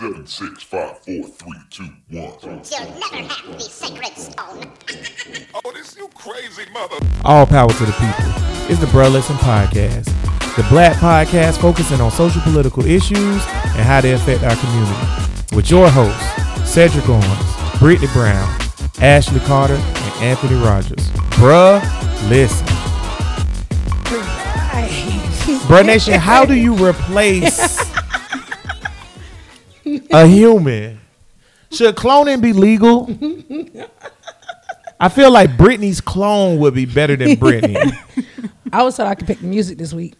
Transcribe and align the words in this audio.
Seven, 0.00 0.26
six, 0.26 0.62
five, 0.62 0.98
four, 1.00 1.24
three, 1.24 1.58
two, 1.68 1.84
one. 2.08 2.32
You'll 2.42 3.00
never 3.00 3.16
have 3.16 3.52
the 3.52 3.60
sacred 3.60 4.16
stone. 4.16 4.72
Oh, 5.54 5.72
this 5.74 5.94
you 5.94 6.08
crazy 6.14 6.62
mother. 6.72 6.96
All 7.22 7.44
power 7.44 7.68
to 7.68 7.84
the 7.84 7.92
people. 7.92 8.70
It's 8.70 8.80
the 8.80 8.86
Bruh 8.86 9.12
Listen 9.12 9.36
Podcast, 9.36 10.06
the 10.56 10.62
black 10.70 10.96
podcast 10.96 11.58
focusing 11.60 12.00
on 12.00 12.10
social 12.12 12.40
political 12.40 12.82
issues 12.86 13.18
and 13.20 13.84
how 13.84 14.00
they 14.00 14.12
affect 14.12 14.42
our 14.42 14.56
community. 14.56 15.54
With 15.54 15.70
your 15.70 15.90
hosts, 15.90 16.72
Cedric 16.72 17.06
Owens, 17.06 17.78
Brittany 17.78 18.08
Brown, 18.14 18.48
Ashley 19.02 19.40
Carter, 19.40 19.74
and 19.74 20.24
Anthony 20.24 20.56
Rogers. 20.64 21.10
Bruh 21.36 21.82
Listen. 22.30 22.66
Bruh 25.68 25.84
Nation, 25.84 26.14
how 26.14 26.46
do 26.46 26.54
you 26.54 26.74
replace 26.74 27.78
a 30.12 30.26
human? 30.26 31.00
Should 31.70 31.94
cloning 31.96 32.40
be 32.42 32.52
legal? 32.52 33.08
I 34.98 35.08
feel 35.08 35.30
like 35.30 35.50
Britney's 35.56 36.00
clone 36.00 36.58
would 36.58 36.74
be 36.74 36.84
better 36.84 37.16
than 37.16 37.30
Britney. 37.36 37.92
I 38.72 38.82
was 38.82 38.96
told 38.96 39.08
I 39.08 39.14
could 39.14 39.26
pick 39.26 39.40
the 39.40 39.46
music 39.46 39.78
this 39.78 39.92
week, 39.94 40.14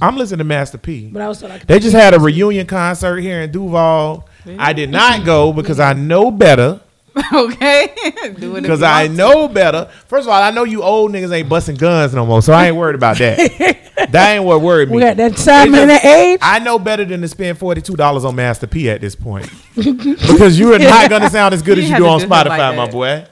I'm 0.00 0.16
listening 0.16 0.38
to 0.38 0.44
Master 0.44 0.78
P. 0.78 1.08
but 1.08 1.22
I 1.22 1.28
was 1.28 1.40
told 1.40 1.52
I 1.52 1.58
could. 1.58 1.68
They 1.68 1.74
pick 1.76 1.82
just 1.82 1.94
the 1.94 2.00
had 2.00 2.14
a 2.14 2.18
music. 2.18 2.36
reunion 2.36 2.66
concert 2.66 3.18
here 3.18 3.40
in 3.42 3.50
Duval. 3.50 4.28
I 4.58 4.72
did 4.72 4.90
not 4.90 5.24
go 5.24 5.52
because 5.52 5.78
I 5.80 5.92
know 5.92 6.30
better. 6.30 6.80
okay. 7.32 7.94
Because 8.38 8.82
I 8.82 9.02
want 9.02 9.10
to. 9.10 9.16
know 9.16 9.48
better. 9.48 9.90
First 10.06 10.26
of 10.26 10.32
all, 10.32 10.42
I 10.42 10.50
know 10.50 10.64
you 10.64 10.82
old 10.82 11.12
niggas 11.12 11.32
ain't 11.32 11.48
busting 11.48 11.76
guns 11.76 12.14
no 12.14 12.24
more, 12.24 12.40
so 12.40 12.52
I 12.52 12.68
ain't 12.68 12.76
worried 12.76 12.94
about 12.94 13.18
that. 13.18 13.78
that 14.10 14.34
ain't 14.34 14.44
what 14.44 14.62
worried 14.62 14.88
me. 14.88 14.96
We 14.96 15.02
got 15.02 15.16
that 15.18 15.36
time 15.36 15.74
and 15.74 15.90
that 15.90 16.04
age. 16.04 16.38
I 16.42 16.58
know 16.58 16.78
better 16.78 17.04
than 17.04 17.20
to 17.20 17.28
spend 17.28 17.58
forty 17.58 17.82
two 17.82 17.96
dollars 17.96 18.24
on 18.24 18.34
Master 18.34 18.66
P 18.66 18.88
at 18.88 19.00
this 19.00 19.14
point 19.14 19.50
because 19.74 20.58
you 20.58 20.72
are 20.74 20.78
not 20.78 21.10
gonna 21.10 21.28
sound 21.28 21.52
as 21.52 21.60
good 21.60 21.76
You 21.76 21.84
as 21.84 21.90
you 21.90 21.96
do 21.96 22.06
on 22.06 22.20
do 22.20 22.26
Spotify, 22.26 22.58
like 22.58 22.76
my 22.76 22.90
boy. 22.90 23.26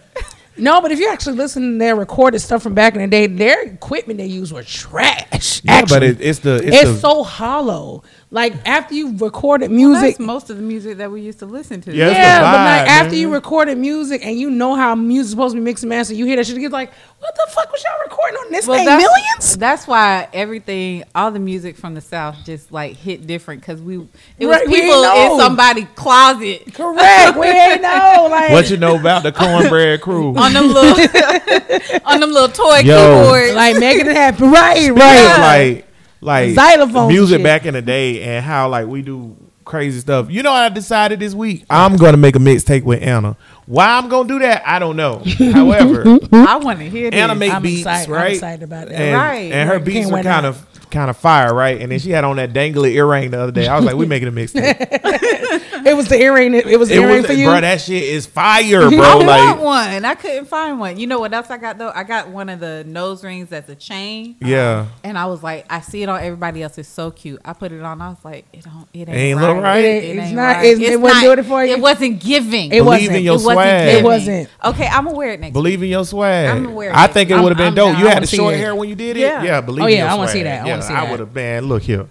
No, 0.60 0.82
but 0.82 0.92
if 0.92 0.98
you 0.98 1.08
actually 1.08 1.36
listen 1.36 1.72
to 1.72 1.78
their 1.78 1.97
recorded 1.97 2.41
stuff 2.41 2.62
from 2.62 2.74
back 2.74 2.94
in 2.94 3.00
the 3.00 3.06
day, 3.06 3.26
their 3.26 3.62
equipment 3.62 4.19
they 4.19 4.26
used 4.26 4.52
were 4.52 4.62
trash. 4.62 5.62
Yeah, 5.64 5.80
but 5.82 6.02
actually. 6.02 6.06
it, 6.08 6.20
it's 6.20 6.38
the 6.41 6.56
it's, 6.56 6.76
it's, 6.76 6.91
the, 6.91 6.97
so 6.98 7.22
hollow. 7.22 8.02
Like 8.32 8.54
after 8.64 8.94
you 8.94 9.16
recorded 9.16 9.70
Well, 9.70 9.76
music, 9.76 10.16
that's 10.16 10.18
most 10.20 10.50
of 10.50 10.56
the 10.56 10.62
music 10.62 10.98
that 10.98 11.10
we 11.10 11.20
used 11.20 11.40
to 11.40 11.46
listen 11.46 11.80
to. 11.80 11.92
Yeah, 11.92 12.06
it's 12.06 12.14
the 12.14 12.20
yeah, 12.20 12.40
but 12.40 12.44
like 12.44 12.86
vibe, 12.86 12.88
after 12.88 13.10
man. 13.10 13.20
you 13.20 13.32
recorded 13.32 13.76
music 13.78 14.24
and 14.24 14.38
you 14.38 14.50
know 14.52 14.76
how 14.76 14.94
music's 14.94 15.30
supposed 15.32 15.54
to 15.56 15.60
be 15.60 15.64
mixed 15.64 15.82
and 15.82 15.88
mastered, 15.88 16.16
you 16.16 16.26
hear 16.26 16.36
that 16.36 16.46
shit, 16.46 16.54
you 16.54 16.60
get 16.60 16.70
like, 16.70 16.92
what 17.18 17.34
the 17.34 17.50
fuck 17.52 17.72
was 17.72 17.82
y'all 17.82 17.98
recording 18.04 18.36
on 18.38 18.52
this 18.52 18.66
thing? 18.66 18.84
that's, 18.84 19.02
Millions? 19.02 19.56
That's 19.56 19.86
why 19.88 20.28
everything, 20.32 21.02
all 21.12 21.32
the 21.32 21.40
music 21.40 21.76
from 21.76 21.94
the 21.94 22.00
South, 22.00 22.36
just 22.44 22.70
like 22.70 22.94
hit 22.94 23.26
different 23.26 23.62
because 23.62 23.82
we 23.82 23.96
it 24.38 24.46
was 24.46 24.58
Right, 24.58 24.66
people 24.68 25.02
in 25.02 25.36
somebody's 25.40 25.86
closet 25.96 26.72
Correct. 26.72 27.36
we 27.36 27.48
ain't 27.48 27.82
know. 27.82 28.28
Like 28.30 28.52
what 28.52 28.70
you 28.70 28.76
know 28.76 28.96
about 28.96 29.24
the 29.24 29.32
cornbread 29.32 30.02
crew. 30.02 30.28
on 30.38 30.52
them 30.52 30.68
little 30.68 32.00
on 32.04 32.20
them 32.20 32.30
little 32.30 32.48
toy 32.48 32.78
Yo. 32.84 33.24
keyboards. 33.24 33.54
like 33.54 33.76
making 33.76 34.06
it 34.06 34.14
happen. 34.16 34.52
Right, 34.52 34.88
right. 34.90 34.96
right. 34.96 35.74
like 35.74 35.86
like 36.20 36.50
Xylophones 36.54 37.08
music 37.08 37.38
shit. 37.38 37.44
back 37.44 37.66
in 37.66 37.74
the 37.74 37.82
day 37.82 38.22
and 38.22 38.44
how 38.44 38.68
like 38.68 38.86
we 38.86 39.02
do 39.02 39.36
crazy 39.64 40.00
stuff. 40.00 40.30
You 40.30 40.42
know 40.42 40.50
what 40.50 40.62
I 40.62 40.68
decided 40.68 41.20
this 41.20 41.34
week? 41.34 41.64
I'm 41.70 41.96
gonna 41.96 42.16
make 42.16 42.36
a 42.36 42.40
mixtape 42.40 42.82
with 42.82 43.02
Anna. 43.02 43.36
Why 43.66 43.86
I'm 43.98 44.08
gonna 44.08 44.26
do 44.28 44.38
that, 44.41 44.62
I 44.66 44.78
don't 44.80 44.96
know. 44.96 45.22
However, 45.52 46.02
I 46.32 46.56
want 46.56 46.80
to 46.80 46.88
hear 46.91 47.10
this. 47.10 47.20
Anna 47.20 47.34
make 47.36 47.52
I'm 47.54 47.62
beats, 47.62 47.80
excited- 47.82 48.08
I'm 48.08 48.12
right? 48.14 48.32
excited 48.32 48.62
about 48.64 48.88
that. 48.88 49.00
And, 49.00 49.16
Right. 49.16 49.52
and 49.52 49.68
her 49.68 49.76
Right, 49.76 49.84
beats 49.84 50.00
can't 50.08 50.12
were 50.12 50.22
kind 50.22 50.46
of 50.46 50.66
kind 50.91 51.10
of 51.10 51.16
fire, 51.16 51.55
right? 51.55 51.80
And 51.80 51.91
then 51.92 51.98
she 51.98 52.10
had 52.10 52.24
on 52.24 52.36
that 52.36 52.52
dangly 52.52 52.92
earring 52.92 53.30
the 53.30 53.41
other 53.41 53.52
day. 53.52 53.66
I 53.69 53.77
was 53.77 53.84
like, 53.84 53.96
we 53.96 54.06
making 54.06 54.28
a 54.28 54.33
mixtape. 54.33 55.66
It 55.82 55.97
was 55.97 56.08
the 56.08 56.20
earring. 56.20 56.52
It 56.52 56.78
was 56.78 56.91
the 56.91 56.97
it 56.97 57.00
earring 57.00 57.16
was, 57.22 57.27
for 57.27 57.32
you. 57.32 57.47
bro. 57.47 57.58
That 57.62 57.80
shit 57.80 58.02
is 58.02 58.27
fire, 58.27 58.80
bro. 58.91 58.98
I 58.98 59.24
bro. 59.24 59.24
want 59.24 59.60
one. 59.62 60.05
I 60.05 60.14
couldn't 60.14 60.44
find 60.44 60.78
one. 60.78 60.98
You 60.98 61.06
know 61.06 61.20
what 61.20 61.32
else 61.32 61.48
I 61.50 61.56
got 61.56 61.78
though? 61.78 61.91
I 61.94 62.05
got 62.05 62.28
one 62.28 62.50
of 62.50 62.60
the 62.60 62.84
nose 62.84 63.24
rings 63.24 63.48
that's 63.48 63.69
a 63.70 63.75
chain. 63.75 64.37
yeah. 64.41 64.60
Uh, 64.60 64.87
and 65.04 65.16
I 65.16 65.25
was 65.25 65.42
like, 65.42 65.64
I 65.70 65.81
see 65.81 66.03
it 66.03 66.09
on 66.10 66.20
everybody 66.20 66.62
else. 66.62 66.76
It's 66.76 66.87
so 66.87 67.10
cute. 67.10 67.41
I 67.47 67.54
put 67.54 67.72
it 67.72 67.81
on. 67.82 68.03
I 68.03 68.10
was 68.10 68.22
like, 68.22 68.44
it 68.53 68.62
don't. 68.64 68.87
It 68.93 69.09
ain't, 69.09 69.10
Ain't 69.10 69.41
right. 69.41 69.54
look 69.54 69.62
right? 69.64 69.84
It- 69.84 70.04
It 70.04 70.16
it's 70.19 70.26
ain't 70.26 70.37
not- 70.37 70.43
right. 70.56 70.66
it's- 70.66 70.91
it 70.93 71.00
wasn't 71.00 71.22
doing 71.22 71.38
it 71.38 71.43
for 71.47 71.64
you? 71.64 71.72
It 71.72 71.81
wasn't 71.81 72.20
giving. 72.20 72.72
It 72.72 72.84
wasn't. 72.84 73.16
in 73.16 73.22
your 73.25 73.37
it 73.37 73.43
wasn't 73.43 73.88
It 73.88 74.04
wasn't. 74.04 74.48
Okay, 74.62 74.87
I'm 74.87 75.04
gonna 75.06 75.16
wear 75.16 75.31
it 75.31 75.41
next. 75.41 75.54
Believe 75.54 75.82
in 75.82 75.88
your 75.88 76.04
swag. 76.04 76.50
I'm 76.50 76.66
aware 76.66 76.91
of 76.91 76.97
I 76.97 77.04
it. 77.04 77.10
I 77.10 77.12
think 77.14 77.31
it 77.31 77.41
would 77.41 77.56
have 77.56 77.59
been 77.59 77.75
dope. 77.75 77.98
You 77.98 78.06
had 78.06 78.22
the 78.22 78.26
short 78.26 78.54
hair 78.54 78.75
when 78.75 78.91
you 78.91 78.94
did 78.94 79.16
it. 79.16 79.20
Yeah. 79.20 79.43
Yeah, 79.43 79.60
believe 79.62 79.84
Oh, 79.84 79.88
yeah, 79.88 80.12
I 80.12 80.16
wanna 80.16 80.31
see 80.31 80.43
that. 80.43 80.64
I 80.64 80.69
yeah, 80.69 80.79
wanna 80.88 81.00
see 81.00 81.06
I 81.06 81.10
would 81.10 81.20
have 81.20 81.34
been. 81.34 81.64
Look 81.66 81.82
here. 81.82 82.08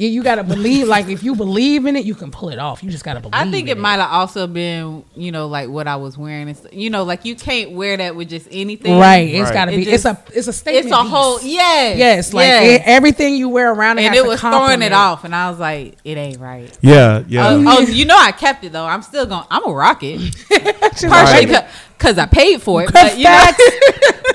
You, 0.00 0.06
you 0.08 0.22
gotta 0.22 0.44
believe. 0.44 0.86
Like 0.86 1.08
if 1.08 1.24
you 1.24 1.34
believe 1.34 1.84
in 1.84 1.96
it, 1.96 2.04
you 2.04 2.14
can 2.14 2.30
pull 2.30 2.50
it 2.50 2.58
off. 2.60 2.84
You 2.84 2.90
just 2.90 3.02
gotta 3.04 3.18
believe. 3.18 3.34
I 3.34 3.50
think 3.50 3.66
it 3.68 3.72
in 3.76 3.80
might 3.82 3.98
have 3.98 4.12
also 4.12 4.46
been, 4.46 5.04
you 5.16 5.32
know, 5.32 5.48
like 5.48 5.68
what 5.68 5.88
I 5.88 5.96
was 5.96 6.16
wearing. 6.16 6.46
And 6.48 6.56
st- 6.56 6.72
you 6.72 6.88
know, 6.88 7.02
like 7.02 7.24
you 7.24 7.34
can't 7.34 7.72
wear 7.72 7.96
that 7.96 8.14
with 8.14 8.28
just 8.28 8.46
anything. 8.52 8.96
Right. 8.96 9.28
It's 9.28 9.46
Right. 9.46 9.52
gotta 9.54 9.72
It 9.72 9.76
be. 9.78 9.84
just- 9.86 9.94
it's 9.94 10.04
a. 10.04 10.22
It's 10.38 10.46
a 10.46 10.52
statement. 10.52 10.86
It's 10.86 10.94
a 10.94 11.02
piece. 11.02 11.10
whole 11.10 11.40
yes, 11.42 11.98
Yes. 11.98 12.32
Like 12.32 12.44
yes. 12.46 12.80
it- 12.80 12.82
everything 12.86 13.34
you 13.34 13.48
wear 13.48 13.72
around 13.72 13.98
it. 13.98 14.02
and 14.04 14.14
has 14.14 14.20
it 14.20 14.22
to 14.22 14.28
was 14.28 14.40
throwing 14.40 14.82
it 14.82 14.92
off, 14.92 15.24
and 15.24 15.34
I 15.34 15.50
was 15.50 15.58
like, 15.58 15.96
it 16.04 16.16
ain't 16.16 16.38
right. 16.38 16.70
Yeah, 16.80 17.24
yeah. 17.26 17.48
Oh, 17.48 17.64
oh, 17.66 17.80
you 17.80 18.04
know, 18.04 18.16
I 18.16 18.30
kept 18.30 18.62
it 18.62 18.70
though. 18.70 18.86
I'm 18.86 19.02
still 19.02 19.26
going. 19.26 19.42
to 19.42 19.48
I'm 19.50 19.66
a 19.66 19.72
rock 19.72 20.04
it, 20.04 20.20
partially 20.48 21.46
like, 21.52 21.66
because 21.98 22.18
I 22.18 22.26
paid 22.26 22.62
for 22.62 22.84
it. 22.84 22.92
But 22.92 23.18
you 23.18 23.24
know, 23.24 23.30
Facts. 23.30 23.62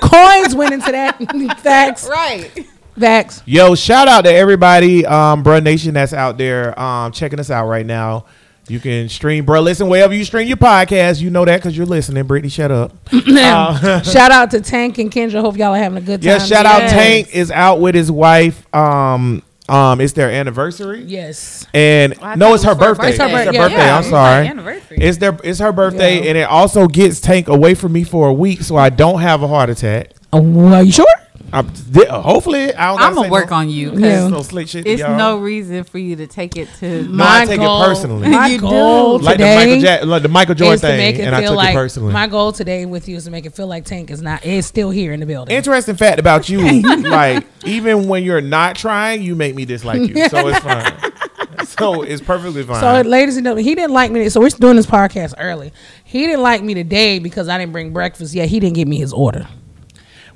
Coins 0.02 0.54
went 0.54 0.74
into 0.74 0.92
that. 0.92 1.16
Facts. 1.60 2.06
right? 2.06 2.50
Facts. 2.98 3.42
Yo, 3.46 3.74
shout 3.74 4.06
out 4.08 4.24
to 4.24 4.32
everybody, 4.32 5.04
um, 5.04 5.42
Bruh 5.42 5.62
Nation 5.62 5.94
that's 5.94 6.12
out 6.12 6.38
there 6.38 6.78
um, 6.80 7.12
checking 7.12 7.40
us 7.40 7.50
out 7.50 7.66
right 7.66 7.84
now. 7.86 8.26
You 8.66 8.80
can 8.80 9.10
stream, 9.10 9.44
bro. 9.44 9.60
Listen 9.60 9.88
wherever 9.88 10.14
you 10.14 10.24
stream 10.24 10.48
your 10.48 10.56
podcast. 10.56 11.20
You 11.20 11.28
know 11.28 11.44
that 11.44 11.56
because 11.58 11.76
you're 11.76 11.84
listening. 11.86 12.24
Brittany, 12.26 12.48
shut 12.48 12.70
up. 12.70 12.92
Uh, 13.12 14.00
Shout 14.02 14.30
out 14.30 14.50
to 14.52 14.60
Tank 14.62 14.96
and 14.98 15.10
Kendra. 15.12 15.40
Hope 15.42 15.56
y'all 15.58 15.74
are 15.74 15.78
having 15.78 15.98
a 15.98 16.00
good 16.00 16.22
time. 16.22 16.28
yeah, 16.30 16.38
shout 16.38 16.64
out 16.64 16.80
Tank 16.88 17.34
is 17.34 17.50
out 17.50 17.80
with 17.80 17.94
his 17.94 18.10
wife. 18.10 18.72
Um, 18.74 19.42
um, 19.68 20.00
it's 20.00 20.12
their 20.14 20.30
anniversary. 20.30 21.02
Yes. 21.02 21.66
And 21.74 22.14
I 22.22 22.36
no, 22.36 22.46
thought 22.46 22.54
it's 22.54 22.64
it 22.64 22.66
her 22.68 22.72
was 22.74 22.78
for 22.78 22.86
her 22.86 22.94
birthday. 22.94 23.08
It's 23.10 23.18
her 23.18 23.28
Yeah, 23.28 23.50
birthday. 23.60 23.76
yeah, 23.76 23.96
I'm 23.98 24.02
sorry. 24.04 24.46
anniversary. 24.48 24.98
It's 25.00 25.18
their 25.18 25.36
it's 25.44 25.58
her 25.58 25.72
birthday, 25.72 26.22
Yeah. 26.22 26.28
and 26.30 26.38
it 26.38 26.42
also 26.48 26.86
gets 26.86 27.20
Tank 27.20 27.48
away 27.48 27.74
from 27.74 27.92
me 27.92 28.02
for 28.04 28.28
a 28.28 28.32
week, 28.32 28.62
so 28.62 28.76
I 28.76 28.88
don't 28.88 29.20
have 29.20 29.42
a 29.42 29.48
heart 29.48 29.68
attack. 29.68 30.12
Oh, 30.32 30.68
are 30.72 30.82
you 30.82 30.92
sure? 30.92 31.06
I'm, 31.54 31.70
th- 31.72 32.08
hopefully, 32.08 32.74
I 32.74 32.88
don't. 32.90 33.00
I'm 33.00 33.14
gonna 33.14 33.26
say 33.26 33.30
work 33.30 33.50
no, 33.50 33.56
on 33.56 33.70
you. 33.70 33.90
'cause 33.92 34.00
Yeah. 34.00 34.28
no 34.28 34.42
slick 34.42 34.66
shit. 34.68 34.86
It's 34.86 35.00
y'all. 35.00 35.16
no 35.16 35.38
reason 35.38 35.84
for 35.84 35.98
you 35.98 36.16
to 36.16 36.26
take 36.26 36.56
it 36.56 36.68
to 36.80 37.04
No, 37.04 37.24
I 37.26 37.44
take 37.46 37.60
it 37.60 37.64
personally. 37.64 38.28
My 38.28 38.48
You 38.48 38.58
goal 38.58 39.18
do. 39.18 39.24
like 39.24 39.38
the 39.38 39.44
today 39.44 39.56
Michael 39.66 39.80
Jack, 39.80 40.04
like 40.04 40.22
the 40.22 40.28
Michael 40.28 40.54
Jordan 40.56 40.74
is 40.74 40.80
to 40.80 40.86
thing, 40.88 40.96
make 40.98 41.16
it 41.16 41.22
and 41.22 41.34
I 41.36 41.40
feel 41.42 41.50
took 41.50 41.56
like 41.58 41.70
it 41.74 41.76
personally. 41.76 42.12
my 42.12 42.26
goal 42.26 42.50
today 42.52 42.86
with 42.86 43.08
you 43.08 43.16
is 43.16 43.24
to 43.24 43.30
make 43.30 43.46
it 43.46 43.54
feel 43.54 43.68
like 43.68 43.84
Tank 43.84 44.10
is 44.10 44.20
not 44.20 44.44
is 44.44 44.66
still 44.66 44.90
here 44.90 45.12
in 45.12 45.20
the 45.20 45.26
building. 45.26 45.54
Interesting 45.56 45.94
fact 45.96 46.18
about 46.18 46.48
you, 46.48 46.60
like 47.02 47.46
even 47.64 48.08
when 48.08 48.24
you're 48.24 48.40
not 48.40 48.74
trying, 48.74 49.22
you 49.22 49.36
make 49.36 49.54
me 49.54 49.64
dislike 49.64 50.00
you, 50.00 50.28
so 50.28 50.48
it's 50.48 50.58
fine. 50.58 50.92
so 51.66 52.02
it's 52.02 52.20
perfectly 52.20 52.64
fine. 52.64 52.80
So, 52.80 53.08
ladies 53.08 53.36
and 53.36 53.44
gentlemen, 53.44 53.64
he 53.64 53.76
didn't 53.76 53.92
like 53.92 54.10
me. 54.10 54.28
So 54.28 54.40
we're 54.40 54.48
doing 54.48 54.74
this 54.76 54.86
podcast 54.86 55.34
early. 55.38 55.72
He 56.04 56.26
didn't 56.26 56.42
like 56.42 56.62
me 56.64 56.74
today 56.74 57.20
because 57.20 57.48
I 57.48 57.58
didn't 57.58 57.72
bring 57.72 57.92
breakfast. 57.92 58.34
Yeah, 58.34 58.44
he 58.46 58.58
didn't 58.58 58.74
give 58.74 58.88
me 58.88 58.98
his 58.98 59.12
order. 59.12 59.46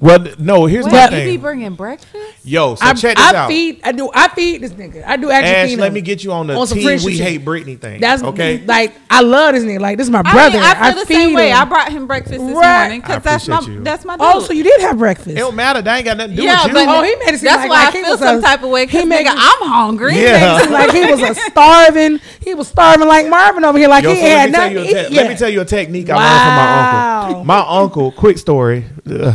Well, 0.00 0.24
no, 0.38 0.66
here's 0.66 0.84
Wait, 0.84 0.92
my 0.92 1.18
you 1.18 1.24
be 1.24 1.36
bringing 1.36 1.74
breakfast? 1.74 2.44
Yo, 2.44 2.74
so 2.76 2.84
I, 2.86 2.94
check 2.94 3.16
this 3.16 3.24
out. 3.26 3.34
I 3.34 3.38
out. 3.38 3.48
feed. 3.48 3.80
I 3.82 3.92
do. 3.92 4.10
I 4.14 4.28
feed 4.28 4.62
this 4.62 4.72
nigga. 4.72 5.04
I 5.04 5.16
do 5.16 5.30
actually. 5.30 5.54
Ash, 5.54 5.68
feed 5.70 5.78
let 5.78 5.92
me 5.92 6.00
get 6.00 6.22
you 6.22 6.32
on 6.32 6.46
the 6.46 6.54
On 6.54 6.66
some 6.66 6.78
team. 6.78 6.86
We 7.04 7.16
shit. 7.16 7.26
hate 7.26 7.44
Britney 7.44 7.78
thing. 7.78 8.00
That's 8.00 8.22
okay. 8.22 8.62
Like 8.64 8.94
I 9.10 9.22
love 9.22 9.54
this 9.54 9.64
nigga. 9.64 9.80
Like 9.80 9.98
this 9.98 10.06
is 10.06 10.10
my 10.10 10.20
I, 10.24 10.32
brother. 10.32 10.58
mean, 10.58 10.62
I 10.64 10.92
feel 10.92 11.00
the 11.00 11.06
feed 11.06 11.14
same 11.14 11.34
way. 11.34 11.52
I 11.52 11.64
brought 11.64 11.90
him 11.90 12.06
breakfast 12.06 12.32
this 12.38 12.40
Right. 12.40 12.80
morning 12.88 13.02
I 13.02 13.06
because 13.06 13.22
that's 13.24 13.48
my 13.48 13.54
appreciate 13.56 13.74
you. 13.74 13.82
that's 13.84 14.04
my 14.04 14.16
oh, 14.20 14.32
dude. 14.34 14.42
Oh, 14.42 14.46
so 14.46 14.52
you 14.52 14.62
did 14.64 14.80
have 14.82 14.98
breakfast? 14.98 15.28
it 15.30 15.34
don't 15.34 15.56
matter. 15.56 15.82
That 15.82 15.96
ain't 15.96 16.04
got 16.04 16.16
nothing 16.16 16.36
to 16.36 16.36
do 16.36 16.42
yeah, 16.46 16.64
with 16.64 16.72
you. 16.72 16.78
Yeah, 16.78 16.86
but 16.86 16.96
Oh, 16.98 17.02
he 17.02 17.16
made 17.16 17.34
it 17.34 17.38
seem 17.40 17.44
that's 17.46 17.58
like- 17.58 17.70
why 17.70 17.84
like 17.84 17.94
I 17.94 17.98
he 17.98 18.02
feel 18.04 18.10
was 18.12 18.20
some 18.20 18.38
a- 18.38 18.42
type 18.42 18.62
of 18.62 18.70
way. 18.70 18.86
he 18.86 19.04
made 19.04 19.26
nigga, 19.26 19.32
it- 19.32 19.38
I'm 19.62 19.68
hungry. 19.68 20.14
Yeah. 20.20 20.66
Like 20.78 20.92
he 20.92 21.04
was 21.10 21.20
a 21.20 21.34
starving. 21.34 22.20
He 22.40 22.54
was 22.54 22.68
starving 22.68 23.08
like 23.08 23.26
Marvin 23.28 23.64
over 23.64 23.78
here. 23.78 23.88
Like 23.88 24.04
he 24.04 24.10
let 24.10 24.18
had 24.20 24.50
me, 24.50 24.52
tell 24.54 24.62
nothing 24.70 24.76
you 24.76 24.82
a 24.82 24.86
to 24.86 25.08
te- 25.08 25.12
eat 25.12 25.16
let 25.16 25.28
me 25.28 25.34
tell 25.36 25.48
you 25.48 25.60
a 25.60 25.64
technique 25.64 26.08
I 26.10 26.14
learned 26.14 26.40
from 26.40 26.54
my 26.54 27.26
uncle. 27.26 27.44
My 27.44 27.64
uncle, 27.82 28.12
quick 28.12 28.38
story, 28.38 28.84
Ugh, 29.10 29.34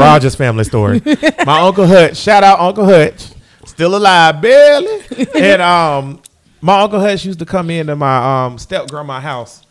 Rogers 0.00 0.34
family 0.34 0.64
story. 0.64 1.00
My 1.46 1.60
uncle 1.60 1.86
Hutch, 1.86 2.16
shout 2.16 2.42
out 2.42 2.58
Uncle 2.60 2.84
Hutch, 2.84 3.28
still 3.66 3.96
alive, 3.96 4.40
barely. 4.42 5.00
And 5.34 5.62
um, 5.62 6.22
my 6.60 6.80
uncle 6.80 7.00
Hutch 7.00 7.24
used 7.24 7.38
to 7.40 7.46
come 7.46 7.70
into 7.70 7.94
my 7.96 8.44
um 8.46 8.58
step 8.58 8.88
grandma 8.88 9.20
house, 9.20 9.62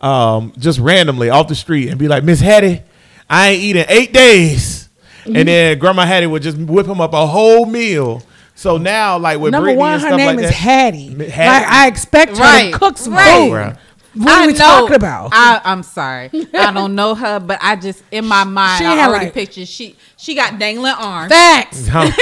um, 0.00 0.52
just 0.58 0.78
randomly 0.78 1.30
off 1.30 1.48
the 1.48 1.54
street 1.54 1.88
and 1.88 1.98
be 1.98 2.08
like, 2.08 2.24
Miss 2.24 2.40
Hattie, 2.40 2.82
I 3.28 3.50
ain't 3.50 3.62
eating 3.62 3.84
eight 3.88 4.12
days. 4.12 4.88
Mm-hmm. 5.24 5.36
And 5.36 5.48
then 5.48 5.78
Grandma 5.80 6.06
Hattie 6.06 6.26
would 6.28 6.42
just 6.42 6.56
whip 6.56 6.86
him 6.86 7.00
up 7.00 7.12
a 7.12 7.26
whole 7.26 7.66
meal. 7.66 8.22
So 8.54 8.76
now, 8.78 9.18
like 9.18 9.38
with 9.40 9.52
Number 9.52 9.66
Brittany 9.66 9.78
one, 9.80 9.92
and 9.94 10.02
her 10.02 10.16
name 10.16 10.26
like 10.36 10.38
is 10.44 10.50
that, 10.50 10.54
Hattie. 10.54 11.08
Hattie. 11.28 11.64
Like 11.64 11.72
I 11.72 11.88
expect 11.88 12.36
her 12.36 12.42
Right, 12.42 12.72
to 12.72 12.78
cook 12.78 12.96
some 12.96 13.12
right. 13.14 13.72
food. 13.72 13.78
Bruh. 14.16 14.24
What 14.24 14.28
are 14.32 14.42
I 14.42 14.46
we 14.46 14.52
know, 14.52 14.58
talking 14.58 14.94
about? 14.96 15.30
I, 15.32 15.60
I'm 15.64 15.82
sorry, 15.82 16.30
I 16.54 16.72
don't 16.72 16.94
know 16.94 17.14
her, 17.14 17.38
but 17.40 17.58
I 17.62 17.76
just 17.76 18.02
in 18.10 18.24
my 18.26 18.44
mind, 18.58 18.78
She 18.78 18.84
I 18.86 18.94
had, 18.94 19.08
already 19.10 19.26
like- 19.26 19.34
pictured 19.34 19.68
she 19.68 19.96
she 20.18 20.34
got 20.34 20.58
dangling 20.58 20.94
arms. 20.98 21.30
Facts. 21.30 21.88
like 21.94 22.14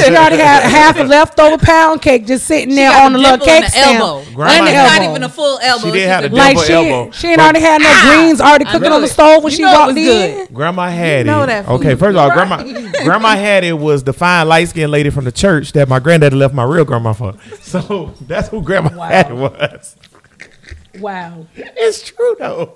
she 0.00 0.10
already 0.16 0.38
had 0.38 0.62
half 0.62 0.98
a 0.98 1.02
leftover 1.04 1.58
pound 1.58 2.00
cake 2.00 2.26
just 2.26 2.46
sitting 2.46 2.70
She 2.70 2.76
there 2.76 2.90
on 3.02 3.12
the 3.12 3.18
little 3.18 3.38
cake 3.44 3.62
the 3.64 3.70
stand. 3.70 3.98
elbow. 3.98 4.24
Grandma 4.34 4.52
And 4.58 4.66
the 4.66 4.70
had- 4.72 5.00
Not 5.02 5.10
even 5.10 5.22
a 5.22 5.28
full 5.28 5.58
elbow. 5.60 5.84
She 5.86 5.92
didn't 5.92 5.96
It's 6.02 6.06
have 6.08 6.22
just 6.22 6.32
the 6.34 6.36
a- 6.36 6.54
like 6.54 6.66
she, 6.66 6.72
elbow. 6.72 7.10
she 7.12 7.28
ain't 7.28 7.40
already 7.40 7.60
had 7.60 7.80
no 7.82 7.86
ah! 7.90 8.14
greens 8.16 8.40
already 8.40 8.64
I 8.64 8.72
cooking 8.72 8.88
know 8.88 8.96
on 8.96 9.02
the 9.02 9.08
stove 9.08 9.44
when 9.44 9.50
You 9.50 9.56
she 9.58 9.62
know 9.62 9.68
it 9.72 9.76
walked 9.78 9.86
was 9.88 9.96
in. 9.98 10.36
good. 10.46 10.54
Grandma 10.54 10.88
Hattie. 10.88 11.26
know 11.28 11.44
that 11.46 11.68
okay, 11.68 11.94
first 11.94 12.10
of 12.10 12.16
all, 12.16 12.30
grandma 12.30 12.62
Grandma 13.04 13.36
had 13.36 13.64
it 13.64 13.74
was 13.74 14.02
the 14.02 14.14
fine 14.14 14.48
light 14.48 14.68
skinned 14.68 14.90
lady 14.90 15.10
from 15.10 15.24
the 15.26 15.32
church 15.32 15.72
that 15.72 15.88
my 15.88 15.98
granddaddy 15.98 16.34
left 16.36 16.54
my 16.54 16.64
real 16.64 16.84
grandma 16.86 17.12
for. 17.12 17.34
So 17.60 18.14
that's 18.22 18.48
who 18.48 18.62
Grandma 18.62 18.96
Wow. 18.96 19.08
Hattie 19.08 19.34
was. 19.34 19.96
Wow. 21.00 21.46
It's 21.54 22.02
true 22.02 22.36
though. 22.38 22.74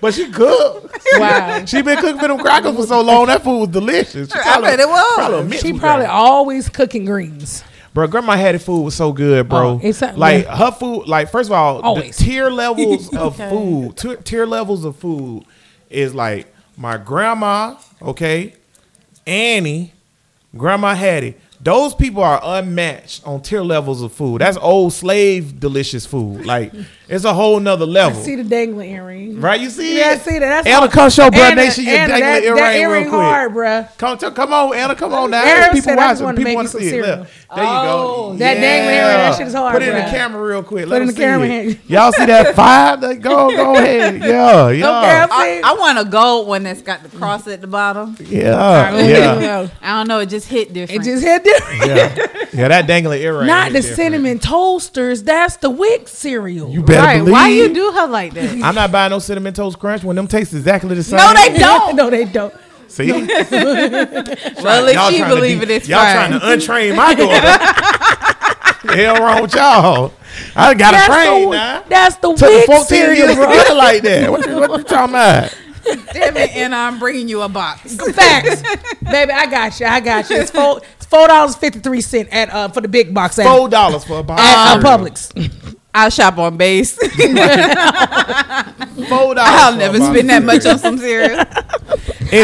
But 0.00 0.14
she 0.14 0.30
cooked. 0.30 0.96
Wow. 1.18 1.64
she 1.66 1.82
been 1.82 1.96
cooking 1.98 2.18
for 2.20 2.28
them 2.28 2.38
crackers 2.38 2.74
for 2.76 2.86
so 2.86 3.00
long. 3.02 3.26
That 3.26 3.42
food 3.42 3.58
was 3.60 3.68
delicious. 3.68 4.30
She 4.32 4.38
I 4.38 4.60
bet 4.60 4.80
it 4.80 4.88
was. 4.88 5.14
probably 5.16 5.56
She 5.58 5.72
probably 5.78 6.06
that. 6.06 6.12
always 6.12 6.68
cooking 6.68 7.04
greens. 7.04 7.62
Bro, 7.92 8.06
Grandma 8.06 8.36
Hattie 8.36 8.56
food 8.58 8.82
was 8.82 8.94
so 8.94 9.12
good, 9.12 9.48
bro. 9.50 9.72
Oh, 9.72 9.80
it's 9.82 10.00
a- 10.00 10.12
like 10.14 10.44
yeah. 10.44 10.56
her 10.56 10.70
food. 10.72 11.06
Like 11.08 11.30
first 11.30 11.50
of 11.50 11.52
all, 11.52 11.80
Always. 11.82 12.16
the 12.16 12.24
tier 12.24 12.48
levels 12.48 13.14
of 13.16 13.36
food. 13.36 13.96
Tier, 13.98 14.16
tier 14.16 14.46
levels 14.46 14.84
of 14.86 14.96
food 14.96 15.44
is 15.90 16.14
like 16.14 16.46
my 16.78 16.96
grandma. 16.96 17.76
Okay, 18.00 18.54
Annie, 19.26 19.92
Grandma 20.56 20.94
Hattie. 20.94 21.34
Those 21.60 21.94
people 21.94 22.22
are 22.24 22.40
unmatched 22.42 23.24
on 23.26 23.40
tier 23.42 23.62
levels 23.62 24.02
of 24.02 24.12
food. 24.12 24.40
That's 24.40 24.56
old 24.56 24.92
slave 24.92 25.60
delicious 25.60 26.04
food. 26.06 26.44
Like 26.44 26.72
it's 27.12 27.24
a 27.24 27.32
whole 27.34 27.60
nother 27.60 27.84
I 27.84 27.88
level. 27.88 28.22
see 28.22 28.36
the 28.36 28.44
dangling 28.44 28.90
earring. 28.90 29.40
Right, 29.40 29.60
you 29.60 29.70
see 29.70 29.98
Yeah, 29.98 30.08
I 30.08 30.12
it? 30.12 30.20
see 30.22 30.38
that. 30.38 30.40
That's 30.40 30.66
Anna, 30.66 30.80
all- 30.82 30.88
come 30.88 31.10
show 31.10 31.30
Bruh 31.30 31.38
Anna- 31.50 31.56
Nation 31.56 31.84
your 31.84 31.94
Anna, 31.96 32.08
dangling 32.08 32.20
that, 32.30 32.42
earring, 32.44 32.56
that 32.82 32.86
real 32.92 33.02
quick. 33.08 33.12
hard, 33.20 33.52
bruh. 33.52 33.88
Come, 33.98 34.18
to, 34.18 34.30
come 34.30 34.52
on, 34.52 34.74
Anna, 34.74 34.94
come 34.94 35.12
on 35.14 35.30
now. 35.30 35.42
Aaron 35.44 35.70
People 35.70 35.82
said, 35.82 35.96
watching. 35.96 36.24
wanted 36.24 36.38
People 36.38 36.54
want 36.54 36.66
to 36.68 36.72
some 36.72 36.80
see 36.80 36.88
it. 36.88 37.00
Look, 37.00 37.04
there 37.54 37.64
you 37.64 37.70
Oh, 37.70 38.32
go. 38.32 38.36
that 38.38 38.54
dangling 38.54 38.94
earring, 38.94 39.16
that 39.16 39.36
shit 39.38 39.46
is 39.46 39.54
hard, 39.54 39.72
Put 39.74 39.82
it 39.82 39.88
in 39.88 39.94
the 39.96 40.10
camera 40.10 40.42
real 40.46 40.62
quick. 40.62 40.84
Put 40.84 40.90
Let 40.90 40.96
it 40.98 41.02
in 41.02 41.06
them 41.08 41.14
the 41.16 41.20
camera 41.20 41.46
see 41.48 41.54
it. 41.72 41.78
Y'all 41.88 42.12
see 42.12 42.26
that 42.26 42.54
five? 42.56 43.00
That- 43.00 43.20
Go, 43.20 43.50
go 43.50 43.76
ahead. 43.76 44.16
Yeah, 44.22 44.68
yeah. 44.70 44.98
Okay, 44.98 45.60
I'm 45.60 45.64
I, 45.64 45.74
want 45.78 45.98
a 45.98 46.04
gold 46.04 46.46
one 46.48 46.62
that's 46.62 46.82
got 46.82 47.02
the 47.02 47.08
cross 47.16 47.46
at 47.48 47.60
the 47.60 47.66
bottom. 47.66 48.16
Yeah, 48.20 48.94
Yeah. 48.96 49.40
yeah, 49.40 49.68
I 49.82 49.98
don't 49.98 50.08
know. 50.08 50.18
It 50.20 50.26
just 50.26 50.48
hit 50.48 50.72
different. 50.72 51.02
It 51.06 51.10
just 51.10 51.24
hit 51.24 51.44
different. 51.44 51.86
yeah. 51.86 52.26
Yeah, 52.54 52.68
that 52.68 52.86
dangling 52.86 53.22
earring. 53.22 53.46
Not 53.46 53.72
the 53.72 53.82
cinnamon 53.82 54.38
toasters. 54.38 55.22
That's 55.22 55.56
the 55.56 55.70
wick 55.70 56.06
cereal. 56.08 56.70
You 56.70 56.82
better 56.82 57.01
right? 57.04 57.18
believe. 57.18 57.32
Why 57.32 57.48
you 57.48 57.72
do 57.74 57.92
her 57.92 58.06
like 58.08 58.34
that? 58.34 58.50
I'm 58.62 58.74
not 58.74 58.90
buying 58.92 59.10
no 59.10 59.18
cinnamon 59.18 59.54
toast 59.54 59.78
crunch 59.78 60.02
when 60.04 60.16
them 60.16 60.26
taste 60.28 60.52
exactly 60.54 60.94
the 60.94 61.02
same. 61.02 61.18
No, 61.18 61.32
they 61.34 61.58
don't. 61.58 61.96
no, 62.00 62.10
they 62.10 62.24
don't. 62.24 62.54
See, 62.88 63.10
Well, 63.12 63.26
Y'all 64.92 65.08
if 65.08 65.14
she 65.14 65.18
trying 65.18 65.30
to 65.30 65.34
believe 65.34 65.58
de- 65.60 65.64
it, 65.64 65.70
it's 65.70 65.88
y'all 65.88 66.00
fine. 66.00 66.30
trying 66.30 66.40
to 66.40 66.46
untrain 66.46 66.94
my 66.96 67.14
daughter. 67.14 67.40
the 68.86 68.96
hell 68.96 69.16
wrong 69.16 69.42
with 69.42 69.54
y'all? 69.54 70.12
I 70.54 70.74
got 70.74 70.90
to 70.90 70.96
That's 70.96 71.06
train 71.06 71.50
the, 71.50 71.56
now. 71.56 71.82
that's 71.88 72.16
the 72.16 72.34
Took 72.34 72.48
me 72.50 72.56
wick 72.56 72.66
14 72.66 72.98
years 73.16 73.28
to 73.30 73.34
bro. 73.36 73.74
like 73.76 74.02
that. 74.02 74.30
What 74.30 74.46
you, 74.46 74.56
what 74.56 74.70
you 74.78 74.84
talking 74.84 75.10
about? 75.14 75.56
Damn 76.12 76.36
it, 76.36 76.54
and 76.54 76.74
I'm 76.74 76.98
bringing 76.98 77.28
you 77.28 77.40
a 77.42 77.48
box. 77.48 77.96
Facts, 77.96 78.62
baby. 79.02 79.32
I 79.32 79.46
got 79.46 79.80
you. 79.80 79.86
I 79.86 79.98
got 80.00 80.30
you. 80.30 80.36
It's 80.36 80.50
four 80.50 80.80
dollars 81.28 81.56
fifty 81.56 81.80
three 81.80 82.00
cent 82.00 82.28
at 82.30 82.50
uh 82.50 82.68
for 82.68 82.80
the 82.82 82.88
big 82.88 83.12
box 83.12 83.36
at, 83.40 83.46
Four 83.46 83.68
dollars 83.68 84.04
for 84.04 84.20
a 84.20 84.22
box. 84.22 84.40
at 84.42 84.76
uh. 84.78 84.80
Publix. 84.98 85.76
I'll 85.94 86.10
shop 86.10 86.38
on 86.38 86.56
base. 86.56 86.96
Four 86.96 87.08
dollars. 89.34 89.38
I'll 89.38 89.76
never 89.76 89.98
spend 89.98 90.30
that 90.30 90.42
much 90.44 90.64
on 90.66 90.78
some 90.78 90.96
cereal. 90.98 91.40
I 91.40 91.44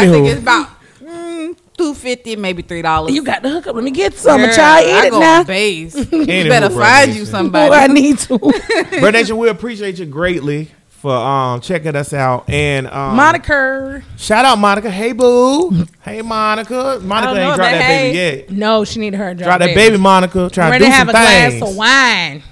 think 0.07 0.27
it's 0.27 0.41
about 0.41 0.67
mm, 1.01 1.57
two 1.75 1.93
fifty, 1.95 2.35
maybe 2.35 2.61
three 2.61 2.81
dollars. 2.83 3.11
You 3.13 3.23
got 3.23 3.41
the 3.41 3.49
hookup. 3.49 3.73
Let 3.75 3.83
me 3.83 3.89
get 3.91 4.13
some. 4.13 4.39
Girl, 4.39 4.49
I'm 4.49 4.53
try 4.55 4.83
to 4.83 4.89
eat 4.89 4.93
I 4.93 5.07
it 5.07 5.09
go 5.09 5.19
now. 5.19 5.39
on 5.39 5.45
base. 5.45 5.95
you 6.11 6.25
better 6.25 6.69
find 6.69 7.09
Nation. 7.09 7.45
you 7.45 7.51
Oh, 7.55 7.71
I 7.73 7.87
need 7.87 8.19
to. 8.19 8.37
Bro 8.99 9.09
Nation, 9.11 9.37
we 9.37 9.49
appreciate 9.49 9.97
you 9.97 10.05
greatly 10.05 10.69
for 10.89 11.15
um 11.15 11.61
checking 11.61 11.95
us 11.95 12.13
out 12.13 12.47
and 12.49 12.85
um 12.87 13.15
Monica. 13.15 14.03
shout 14.17 14.45
out 14.45 14.57
Monica. 14.59 14.91
Hey 14.91 15.13
boo. 15.13 15.85
hey 16.01 16.21
Monica. 16.21 16.99
Monica 17.01 17.33
don't 17.33 17.37
ain't 17.37 17.55
dropped 17.55 17.71
that, 17.71 17.79
that 17.79 17.87
baby 17.87 18.17
hey. 18.17 18.37
yet. 18.41 18.51
No, 18.51 18.83
she 18.85 18.99
need 18.99 19.15
her. 19.15 19.33
Drop 19.33 19.47
drop 19.47 19.59
that 19.59 19.73
baby, 19.73 19.97
Monica. 19.97 20.49
Trying 20.51 20.67
to 20.67 20.71
Ready 20.73 20.83
do 20.85 20.91
to 20.91 20.95
have 20.95 21.07
some 21.07 21.15
a 21.15 21.23
things. 21.27 21.59
glass 21.59 21.71
of 21.71 21.75
wine. 21.77 22.43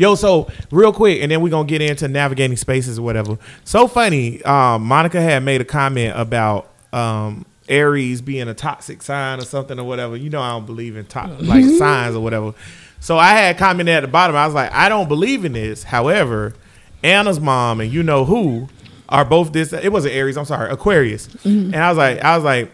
Yo, 0.00 0.14
so 0.14 0.50
real 0.70 0.94
quick, 0.94 1.20
and 1.20 1.30
then 1.30 1.42
we're 1.42 1.50
gonna 1.50 1.68
get 1.68 1.82
into 1.82 2.08
navigating 2.08 2.56
spaces 2.56 2.98
or 2.98 3.02
whatever. 3.02 3.36
So 3.64 3.86
funny, 3.86 4.42
um, 4.44 4.82
Monica 4.82 5.20
had 5.20 5.40
made 5.44 5.60
a 5.60 5.64
comment 5.66 6.14
about 6.18 6.70
um 6.94 7.44
Aries 7.68 8.22
being 8.22 8.48
a 8.48 8.54
toxic 8.54 9.02
sign 9.02 9.40
or 9.40 9.44
something 9.44 9.78
or 9.78 9.84
whatever. 9.84 10.16
You 10.16 10.30
know 10.30 10.40
I 10.40 10.52
don't 10.52 10.64
believe 10.64 10.96
in 10.96 11.04
to- 11.04 11.36
like 11.42 11.66
signs 11.76 12.16
or 12.16 12.20
whatever. 12.22 12.54
So 13.00 13.18
I 13.18 13.32
had 13.32 13.58
commented 13.58 13.94
at 13.94 14.00
the 14.00 14.08
bottom, 14.08 14.36
I 14.36 14.46
was 14.46 14.54
like, 14.54 14.72
I 14.72 14.88
don't 14.88 15.06
believe 15.06 15.44
in 15.44 15.52
this. 15.52 15.82
However, 15.84 16.54
Anna's 17.02 17.38
mom 17.38 17.82
and 17.82 17.92
you 17.92 18.02
know 18.02 18.24
who 18.24 18.70
are 19.10 19.26
both 19.26 19.52
this 19.52 19.74
it 19.74 19.92
wasn't 19.92 20.14
Aries, 20.14 20.38
I'm 20.38 20.46
sorry, 20.46 20.70
Aquarius. 20.70 21.28
And 21.44 21.76
I 21.76 21.90
was 21.90 21.98
like, 21.98 22.24
I 22.24 22.36
was 22.36 22.44
like, 22.44 22.72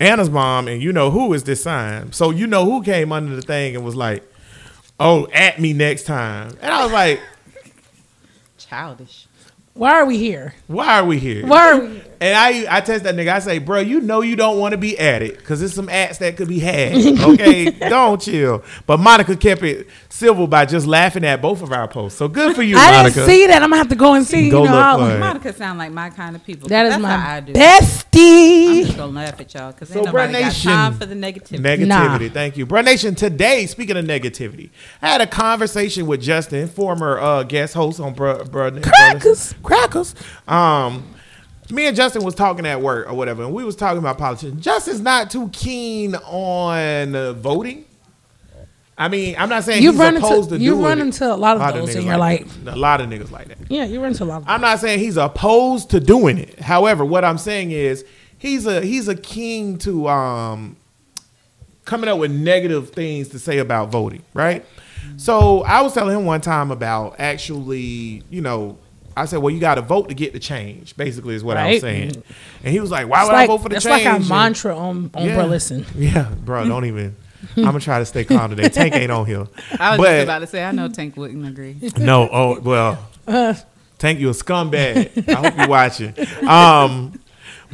Anna's 0.00 0.28
mom 0.28 0.68
and 0.68 0.82
you 0.82 0.92
know 0.92 1.10
who 1.10 1.32
is 1.32 1.44
this 1.44 1.62
sign. 1.62 2.12
So 2.12 2.28
you 2.30 2.46
know 2.46 2.66
who 2.66 2.82
came 2.82 3.10
under 3.10 3.34
the 3.34 3.40
thing 3.40 3.74
and 3.74 3.82
was 3.86 3.96
like, 3.96 4.22
Oh, 5.00 5.28
at 5.32 5.60
me 5.60 5.72
next 5.72 6.04
time. 6.04 6.50
And 6.60 6.72
I 6.72 6.82
was 6.84 6.92
like, 6.92 7.20
Childish. 8.58 9.26
Why 9.74 9.92
are 9.92 10.06
we 10.06 10.18
here? 10.18 10.54
why 10.66 10.98
are 10.98 11.04
we 11.04 11.18
here? 11.18 11.46
Why 11.46 11.70
are 11.72 11.80
we? 11.80 12.02
And 12.20 12.36
I 12.36 12.78
I 12.78 12.80
test 12.80 13.04
that 13.04 13.14
nigga. 13.14 13.32
I 13.32 13.38
say, 13.38 13.58
bro, 13.58 13.80
you 13.80 14.00
know 14.00 14.22
you 14.22 14.34
don't 14.36 14.58
want 14.58 14.72
to 14.72 14.78
be 14.78 14.98
at 14.98 15.22
it 15.22 15.36
because 15.38 15.60
there's 15.60 15.74
some 15.74 15.88
ads 15.88 16.18
that 16.18 16.36
could 16.36 16.48
be 16.48 16.58
had. 16.58 16.94
Okay, 17.28 17.70
don't 17.70 18.20
chill. 18.20 18.62
But 18.86 18.98
Monica 18.98 19.36
kept 19.36 19.62
it 19.62 19.88
civil 20.08 20.46
by 20.46 20.64
just 20.64 20.86
laughing 20.86 21.24
at 21.24 21.40
both 21.42 21.62
of 21.62 21.72
our 21.72 21.86
posts. 21.86 22.18
So 22.18 22.26
good 22.28 22.56
for 22.56 22.62
you, 22.62 22.76
I 22.76 22.90
Monica. 22.90 23.14
didn't 23.16 23.28
see 23.28 23.46
that. 23.46 23.62
I'm 23.62 23.68
gonna 23.70 23.76
have 23.76 23.88
to 23.88 23.94
go 23.96 24.14
and 24.14 24.26
see. 24.26 24.50
Go 24.50 24.62
you 24.64 24.68
know, 24.68 24.74
look 24.76 24.84
all 24.84 24.98
for 24.98 25.14
it. 25.14 25.18
Monica 25.20 25.52
sound 25.52 25.78
like 25.78 25.92
my 25.92 26.10
kind 26.10 26.34
of 26.34 26.42
people. 26.44 26.68
That 26.68 26.86
is 26.86 26.92
That's 26.92 27.02
my 27.02 27.16
how 27.16 27.36
I 27.36 27.40
do. 27.40 27.52
I'm 27.54 27.82
bestie. 27.82 28.84
just 28.84 28.96
gonna 28.96 29.12
laugh 29.12 29.40
at 29.40 29.54
y'all 29.54 29.72
because 29.72 29.88
So, 29.88 29.96
ain't 29.98 30.06
nobody 30.06 30.32
Bruh 30.34 30.40
got 30.40 30.46
Nation. 30.46 30.70
time 30.72 30.94
for 30.94 31.06
the 31.06 31.14
negativity. 31.14 31.60
Negativity. 31.60 31.86
Nah. 32.28 32.28
Thank 32.32 32.56
you. 32.56 32.66
Bro 32.66 32.82
Nation, 32.82 33.14
today, 33.14 33.66
speaking 33.66 33.96
of 33.96 34.04
negativity, 34.04 34.70
I 35.02 35.08
had 35.08 35.20
a 35.20 35.26
conversation 35.26 36.06
with 36.06 36.20
Justin, 36.22 36.68
former 36.68 37.18
uh, 37.18 37.42
guest 37.44 37.74
host 37.74 38.00
on 38.00 38.14
Bro, 38.14 38.44
Bro 38.46 38.80
Crackers. 38.80 39.54
Crackers. 39.62 40.14
Um, 40.46 41.14
me 41.70 41.86
and 41.86 41.96
Justin 41.96 42.22
was 42.24 42.34
talking 42.34 42.66
at 42.66 42.80
work 42.80 43.08
or 43.08 43.14
whatever, 43.14 43.42
and 43.42 43.52
we 43.52 43.64
was 43.64 43.76
talking 43.76 43.98
about 43.98 44.18
politics. 44.18 44.56
Justin's 44.58 45.00
not 45.00 45.30
too 45.30 45.48
keen 45.52 46.14
on 46.14 47.14
uh, 47.14 47.32
voting. 47.34 47.84
I 49.00 49.08
mean, 49.08 49.36
I'm 49.38 49.48
not 49.48 49.62
saying 49.62 49.82
You 49.82 49.92
he's 49.92 50.00
run 50.00 50.16
opposed 50.16 50.50
into 50.50 50.58
to 50.58 50.64
you 50.64 50.84
run 50.84 51.00
into 51.00 51.24
a 51.32 51.36
lot 51.36 51.54
of 51.56 51.62
A 51.62 51.66
lot 51.66 51.74
those 51.74 51.94
in 51.94 52.04
your 52.04 52.16
like 52.16 52.40
life. 52.40 52.64
that. 52.64 52.74
A 52.74 52.76
lot 52.76 53.00
of 53.00 53.08
niggas 53.08 53.30
like 53.30 53.46
that. 53.48 53.58
Yeah, 53.68 53.84
you 53.84 54.00
run 54.00 54.10
into 54.10 54.24
a 54.24 54.26
lot 54.26 54.42
of. 54.42 54.48
I'm 54.48 54.60
not 54.60 54.80
saying 54.80 54.98
he's 54.98 55.16
opposed 55.16 55.90
to 55.90 56.00
doing 56.00 56.36
it. 56.38 56.58
However, 56.58 57.04
what 57.04 57.24
I'm 57.24 57.38
saying 57.38 57.70
is 57.70 58.04
he's 58.38 58.66
a 58.66 58.80
he's 58.80 59.06
a 59.06 59.14
king 59.14 59.78
to 59.78 60.08
um 60.08 60.76
coming 61.84 62.10
up 62.10 62.18
with 62.18 62.32
negative 62.32 62.90
things 62.90 63.28
to 63.28 63.38
say 63.38 63.58
about 63.58 63.90
voting, 63.90 64.22
right? 64.34 64.64
So 65.16 65.62
I 65.62 65.80
was 65.82 65.94
telling 65.94 66.16
him 66.18 66.24
one 66.26 66.40
time 66.40 66.70
about 66.72 67.16
actually, 67.20 68.24
you 68.30 68.40
know, 68.40 68.78
I 69.18 69.24
said, 69.26 69.38
well, 69.38 69.52
you 69.52 69.60
got 69.60 69.74
to 69.76 69.82
vote 69.82 70.08
to 70.08 70.14
get 70.14 70.32
the 70.32 70.38
change. 70.38 70.96
Basically, 70.96 71.34
is 71.34 71.42
what 71.44 71.56
I 71.56 71.66
was 71.66 71.72
Right. 71.74 71.80
saying. 71.80 72.22
And 72.64 72.72
he 72.72 72.80
was 72.80 72.90
like, 72.90 73.08
why 73.08 73.20
It's 73.20 73.28
would 73.28 73.32
like, 73.34 73.44
I 73.44 73.46
vote 73.46 73.58
for 73.62 73.68
the 73.68 73.76
it's 73.76 73.84
change? 73.84 74.04
like 74.04 74.12
a 74.12 74.16
And- 74.16 74.28
mantra 74.28 74.76
on 74.76 75.10
on 75.14 75.26
yeah. 75.26 75.34
bro. 75.36 75.46
Listen, 75.46 75.84
Yeah, 75.96 76.32
bro, 76.44 76.66
don't 76.68 76.84
even. 76.84 77.16
I'm 77.56 77.64
gonna 77.64 77.80
try 77.80 77.98
to 78.00 78.04
stay 78.04 78.24
calm 78.24 78.50
today. 78.50 78.68
Tank 78.68 78.94
ain't 78.94 79.12
on 79.12 79.24
here. 79.26 79.46
I 79.78 79.90
was 79.90 79.98
But- 79.98 80.04
just 80.12 80.24
about 80.24 80.38
to 80.40 80.46
say 80.46 80.64
I 80.64 80.72
know 80.72 80.88
Tank 80.88 81.16
wouldn't 81.16 81.46
agree. 81.46 81.76
no, 81.98 82.28
oh 82.32 82.60
well. 82.60 82.98
Tank, 83.98 84.20
you 84.20 84.28
a 84.28 84.32
scumbag. 84.32 85.28
I 85.28 85.34
hope 85.48 85.56
you're 85.58 85.68
watching. 85.68 86.14
Um, 86.48 87.20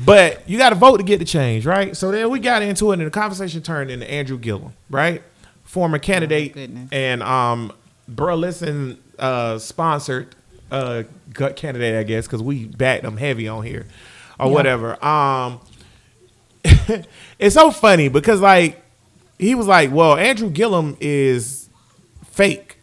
but 0.05 0.49
you 0.49 0.59
got 0.59 0.71
to 0.71 0.75
vote 0.75 0.97
to 0.99 1.03
get 1.05 1.19
the 1.19 1.25
change, 1.25 1.67
right? 1.67 1.97
So 1.97 2.11
then 2.11 2.31
we 2.31 2.39
got 2.41 2.63
into 2.63 2.91
it, 2.93 2.95
and 2.99 3.07
the 3.07 3.11
conversation 3.11 3.63
turned 3.63 3.91
into 3.91 4.11
Andrew 4.11 4.39
Gillum, 4.39 4.73
right? 4.91 5.23
Former 5.65 5.99
candidate, 5.99 6.55
goodness. 6.55 6.89
and 6.93 7.23
um, 7.23 7.73
bro, 8.09 8.35
listen, 8.37 8.99
uh, 9.19 9.59
sponsored 9.59 10.35
uh 10.75 11.03
gut 11.33 11.57
candidate, 11.57 11.97
I 11.97 12.03
guess, 12.03 12.27
because 12.27 12.43
we 12.43 12.67
backed 12.67 13.03
them 13.03 13.17
heavy 13.17 13.49
on 13.49 13.65
here, 13.65 13.87
or 14.39 14.51
whatever. 14.51 15.03
Um, 15.05 15.61
it's 17.39 17.55
so 17.55 17.71
funny 17.71 18.09
because 18.09 18.41
like 18.41 18.83
he 19.39 19.55
was 19.55 19.67
like, 19.67 19.93
well, 19.93 20.17
Andrew 20.17 20.51
Gillum 20.51 20.97
is 21.01 21.69
fake. 22.25 22.79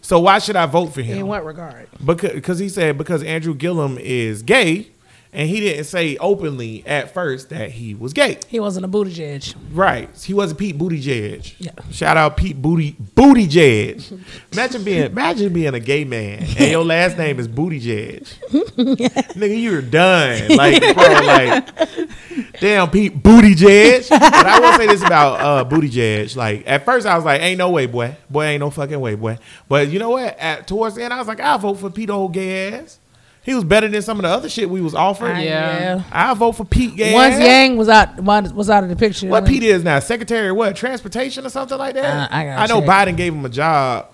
So 0.00 0.20
why 0.20 0.38
should 0.38 0.56
I 0.56 0.66
vote 0.66 0.88
for 0.88 1.00
him? 1.00 1.18
in 1.18 1.26
what 1.26 1.44
regard? 1.44 1.88
Because 2.04 2.40
cause 2.42 2.58
he 2.58 2.68
said 2.68 2.98
because 2.98 3.22
Andrew 3.22 3.54
Gillum 3.54 3.96
is 3.98 4.42
gay, 4.42 4.90
and 5.34 5.48
he 5.48 5.60
didn't 5.60 5.84
say 5.84 6.16
openly 6.18 6.86
at 6.86 7.12
first 7.12 7.50
that 7.50 7.72
he 7.72 7.94
was 7.94 8.12
gay. 8.12 8.38
He 8.48 8.60
wasn't 8.60 8.84
a 8.84 8.88
booty 8.88 9.12
judge. 9.12 9.54
Right. 9.72 10.08
He 10.24 10.32
wasn't 10.32 10.60
Pete 10.60 10.78
Buttigieg. 10.78 11.54
Yeah. 11.58 11.72
Shout 11.90 12.16
out 12.16 12.36
Pete 12.36 12.60
Booty 12.62 12.92
Buttigieg. 12.92 14.24
Imagine 14.52 14.84
being 14.84 15.04
imagine 15.04 15.52
being 15.52 15.74
a 15.74 15.80
gay 15.80 16.04
man 16.04 16.44
and 16.56 16.70
your 16.70 16.84
last 16.84 17.18
name 17.18 17.40
is 17.40 17.48
Booty 17.48 17.80
Judge. 17.80 18.34
Nigga, 18.50 19.60
you're 19.60 19.82
done. 19.82 20.56
Like, 20.56 20.80
bro, 20.94 21.04
like, 21.04 22.60
damn 22.60 22.88
Pete 22.90 23.20
Booty 23.20 23.54
Judge. 23.54 24.08
But 24.08 24.22
I 24.22 24.60
will 24.60 24.72
say 24.78 24.86
this 24.86 25.02
about 25.02 25.40
uh 25.40 25.64
Booty 25.64 25.88
Judge. 25.88 26.36
Like, 26.36 26.62
at 26.66 26.84
first 26.84 27.06
I 27.06 27.16
was 27.16 27.24
like, 27.24 27.40
ain't 27.40 27.58
no 27.58 27.70
way, 27.70 27.86
boy. 27.86 28.16
Boy, 28.30 28.44
ain't 28.44 28.60
no 28.60 28.70
fucking 28.70 29.00
way, 29.00 29.16
boy. 29.16 29.38
But 29.68 29.88
you 29.88 29.98
know 29.98 30.10
what? 30.10 30.38
At 30.38 30.68
towards 30.68 30.94
the 30.94 31.02
end, 31.02 31.12
I 31.12 31.18
was 31.18 31.26
like, 31.26 31.40
I'll 31.40 31.58
vote 31.58 31.74
for 31.74 31.90
Pete 31.90 32.10
old 32.10 32.32
gay 32.32 32.72
ass. 32.72 33.00
He 33.44 33.54
was 33.54 33.62
better 33.64 33.88
than 33.88 34.00
some 34.02 34.18
of 34.18 34.22
the 34.22 34.28
other 34.30 34.48
shit 34.48 34.70
we 34.70 34.80
was 34.80 34.94
offering. 34.94 35.42
Yeah. 35.42 36.02
I'll 36.10 36.34
vote 36.34 36.52
for 36.52 36.64
Pete 36.64 36.96
gay 36.96 37.12
Once. 37.12 37.38
Yang 37.38 37.76
was 37.76 37.88
out, 37.90 38.18
was 38.20 38.70
out 38.70 38.82
of 38.84 38.88
the 38.90 38.96
picture. 38.96 39.28
What 39.28 39.44
Pete 39.46 39.62
is 39.62 39.84
now? 39.84 39.98
Secretary 39.98 40.48
of 40.48 40.56
what? 40.56 40.74
Transportation 40.76 41.44
or 41.44 41.50
something 41.50 41.76
like 41.76 41.94
that? 41.94 42.30
Uh, 42.32 42.34
I 42.34 42.44
gotta 42.44 42.72
know 42.72 42.80
check. 42.80 42.88
Biden 43.08 43.16
gave 43.18 43.34
him 43.34 43.44
a 43.44 43.50
job. 43.50 44.08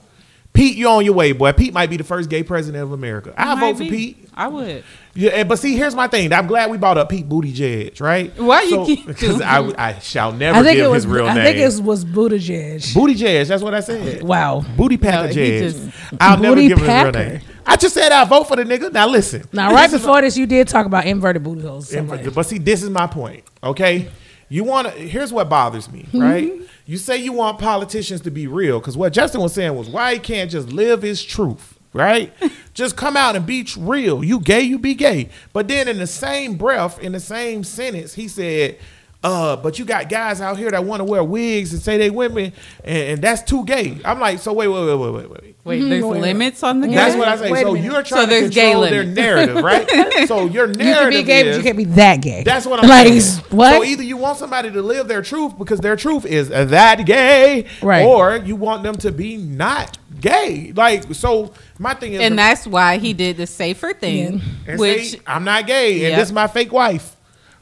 Pete, 0.52 0.76
you 0.76 0.88
on 0.88 1.04
your 1.04 1.14
way, 1.14 1.30
boy. 1.30 1.52
Pete 1.52 1.72
might 1.72 1.88
be 1.90 1.96
the 1.96 2.02
first 2.02 2.28
gay 2.28 2.42
president 2.42 2.82
of 2.82 2.90
America. 2.90 3.32
I 3.38 3.58
vote 3.60 3.75
for 3.75 3.84
be. 3.84 3.90
Pete. 3.90 4.28
I 4.34 4.49
would. 4.49 4.82
Yeah, 5.14 5.44
but 5.44 5.60
see, 5.60 5.76
here's 5.76 5.94
my 5.94 6.08
thing. 6.08 6.32
I'm 6.32 6.49
glad 6.49 6.70
we 6.72 6.76
bought 6.76 6.99
up 6.99 7.08
Pete 7.08 7.28
Buttigieg, 7.28 8.00
right? 8.00 8.37
Why 8.37 8.62
you 8.62 8.84
keep 8.84 9.06
Because 9.06 9.40
I, 9.40 9.60
I 9.78 9.99
shall 10.00 10.32
never 10.32 10.58
I 10.58 10.62
think 10.64 10.76
give 10.78 10.87
it 10.87 10.88
was. 10.88 11.04
his 11.04 11.12
real 11.12 11.26
I 11.28 11.34
name. 11.34 11.44
think 11.44 11.58
it 11.58 11.82
was 11.84 12.04
Buttigieg. 12.04 12.92
Buttigieg. 12.94 13.46
That's 13.46 13.62
what 13.62 13.75
I 13.75 13.80
said. 13.80 14.25
wow. 14.25 14.64
Booty 14.76 14.96
packer 14.96 15.28
he 15.28 15.34
Jed. 15.34 15.72
just- 15.72 15.88
I'll 16.20 16.37
never 16.38 16.56
Booty 16.56 16.68
give 16.68 16.78
him 16.78 16.84
his 16.84 16.88
real 17.04 17.12
packer. 17.12 17.18
name. 17.30 17.40
I 17.70 17.76
just 17.76 17.94
said 17.94 18.10
I 18.10 18.24
vote 18.24 18.48
for 18.48 18.56
the 18.56 18.64
nigga. 18.64 18.92
Now 18.92 19.06
listen. 19.06 19.44
Now, 19.52 19.72
right 19.72 19.88
before 19.88 20.20
this, 20.22 20.36
you 20.36 20.44
did 20.44 20.66
talk 20.66 20.86
about 20.86 21.06
inverted 21.06 21.44
booty 21.44 21.60
holes. 21.60 21.88
Somewhere. 21.88 22.28
But 22.28 22.42
see, 22.42 22.58
this 22.58 22.82
is 22.82 22.90
my 22.90 23.06
point. 23.06 23.44
Okay, 23.62 24.08
you 24.48 24.64
want 24.64 24.88
to. 24.88 24.92
Here's 24.94 25.32
what 25.32 25.48
bothers 25.48 25.88
me. 25.88 26.00
Mm-hmm. 26.02 26.20
Right? 26.20 26.52
You 26.84 26.96
say 26.96 27.18
you 27.18 27.32
want 27.32 27.60
politicians 27.60 28.22
to 28.22 28.32
be 28.32 28.48
real 28.48 28.80
because 28.80 28.96
what 28.96 29.12
Justin 29.12 29.40
was 29.40 29.54
saying 29.54 29.76
was 29.76 29.88
why 29.88 30.14
he 30.14 30.18
can't 30.18 30.50
just 30.50 30.70
live 30.70 31.02
his 31.02 31.22
truth. 31.22 31.78
Right? 31.92 32.32
just 32.74 32.96
come 32.96 33.16
out 33.16 33.36
and 33.36 33.46
be 33.46 33.64
real. 33.78 34.24
You 34.24 34.40
gay, 34.40 34.62
you 34.62 34.76
be 34.76 34.94
gay. 34.94 35.28
But 35.52 35.68
then 35.68 35.86
in 35.86 35.98
the 35.98 36.08
same 36.08 36.56
breath, 36.56 36.98
in 36.98 37.12
the 37.12 37.20
same 37.20 37.62
sentence, 37.62 38.14
he 38.14 38.26
said. 38.26 38.78
Uh, 39.22 39.56
but 39.56 39.78
you 39.78 39.84
got 39.84 40.08
guys 40.08 40.40
out 40.40 40.56
here 40.56 40.70
that 40.70 40.82
want 40.84 41.00
to 41.00 41.04
wear 41.04 41.22
wigs 41.22 41.74
and 41.74 41.82
say 41.82 41.98
they 41.98 42.08
women, 42.08 42.52
and, 42.84 42.98
and 42.98 43.22
that's 43.22 43.42
too 43.42 43.64
gay. 43.66 43.98
I'm 44.04 44.18
like, 44.18 44.38
so 44.38 44.52
wait, 44.54 44.68
wait, 44.68 44.86
wait, 44.86 44.96
wait, 44.96 45.12
wait, 45.12 45.30
wait. 45.30 45.56
Wait, 45.62 45.80
there's 45.80 46.02
wait. 46.02 46.22
limits 46.22 46.62
on 46.62 46.80
the 46.80 46.88
Yeah. 46.88 47.04
That's 47.04 47.16
what 47.16 47.28
I 47.28 47.36
say. 47.36 47.50
Wait 47.52 47.62
So 47.62 47.74
you're 47.74 48.02
trying 48.02 48.24
to 48.24 48.30
there's 48.30 48.54
gay 48.54 48.72
control 48.72 48.90
their 48.90 49.04
narrative, 49.04 49.62
right? 49.62 49.86
so 50.26 50.46
your 50.46 50.68
narrative 50.68 50.86
you 50.86 50.92
narrative 50.92 51.12
can 51.12 51.20
be 51.20 51.22
gay, 51.22 51.42
but 51.42 51.56
you 51.58 51.62
can't 51.62 51.76
be 51.76 51.84
that 51.84 52.22
gay. 52.22 52.42
that's 52.44 52.64
what 52.64 52.82
I'm 52.82 52.88
like. 52.88 53.20
saying. 53.20 53.44
What? 53.50 53.74
So 53.76 53.84
either 53.84 54.02
you 54.02 54.16
want 54.16 54.38
somebody 54.38 54.70
to 54.70 54.80
live 54.80 55.06
their 55.06 55.20
truth 55.20 55.58
because 55.58 55.80
their 55.80 55.96
truth 55.96 56.24
is 56.24 56.48
that 56.48 57.04
gay, 57.04 57.66
Right. 57.82 58.06
Or 58.06 58.36
you 58.36 58.56
want 58.56 58.82
them 58.82 58.94
to 58.96 59.12
be 59.12 59.36
not 59.36 59.98
gay. 60.18 60.72
Like 60.74 61.12
so, 61.14 61.52
my 61.78 61.92
thing 61.92 62.14
is, 62.14 62.22
And 62.22 62.38
that's 62.38 62.66
why 62.66 62.96
he 62.96 63.12
did 63.12 63.36
the 63.36 63.46
safer 63.46 63.92
thing, 63.92 64.40
and 64.66 64.80
which 64.80 65.10
say, 65.10 65.20
I'm 65.26 65.44
not 65.44 65.66
gay, 65.66 65.92
and 65.92 66.10
Yep. 66.10 66.18
this 66.18 66.28
is 66.28 66.32
my 66.32 66.46
fake 66.46 66.72
wife, 66.72 67.16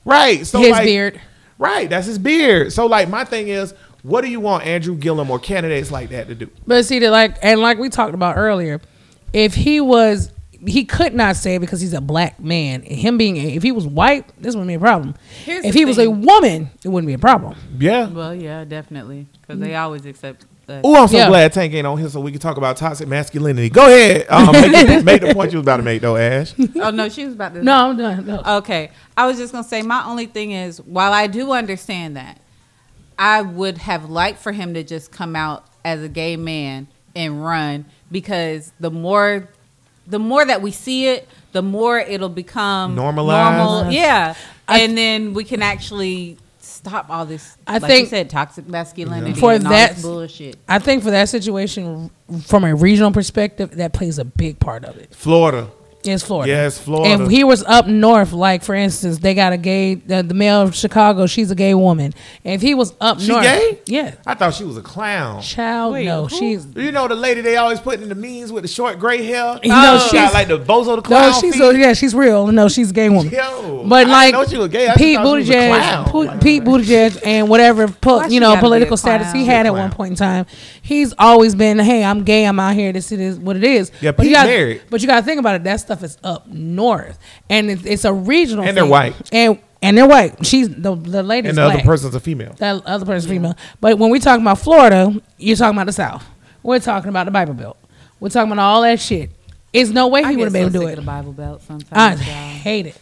right? 0.04 0.46
So 0.46 0.60
His 0.60 0.70
like, 0.70 0.84
beard. 0.84 1.20
Right? 1.58 1.90
That's 1.90 2.06
his 2.06 2.18
beard. 2.18 2.72
So 2.72 2.86
like, 2.86 3.08
my 3.08 3.24
thing 3.24 3.48
is, 3.48 3.74
what 4.02 4.22
do 4.22 4.28
you 4.28 4.40
want 4.40 4.64
Andrew 4.64 4.96
Gillum 4.96 5.30
or 5.30 5.38
candidates 5.38 5.90
like 5.90 6.10
that 6.10 6.28
to 6.28 6.34
do? 6.34 6.50
But 6.66 6.84
see 6.84 6.98
that 7.00 7.10
like 7.10 7.36
and 7.42 7.60
like 7.60 7.78
we 7.78 7.88
talked 7.88 8.14
about 8.14 8.36
earlier, 8.36 8.80
if 9.32 9.54
he 9.54 9.80
was 9.80 10.32
he 10.66 10.84
could 10.84 11.14
not 11.14 11.36
say 11.36 11.56
it 11.56 11.58
because 11.60 11.80
he's 11.80 11.92
a 11.92 12.00
black 12.00 12.40
man. 12.40 12.82
Him 12.82 13.18
being 13.18 13.36
if 13.36 13.62
he 13.62 13.72
was 13.72 13.86
white, 13.86 14.26
this 14.40 14.54
wouldn't 14.54 14.68
be 14.68 14.74
a 14.74 14.80
problem. 14.80 15.14
Here's 15.44 15.64
if 15.64 15.72
the 15.72 15.78
he 15.78 15.84
was 15.84 15.98
a 15.98 16.10
woman, 16.10 16.70
it 16.84 16.88
wouldn't 16.88 17.06
be 17.06 17.14
a 17.14 17.18
problem. 17.18 17.56
Yeah. 17.78 18.08
well, 18.08 18.34
yeah, 18.34 18.64
definitely, 18.64 19.26
because 19.40 19.60
they 19.60 19.68
mm-hmm. 19.68 19.82
always 19.82 20.06
accept. 20.06 20.46
That. 20.68 20.82
Oh, 20.84 21.02
I'm 21.02 21.08
so 21.08 21.16
Yeah. 21.16 21.28
glad 21.28 21.52
Tank 21.52 21.72
ain't 21.74 21.86
on 21.86 21.98
here 21.98 22.08
so 22.10 22.20
we 22.20 22.30
can 22.30 22.40
talk 22.40 22.56
about 22.58 22.76
toxic 22.76 23.08
masculinity. 23.08 23.70
Go 23.70 23.86
ahead. 23.86 24.26
Um, 24.28 24.52
make, 24.52 24.70
the, 24.86 25.02
make 25.04 25.20
the 25.22 25.34
point 25.34 25.50
you 25.52 25.58
was 25.58 25.64
about 25.64 25.78
to 25.78 25.82
make, 25.82 26.02
though, 26.02 26.16
Ash. 26.16 26.54
Oh 26.76 26.90
no, 26.90 27.08
she 27.08 27.24
was 27.24 27.34
about 27.34 27.54
to. 27.54 27.62
No, 27.64 27.88
I'm 27.90 27.96
done. 27.96 28.26
No. 28.26 28.42
Okay. 28.58 28.90
I 29.16 29.26
was 29.26 29.38
just 29.38 29.52
going 29.52 29.64
to 29.64 29.68
say 29.70 29.80
my 29.82 30.04
only 30.04 30.26
thing 30.26 30.52
is 30.52 30.80
while 30.82 31.12
I 31.14 31.26
do 31.26 31.52
understand 31.52 32.16
that, 32.16 32.38
I 33.18 33.42
would 33.42 33.78
have 33.78 34.08
liked 34.10 34.38
for 34.40 34.52
him 34.52 34.74
to 34.74 34.84
just 34.84 35.10
come 35.10 35.34
out 35.34 35.64
as 35.84 36.02
a 36.02 36.08
gay 36.08 36.36
man 36.36 36.86
and 37.16 37.42
run 37.42 37.86
because 38.12 38.72
the 38.78 38.90
more 38.90 39.48
the 40.06 40.18
more 40.18 40.44
that 40.44 40.62
we 40.62 40.70
see 40.70 41.06
it, 41.08 41.28
the 41.52 41.62
more 41.62 41.98
it'll 41.98 42.28
become 42.28 42.94
Normalized? 42.94 43.56
Normal. 43.58 43.92
Yeah. 43.92 44.34
I- 44.68 44.80
and 44.80 44.96
then 44.96 45.32
we 45.34 45.44
can 45.44 45.62
actually 45.62 46.36
stop 46.78 47.10
all 47.10 47.26
this 47.26 47.56
I 47.66 47.74
like 47.78 47.82
think- 47.90 48.00
you 48.04 48.10
said 48.10 48.30
toxic 48.30 48.68
masculinity 48.68 49.38
For 49.38 49.52
and 49.52 49.66
all 49.66 49.72
that- 49.72 49.96
this 49.96 50.02
bullshit. 50.04 50.56
I 50.68 50.78
think 50.78 51.02
for 51.02 51.10
that 51.10 51.28
situation, 51.28 52.10
from 52.46 52.64
a 52.64 52.74
regional 52.74 53.10
perspective, 53.12 53.76
that 53.76 53.92
plays 53.92 54.18
a 54.18 54.24
big 54.24 54.58
part 54.60 54.84
of 54.84 54.96
it. 54.96 55.14
Florida. 55.14 55.68
It's 56.04 56.22
Florida. 56.22 56.50
Yes, 56.52 56.78
Florida. 56.78 57.24
If 57.24 57.28
he 57.30 57.42
was 57.42 57.64
up 57.64 57.86
north, 57.88 58.32
like 58.32 58.62
for 58.62 58.74
instance, 58.74 59.18
they 59.18 59.34
got 59.34 59.52
a 59.52 59.56
gay, 59.58 59.96
the, 59.96 60.22
the 60.22 60.32
mayor 60.32 60.52
of 60.62 60.74
Chicago, 60.74 61.26
she's 61.26 61.50
a 61.50 61.54
gay 61.56 61.74
woman. 61.74 62.14
And 62.44 62.54
if 62.54 62.62
he 62.62 62.72
was 62.74 62.92
up 63.00 63.16
north. 63.18 63.22
She 63.22 63.32
north, 63.32 63.42
gay? 63.42 63.80
yeah, 63.86 64.14
I 64.24 64.34
thought 64.34 64.54
she 64.54 64.62
was 64.64 64.76
a 64.76 64.80
clown. 64.80 65.42
child, 65.42 65.94
Wait, 65.94 66.06
no, 66.06 66.26
who? 66.26 66.36
she's 66.36 66.66
You 66.76 66.92
know 66.92 67.08
the 67.08 67.16
lady 67.16 67.40
they 67.40 67.56
always 67.56 67.80
put 67.80 68.00
in 68.00 68.08
the 68.08 68.14
memes 68.14 68.52
with 68.52 68.62
the 68.62 68.68
short 68.68 68.98
gray 69.00 69.24
hair? 69.24 69.58
You 69.62 69.70
know, 69.70 69.98
She 70.04 70.10
she's- 70.10 70.32
got 70.32 70.34
like 70.34 70.48
the 70.48 70.58
bozo 70.60 70.96
the 70.96 71.02
clown 71.02 71.32
no, 71.32 71.40
she's 71.40 71.60
a, 71.60 71.76
yeah, 71.78 71.92
she's 71.94 72.14
real. 72.14 72.46
No, 72.46 72.68
she's 72.68 72.90
a 72.90 72.94
gay 72.94 73.08
woman. 73.08 73.32
Yo, 73.32 73.84
But 73.86 74.06
like 74.06 74.32
didn't 74.34 74.40
know 74.40 74.48
she 74.48 74.56
was 74.58 74.68
gay. 74.68 74.88
I 74.88 74.94
Pete 74.94 75.16
thought 75.16 75.24
she 75.24 75.38
was 75.40 75.48
a 75.50 75.52
Buttigieg, 75.52 75.68
clown. 75.78 76.04
Pu- 76.10 76.24
Like, 76.24 76.40
Pete 76.40 76.62
Buttigieg, 76.64 77.20
and 77.26 77.48
whatever 77.48 77.88
po- 77.88 78.24
you 78.26 78.38
know 78.38 78.46
gotta 78.50 78.56
be 78.56 78.58
a 78.58 78.62
political 78.68 78.96
status 78.96 79.32
he 79.32 79.44
had 79.44 79.66
at 79.66 79.74
one 79.74 79.90
point 79.90 80.12
in 80.12 80.16
time, 80.16 80.46
he's 80.88 81.12
always 81.18 81.54
been, 81.54 81.78
hey, 81.78 82.02
I'm 82.02 82.24
gay, 82.24 82.44
I'm 82.46 82.58
out 82.58 82.74
here. 82.74 82.92
This 82.92 83.12
is 83.12 83.38
what 83.38 83.56
it 83.56 83.64
is. 83.64 83.92
Yeah, 84.00 84.12
but 84.12 84.24
you 84.24 84.32
got, 84.32 84.46
married. 84.46 84.82
but 84.88 85.02
you 85.02 85.06
got 85.06 85.20
to 85.20 85.22
think 85.22 85.38
about 85.38 85.56
it. 85.56 85.64
That 85.64 85.76
stuff 85.80 86.02
is 86.02 86.16
up 86.24 86.48
north, 86.48 87.18
and 87.50 87.70
it's, 87.70 87.84
it's 87.84 88.04
a 88.04 88.12
regional. 88.12 88.64
And 88.64 88.74
they're 88.74 88.84
thing. 88.84 88.90
white. 88.90 89.28
and 89.32 89.58
and 89.82 89.96
they're 89.96 90.08
white. 90.08 90.44
She's 90.46 90.68
the 90.68 90.96
the 90.96 91.22
lady's 91.22 91.50
and 91.50 91.58
the 91.58 91.62
other 91.62 91.82
person's 91.82 92.14
a 92.14 92.20
female. 92.20 92.54
That 92.54 92.84
other 92.86 93.04
person's 93.06 93.30
female. 93.30 93.54
But 93.80 93.98
when 93.98 94.10
we 94.10 94.18
talk 94.18 94.40
about 94.40 94.58
Florida, 94.58 95.14
you're 95.36 95.56
talking 95.56 95.76
about 95.76 95.86
the 95.86 95.92
South. 95.92 96.24
We're 96.62 96.80
talking 96.80 97.10
about 97.10 97.24
the 97.26 97.30
Bible 97.30 97.54
Belt. 97.54 97.76
We're 98.18 98.30
talking 98.30 98.50
about 98.50 98.62
all 98.62 98.82
that 98.82 98.98
shit. 98.98 99.30
It's 99.72 99.90
no 99.90 100.08
way 100.08 100.22
he 100.24 100.28
would 100.28 100.36
get 100.38 100.44
have 100.44 100.52
been 100.52 100.62
able 100.62 100.72
to 100.72 100.78
do 100.78 100.86
it. 100.88 100.96
the 100.96 101.02
Bible 101.02 101.32
Belt 101.32 101.60
I 101.62 101.66
sometimes. 101.66 102.26
y'all. 102.26 102.34
hate 102.34 102.86
it. 102.86 102.98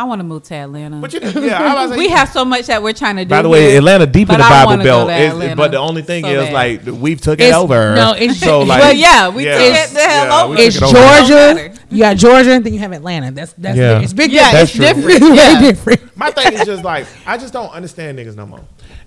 I 0.00 0.04
want 0.04 0.20
to 0.20 0.24
move 0.24 0.44
to 0.44 0.54
Atlanta. 0.54 0.96
But 0.96 1.12
you, 1.12 1.20
yeah, 1.20 1.60
I 1.62 1.82
was 1.82 1.90
like, 1.90 1.98
we 2.04 2.08
have 2.08 2.30
so 2.30 2.42
much 2.42 2.66
that 2.68 2.82
we're 2.82 2.94
trying 2.94 3.16
to 3.16 3.24
do. 3.26 3.28
By 3.28 3.42
the 3.42 3.50
way, 3.50 3.68
here, 3.68 3.78
Atlanta 3.78 4.06
deep 4.06 4.30
in 4.30 4.34
the 4.38 4.38
Bible 4.38 4.82
Belt. 4.82 5.10
Is, 5.10 5.54
but 5.54 5.72
the 5.72 5.76
only 5.78 6.00
thing 6.00 6.24
so 6.24 6.30
is, 6.30 6.48
bad. 6.48 6.52
like, 6.86 7.00
we've 7.02 7.20
took 7.20 7.38
it 7.38 7.44
It's- 7.44 7.54
over. 7.54 7.94
no, 7.94 8.14
it's- 8.14 8.40
so 8.40 8.60
like, 8.60 8.80
Well, 8.80 8.94
yeah, 8.94 9.28
we 9.28 9.44
took 9.44 9.52
it 9.60 9.90
the 9.90 9.98
hell 10.00 10.24
yeah, 10.26 10.42
over. 10.44 10.54
It's 10.58 10.76
it 10.76 10.82
over. 10.82 10.92
Georgia. 10.94 11.54
matter. 11.54 11.72
You 11.90 11.98
got 11.98 12.16
Georgia, 12.16 12.52
and 12.52 12.64
then 12.64 12.72
you 12.72 12.78
have 12.78 12.92
Atlanta. 12.92 13.30
That's 13.32 13.52
that's 13.58 13.76
Yeah. 13.76 13.94
big. 13.96 14.04
it's 14.04 14.12
big. 14.14 14.32
Yeah, 14.32 14.52
That's 14.52 14.74
it's 14.74 14.76
true. 14.76 14.86
different. 14.86 15.34
Yeah. 15.36 15.60
Way 15.60 15.68
different. 15.70 16.16
My 16.16 16.30
thing 16.30 16.52
is 16.54 16.64
just 16.64 16.82
like 16.84 17.06
I 17.26 17.36
just 17.36 17.52
don't 17.52 17.70
understand 17.72 18.18
niggas 18.18 18.36
no 18.36 18.46
more. 18.46 18.60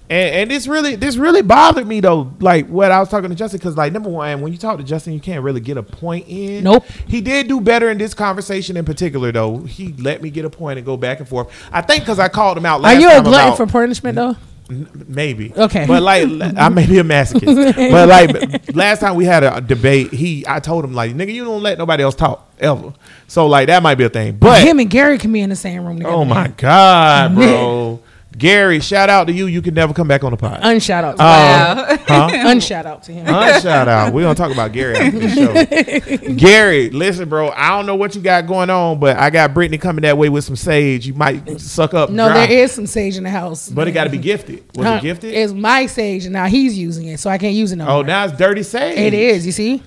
And, 0.09 0.35
and 0.35 0.51
this 0.51 0.67
really 0.67 0.95
this 0.95 1.15
really 1.15 1.41
bothered 1.41 1.87
me 1.87 1.99
though. 1.99 2.33
Like 2.39 2.67
what 2.67 2.91
I 2.91 2.99
was 2.99 3.09
talking 3.09 3.29
to 3.29 3.35
Justin 3.35 3.57
because 3.57 3.77
like 3.77 3.93
number 3.93 4.09
one, 4.09 4.41
when 4.41 4.51
you 4.51 4.57
talk 4.57 4.77
to 4.77 4.83
Justin, 4.83 5.13
you 5.13 5.19
can't 5.19 5.43
really 5.43 5.61
get 5.61 5.77
a 5.77 5.83
point 5.83 6.25
in. 6.27 6.63
Nope. 6.65 6.85
He 7.07 7.21
did 7.21 7.47
do 7.47 7.61
better 7.61 7.89
in 7.89 7.97
this 7.97 8.13
conversation 8.13 8.75
in 8.77 8.85
particular 8.85 9.31
though. 9.31 9.59
He 9.59 9.93
let 9.93 10.21
me 10.21 10.29
get 10.29 10.45
a 10.45 10.49
point 10.49 10.77
and 10.77 10.85
go 10.85 10.97
back 10.97 11.19
and 11.19 11.27
forth. 11.27 11.51
I 11.71 11.81
think 11.81 12.03
because 12.03 12.19
I 12.19 12.27
called 12.27 12.57
him 12.57 12.65
out. 12.65 12.81
Last 12.81 12.97
Are 12.97 12.99
you 12.99 13.11
a 13.11 13.23
glutton 13.23 13.55
for 13.55 13.71
punishment 13.71 14.15
though? 14.15 14.35
Maybe. 14.69 15.53
Okay. 15.55 15.85
But 15.85 16.03
like 16.03 16.27
I 16.57 16.69
may 16.69 16.85
be 16.85 16.99
a 16.99 17.03
masochist. 17.03 17.75
but 17.91 18.07
like 18.07 18.75
last 18.75 18.99
time 18.99 19.15
we 19.15 19.25
had 19.25 19.43
a 19.43 19.61
debate, 19.61 20.11
he 20.11 20.45
I 20.47 20.59
told 20.59 20.83
him 20.83 20.93
like, 20.93 21.13
nigga, 21.13 21.33
you 21.33 21.45
don't 21.45 21.63
let 21.63 21.77
nobody 21.77 22.03
else 22.03 22.15
talk 22.15 22.49
ever. 22.59 22.93
So 23.27 23.47
like 23.47 23.67
that 23.67 23.83
might 23.83 23.95
be 23.95 24.03
a 24.03 24.09
thing. 24.09 24.37
But 24.37 24.63
Him 24.63 24.79
and 24.79 24.89
Gary 24.89 25.17
can 25.17 25.31
be 25.31 25.41
in 25.41 25.49
the 25.49 25.55
same 25.55 25.85
room 25.85 25.97
together. 25.97 26.15
oh 26.15 26.25
my 26.25 26.47
God, 26.49 27.35
bro. 27.35 28.01
Gary, 28.37 28.79
shout 28.79 29.09
out 29.09 29.27
to 29.27 29.33
you. 29.33 29.45
You 29.45 29.61
can 29.61 29.73
never 29.73 29.93
come 29.93 30.07
back 30.07 30.23
on 30.23 30.31
the 30.31 30.37
pod. 30.37 30.59
Unshout 30.63 31.03
out. 31.03 31.17
To 31.17 31.23
Uh, 31.23 31.85
him. 31.95 31.99
huh? 32.07 32.29
Unshout 32.49 32.85
out 32.85 33.03
to 33.03 33.11
him. 33.11 33.25
Huh? 33.27 33.59
Shout 33.59 33.87
out. 33.87 34.11
We're 34.13 34.23
gonna 34.23 34.33
talk 34.35 34.51
about 34.51 34.71
Gary 34.71 34.95
after 34.95 35.19
the 35.19 36.17
show. 36.27 36.33
Gary, 36.35 36.89
listen, 36.89 37.29
bro. 37.29 37.49
I 37.49 37.69
don't 37.69 37.85
know 37.85 37.95
what 37.95 38.15
you 38.15 38.21
got 38.21 38.47
going 38.47 38.69
on, 38.69 38.99
but 38.99 39.17
I 39.17 39.29
got 39.29 39.53
Brittany 39.53 39.77
coming 39.77 40.01
that 40.01 40.17
way 40.17 40.29
with 40.29 40.43
some 40.43 40.55
sage. 40.55 41.05
You 41.05 41.13
might 41.13 41.61
suck 41.61 41.93
up. 41.93 42.09
No, 42.09 42.27
dry. 42.27 42.47
there 42.47 42.59
is 42.63 42.71
some 42.71 42.87
sage 42.87 43.17
in 43.17 43.23
the 43.23 43.29
house. 43.29 43.69
But 43.69 43.87
it 43.87 43.91
got 43.91 44.05
to 44.05 44.09
be 44.09 44.17
gifted. 44.17 44.63
Was 44.75 44.85
Huh, 44.87 44.93
it 44.95 45.01
gifted? 45.03 45.33
It's 45.33 45.53
my 45.53 45.85
sage, 45.85 46.25
and 46.25 46.33
now 46.33 46.45
he's 46.47 46.77
using 46.77 47.07
it, 47.07 47.19
so 47.19 47.29
I 47.29 47.37
can't 47.37 47.53
use 47.55 47.71
it 47.71 47.75
no 47.77 47.85
oh, 47.87 47.93
more. 47.95 48.03
now 48.03 48.25
it's 48.25 48.35
dirty 48.37 48.63
sage. 48.63 48.97
It 48.97 49.13
is. 49.13 49.45
You 49.45 49.51
see, 49.51 49.83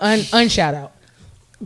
Un 0.00 0.18
unshout 0.20 0.74
out. 0.74 0.92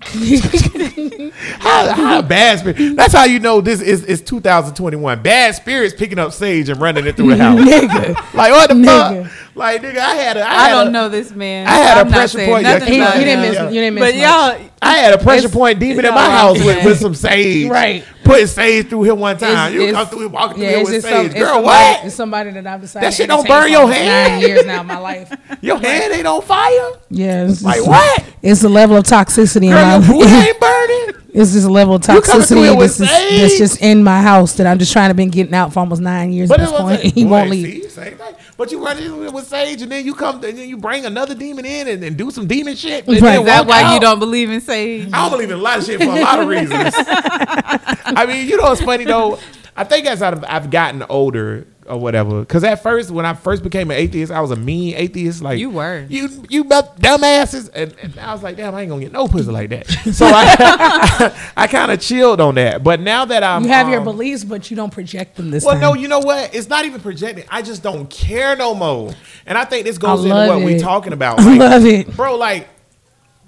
How, 1.58 1.92
how 1.92 2.22
bad 2.22 2.58
spirit? 2.60 2.96
That's 2.96 3.12
how 3.12 3.24
you 3.24 3.38
know 3.40 3.60
this 3.60 3.80
is 3.80 4.04
it's 4.04 4.22
2021. 4.22 5.22
Bad 5.22 5.54
spirits 5.54 5.94
picking 5.94 6.18
up 6.18 6.32
sage 6.32 6.68
and 6.68 6.80
running 6.80 7.06
it 7.06 7.16
through 7.16 7.30
the 7.30 7.36
house. 7.44 7.58
Nigga. 7.60 8.34
Like 8.34 8.52
what 8.52 8.68
the 8.68 8.74
Nigga. 8.74 9.26
fuck? 9.28 9.56
Like 9.56 9.82
nigga, 9.82 9.98
I 9.98 10.14
had 10.14 10.36
a 10.36 10.40
I, 10.42 10.44
I 10.48 10.68
had 10.68 10.70
don't 10.70 10.88
a- 10.88 10.90
know 10.90 11.08
this 11.08 11.32
man. 11.32 11.66
I 11.66 11.70
had 11.72 11.96
a 11.98 12.00
I'm 12.00 12.08
not 12.08 12.14
pressure 12.16 12.46
point 12.46 12.62
nothing 12.64 12.98
that- 13.00 13.14
He, 13.14 13.18
you 13.20 13.24
didn't 13.24 13.44
him. 13.44 13.64
miss. 13.64 13.74
You 13.74 13.80
didn't 13.80 13.94
miss. 13.94 14.02
But 14.04 14.14
much. 14.14 14.60
y'all, 14.62 14.70
I 14.82 14.94
had 14.98 15.14
a 15.14 15.18
pressure 15.18 15.48
point 15.48 15.80
demon 15.80 16.04
in 16.04 16.14
my 16.14 16.30
house 16.30 16.58
with, 16.64 16.84
with 16.84 16.98
some 17.00 17.14
sage. 17.14 17.68
Right. 17.70 18.04
Putting 18.28 18.46
sage 18.46 18.88
through 18.88 19.02
here 19.02 19.14
one 19.14 19.36
time. 19.38 19.50
It's- 19.50 19.72
you 19.72 19.80
it's- 19.82 19.94
come 19.94 20.06
through 20.06 20.18
here 20.20 20.28
walking 20.28 20.54
through 20.56 20.64
yeah, 20.64 20.70
here 20.76 20.84
with 20.84 21.02
some- 21.02 21.10
sage. 21.10 21.26
it's 21.26 21.34
Girl, 21.34 21.46
somebody, 21.54 21.64
what? 21.64 22.04
It's 22.04 22.14
somebody 22.14 22.50
that 22.52 22.66
I've 22.66 22.80
decided 22.80 23.06
That 23.06 23.14
shit 23.14 23.28
don't 23.28 23.46
burn 23.48 23.70
your 23.72 23.90
hand. 23.90 24.32
Nine 24.32 24.48
years 24.48 24.66
now 24.66 24.80
of 24.80 24.86
my 24.86 24.98
life. 24.98 25.32
Your 25.60 25.78
hand 25.78 26.12
ain't 26.14 26.26
on 26.26 26.42
fire? 26.42 26.90
Yeah, 27.10 27.46
it's 27.48 27.62
Like 27.62 27.76
just- 27.76 27.88
what? 27.88 28.24
It's 28.42 28.60
the 28.60 28.68
level 28.68 28.96
of 28.96 29.04
toxicity 29.04 29.70
Girl, 29.70 30.00
your 30.02 30.24
in 30.24 30.30
my. 30.30 30.46
ain't 30.46 30.60
burning? 30.60 31.22
It's 31.34 31.52
just 31.52 31.66
a 31.66 31.70
level 31.70 31.94
of 31.96 32.02
You 32.08 32.20
coming 32.22 32.46
through 32.46 32.62
here 32.62 32.72
toxicity 32.74 32.78
that's 32.78 32.98
just, 32.98 33.12
that's 33.30 33.58
just 33.58 33.82
in 33.82 34.02
my 34.02 34.22
house 34.22 34.54
that 34.54 34.66
I'm 34.66 34.78
just 34.78 34.92
trying 34.92 35.10
to 35.10 35.14
been 35.14 35.28
getting 35.30 35.54
out 35.54 35.72
for 35.72 35.80
almost 35.80 36.00
nine 36.00 36.32
years 36.32 36.48
but 36.48 36.58
at 36.60 36.64
this 36.64 36.70
that's 36.70 36.82
what 36.82 36.92
I'm 36.92 36.98
point. 36.98 37.00
saying. 37.02 37.12
He 37.14 37.24
Boy, 37.24 37.30
won't 37.30 37.50
leave. 37.50 37.90
see. 37.92 38.14
But 38.58 38.72
you 38.72 38.84
run 38.84 38.98
in 38.98 39.32
with 39.32 39.46
sage, 39.46 39.82
and 39.82 39.92
then 39.92 40.04
you 40.04 40.14
come, 40.16 40.42
and 40.42 40.58
then 40.58 40.68
you 40.68 40.76
bring 40.76 41.06
another 41.06 41.32
demon 41.32 41.64
in 41.64 41.86
and, 41.86 42.02
and 42.02 42.16
do 42.16 42.28
some 42.32 42.48
demon 42.48 42.74
shit. 42.74 43.06
Right. 43.06 43.20
then 43.20 43.40
Is 43.40 43.46
that 43.46 43.68
why 43.68 43.84
out. 43.84 43.94
you 43.94 44.00
don't 44.00 44.18
believe 44.18 44.50
in 44.50 44.60
sage? 44.60 45.08
I 45.12 45.22
don't 45.22 45.30
believe 45.30 45.50
in 45.52 45.58
a 45.58 45.62
lot 45.62 45.78
of 45.78 45.84
shit 45.84 46.02
for 46.02 46.08
a 46.10 46.20
lot 46.20 46.40
of 46.40 46.48
reasons. 46.56 46.92
I 46.98 48.24
mean, 48.26 48.48
you 48.48 48.56
know 48.56 48.72
it's 48.72 48.82
funny 48.82 49.04
though? 49.04 49.38
I 49.76 49.84
think 49.84 50.06
as 50.06 50.22
I've, 50.22 50.42
I've 50.48 50.70
gotten 50.70 51.04
older 51.08 51.68
or 51.88 51.98
whatever, 51.98 52.40
because 52.40 52.64
at 52.64 52.82
first 52.82 53.10
when 53.10 53.24
I 53.24 53.34
first 53.34 53.62
became 53.62 53.90
an 53.90 53.96
atheist, 53.96 54.30
I 54.32 54.40
was 54.40 54.50
a 54.50 54.56
mean 54.56 54.94
atheist. 54.96 55.42
Like 55.42 55.58
You 55.58 55.70
were. 55.70 56.06
you 56.08 56.28
you 56.48 56.64
dumbasses, 56.64 57.70
and, 57.74 57.94
and 58.02 58.18
I 58.18 58.32
was 58.32 58.42
like, 58.42 58.56
damn, 58.56 58.74
I 58.74 58.82
ain't 58.82 58.90
gonna 58.90 59.02
get 59.02 59.12
no 59.12 59.28
pussy 59.28 59.50
like 59.50 59.70
that. 59.70 59.88
So 60.18 60.26
I 60.26 61.50
I, 61.56 61.66
kind 61.66 61.92
of 61.92 62.00
chilled 62.00 62.40
on 62.40 62.54
that. 62.56 62.82
But 62.82 63.00
now 63.00 63.24
that 63.26 63.42
I'm 63.42 63.62
You 63.64 63.68
have 63.68 63.88
your 63.88 63.98
um, 63.98 64.04
beliefs, 64.04 64.42
but 64.42 64.70
you 64.70 64.76
don't 64.76 64.92
project 64.92 65.36
them 65.36 65.50
this 65.50 65.64
well, 65.64 65.74
time. 65.74 65.80
no, 65.80 65.94
you 65.94 66.08
know 66.08 66.18
what? 66.20 66.54
It's 66.54 66.68
not 66.68 66.84
even 66.84 67.00
projecting. 67.00 67.44
I 67.48 67.62
just 67.62 67.82
don't 67.82 68.08
care 68.08 68.56
no 68.56 68.74
more. 68.74 69.12
And 69.46 69.56
I 69.56 69.64
think 69.64 69.84
this 69.84 69.98
goes 69.98 70.24
into 70.24 70.34
what 70.34 70.58
we're 70.62 70.78
talking 70.78 71.12
about. 71.12 71.40
I 71.40 71.56
love 71.56 71.84
it. 71.84 72.14
bro. 72.16 72.36
Like, 72.36 72.68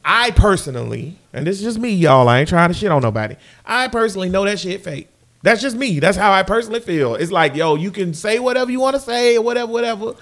I 0.05 0.31
personally, 0.31 1.19
and 1.33 1.47
this 1.47 1.59
is 1.59 1.63
just 1.63 1.79
me, 1.79 1.91
y'all. 1.91 2.29
I 2.29 2.41
ain't 2.41 2.49
trying 2.49 2.69
to 2.69 2.75
shit 2.75 2.91
on 2.91 3.03
nobody. 3.03 3.37
I 3.65 3.89
personally 3.89 4.29
know 4.29 4.45
that 4.45 4.59
shit 4.59 4.83
fake. 4.83 5.09
That's 5.43 5.63
just 5.63 5.77
me. 5.77 6.01
That's 6.01 6.19
how 6.19 6.33
I 6.33 6.43
personally 6.43 6.81
feel. 6.81 7.15
It's 7.15 7.33
like, 7.33 7.55
yo, 7.55 7.75
you 7.75 7.91
can 7.91 8.13
say 8.13 8.39
whatever 8.39 8.71
you 8.71 8.81
want 8.81 8.97
to 8.97 9.01
say, 9.01 9.39
whatever, 9.39 9.73
whatever. 9.73 10.15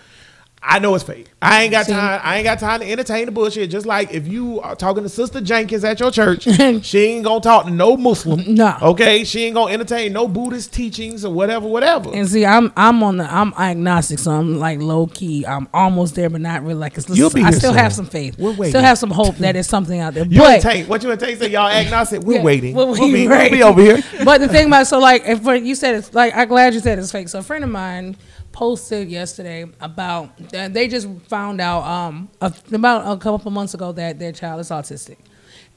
I 0.60 0.80
know 0.80 0.94
it's 0.94 1.04
fake. 1.04 1.28
I 1.40 1.62
ain't 1.62 1.70
got 1.70 1.86
See? 1.86 1.92
time. 1.92 2.20
I 2.22 2.36
ain't 2.36 2.44
got 2.44 2.58
time 2.58 2.80
to 2.80 2.90
entertain 2.90 3.26
the 3.26 3.32
bullshit. 3.32 3.70
Just 3.70 3.86
like 3.86 4.12
if 4.12 4.26
you 4.26 4.60
are 4.60 4.74
talking 4.74 5.04
to 5.04 5.08
Sister 5.08 5.40
Jenkins 5.40 5.84
at 5.84 6.00
your 6.00 6.10
church, 6.10 6.42
she 6.84 6.98
ain't 7.04 7.24
gonna 7.24 7.40
talk 7.40 7.66
to 7.66 7.70
no 7.70 7.96
Muslim. 7.96 8.42
No. 8.54 8.76
Okay, 8.82 9.22
she 9.24 9.44
ain't 9.44 9.54
gonna 9.54 9.72
entertain 9.72 10.12
no 10.12 10.26
Buddhist 10.26 10.72
teachings 10.72 11.24
or 11.24 11.32
whatever, 11.32 11.66
whatever. 11.68 12.10
And 12.12 12.28
see, 12.28 12.44
I'm 12.44 12.72
I'm 12.76 13.02
on 13.04 13.18
the 13.18 13.24
I'm 13.32 13.54
agnostic, 13.54 14.18
so 14.18 14.32
I'm 14.32 14.58
like 14.58 14.80
low 14.80 15.06
key. 15.06 15.46
I'm 15.46 15.68
almost 15.72 16.16
there, 16.16 16.28
but 16.28 16.40
not 16.40 16.62
really. 16.62 16.74
Like 16.74 16.98
it's, 16.98 17.08
You'll 17.08 17.30
be 17.30 17.42
I 17.42 17.50
still 17.52 17.70
soon. 17.70 17.78
have 17.78 17.92
some 17.92 18.06
faith. 18.06 18.36
We're 18.38 18.50
waiting. 18.50 18.72
Still 18.72 18.82
have 18.82 18.98
some 18.98 19.10
hope 19.10 19.36
that 19.36 19.52
there's 19.52 19.68
something 19.68 20.00
out 20.00 20.14
there. 20.14 20.26
You 20.26 20.40
but 20.40 20.60
Tank, 20.60 20.88
what 20.88 21.02
you 21.04 21.10
and 21.12 21.20
Tank 21.20 21.38
say? 21.38 21.50
Y'all 21.50 21.68
agnostic. 21.68 22.22
We're 22.22 22.38
Yeah, 22.38 22.42
waiting. 22.42 22.74
we'll- 22.74 22.88
We'll, 22.88 22.96
be, 23.12 23.12
we 23.12 23.28
we'll 23.28 23.50
be 23.50 23.62
over 23.62 23.80
here. 23.80 24.02
but 24.24 24.38
the 24.40 24.48
thing 24.48 24.66
about 24.66 24.86
so 24.88 24.98
like 24.98 25.22
if 25.24 25.44
you 25.64 25.74
said 25.76 25.94
it's 25.94 26.12
like 26.14 26.34
I'm 26.34 26.48
glad 26.48 26.74
you 26.74 26.80
said 26.80 26.98
it's 26.98 27.12
fake. 27.12 27.28
So 27.28 27.38
a 27.38 27.42
friend 27.42 27.62
of 27.62 27.70
mine 27.70 28.16
posted 28.58 29.08
yesterday 29.08 29.64
about 29.80 30.36
they 30.50 30.88
just 30.88 31.06
found 31.28 31.60
out 31.60 31.84
um 31.84 32.28
about 32.72 33.02
a 33.06 33.16
couple 33.16 33.46
of 33.46 33.52
months 33.52 33.72
ago 33.72 33.92
that 33.92 34.18
their 34.18 34.32
child 34.32 34.58
is 34.60 34.70
autistic. 34.70 35.18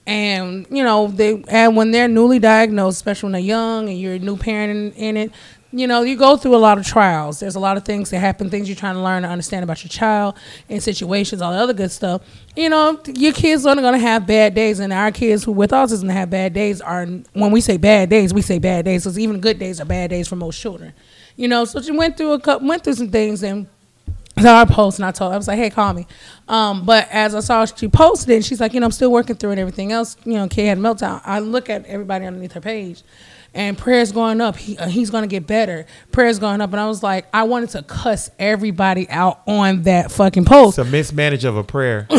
And 0.08 0.66
you 0.72 0.84
know 0.84 1.06
they 1.06 1.44
and 1.48 1.78
when 1.78 1.92
they're 1.92 2.08
newly 2.08 2.40
diagnosed, 2.40 2.96
especially 2.96 3.28
when 3.28 3.34
they're 3.34 3.42
young 3.42 3.88
and 3.88 4.00
you're 4.00 4.16
a 4.16 4.20
new 4.20 4.36
parent 4.36 4.72
in, 4.72 4.92
in 4.94 5.18
it, 5.18 5.32
you 5.72 5.86
know 5.86 6.02
you 6.02 6.18
go 6.18 6.38
through 6.38 6.56
a 6.56 6.58
lot 6.58 6.80
of 6.80 6.88
trials. 6.88 7.40
There's 7.40 7.54
a 7.54 7.60
lot 7.60 7.78
of 7.78 7.86
things 7.86 8.10
that 8.10 8.18
happen, 8.18 8.50
things 8.50 8.68
you're 8.68 8.76
trying 8.76 8.96
to 8.96 9.02
learn 9.02 9.22
to 9.22 9.30
understand 9.30 9.64
about 9.64 9.84
your 9.84 9.90
child 9.90 10.36
and 10.68 10.82
situations, 10.82 11.40
all 11.40 11.52
the 11.52 11.60
other 11.60 11.74
good 11.74 11.92
stuff. 11.92 12.24
You 12.56 12.70
know 12.70 13.00
your 13.14 13.34
kids 13.34 13.64
aren't 13.64 13.82
going 13.82 13.94
to 13.94 14.00
have 14.00 14.26
bad 14.26 14.56
days, 14.56 14.80
and 14.80 14.92
our 14.92 15.12
kids 15.12 15.44
who 15.44 15.52
with 15.52 15.70
autism 15.70 16.10
have 16.10 16.32
bad 16.32 16.54
days 16.54 16.82
are 16.82 17.06
when 17.34 17.52
we 17.52 17.62
say 17.62 17.78
bad 17.78 18.10
days, 18.10 18.34
we 18.34 18.42
say 18.42 18.58
bad 18.58 18.86
days 18.86 19.04
because 19.04 19.20
even 19.20 19.40
good 19.40 19.60
days 19.60 19.80
are 19.80 19.86
bad 19.86 20.10
days 20.10 20.28
for 20.28 20.36
most 20.36 20.60
children. 20.60 20.94
You 21.42 21.48
know, 21.48 21.66
so 21.66 21.82
she 21.82 21.92
went 21.92 22.18
through 22.18 22.34
a 22.34 22.40
couple, 22.40 22.68
went 22.68 22.84
through 22.84 22.94
some 22.94 23.10
things 23.10 23.42
and 23.42 23.66
so 24.40 24.54
I 24.54 24.64
posted 24.64 25.00
and 25.00 25.08
I 25.08 25.12
told 25.12 25.32
her, 25.32 25.34
I 25.34 25.38
was 25.38 25.48
like, 25.48 25.58
hey, 25.58 25.72
call 25.72 25.92
me. 25.92 26.06
Um, 26.48 26.86
but 26.86 27.08
as 27.10 27.34
I 27.34 27.40
saw 27.40 27.66
she 27.66 27.88
posted 27.88 28.30
it, 28.30 28.46
she's 28.46 28.62
like, 28.62 28.76
you 28.76 28.80
know, 28.80 28.86
I'm 28.86 28.92
still 28.92 29.12
working 29.12 29.36
through 29.36 29.50
and 29.50 29.60
everything 29.60 29.92
else. 29.92 30.18
You 30.24 30.34
know, 30.34 30.48
Kay 30.48 30.66
had 30.68 30.78
a 30.78 30.82
meltdown. 30.82 31.20
I 31.26 31.40
look 31.40 31.68
at 31.68 31.84
everybody 31.88 32.28
underneath 32.28 32.52
her 32.52 32.62
page 32.62 33.02
and 33.54 33.78
prayers 33.78 34.12
going 34.12 34.40
up. 34.42 34.56
He, 34.56 34.78
uh, 34.78 34.88
he's 34.88 35.10
going 35.10 35.24
to 35.24 35.28
get 35.28 35.46
better. 35.46 35.86
Prayers 36.12 36.40
going 36.40 36.62
up. 36.62 36.72
And 36.72 36.80
I 36.80 36.88
was 36.88 37.04
like, 37.04 37.26
I 37.34 37.44
wanted 37.44 37.70
to 37.72 37.84
cuss 37.84 38.32
everybody 38.40 39.10
out 39.10 39.42
on 39.46 39.82
that 39.84 40.12
fucking 40.12 40.46
post. 40.46 40.80
It's 40.80 40.88
a 40.88 40.90
mismanage 40.92 41.44
of 41.44 41.58
a 41.58 41.64
prayer. 41.64 42.08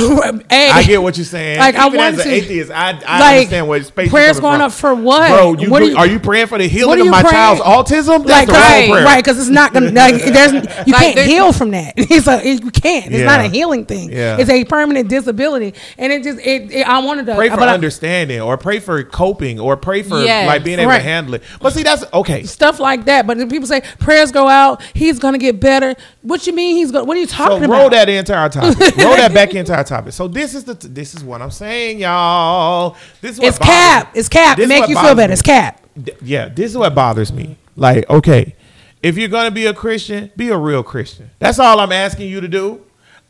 Hey, 0.51 0.71
I 0.71 0.83
get 0.85 1.03
what 1.03 1.17
you're 1.17 1.25
saying. 1.25 1.59
Like, 1.59 1.75
I 1.75 1.87
Even 1.87 2.01
as 2.01 2.19
an 2.19 2.25
to- 2.25 2.31
atheiist, 2.41 2.71
I, 2.71 2.91
I 3.07 3.21
like, 3.21 3.37
understand 3.39 3.69
what 3.69 3.85
space 3.87 4.05
you're 4.07 4.11
prayers 4.11 4.41
going 4.41 4.59
from. 4.59 4.67
up 4.67 4.73
for 4.73 4.95
what? 4.95 5.29
Bro, 5.31 5.55
you, 5.55 5.71
What 5.71 5.79
do- 5.81 5.85
are 5.87 5.89
you- 5.91 5.97
are 5.97 6.07
you 6.07 6.21
praying 6.21 6.47
for 6.49 6.59
the 6.59 6.69
healing 6.69 7.01
of 7.01 7.07
my 7.09 7.23
praying? 7.23 7.33
child's 7.33 7.61
autism? 7.62 8.27
That's 8.27 8.31
like, 8.31 8.47
the 8.49 8.53
wrong 8.53 8.62
right, 8.62 8.90
prayer. 8.90 9.05
right, 9.05 9.25
because 9.25 9.38
it's 9.38 9.49
not 9.49 9.73
gonna. 9.73 9.90
Like, 9.90 10.23
there's 10.23 10.53
you 10.53 10.61
Like, 10.68 10.87
can't 10.87 11.14
there's- 11.16 11.27
heal 11.31 11.53
from 11.53 11.71
that. 11.71 11.95
It's 12.12 12.27
a 12.29 12.47
you 12.47 12.71
can't. 12.71 13.12
It's 13.12 13.25
not 13.25 13.40
a 13.40 13.49
healing 13.49 13.87
thing. 13.87 14.12
Yeah. 14.12 14.37
It's 14.38 14.51
a 14.51 14.64
permanent 14.64 15.09
disability, 15.09 15.75
and 15.99 16.12
it 16.12 16.23
just 16.23 16.38
it. 16.40 16.71
it 16.73 16.87
I 16.88 16.99
wanted 17.01 17.27
to 17.27 17.35
Pray 17.35 17.49
for 17.49 17.57
but 17.57 17.68
I- 17.68 17.75
understanding, 17.75 18.40
or 18.40 18.57
pray 18.59 18.79
for 18.81 19.03
coping, 19.05 19.59
or 19.59 19.77
pray 19.77 20.03
for 20.03 20.21
Yes. 20.23 20.47
like 20.47 20.62
being 20.64 20.79
able 20.79 20.90
Right. 20.90 20.99
to 20.99 21.05
handle 21.23 21.35
it. 21.35 21.43
But 21.61 21.73
see, 21.73 21.83
that's 21.83 22.05
okay. 22.13 22.43
stuff 22.45 22.79
like 22.81 23.05
that. 23.07 23.27
But 23.27 23.39
then 23.39 23.49
people 23.49 23.67
say 23.67 23.81
prayers 23.99 24.33
go 24.33 24.49
out. 24.49 24.83
He's 24.95 25.19
gonna 25.19 25.39
get 25.39 25.61
better. 25.61 25.95
What 26.23 26.47
you 26.47 26.53
mean 26.53 26.77
he's 26.77 26.91
going? 26.91 27.05
to 27.05 27.09
What 27.09 27.17
are 27.17 27.21
you 27.21 27.27
So 27.27 27.57
about? 27.57 27.69
roll 27.69 27.91
that 27.91 28.09
into 28.09 28.35
our 28.35 28.49
topic. 28.49 28.79
roll 28.99 29.17
that 29.17 29.33
back 29.35 29.55
into 29.55 29.75
our 29.75 29.85
topic. 29.85 30.13
So 30.13 30.29
this 30.29 30.55
is 30.55 30.65
the 30.65 30.75
this 30.75 31.15
is 31.15 31.23
what 31.25 31.43
I'm 31.43 31.51
saying, 31.51 31.99
y'all. 32.01 32.97
This 33.21 33.33
is 33.33 33.39
what 33.41 33.49
It's 33.49 33.59
cap. 33.59 34.15
me. 34.15 34.21
It's 34.21 34.29
cap. 34.29 34.57
This 34.57 34.65
It 34.67 34.69
make 34.69 34.89
you 34.89 34.97
feel 34.97 35.15
better. 35.15 35.29
me. 35.29 35.33
It's 35.35 35.43
cap. 35.43 35.81
D- 36.01 36.13
yeah, 36.23 36.49
this 36.49 36.71
is 36.71 36.77
what 36.79 36.95
bothers 36.95 37.33
me. 37.33 37.57
Like, 37.77 38.09
okay, 38.11 38.55
if 39.03 39.17
you're 39.17 39.29
gonna 39.29 39.51
be 39.51 39.67
a 39.67 39.75
Christian, 39.75 40.31
be 40.37 40.49
a 40.51 40.57
real 40.57 40.83
Christian. 40.83 41.31
That's 41.39 41.59
all 41.59 41.81
I'm 41.81 41.93
asking 41.93 42.29
you 42.29 42.41
to 42.41 42.49
do. 42.49 42.83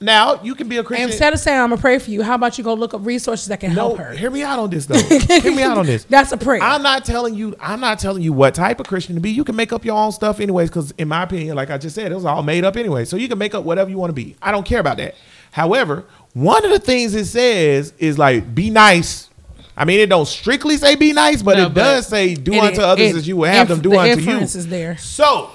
Now 0.03 0.41
you 0.43 0.55
can 0.55 0.69
be 0.69 0.77
a 0.79 0.85
Christian. 0.85 1.09
Instead 1.09 1.33
of 1.33 1.39
saying 1.41 1.59
I'm 1.61 1.71
gonna 1.71 1.81
pray 1.81 1.99
for 1.99 2.11
you, 2.11 2.23
how 2.23 2.35
about 2.35 2.59
you 2.59 2.65
go 2.65 2.75
look 2.75 2.93
up 2.93 3.05
resources 3.07 3.47
that 3.49 3.61
can 3.61 3.71
no, 3.75 3.89
help 3.95 3.99
her? 3.99 4.13
hear 4.13 4.31
me 4.31 4.43
out 4.43 4.59
on 4.59 4.69
this 4.71 4.87
though. 4.87 4.99
hear 4.99 5.55
me 5.55 5.63
out 5.63 5.79
on 5.79 5.87
this. 5.87 6.05
That's 6.11 6.33
a 6.33 6.37
prayer. 6.37 6.61
I'm 6.63 6.83
not 6.83 7.05
telling 7.05 7.35
you. 7.35 7.55
I'm 7.61 7.81
not 7.81 7.99
telling 7.99 8.23
you 8.23 8.33
what 8.33 8.55
type 8.55 8.81
of 8.81 8.87
Christian 8.87 9.15
to 9.15 9.21
be. 9.21 9.31
You 9.31 9.45
can 9.45 9.57
make 9.57 9.73
up 9.73 9.85
your 9.85 9.97
own 9.97 10.13
stuff 10.13 10.41
anyways. 10.41 10.69
Because 10.71 10.93
in 10.99 11.09
my 11.09 11.23
opinion, 11.23 11.57
like 11.57 11.71
I 11.71 11.79
just 11.79 11.95
said, 11.95 12.11
it 12.13 12.15
was 12.15 12.25
all 12.25 12.43
made 12.43 12.65
up 12.65 12.77
anyway. 12.77 13.05
So 13.05 13.17
you 13.17 13.29
can 13.29 13.39
make 13.39 13.55
up 13.55 13.65
whatever 13.65 13.89
you 13.91 13.99
want 13.99 14.11
to 14.11 14.15
be. 14.15 14.37
I 14.43 14.51
don't 14.53 14.67
care 14.67 14.81
about 14.81 14.97
that. 14.99 15.15
However, 15.53 16.05
one 16.35 16.65
of 16.65 16.71
the 16.71 16.79
things 16.79 17.15
it 17.15 17.27
says 17.27 17.93
is 17.99 18.19
like 18.19 18.55
be 18.55 18.71
nice. 18.71 19.29
I 19.77 19.85
mean, 19.87 20.01
it 20.01 20.09
don't 20.11 20.27
strictly 20.29 20.77
say 20.77 20.97
be 20.97 21.13
nice, 21.15 21.41
but 21.43 21.57
No, 21.57 21.67
it 21.67 21.69
but 21.71 21.75
does 21.75 22.07
say 22.07 22.35
do 22.35 22.53
it- 22.53 22.59
unto 22.63 22.81
others 22.83 23.11
it- 23.11 23.17
as 23.17 23.29
you 23.29 23.37
would 23.39 23.49
have 23.51 23.69
them 23.69 23.81
do 23.81 23.91
the 23.91 23.99
unto 23.99 24.21
you. 24.21 24.39
is 24.39 24.67
there. 24.69 24.99
So 24.99 25.51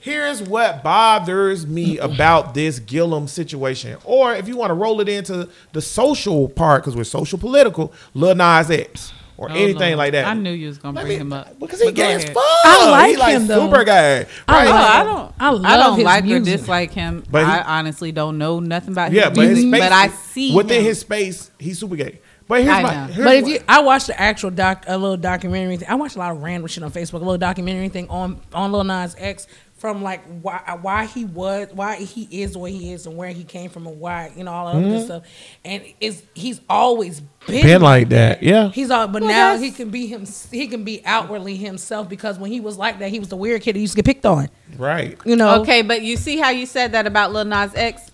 here's 0.00 0.42
what 0.42 0.82
bothers 0.82 1.66
me 1.66 1.98
about 1.98 2.54
this 2.54 2.78
Gillum 2.78 3.28
situation. 3.28 3.96
Or 4.04 4.34
if 4.34 4.48
you 4.48 4.56
want 4.56 4.70
to 4.70 4.74
roll 4.74 5.00
it 5.00 5.08
into 5.08 5.48
the 5.72 5.82
social 5.82 6.48
part, 6.48 6.82
because 6.82 6.96
we're 6.96 7.04
social 7.04 7.38
political, 7.38 7.92
Lil 8.14 8.34
Nas 8.34 8.70
X 8.70 9.12
or 9.38 9.50
Oh, 9.50 9.54
anything 9.54 9.78
Lord. 9.96 9.98
like 9.98 10.12
that. 10.12 10.26
I 10.26 10.34
knew 10.34 10.52
you 10.52 10.68
was 10.68 10.78
gonna 10.78 10.96
Let 10.96 11.06
bring 11.06 11.16
me- 11.18 11.20
him 11.22 11.32
up. 11.32 11.58
because 11.58 11.80
he 11.80 11.86
But 11.86 11.94
go 11.94 12.02
gay 12.02 12.12
as 12.14 12.24
fuck. 12.24 12.36
I 12.64 12.90
like 12.90 13.10
he 13.10 13.16
like 13.16 13.34
him, 13.34 13.46
though. 13.46 13.60
super 13.70 13.84
gay. 13.84 14.26
I 14.46 14.52
Right? 14.52 14.66
Oh, 14.68 14.70
like 14.70 14.90
I 14.90 15.04
don't. 15.04 15.32
I 15.40 15.74
I, 15.74 15.76
don't 15.78 15.96
his 15.96 16.04
like 16.04 16.24
music. 16.24 16.54
or 16.54 16.56
dislike 16.58 16.92
him. 16.92 17.24
But 17.30 17.44
he- 17.46 17.50
I 17.52 17.78
honestly 17.78 18.12
don't 18.12 18.38
know 18.38 18.60
nothing 18.60 18.92
about 18.92 19.12
yeah, 19.12 19.28
his 19.30 19.36
but 19.38 19.44
his 19.46 19.58
music, 19.64 19.70
space, 19.80 19.80
but 19.88 19.92
I 19.92 20.08
see 20.08 20.54
within 20.54 20.80
him. 20.80 20.84
his 20.86 20.98
space, 21.00 21.50
he's 21.58 21.78
super 21.78 21.96
gay. 21.96 22.20
But 22.48 22.62
here's 22.62 22.74
I 22.74 22.82
my. 22.82 22.94
know. 22.94 23.12
here's 23.12 23.24
But 23.24 23.36
if 23.36 23.42
what- 23.44 23.52
you, 23.52 23.60
I 23.68 23.80
watched 23.80 24.06
the 24.08 24.20
actual 24.20 24.50
doc, 24.50 24.84
a 24.86 24.96
little 24.98 25.16
documentary 25.16 25.76
thing. 25.76 25.88
I 25.88 25.94
watched 25.94 26.16
a 26.16 26.18
lot 26.18 26.32
of 26.32 26.42
random 26.42 26.66
shit 26.68 26.82
on 26.82 26.90
Facebook, 26.90 27.14
a 27.14 27.18
little 27.18 27.38
documentary 27.38 27.88
thing 27.88 28.08
on 28.08 28.40
on 28.52 28.72
Lil 28.72 28.84
Nas 28.84 29.14
X 29.18 29.46
from 29.78 30.00
like 30.00 30.22
why 30.42 30.78
why 30.80 31.06
he 31.06 31.24
was, 31.24 31.68
why 31.72 31.96
he 31.96 32.42
is 32.42 32.52
the 32.52 32.58
way 32.60 32.70
he 32.72 32.92
is, 32.92 33.04
and 33.06 33.16
where 33.16 33.30
he 33.30 33.42
came 33.42 33.68
from, 33.68 33.86
and 33.88 33.98
why 33.98 34.30
you 34.36 34.44
know 34.44 34.52
all 34.52 34.66
that 34.66 34.76
other 34.78 34.88
good 34.88 35.04
stuff. 35.04 35.22
And 35.64 35.82
is 36.00 36.22
he's 36.34 36.60
always 36.68 37.20
been, 37.20 37.28
Mm-hmm. 37.56 37.66
been 37.66 37.82
like 37.82 38.08
that, 38.10 38.42
yeah. 38.44 38.68
He's 38.68 38.90
all, 38.92 39.08
but 39.08 39.22
Well, 39.22 39.30
now 39.30 39.56
he 39.56 39.72
can 39.72 39.90
be 39.90 40.06
him. 40.06 40.24
He 40.52 40.68
can 40.68 40.84
be 40.84 41.04
outwardly 41.04 41.56
himself 41.56 42.08
because 42.08 42.38
when 42.38 42.52
he 42.52 42.60
was 42.60 42.78
like 42.78 43.00
that, 43.00 43.10
he 43.10 43.18
was 43.18 43.28
the 43.28 43.36
weird 43.36 43.62
kid 43.62 43.74
who 43.74 43.80
used 43.80 43.94
to 43.94 43.96
get 43.96 44.04
picked 44.04 44.24
on. 44.26 44.48
Right. 44.78 45.18
You 45.24 45.34
know, 45.34 45.60
Okay, 45.62 45.82
but 45.82 46.02
you 46.02 46.16
see 46.16 46.38
how 46.38 46.50
you 46.50 46.66
said 46.66 46.92
that 46.92 47.06
about 47.08 47.32
Lil 47.32 47.44
Nas 47.44 47.74
X? 47.74 48.10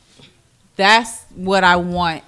That's 0.76 1.24
what 1.34 1.64
I 1.64 1.76
want 1.76 2.22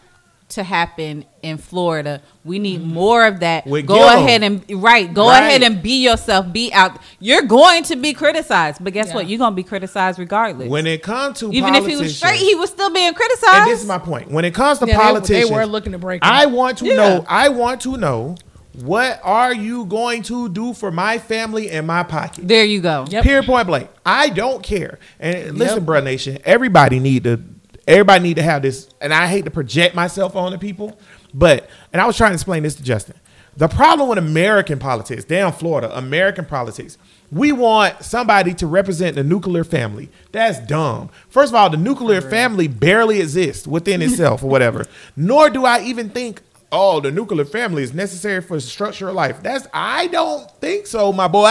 to 0.50 0.62
happen 0.62 1.24
in 1.42 1.58
Florida. 1.58 2.22
We 2.44 2.58
need 2.58 2.80
mm-hmm. 2.80 2.92
more 2.94 3.26
of 3.26 3.40
that. 3.40 3.66
With 3.66 3.86
go 3.86 3.94
Gillum. 3.96 4.24
ahead 4.24 4.42
and 4.42 4.64
right. 4.82 5.12
Go 5.12 5.28
Right. 5.28 5.38
ahead 5.40 5.62
and 5.62 5.82
be 5.82 6.02
yourself. 6.04 6.52
Be 6.52 6.72
out. 6.72 6.98
You're 7.18 7.42
going 7.42 7.82
to 7.84 7.96
be 7.96 8.12
criticized, 8.12 8.82
but 8.84 8.92
guess 8.92 9.08
Yeah. 9.08 9.14
what? 9.14 9.28
You're 9.28 9.38
gonna 9.38 9.56
be 9.56 9.62
criticized 9.62 10.18
regardless. 10.18 10.68
When 10.68 10.86
it 10.86 11.02
comes 11.02 11.38
to 11.40 11.50
Even 11.52 11.74
if 11.74 11.86
he 11.86 11.96
was 11.96 12.16
straight, 12.16 12.38
he 12.38 12.54
was 12.54 12.70
still 12.70 12.90
being 12.90 13.14
criticized. 13.14 13.54
and 13.62 13.70
this 13.70 13.80
is 13.80 13.86
my 13.88 13.98
point. 13.98 14.30
When 14.30 14.44
it 14.44 14.54
comes 14.54 14.78
to 14.80 14.86
Yeah, 14.86 14.98
politicians, 14.98 15.48
they 15.48 15.54
were 15.54 15.66
looking 15.66 15.92
to 15.92 15.98
break 15.98 16.22
him. 16.22 16.30
I 16.30 16.46
want 16.46 16.78
to 16.78 16.86
Yeah. 16.86 16.96
know. 16.96 17.24
I 17.28 17.48
want 17.48 17.80
to 17.82 17.96
know 17.96 18.36
what 18.82 19.20
are 19.24 19.52
you 19.52 19.84
going 19.86 20.22
to 20.22 20.48
do 20.48 20.72
for 20.72 20.90
my 20.92 21.18
family 21.18 21.70
and 21.70 21.86
my 21.86 22.02
pocket. 22.02 22.46
there 22.46 22.64
you 22.64 22.80
go. 22.80 23.04
Yep. 23.08 23.24
Period. 23.24 23.44
Point 23.46 23.66
blank. 23.66 23.88
I 24.06 24.28
don't 24.28 24.62
care. 24.62 24.98
And 25.18 25.58
listen, 25.58 25.78
Yep. 25.78 25.86
bro, 25.86 26.00
nation. 26.00 26.38
Everybody 26.44 27.00
need 27.00 27.24
to. 27.24 27.40
Everybody 27.90 28.22
need 28.22 28.36
to 28.36 28.42
have 28.42 28.62
this. 28.62 28.88
And 29.00 29.12
I 29.12 29.26
hate 29.26 29.44
to 29.46 29.50
project 29.50 29.96
myself 29.96 30.36
on 30.36 30.52
the 30.52 30.58
people, 30.58 30.96
but 31.34 31.68
and 31.92 32.00
I 32.00 32.06
was 32.06 32.16
trying 32.16 32.30
to 32.30 32.34
explain 32.34 32.62
this 32.62 32.76
to 32.76 32.84
Justin. 32.84 33.16
The 33.56 33.66
problem 33.66 34.08
with 34.08 34.18
American 34.18 34.78
politics, 34.78 35.24
down 35.24 35.52
Florida, 35.52 35.94
American 35.98 36.44
politics, 36.44 36.96
we 37.32 37.50
want 37.50 38.04
somebody 38.04 38.54
to 38.54 38.66
represent 38.68 39.16
the 39.16 39.24
nuclear 39.24 39.64
family. 39.64 40.08
That's 40.30 40.60
dumb. 40.60 41.10
First 41.28 41.50
of 41.50 41.56
all, 41.56 41.68
the 41.68 41.76
nuclear 41.76 42.20
family 42.20 42.68
barely 42.68 43.20
exists 43.20 43.66
within 43.66 44.02
itself 44.02 44.44
or 44.44 44.50
whatever. 44.50 44.86
Nor 45.16 45.50
do 45.50 45.64
I 45.64 45.82
even 45.82 46.10
think, 46.10 46.42
oh, 46.70 47.00
the 47.00 47.10
nuclear 47.10 47.44
family 47.44 47.82
is 47.82 47.92
necessary 47.92 48.40
for 48.40 48.56
the 48.56 48.60
structure 48.60 49.08
of 49.08 49.16
life. 49.16 49.42
That's 49.42 49.66
I 49.74 50.06
don't 50.06 50.48
think 50.60 50.86
so, 50.86 51.12
my 51.12 51.26
boy. 51.26 51.46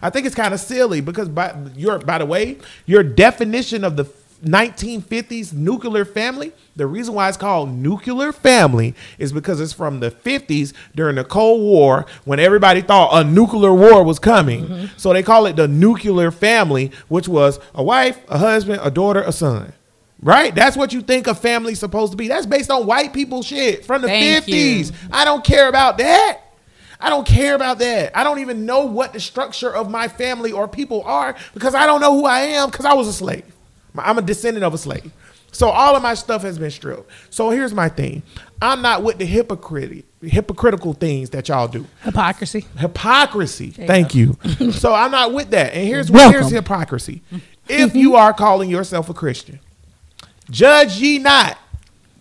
I 0.00 0.08
think 0.10 0.24
it's 0.24 0.34
kind 0.34 0.54
of 0.54 0.60
silly 0.60 1.02
because 1.02 1.28
by 1.28 1.54
your 1.76 1.98
by 1.98 2.18
the 2.18 2.26
way, 2.26 2.56
your 2.86 3.02
definition 3.02 3.84
of 3.84 3.96
the 3.96 4.04
1950s 4.44 5.52
nuclear 5.52 6.04
family. 6.04 6.52
The 6.76 6.86
reason 6.86 7.14
why 7.14 7.28
it's 7.28 7.36
called 7.36 7.70
nuclear 7.70 8.32
family 8.32 8.94
is 9.18 9.32
because 9.32 9.60
it's 9.60 9.72
from 9.72 10.00
the 10.00 10.10
50s 10.10 10.72
during 10.94 11.16
the 11.16 11.24
Cold 11.24 11.62
War 11.62 12.06
when 12.24 12.40
everybody 12.40 12.80
thought 12.82 13.10
a 13.12 13.24
nuclear 13.24 13.72
war 13.72 14.04
was 14.04 14.18
coming. 14.18 14.66
Mm-hmm. 14.66 14.86
So 14.96 15.12
they 15.12 15.22
call 15.22 15.46
it 15.46 15.56
the 15.56 15.68
nuclear 15.68 16.30
family, 16.30 16.90
which 17.08 17.28
was 17.28 17.60
a 17.74 17.82
wife, 17.82 18.20
a 18.28 18.38
husband, 18.38 18.80
a 18.82 18.90
daughter, 18.90 19.22
a 19.22 19.32
son. 19.32 19.72
Right? 20.22 20.54
That's 20.54 20.76
what 20.76 20.92
you 20.92 21.02
think 21.02 21.26
a 21.26 21.34
family's 21.34 21.78
supposed 21.78 22.12
to 22.12 22.16
be. 22.16 22.28
That's 22.28 22.46
based 22.46 22.70
on 22.70 22.86
white 22.86 23.12
people 23.12 23.42
shit 23.42 23.84
from 23.84 24.00
the 24.02 24.08
Thank 24.08 24.46
50s. 24.46 24.90
you. 24.90 24.96
I 25.12 25.24
don't 25.24 25.44
care 25.44 25.68
about 25.68 25.98
that. 25.98 26.40
I 26.98 27.10
don't 27.10 27.26
care 27.26 27.54
about 27.54 27.78
that. 27.80 28.16
I 28.16 28.24
don't 28.24 28.38
even 28.38 28.64
know 28.64 28.86
what 28.86 29.12
the 29.12 29.20
structure 29.20 29.74
of 29.74 29.90
my 29.90 30.08
family 30.08 30.52
or 30.52 30.66
people 30.66 31.02
are 31.02 31.36
because 31.52 31.74
I 31.74 31.84
don't 31.84 32.00
know 32.00 32.14
who 32.16 32.24
I 32.24 32.40
am 32.40 32.70
because 32.70 32.86
I 32.86 32.94
was 32.94 33.06
a 33.06 33.12
slave. 33.12 33.53
I'm 33.96 34.18
a 34.18 34.22
descendant 34.22 34.64
of 34.64 34.74
a 34.74 34.78
slave. 34.78 35.12
So 35.52 35.68
all 35.68 35.94
of 35.94 36.02
my 36.02 36.14
stuff 36.14 36.42
has 36.42 36.58
been 36.58 36.70
stripped. 36.70 37.08
So 37.30 37.50
here's 37.50 37.72
my 37.72 37.88
thing. 37.88 38.22
I'm 38.60 38.82
not 38.82 39.04
with 39.04 39.18
the 39.18 39.24
hypocrite, 39.24 40.04
hypocritical 40.20 40.94
things 40.94 41.30
that 41.30 41.48
y'all 41.48 41.68
do. 41.68 41.86
Hypocrisy. 42.02 42.66
Hypocrisy. 42.76 43.70
Thank 43.70 44.14
you. 44.16 44.36
so 44.72 44.92
I'm 44.92 45.12
not 45.12 45.32
with 45.32 45.50
that. 45.50 45.74
And 45.74 45.86
here's 45.86 46.10
Welcome. 46.10 46.40
here's 46.40 46.50
hypocrisy. 46.50 47.22
If 47.66 47.96
you 47.96 48.14
are 48.16 48.34
calling 48.34 48.68
yourself 48.68 49.08
a 49.08 49.14
Christian, 49.14 49.58
judge 50.50 50.98
ye 50.98 51.18
not. 51.18 51.56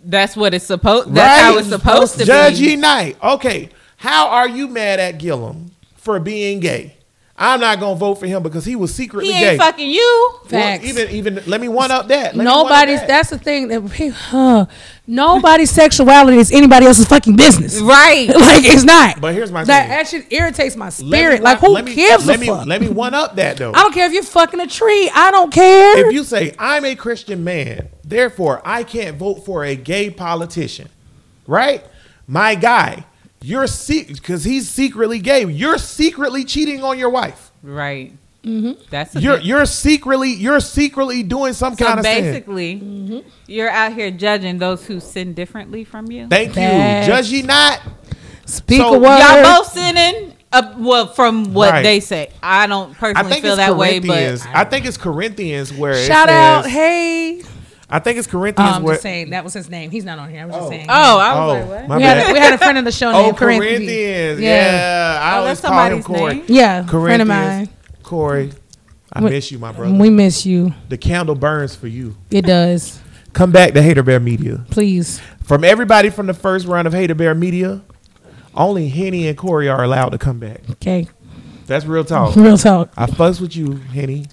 That's 0.02 0.38
what 0.38 0.54
it's 0.54 0.64
supposed. 0.66 1.14
That's 1.14 1.42
how 1.42 1.58
it's 1.58 1.68
supposed 1.68 2.18
to 2.20 2.24
Judge 2.26 2.54
be. 2.54 2.60
Judge 2.60 2.70
ye 2.70 2.76
not. 2.78 3.22
Okay. 3.22 3.70
How 3.98 4.30
are 4.30 4.48
you 4.48 4.70
mad 4.70 5.02
at 5.02 5.18
Gillum 5.18 5.72
for 5.98 6.18
being 6.22 6.62
gay? 6.62 6.96
I'm 7.36 7.60
not 7.60 7.80
gonna 7.80 7.96
vote 7.96 8.16
for 8.20 8.28
him 8.28 8.44
because 8.44 8.64
he 8.64 8.76
was 8.76 8.94
secretly 8.94 9.34
He 9.34 9.40
gay. 9.40 9.50
ain't 9.54 9.60
fucking 9.60 9.90
you. 9.90 10.30
Well, 10.34 10.50
Facts. 10.50 10.86
even 10.86 11.10
even 11.10 11.42
let 11.48 11.60
me 11.60 11.68
one 11.68 11.90
up 11.90 12.08
that. 12.10 12.36
Let 12.36 12.46
me 12.46 12.46
one 12.46 12.48
up 12.48 12.64
Nobody's. 12.68 13.00
that. 13.00 13.08
That's 13.08 13.30
the 13.32 13.40
thing 13.40 13.70
that 13.70 13.82
we- 13.82 14.10
huh, 14.10 14.68
nobody's 15.08 15.72
sexuality 15.82 16.38
is 16.38 16.52
anybody 16.52 16.86
else's 16.86 17.08
fucking 17.08 17.36
business. 17.36 17.82
Right. 17.82 18.28
like 18.36 18.64
it's 18.66 18.84
not. 18.84 19.20
But 19.20 19.34
here's 19.34 19.52
my 19.52 19.64
that 19.64 19.82
thing. 19.82 19.90
that 19.90 20.08
shit 20.08 20.32
irritates 20.32 20.76
my 20.76 20.86
Let 20.86 21.00
me 21.02 21.08
spirit. 21.10 21.34
one- 21.36 21.44
Like 21.44 21.58
who 21.60 21.70
let 21.70 21.86
me- 21.86 21.96
gives 21.96 22.28
let 22.28 22.36
a 22.38 22.40
me, 22.40 22.48
fuck? 22.48 22.68
Let 22.68 22.82
me 22.82 22.90
one 22.90 23.16
up 23.16 23.36
that 23.38 23.58
though. 23.58 23.72
I 23.72 23.82
don't 23.82 23.94
care 23.94 24.06
if 24.06 24.14
you're 24.14 24.22
fucking 24.22 24.60
a 24.60 24.68
tree. 24.68 25.10
I 25.14 25.32
don't 25.32 25.52
care. 25.52 26.06
if 26.08 26.14
you 26.14 26.24
say 26.24 26.54
I'm 26.60 26.86
a 26.86 26.96
Christian 26.96 27.44
man, 27.44 27.90
therefore 28.04 28.62
I 28.64 28.84
can't 28.84 29.18
vote 29.18 29.44
for 29.44 29.66
a 29.66 29.76
gay 29.76 30.12
politician, 30.12 30.88
right? 31.48 31.84
My 32.28 32.54
guy, 32.54 33.06
you're 33.44 33.68
because 33.88 34.44
he's 34.44 34.70
secretly 34.70 35.20
gay. 35.20 35.46
You're 35.46 35.78
secretly 35.78 36.44
cheating 36.46 36.84
on 36.84 36.98
your 36.98 37.10
wife. 37.10 37.52
Right. 37.62 38.14
Mm-hmm. 38.44 38.82
That's 38.90 39.16
a 39.16 39.22
You're 39.22 39.38
bit- 39.38 39.46
you're 39.46 39.66
secretly 39.66 40.34
you're 40.34 40.60
secretly 40.60 41.24
doing 41.24 41.54
some 41.54 41.76
so 41.76 41.86
kind 41.86 42.00
of 42.00 42.06
sin. 42.06 42.24
basically, 42.24 42.76
Mm-hmm. 42.76 43.20
you're 43.48 43.70
out 43.70 43.94
here 43.94 44.12
judging 44.12 44.58
those 44.58 44.86
who 44.86 45.00
sin 45.00 45.34
differently 45.34 45.84
from 45.86 46.12
you. 46.12 46.28
Thank 46.28 46.54
Facts. 46.54 47.08
you. 47.08 47.14
Judge 47.14 47.30
ye 47.30 47.42
not. 47.44 47.80
Speak 48.46 48.80
So 48.82 48.96
a 48.96 49.00
word. 49.00 49.20
Y'all 49.20 49.44
both 49.60 49.72
sinning. 49.72 50.34
Uh, 50.52 50.74
well, 50.78 51.08
from 51.08 51.54
what 51.54 51.72
Right. 51.72 51.82
they 51.84 52.00
say, 52.00 52.30
I 52.44 52.68
don't 52.68 52.94
personally 52.96 53.32
think 53.32 53.44
feel 53.46 53.56
that 53.56 53.76
way, 53.78 54.00
but 54.00 54.46
I 54.54 54.66
think 54.66 54.86
it's 54.86 54.98
Corinthians 54.98 55.74
where 55.74 55.94
it 55.94 56.06
Shout 56.06 56.30
out, 56.30 56.68
hey. 56.68 57.42
I 57.94 58.00
think 58.00 58.18
it's 58.18 58.28
Oh, 58.28 58.32
Corinthians 58.32 58.76
I'm 58.78 58.84
where. 58.84 58.96
just 58.96 59.04
saying 59.04 59.30
that 59.30 59.44
was 59.44 59.54
his 59.54 59.70
name. 59.70 59.92
He's 59.92 60.04
not 60.04 60.18
on 60.18 60.30
here. 60.32 60.42
I 60.42 60.46
was 60.46 60.56
just 60.56 60.66
oh. 60.66 60.70
saying. 60.70 60.86
oh, 60.90 61.20
I 61.20 61.34
was 61.36 61.40
Oh, 61.40 61.70
like, 61.70 61.88
what? 61.90 61.98
we 62.00 62.04
had, 62.04 62.30
a, 62.30 62.34
we 62.34 62.40
had 62.40 62.54
a 62.54 62.58
friend 62.58 62.78
of 62.80 62.86
the 62.86 62.92
show 62.92 63.12
Oh, 63.14 63.22
named 63.24 63.38
Corinthians. 63.38 63.78
Corinthians. 63.78 64.40
Yeah. 64.42 64.72
Yeah, 64.72 65.20
I 65.22 65.36
Oh, 65.36 65.40
always 65.42 65.62
that's 65.62 65.74
call 65.74 65.86
him 65.86 66.02
somebody's 66.02 66.06
Corey. 66.06 66.34
name? 66.36 66.46
Yeah, 66.48 66.84
Corinthians. 66.88 67.06
friend 67.06 67.22
of 67.22 67.28
mine. 67.28 67.70
Corey, 68.02 68.52
I 69.14 69.22
We- 69.24 69.30
miss 69.30 69.52
you, 69.52 69.60
my 69.60 69.72
brother. 69.72 69.94
We 69.94 70.10
miss 70.10 70.46
you. 70.46 70.74
the 70.90 70.98
candle 70.98 71.36
burns 71.36 71.76
for 71.76 71.88
you. 71.88 72.16
It 72.32 72.46
does. 72.46 73.00
Come 73.34 73.52
back 73.52 73.74
to 73.74 73.82
Hater 73.82 74.02
Bear 74.04 74.20
Media. 74.20 74.66
Please. 74.72 75.22
From 75.44 75.64
everybody 75.64 76.10
from 76.10 76.26
the 76.28 76.34
first 76.34 76.66
run 76.68 76.88
of 76.88 76.94
Hater 76.94 77.16
Bear 77.16 77.36
Media, 77.36 77.82
only 78.56 78.90
Henny 78.90 79.28
and 79.28 79.38
Corey 79.38 79.70
are 79.70 79.84
allowed 79.84 80.10
to 80.10 80.18
come 80.18 80.40
back. 80.40 80.62
Okay. 80.72 81.08
That's 81.68 81.86
real 81.86 82.04
talk. 82.06 82.36
Real 82.36 82.58
talk. 82.58 82.92
I 82.98 83.06
fucks 83.06 83.40
with 83.40 83.56
you, 83.56 83.74
Henny. 83.94 84.26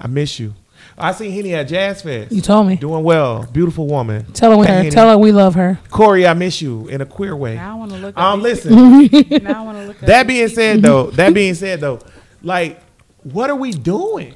I 0.00 0.06
miss 0.06 0.38
you. 0.38 0.54
I 0.96 1.12
seen 1.12 1.32
Henny 1.32 1.54
at 1.54 1.64
Jazz 1.64 2.02
Fest. 2.02 2.30
You 2.32 2.40
told 2.40 2.68
me. 2.68 2.76
Doing 2.76 3.02
well. 3.02 3.44
Beautiful 3.52 3.86
woman. 3.88 4.24
Tell 4.32 4.52
her 4.52 4.56
we 4.56 4.66
her. 4.66 4.72
Henny. 4.72 4.90
Tell 4.90 5.08
her 5.10 5.18
we 5.18 5.32
love 5.32 5.54
her. 5.56 5.78
Corey, 5.90 6.26
I 6.26 6.34
miss 6.34 6.62
you 6.62 6.86
in 6.88 7.00
a 7.00 7.06
queer 7.06 7.34
way. 7.34 7.56
Now 7.56 7.72
I 7.72 7.74
want 7.74 7.90
to 7.92 7.98
look. 7.98 8.16
Up 8.16 8.22
Um, 8.22 8.42
listen. 8.42 8.72
Now 9.42 9.62
I 9.62 9.64
want 9.64 9.78
to 9.78 9.86
look. 9.86 10.00
Up 10.02 10.06
That 10.06 10.26
being 10.26 10.46
people. 10.46 10.54
said, 10.62 10.82
though, 10.82 11.10
that 11.12 11.34
being 11.34 11.54
said, 11.54 11.80
though, 11.80 11.98
like, 12.42 12.80
what 13.24 13.50
are 13.50 13.56
we 13.56 13.72
doing? 13.72 14.34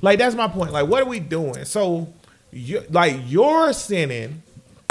Like, 0.00 0.18
that's 0.18 0.34
my 0.36 0.46
point. 0.48 0.72
Like, 0.72 0.86
what 0.88 1.02
are 1.02 1.08
we 1.08 1.18
doing? 1.20 1.64
So, 1.64 2.12
you, 2.52 2.84
like, 2.90 3.16
you're 3.26 3.72
sinning 3.72 4.42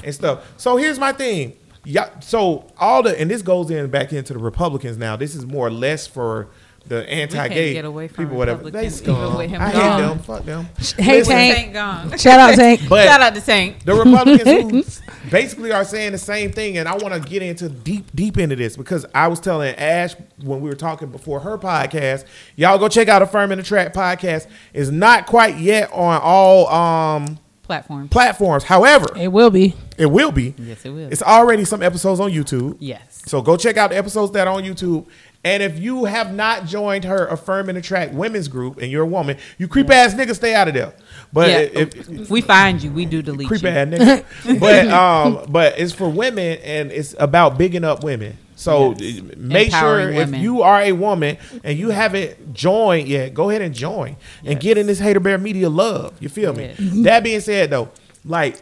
and 0.03 0.13
stuff. 0.15 0.51
So 0.57 0.75
here's 0.77 0.99
my 0.99 1.13
thing. 1.13 1.53
Yeah. 1.85 2.19
So 2.19 2.67
all 2.77 3.01
the 3.01 3.19
and 3.19 3.29
this 3.31 3.41
goes 3.41 3.71
in 3.71 3.89
back 3.89 4.11
into 4.13 4.33
the 4.33 4.39
Republicans 4.39 4.97
now. 4.97 5.15
This 5.15 5.35
is 5.35 5.45
more 5.45 5.67
or 5.67 5.71
less 5.71 6.05
for 6.05 6.47
the 6.87 7.09
anti-gay 7.09 7.73
get 7.73 7.85
away 7.85 8.07
from 8.07 8.25
people. 8.25 8.37
Whatever 8.37 8.63
they 8.69 8.87
Republicans 8.87 9.01
even 9.03 9.15
scum. 9.15 9.37
with 9.37 9.49
him 9.49 9.61
I 9.61 9.69
hate 9.69 9.73
gone. 9.79 10.01
them. 10.01 10.19
Fuck 10.19 10.43
them. 10.45 10.65
Hey, 10.97 11.19
Listen, 11.19 11.33
Tank. 11.35 11.73
Tank. 11.73 12.19
Shout 12.19 12.39
out, 12.39 12.55
Tank. 12.55 12.81
But 12.89 13.05
Shout 13.07 13.21
out 13.21 13.35
to 13.35 13.41
Tank. 13.41 13.85
the 13.85 13.93
Republicans 13.93 14.99
who 15.23 15.29
basically 15.29 15.71
are 15.71 15.85
saying 15.85 16.11
the 16.11 16.17
same 16.17 16.51
thing, 16.51 16.77
and 16.77 16.89
I 16.89 16.95
want 16.97 17.13
to 17.13 17.19
get 17.29 17.41
into 17.41 17.69
deep, 17.69 18.13
deep 18.13 18.37
into 18.37 18.55
this 18.55 18.75
because 18.75 19.05
I 19.15 19.27
was 19.27 19.39
telling 19.39 19.73
Ash 19.75 20.15
when 20.43 20.59
we 20.61 20.69
were 20.69 20.75
talking 20.75 21.09
before 21.09 21.39
her 21.39 21.57
podcast, 21.57 22.25
y'all 22.55 22.77
go 22.77 22.87
check 22.89 23.07
out 23.07 23.21
Affirm 23.21 23.51
and 23.51 23.61
Attract 23.61 23.95
podcast. 23.95 24.47
It's 24.73 24.89
not 24.89 25.27
quite 25.27 25.57
yet 25.57 25.91
on 25.93 26.19
all 26.23 26.67
um 26.67 27.39
Platform. 27.63 28.09
platforms. 28.09 28.63
However, 28.65 29.05
It 29.15 29.29
will 29.29 29.49
be. 29.49 29.75
it 29.97 30.07
will 30.07 30.33
be. 30.33 30.53
Yes, 30.57 30.83
it 30.85 30.89
will. 30.89 31.07
It's 31.09 31.21
already 31.21 31.63
some 31.63 31.81
episodes 31.81 32.19
on 32.19 32.29
YouTube. 32.31 32.75
Yes. 32.79 33.21
So 33.27 33.41
go 33.41 33.55
check 33.55 33.77
out 33.77 33.91
the 33.91 33.97
episodes 33.97 34.33
that 34.33 34.45
are 34.45 34.53
on 34.55 34.63
YouTube. 34.63 35.05
And 35.43 35.63
if 35.63 35.79
you 35.79 36.05
have 36.05 36.33
not 36.35 36.65
joined 36.65 37.03
her 37.05 37.25
Affirm 37.27 37.67
and 37.69 37.77
Attract 37.77 38.13
women's 38.13 38.47
group 38.47 38.77
and 38.79 38.91
you're 38.91 39.01
a 39.03 39.07
woman, 39.07 39.37
you 39.57 39.67
creep 39.67 39.89
ass 39.89 40.13
niggas 40.13 40.35
stay 40.35 40.53
out 40.53 40.67
of 40.67 40.75
there. 40.75 40.93
But 41.33 41.49
yeah. 41.49 41.57
if, 41.81 42.09
if 42.09 42.29
we 42.29 42.41
find 42.41 42.81
you, 42.83 42.91
we 42.91 43.05
do 43.05 43.23
delete 43.23 43.47
creep 43.47 43.63
you. 43.63 43.69
ass 43.69 43.87
nigga. 43.87 44.59
but 44.59 44.87
um, 44.89 45.45
but 45.49 45.79
it's 45.79 45.93
for 45.93 46.07
women 46.09 46.59
and 46.63 46.91
it's 46.91 47.15
about 47.17 47.57
bigging 47.57 47.83
up 47.83 48.03
women. 48.03 48.37
So 48.55 48.93
Yes. 48.99 49.23
make 49.35 49.67
Empowering 49.69 50.13
sure 50.13 50.21
if 50.21 50.27
women. 50.27 50.41
you 50.41 50.61
are 50.61 50.81
a 50.81 50.91
woman 50.91 51.37
and 51.63 51.79
you 51.79 51.89
haven't 51.89 52.53
joined 52.53 53.07
yet, 53.07 53.33
go 53.33 53.49
ahead 53.49 53.63
and 53.63 53.73
join 53.73 54.17
and 54.45 54.59
get 54.59 54.77
in 54.77 54.85
this 54.85 54.99
Hater 54.99 55.19
Bear 55.19 55.39
Media 55.39 55.67
love. 55.69 56.13
You 56.21 56.29
feel 56.29 56.53
me? 56.53 56.75
Yes. 56.77 57.03
That 57.03 57.23
being 57.23 57.39
said, 57.39 57.71
though, 57.71 57.89
like 58.23 58.61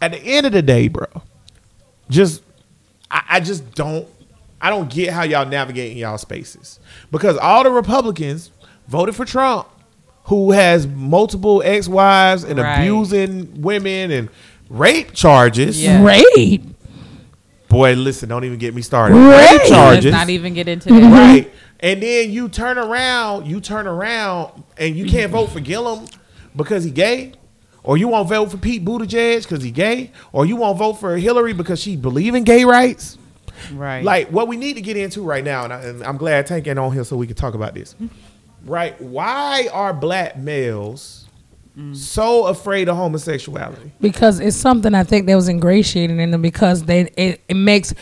at 0.00 0.12
the 0.12 0.18
end 0.18 0.46
of 0.46 0.52
the 0.52 0.62
day, 0.62 0.86
bro, 0.86 1.06
just 2.08 2.44
I, 3.10 3.22
I 3.30 3.40
just 3.40 3.74
don't 3.74 4.06
I 4.62 4.70
don't 4.70 4.88
get 4.88 5.12
how 5.12 5.24
y'all 5.24 5.44
navigate 5.46 5.92
in 5.92 5.98
y'all 5.98 6.16
spaces 6.18 6.78
because 7.10 7.36
all 7.36 7.64
the 7.64 7.70
Republicans 7.70 8.50
voted 8.88 9.16
for 9.16 9.24
Trump, 9.24 9.66
who 10.24 10.52
has 10.52 10.86
multiple 10.86 11.62
ex-wives 11.64 12.44
and 12.44 12.58
Right. 12.60 12.78
abusing 12.78 13.60
women 13.60 14.10
and 14.12 14.28
rape 14.70 15.12
charges. 15.12 15.82
Yeah. 15.82 16.00
Great. 16.00 16.62
Boy, 17.68 17.94
listen, 17.94 18.28
don't 18.28 18.44
even 18.44 18.58
get 18.58 18.74
me 18.74 18.82
started. 18.82 19.14
Right. 19.16 19.50
Rape 19.50 19.58
Let's 19.60 19.68
charges. 19.70 20.12
not 20.12 20.28
even 20.30 20.54
get 20.54 20.68
into 20.68 20.90
that. 20.90 20.94
Mm-hmm. 20.94 21.12
right. 21.12 21.52
And 21.80 22.00
then 22.02 22.30
you 22.30 22.48
turn 22.48 22.78
around, 22.78 23.46
you 23.48 23.60
turn 23.60 23.86
around, 23.88 24.62
and 24.78 24.94
you 24.94 25.06
can't 25.06 25.32
vote 25.32 25.48
for 25.50 25.58
Gillum 25.58 26.06
because 26.54 26.84
he 26.84 26.90
gay, 26.92 27.32
or 27.82 27.96
you 27.96 28.06
won't 28.06 28.28
vote 28.28 28.50
for 28.52 28.58
Pete 28.58 28.84
Buttigieg 28.84 29.42
because 29.42 29.64
he 29.64 29.72
gay, 29.72 30.12
or 30.32 30.46
you 30.46 30.54
won't 30.54 30.78
vote 30.78 30.94
for 30.94 31.16
Hillary 31.16 31.52
because 31.54 31.80
she 31.80 31.96
believe 31.96 32.34
in 32.36 32.44
gay 32.44 32.64
rights. 32.64 33.18
Right. 33.72 34.04
Like 34.04 34.28
what 34.28 34.48
we 34.48 34.56
need 34.56 34.74
to 34.74 34.80
get 34.82 34.96
into 34.96 35.22
right 35.22 35.44
now, 35.44 35.64
and, 35.64 35.72
I, 35.72 35.80
and 35.82 36.02
I'm 36.04 36.16
glad 36.16 36.46
Tank 36.46 36.66
ain't 36.66 36.78
on 36.78 36.92
here 36.92 37.04
so 37.04 37.16
we 37.16 37.26
can 37.26 37.36
talk 37.36 37.54
about 37.54 37.74
this. 37.74 37.94
Right? 38.64 39.00
Why 39.00 39.68
are 39.72 39.92
black 39.92 40.36
males 40.38 41.26
so 41.94 42.46
afraid 42.46 42.88
of 42.88 42.96
homosexuality? 42.96 43.92
because 44.00 44.40
it's 44.40 44.56
something 44.56 44.94
I 44.94 45.04
think 45.04 45.26
that 45.26 45.34
was 45.36 45.48
ingratiated 45.48 46.18
in 46.18 46.30
them 46.30 46.42
because 46.42 46.84
they 46.84 47.10
it, 47.16 47.40
it 47.48 47.54
makes 47.54 47.94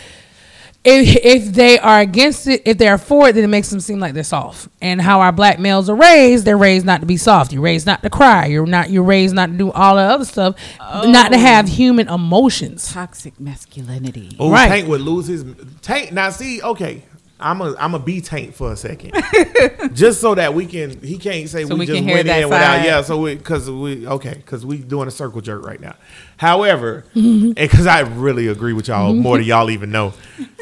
if 0.83 1.17
if 1.25 1.53
they 1.53 1.79
are 1.79 2.01
against 2.01 2.47
it, 2.47 2.63
if 2.65 2.79
they're 2.79 2.97
for 2.97 3.29
it, 3.29 3.35
then 3.35 3.45
it 3.45 3.49
makes 3.49 3.69
them 3.69 3.81
seem 3.81 4.01
like 4.01 4.15
they're 4.15 4.25
soft. 4.25 4.69
And 4.81 5.01
how 5.01 5.21
our 5.21 5.33
black 5.33 5.59
males 5.59 5.91
are 5.91 5.97
raised, 5.97 6.47
they're 6.47 6.57
raised 6.57 6.87
not 6.87 7.01
to 7.01 7.07
be 7.07 7.19
soft. 7.19 7.53
You're 7.53 7.63
raised 7.63 7.87
not 7.87 8.03
to 8.03 8.09
cry. 8.09 8.47
You're 8.47 8.65
not. 8.65 8.89
You're 8.89 9.03
raised 9.03 9.35
not 9.35 9.47
to 9.47 9.53
do 9.53 9.71
all 9.73 9.97
the 9.97 10.03
other 10.03 10.25
stuff. 10.25 10.57
Not 10.79 11.33
to 11.33 11.39
have 11.39 11.67
oh. 11.67 11.69
human 11.69 12.09
emotions. 12.09 12.93
toxic 12.93 13.39
masculinity. 13.39 14.37
Oh, 14.39 14.51
Right. 14.51 14.69
Tank 14.69 14.89
would 14.89 15.03
lose 15.03 15.27
his 15.27 15.45
Tank. 15.83 16.13
Now, 16.13 16.31
see, 16.31 16.63
okay, 16.63 17.05
I'm 17.41 17.61
a 17.61 17.75
I'm 17.79 17.95
a 17.95 17.99
be 17.99 18.21
Tank 18.21 18.55
for 18.55 18.73
a 18.73 18.77
second, 18.77 19.13
just 19.95 20.21
so 20.21 20.35
that 20.35 20.55
we 20.55 20.67
can. 20.67 21.01
He 21.03 21.19
can't 21.19 21.49
say 21.49 21.65
So 21.65 21.75
we, 21.75 21.81
we 21.81 21.87
just 21.87 22.05
went 22.05 22.27
that 22.27 22.43
in 22.43 22.49
without. 22.49 22.77
side. 22.79 22.85
Yeah, 22.85 23.03
so 23.03 23.19
we 23.21 23.35
because 23.37 23.71
we 23.71 24.07
okay 24.07 24.35
because 24.35 24.65
we 24.67 24.79
doing 24.79 25.09
a 25.09 25.11
circle 25.11 25.41
jerk 25.41 25.65
right 25.65 25.81
now. 25.81 25.97
However, 26.37 27.05
and 27.15 27.55
because 27.55 27.87
I 27.87 28.01
really 28.01 28.47
agree 28.49 28.73
with 28.73 28.89
y'all 28.89 29.13
more 29.15 29.39
than 29.39 29.47
y'all 29.47 29.71
even 29.71 29.91
know, 29.91 30.15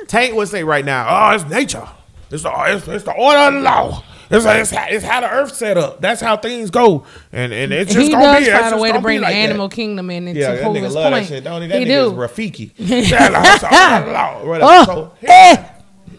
Tank 0.07 0.35
would 0.35 0.49
say 0.49 0.65
right 0.65 0.85
now, 0.85 1.07
oh, 1.31 1.35
it's 1.35 1.45
nature. 1.45 1.89
It's 2.31 2.43
the 2.43 2.53
it's, 2.69 2.87
it's 2.89 3.05
the 3.05 3.13
order 3.13 3.39
of 3.39 3.55
the 3.55 3.61
law. 3.61 4.05
It's, 4.31 4.45
it's, 4.45 4.71
how, 4.71 4.85
it's 4.91 5.05
how 5.07 5.23
the 5.23 5.31
earth 5.33 5.55
set 5.55 5.79
up. 5.79 6.03
That's 6.03 6.21
how 6.21 6.37
things 6.37 6.69
go, 6.69 7.07
and 7.33 7.51
and 7.51 7.73
it's 7.73 7.95
just 7.95 8.09
he 8.09 8.13
gonna 8.13 8.25
does 8.41 8.45
be. 8.45 8.53
find 8.53 8.75
a 8.75 8.79
way 8.79 8.93
to 8.93 9.01
bring 9.01 9.23
like 9.23 9.31
the 9.31 9.35
that. 9.37 9.49
animal 9.49 9.71
kingdom 9.71 10.11
in 10.11 10.29
and 10.29 10.37
Yeah, 10.37 10.49
to 10.51 10.55
that 10.57 10.63
prove 10.65 10.77
nigga 10.77 10.83
his 10.83 10.95
love 10.95 11.13
point. 11.15 11.27
that 11.29 11.35
shit, 11.35 11.45
don't 11.45 11.63
he? 11.63 11.69
That 11.69 11.79
he 11.79 11.87
nigga 11.87 12.07
is. 12.09 12.13
Rafiki. 12.13 12.73
Yeah, 12.77 13.31
that's 13.31 13.65
all 13.65 14.05
the 14.05 14.13
law, 14.13 14.41
oh, 14.43 14.47
whatever. 14.49 14.71
Oh, 14.71 14.85
So, 14.85 15.13
eh. 15.23 15.69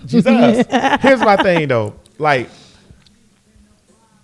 Jesus. 0.05 0.65
Here's 1.01 1.19
my 1.19 1.35
thing 1.37 1.67
though. 1.67 1.95
Like, 2.17 2.49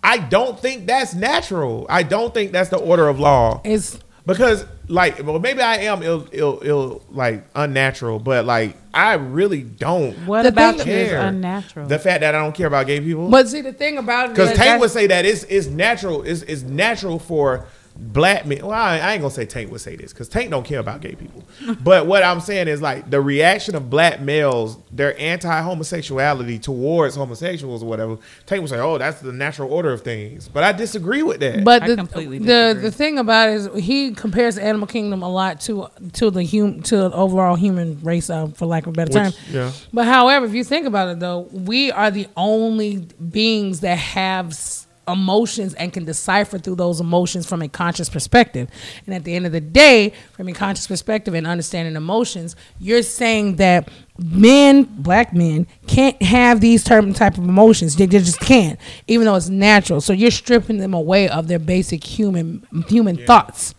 I 0.03 0.17
don't 0.19 0.59
think 0.59 0.85
that's 0.85 1.13
natural. 1.15 1.85
I 1.89 2.03
don't 2.03 2.33
think 2.33 2.51
that's 2.51 2.69
the 2.69 2.77
order 2.77 3.07
of 3.07 3.19
law. 3.19 3.61
It's 3.63 3.99
Because 4.25 4.65
like 4.87 5.23
well 5.25 5.39
maybe 5.39 5.61
I 5.61 5.77
am 5.77 6.03
ill 6.03 6.27
ill 6.31 6.59
ill 6.63 7.01
like 7.09 7.45
unnatural, 7.55 8.19
but 8.19 8.45
like 8.45 8.77
I 8.93 9.13
really 9.13 9.63
don't 9.63 10.13
What 10.27 10.43
The 10.43 10.49
about 10.49 10.77
thing- 10.77 10.87
you 10.87 10.93
is 10.93 11.09
care. 11.09 11.21
unnatural? 11.21 11.87
The 11.87 11.97
fact 11.99 12.21
that 12.21 12.35
I 12.35 12.39
don't 12.43 12.53
care 12.53 12.67
about 12.67 12.85
gay 12.85 12.99
people. 12.99 13.29
but 13.29 13.47
see 13.49 13.61
the 13.61 13.73
thing 13.73 13.97
about 13.97 14.25
it 14.27 14.29
Because 14.33 14.51
is 14.51 14.57
Tank 14.57 14.79
would 14.81 14.91
say 14.91 15.07
that 15.07 15.25
it's 15.25 15.43
it's 15.45 15.67
natural. 15.67 16.21
It's, 16.23 16.43
it's 16.43 16.61
natural 16.61 17.17
for 17.19 17.65
black 17.97 18.45
men. 18.45 18.59
Well, 18.61 18.71
I, 18.71 18.97
I 18.99 19.13
ain't 19.13 19.21
gonna 19.21 19.33
say 19.33 19.45
Tank 19.45 19.71
would 19.71 19.81
say 19.81 19.95
this 19.95 20.11
because 20.11 20.27
Tank 20.29 20.49
don't 20.49 20.65
care 20.65 20.79
about 20.79 21.01
gay 21.01 21.15
people. 21.15 21.43
but 21.83 22.07
what 22.07 22.23
I'm 22.23 22.39
saying 22.39 22.67
is 22.67 22.81
like 22.81 23.09
the 23.09 23.21
reaction 23.21 23.75
of 23.75 23.89
black 23.89 24.19
males, 24.21 24.77
their 24.91 25.17
anti-homosexuality 25.19 26.59
towards 26.59 27.15
homosexuals 27.15 27.83
or 27.83 27.85
whatever. 27.87 28.17
Tank 28.45 28.61
would 28.61 28.69
say, 28.69 28.79
"Oh, 28.79 28.97
that's 28.97 29.21
the 29.21 29.31
natural 29.31 29.71
order 29.71 29.91
of 29.91 30.01
things." 30.01 30.47
But 30.47 30.63
I 30.63 30.71
disagree 30.71 31.23
with 31.23 31.39
that. 31.39 31.63
But 31.63 31.83
I 31.83 31.87
the, 31.89 31.95
completely 31.95 32.39
the 32.39 32.45
disagree. 32.45 32.81
the 32.83 32.91
thing 32.91 33.19
about 33.19 33.49
it 33.49 33.53
is 33.55 33.69
he 33.83 34.11
compares 34.11 34.55
the 34.55 34.63
animal 34.63 34.87
kingdom 34.87 35.21
a 35.23 35.29
lot 35.29 35.61
to 35.61 35.87
to 36.13 36.29
the 36.31 36.45
hum 36.45 36.81
to 36.83 36.97
the 36.97 37.11
overall 37.11 37.55
human 37.55 37.99
race, 38.01 38.29
uh, 38.29 38.47
for 38.47 38.65
lack 38.65 38.83
of 38.87 38.89
a 38.89 38.93
better 38.93 39.13
term. 39.13 39.33
Yeah. 39.51 39.71
But 39.93 40.05
however, 40.05 40.45
if 40.45 40.53
you 40.53 40.63
think 40.63 40.85
about 40.85 41.09
it, 41.09 41.19
though, 41.19 41.47
we 41.51 41.91
are 41.91 42.11
the 42.11 42.27
only 42.35 43.07
beings 43.29 43.79
that 43.81 43.97
have 43.97 44.47
s- 44.47 44.84
emotions 45.07 45.73
and 45.75 45.93
can 45.93 46.05
decipher 46.05 46.57
through 46.57 46.75
those 46.75 46.99
emotions 46.99 47.45
from 47.45 47.61
a 47.61 47.67
conscious 47.67 48.09
perspective. 48.09 48.69
And 49.05 49.13
at 49.13 49.23
the 49.23 49.35
end 49.35 49.45
of 49.45 49.51
the 49.51 49.61
day, 49.61 50.13
from 50.33 50.47
a 50.47 50.53
conscious 50.53 50.87
perspective 50.87 51.33
and 51.33 51.45
understanding 51.45 51.95
emotions, 51.95 52.55
you're 52.79 53.03
saying 53.03 53.57
that 53.57 53.89
men, 54.17 54.83
black 54.83 55.33
men, 55.33 55.67
can't 55.87 56.21
have 56.21 56.61
these 56.61 56.83
certain 56.83 57.13
type 57.13 57.37
of 57.37 57.43
emotions. 57.43 57.95
They, 57.95 58.05
they 58.05 58.19
just 58.19 58.39
can't, 58.39 58.79
even 59.07 59.25
though 59.25 59.35
it's 59.35 59.49
natural. 59.49 60.01
So 60.01 60.13
you're 60.13 60.31
stripping 60.31 60.77
them 60.77 60.93
away 60.93 61.29
of 61.29 61.47
their 61.47 61.59
basic 61.59 62.03
human 62.03 62.65
human 62.87 63.17
thoughts. 63.25 63.75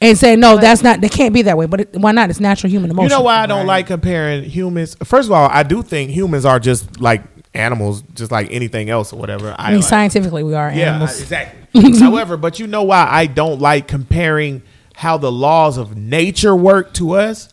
And 0.00 0.18
saying 0.18 0.40
no, 0.40 0.58
that's 0.58 0.82
not. 0.82 1.00
They 1.00 1.08
can't 1.08 1.32
be 1.32 1.42
that 1.42 1.56
way. 1.56 1.64
But 1.64 1.80
it, 1.80 1.96
why 1.96 2.12
not? 2.12 2.28
It's 2.28 2.40
natural 2.40 2.70
human 2.70 2.90
emotion. 2.90 3.10
You 3.10 3.16
know 3.16 3.22
why 3.22 3.38
I 3.38 3.46
don't 3.46 3.66
like 3.66 3.86
comparing 3.86 4.42
humans? 4.42 4.96
First 5.02 5.28
of 5.28 5.32
all, 5.32 5.48
I 5.48 5.62
do 5.62 5.82
think 5.82 6.10
humans 6.10 6.44
are 6.44 6.60
just 6.60 7.00
like 7.00 7.22
animals, 7.54 8.02
just 8.14 8.30
like 8.32 8.50
anything 8.50 8.90
else 8.90 9.12
or 9.12 9.18
whatever. 9.18 9.54
I 9.58 9.70
mean, 9.70 9.80
like- 9.80 9.88
scientifically, 9.88 10.42
we 10.42 10.54
are 10.54 10.70
Yeah, 10.72 10.90
animals. 10.90 11.20
exactly. 11.20 11.98
However, 12.00 12.36
but 12.36 12.58
you 12.58 12.66
know 12.66 12.82
why 12.84 13.06
I 13.10 13.26
don't 13.26 13.60
like 13.60 13.88
comparing 13.88 14.62
how 14.94 15.16
the 15.18 15.30
laws 15.32 15.76
of 15.76 15.96
nature 15.96 16.54
work 16.54 16.94
to 16.94 17.12
us? 17.12 17.48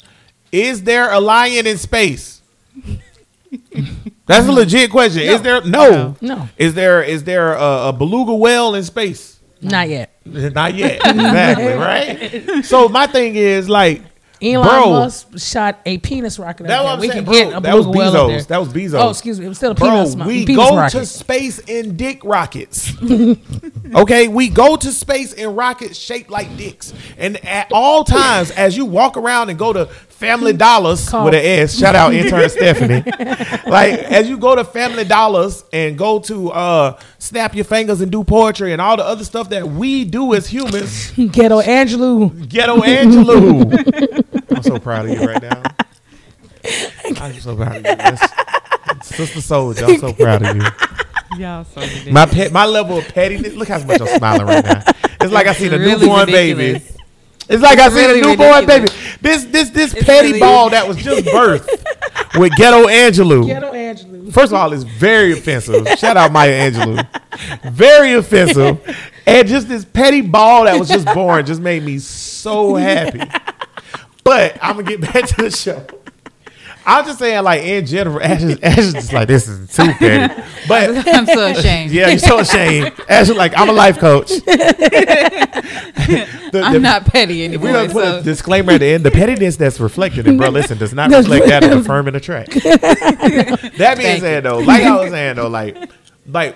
Is 0.52 0.84
there 0.84 1.12
a 1.12 1.20
lion 1.20 1.66
in 1.66 1.78
space? 1.78 2.42
That's 4.28 4.48
a 4.48 4.52
legit 4.52 4.92
question. 4.92 5.24
Is 5.24 5.42
there 5.42 5.62
no? 5.66 6.16
No. 6.22 6.48
Is 6.58 6.74
there 6.74 7.02
is 7.04 7.24
there 7.24 7.54
a, 7.54 7.90
a 7.90 7.94
beluga 7.94 8.34
whale 8.34 8.76
in 8.76 8.84
space? 8.84 9.40
Not 9.62 9.90
yet. 9.90 10.12
Not 10.26 10.74
yet. 10.76 10.96
exactly, 11.06 11.74
right? 11.74 12.64
So 12.66 12.88
my 12.90 13.08
thing 13.08 13.36
is 13.36 13.68
like 13.70 14.02
Elon 14.42 14.68
bro, 14.68 14.90
Musk 14.92 15.38
shot 15.38 15.80
a 15.86 15.98
penis 16.00 16.40
rocket. 16.40 16.64
That's 16.68 16.80
up 16.80 16.86
what. 16.86 16.94
I'm 16.94 17.00
we 17.00 17.08
saying, 17.10 17.26
can 17.26 17.26
bro. 17.26 17.34
get 17.34 17.58
a 17.58 17.60
That 17.62 17.76
was 17.76 17.86
beluga 17.86 18.12
whale. 18.12 18.30
Bezos. 18.30 18.48
That 18.48 18.58
was 18.58 18.70
Bezos. 18.70 19.00
Oh, 19.00 19.10
excuse 19.12 19.40
me. 19.40 19.46
It 19.46 19.50
was 19.50 19.58
still 19.58 19.72
a 19.72 19.76
Bro, 19.76 19.90
penis, 19.90 20.16
mo- 20.16 20.26
we 20.28 20.46
penis 20.46 20.70
go 20.70 20.76
rocket. 20.76 20.98
to 21.00 21.06
space 21.06 21.60
in 21.60 21.96
dick 21.98 22.24
rockets. 22.24 22.92
okay, 23.96 24.28
we 24.28 24.50
go 24.50 24.76
to 24.76 24.92
space 24.92 25.34
in 25.34 25.56
rockets 25.56 25.98
shaped 25.98 26.30
like 26.30 26.56
dicks. 26.58 26.94
And 27.18 27.44
at 27.46 27.68
all 27.72 28.04
times, 28.04 28.52
as 28.52 28.76
you 28.78 28.86
walk 28.86 29.18
around 29.18 29.50
and 29.50 29.60
go 29.60 29.74
to 29.74 29.86
Family 29.86 30.54
Dollars 30.54 31.10
Call. 31.10 31.26
with 31.26 31.34
an 31.34 31.42
S, 31.44 31.76
shout 31.78 31.96
out 31.96 32.14
intern 32.14 32.48
Stephanie. 32.50 33.04
Like 33.70 33.94
as 34.00 34.30
you 34.30 34.38
go 34.38 34.56
to 34.56 34.64
Family 34.64 35.04
Dollars 35.04 35.64
and 35.74 35.98
go 35.98 36.20
to 36.20 36.52
uh, 36.52 37.00
snap 37.18 37.56
your 37.56 37.66
fingers 37.66 38.02
and 38.02 38.12
do 38.12 38.24
poetry 38.24 38.72
and 38.72 38.80
all 38.80 38.98
the 38.98 39.04
other 39.04 39.24
stuff 39.26 39.50
that 39.50 39.68
we 39.68 40.06
do 40.06 40.36
as 40.36 40.46
humans, 40.48 41.10
Ghetto 41.32 41.60
Angelou. 41.62 42.48
Ghetto 42.48 42.78
Angelou. 42.82 44.24
I'm 44.66 44.74
so 44.74 44.80
proud 44.80 45.10
of 45.10 45.20
you 45.20 45.26
right 45.28 45.42
now. 45.42 45.64
I'm 47.22 47.34
so 47.40 47.56
proud 47.56 47.72
of 47.78 47.78
you. 47.78 47.82
That's- 47.96 48.32
Sister 49.04 49.42
Soldier, 49.42 49.86
I'm 49.86 49.98
so 49.98 50.14
proud 50.14 50.44
of 50.46 50.56
you. 50.56 50.64
Y'all 51.40 51.64
so 51.64 51.82
ridiculous. 51.82 52.14
My 52.14 52.26
pet, 52.26 52.52
my 52.52 52.66
level 52.66 52.98
of 53.00 53.08
pettiness. 53.08 53.54
Look 53.56 53.68
how 53.70 53.84
much 53.84 54.00
I'm 54.02 54.08
smiling 54.08 54.46
right 54.48 54.64
now. 54.64 54.84
It's 55.22 55.32
like 55.34 55.48
I 55.48 55.54
seen 55.54 55.74
a 55.74 55.80
Really 55.80 56.00
newborn 56.02 56.26
baby. 56.28 56.82
It's 57.50 57.64
like 57.64 57.80
I 57.80 57.90
seen 57.90 58.08
really 58.08 58.20
a 58.22 58.24
newborn 58.26 58.62
ridiculous. 58.66 58.94
baby. 58.94 59.18
This 59.22 59.44
this 59.46 59.70
this 59.72 59.94
It's 59.94 60.06
petty 60.06 60.28
really- 60.30 60.40
ball 60.40 60.70
that 60.70 60.88
was 60.88 60.98
just 60.98 61.26
birthed 61.34 61.68
with 62.40 62.56
Ghetto 62.58 62.86
Angelou. 62.88 63.48
Ghetto 63.48 63.72
Angelou. 63.72 64.32
First 64.34 64.52
of 64.54 64.60
all, 64.60 64.72
it's 64.74 64.84
very 64.84 65.34
offensive. 65.34 65.88
Shout 65.98 66.16
out 66.18 66.32
Maya 66.32 66.72
Angelou. 66.72 67.06
Very 67.72 68.14
offensive. 68.14 68.80
And 69.26 69.48
just 69.48 69.68
this 69.68 69.84
petty 69.86 70.22
ball 70.22 70.66
that 70.66 70.78
was 70.80 70.90
just 70.90 71.06
born 71.08 71.46
just 71.46 71.62
made 71.62 71.84
me 71.84 72.00
so 72.00 72.76
happy. 72.76 73.20
But 74.24 74.58
I'm 74.62 74.78
gonna 74.78 74.90
get 74.98 75.02
back 75.02 75.28
to 75.28 75.36
the 75.44 75.52
show. 75.52 75.86
I'm 76.86 77.06
just 77.06 77.20
saying, 77.20 77.44
like 77.44 77.64
in 77.64 77.86
general, 77.86 78.22
Ash 78.22 78.42
is, 78.42 78.60
Ash 78.62 78.78
is 78.80 78.94
just 78.94 79.14
like 79.14 79.28
this 79.28 79.48
is 79.48 79.74
too 79.76 79.92
petty. 79.94 80.42
But 80.68 81.08
I'm 81.08 81.26
so 81.28 81.48
ashamed. 81.48 81.92
yeah, 81.92 82.10
you're 82.10 82.18
so 82.18 82.40
ashamed. 82.40 82.94
Ash 83.08 83.30
is 83.30 83.36
like 83.36 83.54
I'm 83.56 83.70
a 83.70 83.74
life 83.74 84.00
coach. 84.00 84.30
The- 84.30 86.28
I'm 86.64 86.82
not 86.82 87.06
petty 87.06 87.44
anymore. 87.44 87.68
We're 87.68 87.74
gonna 87.74 87.94
put 87.94 88.06
so- 88.06 88.20
a 88.20 88.24
disclaimer 88.24 88.74
at 88.74 88.80
the 88.80 88.88
end, 88.88 89.04
the 89.04 89.12
pettiness 89.12 89.58
that's 89.58 89.80
reflected 89.80 90.28
in 90.28 90.38
bro, 90.38 90.50
listen, 90.50 90.78
does 90.78 90.94
not 90.94 91.12
reflect 91.12 91.46
that 91.48 91.64
of 91.64 91.72
Affirm 91.72 92.08
and 92.08 92.16
Attract. 92.16 92.52
that 92.54 93.58
being 93.78 93.78
Thank 93.78 94.22
said, 94.22 94.44
though, 94.44 94.60
like 94.60 94.84
I 94.84 95.02
was 95.02 95.12
saying, 95.12 95.36
though, 95.36 95.48
like, 95.50 95.78
like 96.28 96.56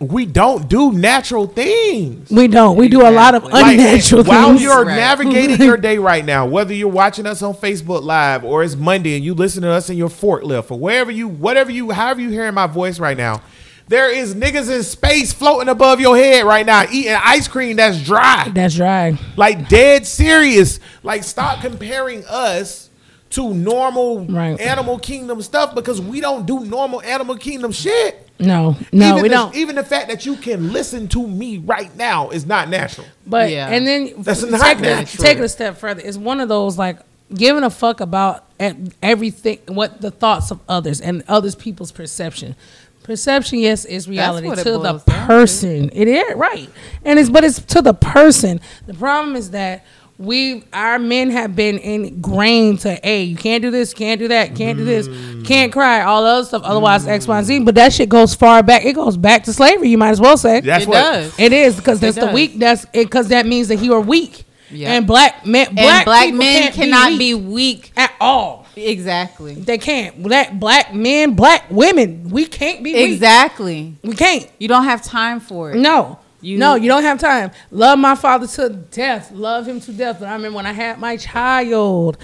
we 0.00 0.24
don't 0.24 0.66
do 0.68 0.92
natural 0.92 1.46
things. 1.46 2.30
We 2.30 2.48
don't. 2.48 2.76
We 2.76 2.88
do 2.88 3.02
a 3.06 3.10
lot 3.10 3.34
of 3.34 3.44
Like, 3.44 3.72
unnatural 3.78 4.24
while 4.24 4.56
you're 4.56 4.84
Right. 4.86 4.96
navigating 4.96 5.60
your 5.66 5.76
day 5.76 5.98
right 5.98 6.24
now, 6.24 6.46
whether 6.46 6.72
you're 6.72 6.88
watching 6.88 7.26
us 7.26 7.42
on 7.42 7.54
Facebook 7.54 8.02
Live 8.02 8.42
or 8.42 8.62
it's 8.62 8.76
Monday 8.76 9.14
and 9.16 9.24
you 9.24 9.34
listen 9.34 9.62
to 9.62 9.70
us 9.70 9.90
in 9.90 9.96
your 9.98 10.08
forklift 10.08 10.70
or 10.70 10.78
wherever 10.78 11.10
you, 11.10 11.28
whatever 11.28 11.70
you, 11.70 11.90
however 11.90 12.20
you 12.22 12.30
hearing 12.30 12.54
my 12.54 12.66
voice 12.66 12.98
right 12.98 13.16
now, 13.16 13.42
there 13.88 14.10
is 14.10 14.34
niggas 14.36 14.74
in 14.74 14.82
space 14.84 15.32
floating 15.32 15.68
above 15.68 16.00
your 16.00 16.16
head 16.16 16.44
right 16.46 16.64
now 16.64 16.84
eating 16.92 17.12
ice 17.22 17.48
cream 17.48 17.76
that's 17.76 18.00
dry. 18.02 18.48
That's 18.54 18.78
right. 18.78 19.18
Like 19.36 19.68
dead 19.68 20.06
serious. 20.06 20.78
Like 21.02 21.24
stop 21.24 21.60
comparing 21.60 22.24
us 22.26 22.89
to 23.30 23.54
normal 23.54 24.24
Right. 24.26 24.58
animal 24.60 24.98
kingdom 24.98 25.40
stuff 25.42 25.74
because 25.74 26.00
we 26.00 26.20
don't 26.20 26.46
do 26.46 26.60
normal 26.60 27.00
animal 27.02 27.36
kingdom 27.36 27.72
shit. 27.72 28.26
No, 28.38 28.74
no, 28.90 29.10
even 29.10 29.22
we 29.22 29.28
the, 29.28 29.34
don't. 29.34 29.54
Even 29.54 29.76
the 29.76 29.84
fact 29.84 30.08
that 30.08 30.24
you 30.26 30.34
can 30.36 30.72
listen 30.72 31.06
to 31.08 31.26
me 31.26 31.58
right 31.58 31.94
now 31.96 32.30
is 32.30 32.46
not 32.46 32.68
natural. 32.70 33.06
But 33.26 33.50
Yeah. 33.50 33.68
and 33.68 33.86
then 33.86 34.14
That's 34.18 34.42
not 34.42 34.60
take, 34.62 34.78
it, 34.78 34.82
natural. 34.82 35.22
take 35.24 35.38
it 35.38 35.44
a 35.44 35.48
step 35.48 35.76
further. 35.78 36.00
It's 36.04 36.16
one 36.16 36.40
of 36.40 36.48
those 36.48 36.78
like 36.78 36.98
giving 37.34 37.62
a 37.62 37.70
fuck 37.70 38.00
about 38.00 38.44
everything, 39.02 39.58
what 39.68 40.00
the 40.00 40.10
thoughts 40.10 40.50
of 40.50 40.58
others 40.68 41.00
and 41.00 41.22
others 41.28 41.54
people's 41.54 41.92
perception. 41.92 42.56
Perception, 43.02 43.58
yes, 43.58 43.84
is 43.84 44.08
reality 44.08 44.48
to 44.48 44.56
the 44.56 44.78
boils 44.78 44.82
down 44.82 45.00
to. 45.00 45.26
person. 45.26 45.90
It 45.92 46.06
is 46.06 46.34
right, 46.36 46.68
and 47.04 47.18
it's 47.18 47.30
but 47.30 47.44
it's 47.44 47.60
to 47.60 47.82
the 47.82 47.94
person. 47.94 48.60
The 48.86 48.94
problem 48.94 49.36
is 49.36 49.50
that 49.50 49.84
we 50.20 50.62
our 50.72 50.98
men 50.98 51.30
have 51.30 51.56
been 51.56 51.78
ingrained 51.78 52.78
to 52.80 52.92
hey 53.02 53.22
you 53.22 53.36
can't 53.36 53.62
do 53.62 53.70
this 53.70 53.94
can't 53.94 54.18
do 54.20 54.28
that 54.28 54.54
can't 54.54 54.76
do 54.76 54.84
this 54.84 55.08
Mm. 55.08 55.46
can't 55.46 55.72
cry 55.72 56.02
all 56.02 56.22
the 56.22 56.28
other 56.28 56.44
stuff 56.44 56.62
otherwise 56.62 57.06
x 57.06 57.26
y 57.26 57.38
and 57.38 57.46
z 57.46 57.58
but 57.60 57.74
that 57.74 57.92
shit 57.92 58.08
goes 58.10 58.34
far 58.34 58.62
back 58.62 58.84
it 58.84 58.92
goes 58.92 59.16
back 59.16 59.44
to 59.44 59.52
slavery 59.52 59.88
you 59.88 59.96
might 59.96 60.10
as 60.10 60.20
well 60.20 60.36
say 60.36 60.60
That's 60.60 60.84
It 60.84 60.88
what 60.90 60.94
does. 61.00 61.38
it 61.38 61.52
is 61.54 61.76
because 61.76 62.00
that's 62.00 62.16
the 62.16 62.26
does. 62.26 62.34
weak. 62.34 62.58
That's 62.58 62.84
because 62.86 63.28
that 63.28 63.46
means 63.46 63.68
that 63.68 63.76
you 63.76 63.94
are 63.94 64.00
weak. 64.00 64.44
Yeah. 64.72 64.92
And 64.92 65.04
black 65.06 65.44
men, 65.46 65.66
and 65.68 65.76
black, 65.76 66.04
black, 66.04 66.24
people 66.26 66.38
men 66.38 66.62
can't 66.64 66.74
cannot 66.74 67.08
weak 67.10 67.18
be 67.18 67.34
weak. 67.34 67.92
at 67.96 68.12
all. 68.20 68.66
Exactly. 68.76 69.54
They 69.54 69.78
can't. 69.78 70.22
Black 70.22 70.52
black 70.60 70.94
men, 70.94 71.34
black 71.34 71.64
women, 71.70 72.28
we 72.30 72.44
can't 72.46 72.84
be 72.84 72.92
weak. 72.94 73.10
Exactly. 73.12 73.94
We 74.04 74.14
can't. 74.14 74.48
You 74.58 74.68
don't 74.68 74.84
have 74.84 75.02
time 75.02 75.40
for 75.40 75.72
it. 75.72 75.76
No. 75.76 76.18
You- 76.40 76.58
no, 76.58 76.74
you 76.74 76.88
don't 76.88 77.02
have 77.02 77.18
time. 77.18 77.50
Love 77.70 77.98
my 77.98 78.14
father 78.14 78.46
to 78.46 78.68
death. 78.70 79.30
Love 79.32 79.66
him 79.68 79.80
to 79.82 79.92
death. 79.92 80.18
But 80.20 80.28
I 80.28 80.32
remember 80.34 80.56
when 80.56 80.66
I 80.66 80.72
had 80.72 80.98
my 80.98 81.16
child 81.16 82.16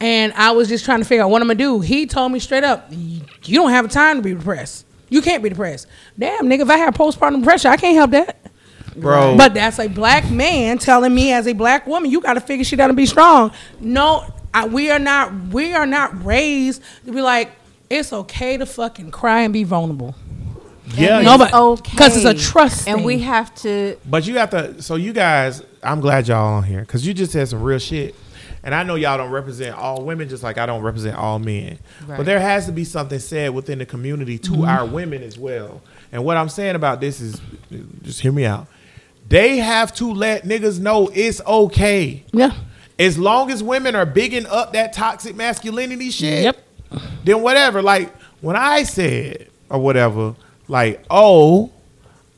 and 0.00 0.32
I 0.34 0.52
was 0.52 0.68
just 0.68 0.84
trying 0.84 0.98
to 1.00 1.04
figure 1.04 1.24
out 1.24 1.30
what 1.30 1.42
I'm 1.42 1.48
gonna 1.48 1.58
do. 1.58 1.80
He 1.80 2.06
told 2.06 2.32
me 2.32 2.38
straight 2.38 2.64
up, 2.64 2.86
You 2.90 3.20
don't 3.54 3.70
have 3.70 3.90
time 3.90 4.16
to 4.16 4.22
be 4.22 4.34
depressed. 4.34 4.84
You 5.08 5.22
can't 5.22 5.42
be 5.42 5.48
depressed. 5.48 5.86
Damn, 6.18 6.46
nigga, 6.46 6.60
if 6.62 6.70
I 6.70 6.78
have 6.78 6.94
postpartum 6.94 7.40
depression, 7.40 7.70
I 7.70 7.76
can't 7.76 7.94
help 7.96 8.10
that. 8.10 8.38
bro. 8.96 9.36
But 9.36 9.54
that's 9.54 9.78
a 9.78 9.88
black 9.88 10.28
man 10.30 10.78
telling 10.78 11.14
me 11.14 11.32
as 11.32 11.46
a 11.46 11.52
black 11.52 11.86
woman, 11.86 12.10
you 12.10 12.20
got 12.20 12.34
to 12.34 12.40
figure 12.40 12.64
shit 12.64 12.80
out 12.80 12.90
and 12.90 12.96
be 12.96 13.06
strong. 13.06 13.52
No, 13.80 14.24
I, 14.54 14.66
we 14.66 14.90
are 14.90 14.98
not. 14.98 15.32
We 15.48 15.74
are 15.74 15.86
not 15.86 16.24
raised 16.24 16.82
to 17.04 17.12
be 17.12 17.20
like 17.20 17.50
it's 17.90 18.12
okay 18.12 18.56
to 18.56 18.66
fucking 18.66 19.10
cry 19.12 19.42
and 19.42 19.52
be 19.52 19.62
vulnerable. 19.64 20.14
Yeah, 20.96 21.20
No, 21.20 21.38
but 21.38 21.50
but- 21.50 21.60
okay 21.60 21.96
'cause 21.96 22.16
it's 22.16 22.24
a 22.24 22.34
trust 22.34 22.88
and 22.88 23.04
we 23.04 23.20
have 23.20 23.54
to 23.56 23.96
But 24.06 24.26
you 24.26 24.38
have 24.38 24.50
to. 24.50 24.82
So 24.82 24.96
you 24.96 25.12
guys, 25.12 25.62
I'm 25.82 26.00
glad 26.00 26.28
y'all 26.28 26.54
on 26.54 26.62
here 26.64 26.80
because 26.80 27.06
you 27.06 27.14
just 27.14 27.32
said 27.32 27.48
some 27.48 27.62
real 27.62 27.78
shit. 27.78 28.14
And 28.62 28.74
I 28.74 28.82
know 28.82 28.96
y'all 28.96 29.16
don't 29.16 29.30
represent 29.30 29.76
all 29.76 30.02
women, 30.02 30.28
just 30.28 30.42
like 30.42 30.58
I 30.58 30.66
don't 30.66 30.82
represent 30.82 31.16
all 31.16 31.38
men. 31.38 31.78
Right. 32.04 32.16
But 32.16 32.26
there 32.26 32.40
has 32.40 32.66
to 32.66 32.72
be 32.72 32.82
something 32.84 33.20
said 33.20 33.54
within 33.54 33.78
the 33.78 33.86
community 33.86 34.38
to 34.38 34.50
mm-hmm. 34.50 34.64
our 34.64 34.84
women 34.84 35.22
as 35.22 35.38
well. 35.38 35.82
And 36.10 36.24
what 36.24 36.36
I'm 36.36 36.48
saying 36.48 36.74
about 36.74 37.00
this 37.00 37.20
is, 37.20 37.40
just 38.02 38.20
hear 38.20 38.32
me 38.32 38.44
out. 38.44 38.66
They 39.28 39.58
have 39.58 39.94
to 39.96 40.12
let 40.12 40.44
niggas 40.44 40.80
know 40.80 41.10
it's 41.14 41.40
okay. 41.46 42.24
Yeah. 42.32 42.54
As 42.98 43.16
long 43.16 43.52
as 43.52 43.62
women 43.62 43.94
are 43.94 44.06
bigging 44.06 44.46
up 44.46 44.72
that 44.72 44.92
toxic 44.92 45.36
masculinity 45.36 46.10
shit, 46.10 46.42
Yep. 46.44 46.56
then 47.24 47.42
whatever. 47.42 47.82
Like 47.82 48.12
when 48.40 48.56
I 48.56 48.82
said 48.82 49.48
or 49.68 49.78
whatever, 49.78 50.34
like, 50.68 51.04
oh, 51.10 51.72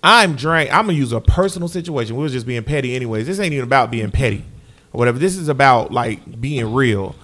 I'm 0.02 0.36
drained. 0.36 0.70
I'm 0.70 0.86
gonna 0.86 0.98
use 0.98 1.12
a 1.12 1.20
personal 1.20 1.68
situation. 1.68 2.16
We 2.16 2.22
was 2.22 2.32
just 2.32 2.46
being 2.46 2.62
petty, 2.64 2.94
anyways. 2.94 3.26
This 3.26 3.40
ain't 3.40 3.52
even 3.52 3.64
about 3.64 3.90
being 3.90 4.10
petty 4.10 4.44
or 4.92 4.98
whatever. 4.98 5.18
This 5.18 5.36
is 5.36 5.48
about 5.48 5.92
like 5.92 6.40
being 6.40 6.72
real. 6.72 7.14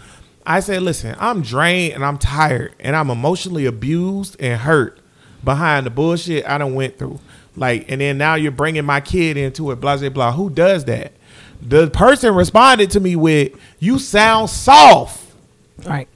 I 0.46 0.60
said, 0.60 0.82
listen, 0.82 1.16
I'm 1.18 1.42
drained 1.42 1.94
and 1.94 2.04
I'm 2.04 2.18
tired 2.18 2.74
and 2.78 2.94
I'm 2.94 3.10
emotionally 3.10 3.64
abused 3.64 4.36
and 4.40 4.60
hurt 4.60 4.98
behind 5.42 5.86
the 5.86 5.90
bullshit 5.90 6.46
I 6.46 6.58
done 6.58 6.74
went 6.74 6.98
through. 6.98 7.20
Like, 7.56 7.90
and 7.90 8.00
then 8.00 8.18
now 8.18 8.34
you're 8.34 8.52
bringing 8.52 8.84
my 8.84 9.00
kid 9.00 9.36
into 9.36 9.70
it, 9.70 9.76
blah, 9.76 9.96
blah, 9.96 10.08
blah. 10.08 10.32
Who 10.32 10.50
does 10.50 10.84
that? 10.86 11.12
The 11.62 11.88
person 11.88 12.34
responded 12.34 12.90
to 12.90 13.00
me 13.00 13.16
with, 13.16 13.52
you 13.78 13.98
sound 13.98 14.50
soft. 14.50 15.22
Right. 15.86 16.08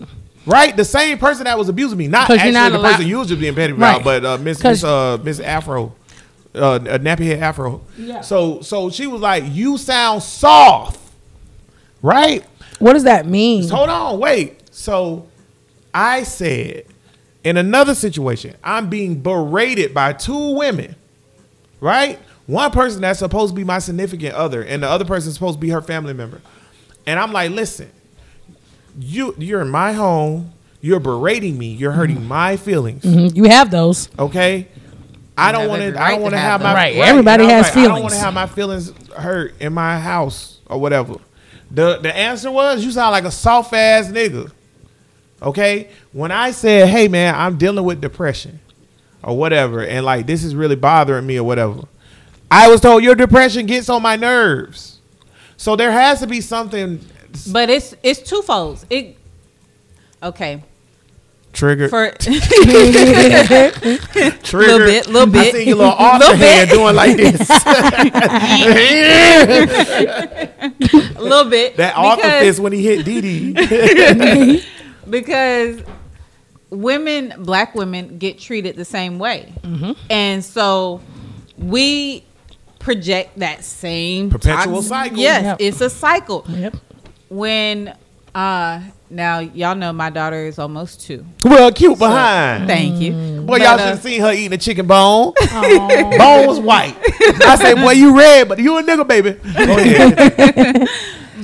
Right, 0.48 0.74
the 0.76 0.84
same 0.84 1.18
person 1.18 1.44
that 1.44 1.58
was 1.58 1.68
abusing 1.68 1.98
me, 1.98 2.08
not 2.08 2.26
'Cause 2.26 2.36
actually 2.38 2.52
you're 2.52 2.60
not 2.60 2.72
the 2.72 2.78
allowed- 2.78 2.90
person 2.92 3.06
you 3.06 3.18
was 3.18 3.28
just 3.28 3.40
being 3.40 3.54
petty 3.54 3.72
about, 3.74 3.96
Right. 3.96 4.04
but 4.04 4.24
uh, 4.24 4.38
Miss 4.38 4.60
'Cause- 4.60 4.82
Miss 4.82 4.84
uh, 4.84 5.18
Miss 5.22 5.40
Afro, 5.40 5.92
uh, 6.54 6.78
a 6.88 6.98
nappy 6.98 7.26
head 7.26 7.40
Afro. 7.40 7.82
Yeah. 7.98 8.22
So 8.22 8.60
so 8.62 8.88
she 8.90 9.06
was 9.06 9.20
like, 9.20 9.44
"You 9.46 9.76
sound 9.76 10.22
soft," 10.22 10.98
right? 12.02 12.44
What 12.78 12.94
does 12.94 13.04
that 13.04 13.26
mean? 13.26 13.62
Just 13.62 13.74
hold 13.74 13.90
on, 13.90 14.18
wait. 14.18 14.60
So 14.70 15.26
I 15.92 16.22
said, 16.22 16.84
in 17.44 17.56
another 17.56 17.94
situation, 17.94 18.54
I'm 18.64 18.88
being 18.88 19.16
berated 19.20 19.92
by 19.92 20.12
two 20.12 20.54
women, 20.54 20.94
right? 21.80 22.18
One 22.46 22.70
person 22.70 23.00
that's 23.02 23.18
supposed 23.18 23.52
to 23.52 23.56
be 23.56 23.64
my 23.64 23.80
significant 23.80 24.34
other, 24.34 24.62
and 24.62 24.82
the 24.82 24.88
other 24.88 25.04
person 25.04 25.32
supposed 25.32 25.56
to 25.56 25.60
be 25.60 25.68
her 25.70 25.82
family 25.82 26.14
member. 26.14 26.40
And 27.06 27.18
I'm 27.18 27.32
like, 27.32 27.50
listen, 27.50 27.90
you 28.98 29.34
you're 29.38 29.60
in 29.60 29.68
my 29.70 29.92
home, 29.92 30.52
you're 30.80 31.00
berating 31.00 31.58
me, 31.58 31.68
you're 31.72 31.92
hurting 31.92 32.26
my 32.26 32.56
feelings. 32.56 33.02
Mhm, 33.04 33.34
You 33.36 33.44
have 33.44 33.70
those. 33.70 34.08
Okay. 34.18 34.68
I 35.36 35.52
don't 35.52 35.68
want 35.68 35.82
every 35.82 35.92
to. 35.94 36.02
I 36.02 36.10
don't 36.10 36.22
want 36.22 36.34
to 36.34 36.38
have 36.38 36.60
have 36.60 36.62
my 36.62 36.74
Right, 36.74 36.96
everybody 36.96 37.44
and 37.44 37.52
I 37.52 37.58
was 37.58 37.66
has 37.68 37.76
like, 37.76 37.84
I 37.84 37.88
don't 37.88 38.02
want 38.02 38.14
to 38.14 38.20
have 38.20 38.34
my 38.34 38.46
feelings 38.46 38.92
hurt 39.16 39.54
in 39.60 39.72
my 39.72 39.98
house 40.00 40.58
or 40.66 40.78
whatever. 40.80 41.14
The 41.70 41.98
the 41.98 42.14
answer 42.16 42.50
was, 42.50 42.84
you 42.84 42.90
sound 42.90 43.12
like 43.12 43.24
a 43.24 43.30
soft 43.30 43.72
ass 43.72 44.08
nigga. 44.08 44.50
Okay. 45.40 45.90
When 46.12 46.32
I 46.32 46.50
said, 46.50 46.88
hey 46.88 47.06
man, 47.06 47.34
I'm 47.36 47.56
dealing 47.56 47.84
with 47.84 48.00
depression 48.00 48.58
or 49.22 49.36
whatever, 49.36 49.84
and 49.84 50.04
like 50.04 50.26
this 50.26 50.42
is 50.42 50.56
really 50.56 50.76
bothering 50.76 51.26
me 51.26 51.36
or 51.38 51.44
whatever, 51.44 51.82
I 52.50 52.68
was 52.68 52.80
told 52.80 53.04
your 53.04 53.14
depression 53.14 53.66
gets 53.66 53.88
on 53.88 54.02
my 54.02 54.16
nerves. 54.16 54.98
So 55.56 55.76
there 55.76 55.92
has 55.92 56.18
to 56.20 56.26
be 56.26 56.40
something 56.40 57.00
but 57.52 57.70
it's 57.70 57.94
it's 58.02 58.20
twofold 58.20 58.84
it 58.90 59.16
okay 60.22 60.62
triggered. 61.52 61.90
for 61.90 62.10
triggered. 62.10 62.26
Little 64.52 64.78
bit, 64.78 65.06
little 65.08 65.22
I 65.22 65.26
bit. 65.32 65.54
see 65.54 65.64
your 65.68 65.76
little 65.76 65.92
arm 65.92 66.18
Little 66.20 66.36
hand 66.36 66.70
doing 66.70 66.94
like 66.94 67.16
this. 67.16 67.40
a 67.50 67.54
little 71.20 71.50
bit 71.50 71.76
That 71.76 71.94
Arthur 71.96 72.22
because- 72.22 72.42
fist 72.42 72.60
when 72.60 72.72
he 72.72 72.82
hit 72.84 73.04
Dee 73.04 73.20
Dee. 73.20 74.64
because 75.08 75.82
women, 76.70 77.34
black 77.38 77.74
women, 77.74 78.18
get 78.18 78.38
treated 78.38 78.76
the 78.76 78.84
same 78.84 79.18
way, 79.18 79.52
Mm-hmm. 79.62 79.92
and 80.10 80.44
so 80.44 81.00
we 81.56 82.24
project 82.78 83.38
that 83.38 83.64
same 83.64 84.30
Perpetual 84.30 84.76
toxic- 84.82 84.88
cycle. 84.88 85.18
Yes, 85.18 85.42
Yep. 85.44 85.56
it's 85.60 85.80
a 85.80 85.90
cycle. 85.90 86.44
Yep. 86.48 86.76
When 87.28 87.94
uh 88.34 88.82
now 89.10 89.38
y'all 89.38 89.74
know 89.74 89.92
my 89.92 90.10
daughter 90.10 90.44
is 90.46 90.58
almost 90.58 91.00
two. 91.00 91.24
well, 91.44 91.72
cute 91.72 91.98
behind. 91.98 92.68
Thank 92.68 93.00
you. 93.00 93.12
Boy, 93.40 93.58
But, 93.58 93.60
y'all 93.62 93.68
uh, 93.70 93.78
should 93.78 93.86
have 93.88 94.02
seen 94.02 94.20
her 94.20 94.32
eating 94.32 94.52
a 94.52 94.58
chicken 94.58 94.86
bone. 94.86 95.32
bone 95.50 96.46
was 96.46 96.60
white. 96.60 96.94
I 97.42 97.56
say, 97.56 97.74
boy, 97.74 97.92
you 97.92 98.16
red, 98.16 98.48
but 98.48 98.58
you 98.58 98.76
a 98.78 98.82
nigga, 98.82 99.06
baby. 99.08 99.36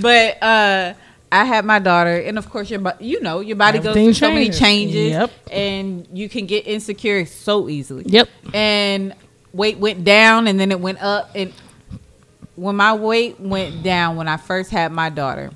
But 0.01 0.43
uh 0.43 0.95
I 1.33 1.45
had 1.45 1.65
my 1.65 1.81
daughter, 1.81 2.15
and 2.17 2.39
of 2.39 2.49
course, 2.49 2.71
your 2.71 2.79
bo- 2.81 2.93
you 3.01 3.21
know 3.21 3.41
your 3.41 3.57
body 3.57 3.79
goes 3.79 3.89
Everything 3.89 4.07
through 4.09 4.15
so 4.15 4.29
many 4.29 4.45
changes. 4.51 4.61
changes, 4.61 5.11
Yep. 5.13 5.31
and 5.51 6.07
you 6.13 6.29
can 6.29 6.47
get 6.47 6.67
insecure 6.67 7.27
so 7.27 7.69
easily. 7.69 8.05
Yep. 8.07 8.29
And 8.53 9.15
weight 9.53 9.79
went 9.79 10.05
down, 10.05 10.47
and 10.47 10.61
then 10.61 10.71
it 10.71 10.79
went 10.79 11.03
up. 11.03 11.31
And 11.35 11.53
when 12.55 12.77
my 12.77 12.95
weight 12.95 13.41
went 13.41 13.83
down 13.83 14.17
when 14.17 14.29
I 14.29 14.37
first 14.37 14.71
had 14.71 14.93
my 14.93 15.09
daughter, 15.11 15.51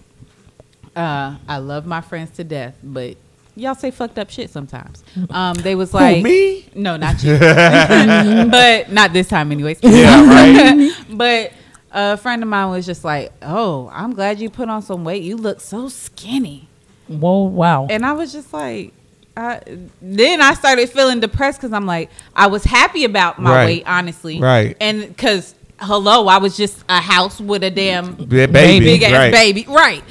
uh, 0.98 1.36
I 1.48 1.58
love 1.58 1.86
my 1.86 2.00
friends 2.00 2.30
to 2.32 2.44
death, 2.44 2.76
but 2.82 3.16
y'all 3.56 3.74
say 3.74 3.90
fucked 3.90 4.18
up 4.18 4.30
shit 4.30 4.50
sometimes. 4.50 5.02
Um, 5.30 5.54
they 5.56 5.74
was 5.74 5.92
like, 5.94 6.22
me? 6.22 6.66
No, 6.74 6.96
not 6.96 7.22
you, 7.24 7.38
but 7.38 8.90
not 8.92 9.12
this 9.12 9.28
time, 9.28 9.52
anyways. 9.52 9.78
Yeah, 9.82 10.24
right. 10.26 10.92
But 11.10 11.52
a 11.92 12.16
friend 12.16 12.42
of 12.42 12.48
mine 12.48 12.70
was 12.70 12.86
just 12.86 13.04
like, 13.04 13.32
"Oh, 13.42 13.90
I'm 13.92 14.12
glad 14.14 14.40
you 14.40 14.50
put 14.50 14.68
on 14.68 14.82
some 14.82 15.04
weight. 15.04 15.22
You 15.22 15.36
look 15.36 15.60
so 15.60 15.88
skinny." 15.88 16.68
Whoa, 17.08 17.44
wow. 17.44 17.86
And 17.88 18.04
I 18.04 18.12
was 18.12 18.32
just 18.32 18.52
like, 18.52 18.92
I, 19.36 19.60
then 20.02 20.42
I 20.42 20.52
started 20.54 20.90
feeling 20.90 21.20
depressed 21.20 21.58
because 21.58 21.72
I'm 21.72 21.86
like, 21.86 22.10
I 22.36 22.48
was 22.48 22.64
happy 22.64 23.04
about 23.04 23.38
my 23.38 23.50
Right. 23.50 23.64
weight, 23.66 23.82
honestly, 23.86 24.38
Right. 24.40 24.76
And 24.80 25.08
because 25.08 25.54
hello, 25.80 26.26
I 26.28 26.36
was 26.38 26.56
just 26.56 26.84
a 26.88 27.00
house 27.00 27.40
with 27.40 27.62
a 27.64 27.70
damn 27.70 28.16
Yeah, 28.30 28.46
baby, 28.46 28.84
big 28.84 29.02
ass 29.04 29.12
right. 29.12 29.32
baby, 29.32 29.64
right? 29.68 30.02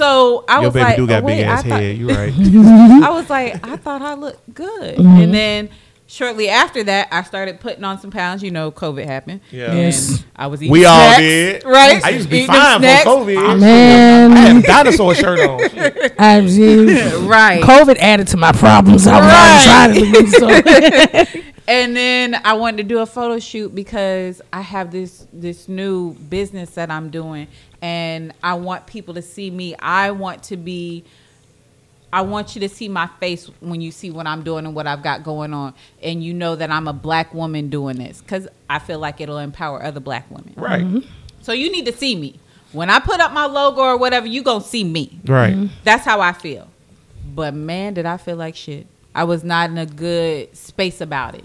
So 0.00 0.44
I 0.48 0.54
Your 0.56 0.64
was 0.64 0.74
baby 0.74 0.84
like, 0.84 0.96
do 0.96 1.06
got 1.06 1.22
oh, 1.22 1.26
wait, 1.26 1.36
big 1.36 1.44
ass 1.46 1.64
I 1.64 1.68
thought- 1.68 1.80
head. 1.80 1.96
You 1.98 2.08
right. 2.08 2.32
I 3.04 3.10
was 3.10 3.28
like, 3.28 3.66
I 3.68 3.76
thought 3.76 4.00
I 4.02 4.14
looked 4.14 4.54
good. 4.54 4.96
Mm-hmm. 4.96 5.20
And 5.22 5.34
then 5.34 5.68
shortly 6.06 6.48
after 6.48 6.82
that, 6.84 7.08
I 7.12 7.22
started 7.22 7.60
putting 7.60 7.84
on 7.84 8.00
some 8.00 8.10
pounds. 8.10 8.42
You 8.42 8.50
know, 8.50 8.70
COVID 8.72 9.04
happened. 9.04 9.42
Yeah. 9.50 9.74
Yes. 9.74 10.08
And 10.10 10.24
I 10.36 10.46
was 10.46 10.62
eating 10.62 10.72
We 10.72 10.86
all 10.86 11.18
did. 11.18 11.64
Right? 11.64 12.02
I 12.02 12.08
used 12.10 12.24
to 12.24 12.30
be 12.30 12.36
Eating 12.38 12.46
fine 12.48 12.78
snacks. 12.80 13.04
for 13.04 13.10
COVID. 13.10 13.60
Man. 13.60 14.32
I 14.32 14.36
had 14.38 14.56
a 14.56 14.62
dinosaur 14.62 15.14
shirt 15.14 15.38
on. 15.40 15.68
Shit. 15.68 16.14
I 16.18 16.40
just, 16.40 17.16
Right. 17.28 17.62
COVID 17.62 17.96
added 17.98 18.26
to 18.28 18.36
my 18.38 18.52
problems. 18.52 19.06
I 19.06 19.20
was 19.20 19.30
Right. 19.30 19.64
trying 19.64 19.94
to 19.94 20.04
lose. 20.18 21.34
So. 21.34 21.50
And 21.68 21.94
then 21.94 22.40
I 22.44 22.54
wanted 22.54 22.78
to 22.78 22.82
do 22.82 22.98
a 22.98 23.06
photo 23.06 23.38
shoot 23.38 23.74
because 23.74 24.42
I 24.52 24.60
have 24.60 24.90
this 24.90 25.26
this 25.32 25.68
new 25.68 26.14
business 26.14 26.70
that 26.70 26.90
I'm 26.90 27.10
doing 27.10 27.48
and 27.80 28.32
I 28.42 28.54
want 28.54 28.86
people 28.86 29.14
to 29.14 29.22
see 29.22 29.50
me. 29.50 29.74
I 29.78 30.10
want 30.10 30.42
to 30.44 30.56
be 30.56 31.04
I 32.12 32.22
want 32.22 32.56
you 32.56 32.60
to 32.62 32.68
see 32.68 32.88
my 32.88 33.06
face 33.20 33.48
when 33.60 33.80
you 33.80 33.92
see 33.92 34.10
what 34.10 34.26
I'm 34.26 34.42
doing 34.42 34.66
and 34.66 34.74
what 34.74 34.88
I've 34.88 35.02
got 35.02 35.22
going 35.22 35.54
on 35.54 35.74
and 36.02 36.24
you 36.24 36.34
know 36.34 36.56
that 36.56 36.70
I'm 36.70 36.88
a 36.88 36.92
black 36.92 37.32
woman 37.32 37.70
doing 37.70 37.98
this 37.98 38.20
cuz 38.22 38.48
I 38.68 38.80
feel 38.80 38.98
like 38.98 39.20
it'll 39.20 39.38
empower 39.38 39.82
other 39.82 40.00
black 40.00 40.28
women. 40.30 40.54
Right. 40.56 40.82
Mm-hmm. 40.82 41.08
So 41.42 41.52
you 41.52 41.70
need 41.70 41.86
to 41.86 41.92
see 41.92 42.16
me. 42.16 42.40
When 42.72 42.90
I 42.90 43.00
put 43.00 43.20
up 43.20 43.32
my 43.32 43.46
logo 43.46 43.80
or 43.80 43.96
whatever, 43.96 44.26
you 44.26 44.42
going 44.42 44.62
to 44.62 44.68
see 44.68 44.84
me. 44.84 45.18
Right. 45.24 45.54
Mm-hmm. 45.54 45.74
That's 45.82 46.04
how 46.04 46.20
I 46.20 46.32
feel. 46.32 46.68
But 47.34 47.54
man, 47.54 47.94
did 47.94 48.06
I 48.06 48.16
feel 48.16 48.36
like 48.36 48.54
shit. 48.54 48.86
I 49.14 49.24
was 49.24 49.42
not 49.42 49.70
in 49.70 49.78
a 49.78 49.86
good 49.86 50.56
space 50.56 51.00
about 51.00 51.34
it. 51.34 51.44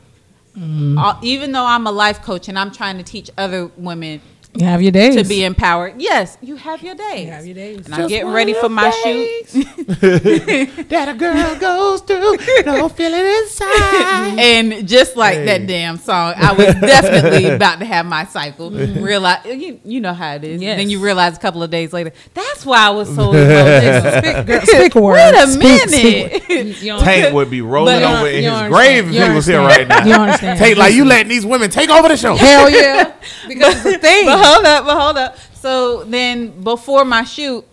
Uh, 0.57 1.17
even 1.21 1.51
though 1.51 1.65
I'm 1.65 1.85
a 1.85 1.91
life 1.91 2.21
coach 2.21 2.47
and 2.47 2.57
I'm 2.57 2.71
trying 2.71 2.97
to 2.97 3.03
teach 3.03 3.29
other 3.37 3.67
women 3.77 4.21
You 4.55 4.65
have 4.65 4.81
your 4.81 4.91
days. 4.91 5.15
to 5.15 5.23
be 5.23 5.43
empowered. 5.43 5.95
Yes, 6.01 6.37
you 6.41 6.55
have 6.55 6.81
your 6.81 6.95
days. 6.95 7.25
You 7.25 7.31
have 7.31 7.45
your 7.45 7.55
days. 7.55 7.85
And 7.85 7.95
I'm 7.95 8.07
getting 8.07 8.31
ready 8.31 8.53
for 8.53 8.69
my 8.69 8.89
shoot. 8.89 9.47
that 10.89 11.07
a 11.09 11.13
girl 11.13 11.55
goes 11.59 12.01
through, 12.01 12.37
no 12.65 12.89
feeling 12.89 13.25
inside. 13.25 14.39
And 14.39 14.87
just 14.87 15.15
like 15.15 15.35
Hey. 15.35 15.45
that 15.45 15.67
damn 15.67 15.97
song, 15.97 16.33
I 16.37 16.53
was 16.53 16.67
definitely 16.75 17.45
about 17.55 17.79
to 17.79 17.85
have 17.85 18.05
my 18.05 18.25
cycle. 18.25 18.71
Mm-hmm. 18.71 19.03
Realize 19.03 19.45
you, 19.45 19.79
you 19.83 19.99
know 20.01 20.13
how 20.13 20.35
it 20.35 20.43
is. 20.43 20.61
Yes. 20.61 20.77
Then 20.77 20.89
you 20.89 20.99
realize 20.99 21.35
a 21.37 21.39
couple 21.39 21.61
of 21.63 21.69
days 21.69 21.91
later, 21.93 22.11
that's 22.33 22.65
why 22.65 22.87
I 22.87 22.89
was 22.91 23.13
so 23.13 23.31
emotional. 23.33 24.11
Speak, 24.21 24.45
girl, 24.45 24.61
speak 24.61 24.95
a. 24.95 25.01
Wait 25.01 25.33
a 25.35 25.47
Speak- 25.47 25.89
speak 25.89 25.91
minute. 25.91 26.49
word. 26.49 26.65
You 26.81 26.91
don't- 26.93 27.03
Tank 27.03 27.33
would 27.33 27.49
be 27.49 27.61
rolling 27.61 27.99
But, 27.99 28.03
over 28.19 28.27
in 28.27 28.43
his 28.43 28.51
understand. 28.53 28.73
grave 28.73 29.07
if 29.15 29.29
he 29.29 29.35
was 29.35 29.45
here 29.45 29.59
right 29.59 29.87
now. 29.87 30.05
You 30.05 30.13
understand. 30.13 30.59
Tank, 30.59 30.77
like 30.77 30.93
you 30.93 31.05
letting 31.05 31.27
these 31.29 31.45
women 31.45 31.69
take 31.69 31.89
over 31.89 32.07
the 32.07 32.17
show. 32.17 32.35
Hell 32.35 32.69
yeah. 32.69 33.13
Because 33.47 33.83
the 33.83 33.97
thing. 33.97 34.25
but 34.25 34.37
hold 34.45 34.65
up, 34.65 34.85
but 34.85 34.99
hold 34.99 35.17
up. 35.17 35.37
So 35.55 36.03
then 36.03 36.61
before 36.63 37.05
my 37.05 37.23
shoot, 37.23 37.65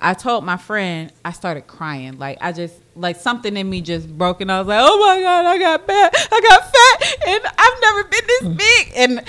I 0.00 0.14
told 0.14 0.44
my 0.44 0.56
friend 0.56 1.12
I 1.24 1.32
started 1.32 1.66
crying. 1.66 2.18
Like 2.18 2.38
I 2.40 2.52
just 2.52 2.74
like 2.96 3.16
something 3.16 3.56
in 3.56 3.68
me 3.68 3.80
just 3.82 4.08
broke 4.16 4.40
and 4.40 4.50
I 4.50 4.58
was 4.58 4.68
like, 4.68 4.80
Oh 4.82 4.98
my 4.98 5.20
god, 5.20 5.44
I 5.46 5.58
got 5.58 5.86
fat, 5.86 6.14
I 6.32 6.40
got 6.40 6.72
fat 6.72 7.28
and 7.28 7.44
I've 7.58 7.80
never 7.82 8.04
been 8.04 8.26
this 8.26 8.48
big 8.66 8.92
and 8.96 9.28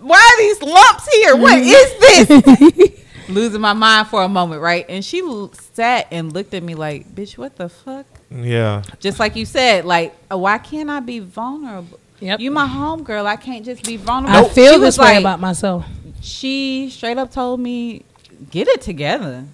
why 0.00 0.18
are 0.18 0.38
these 0.38 0.62
lumps 0.62 1.08
here? 1.14 1.36
What 1.36 1.58
is 1.58 1.98
this? 2.28 2.98
Losing 3.28 3.60
my 3.60 3.72
mind 3.72 4.08
for 4.08 4.22
a 4.22 4.28
moment, 4.28 4.60
right? 4.60 4.84
And 4.88 5.02
she 5.04 5.20
l- 5.20 5.52
sat 5.72 6.08
and 6.10 6.32
looked 6.34 6.52
at 6.54 6.62
me 6.62 6.74
like, 6.74 7.14
Bitch, 7.14 7.38
what 7.38 7.56
the 7.56 7.68
fuck? 7.68 8.04
Yeah. 8.30 8.82
Just 9.00 9.18
like 9.18 9.36
you 9.36 9.46
said, 9.46 9.84
like, 9.86 10.14
uh, 10.30 10.36
why 10.36 10.58
can't 10.58 10.90
I 10.90 11.00
be 11.00 11.20
vulnerable? 11.20 11.98
Yep. 12.20 12.40
You 12.40 12.50
my 12.50 12.66
homegirl. 12.66 13.24
I 13.24 13.36
can't 13.36 13.64
just 13.64 13.84
be 13.84 13.96
vulnerable. 13.96 14.46
I 14.46 14.48
feel 14.48 14.74
She 14.74 14.78
this 14.80 14.98
was 14.98 14.98
way 14.98 15.04
like- 15.14 15.20
about 15.20 15.40
myself. 15.40 15.84
She 16.22 16.88
straight 16.90 17.18
up 17.18 17.30
told 17.32 17.60
me, 17.60 18.04
"Get 18.50 18.68
it 18.68 18.80
together." 18.80 19.44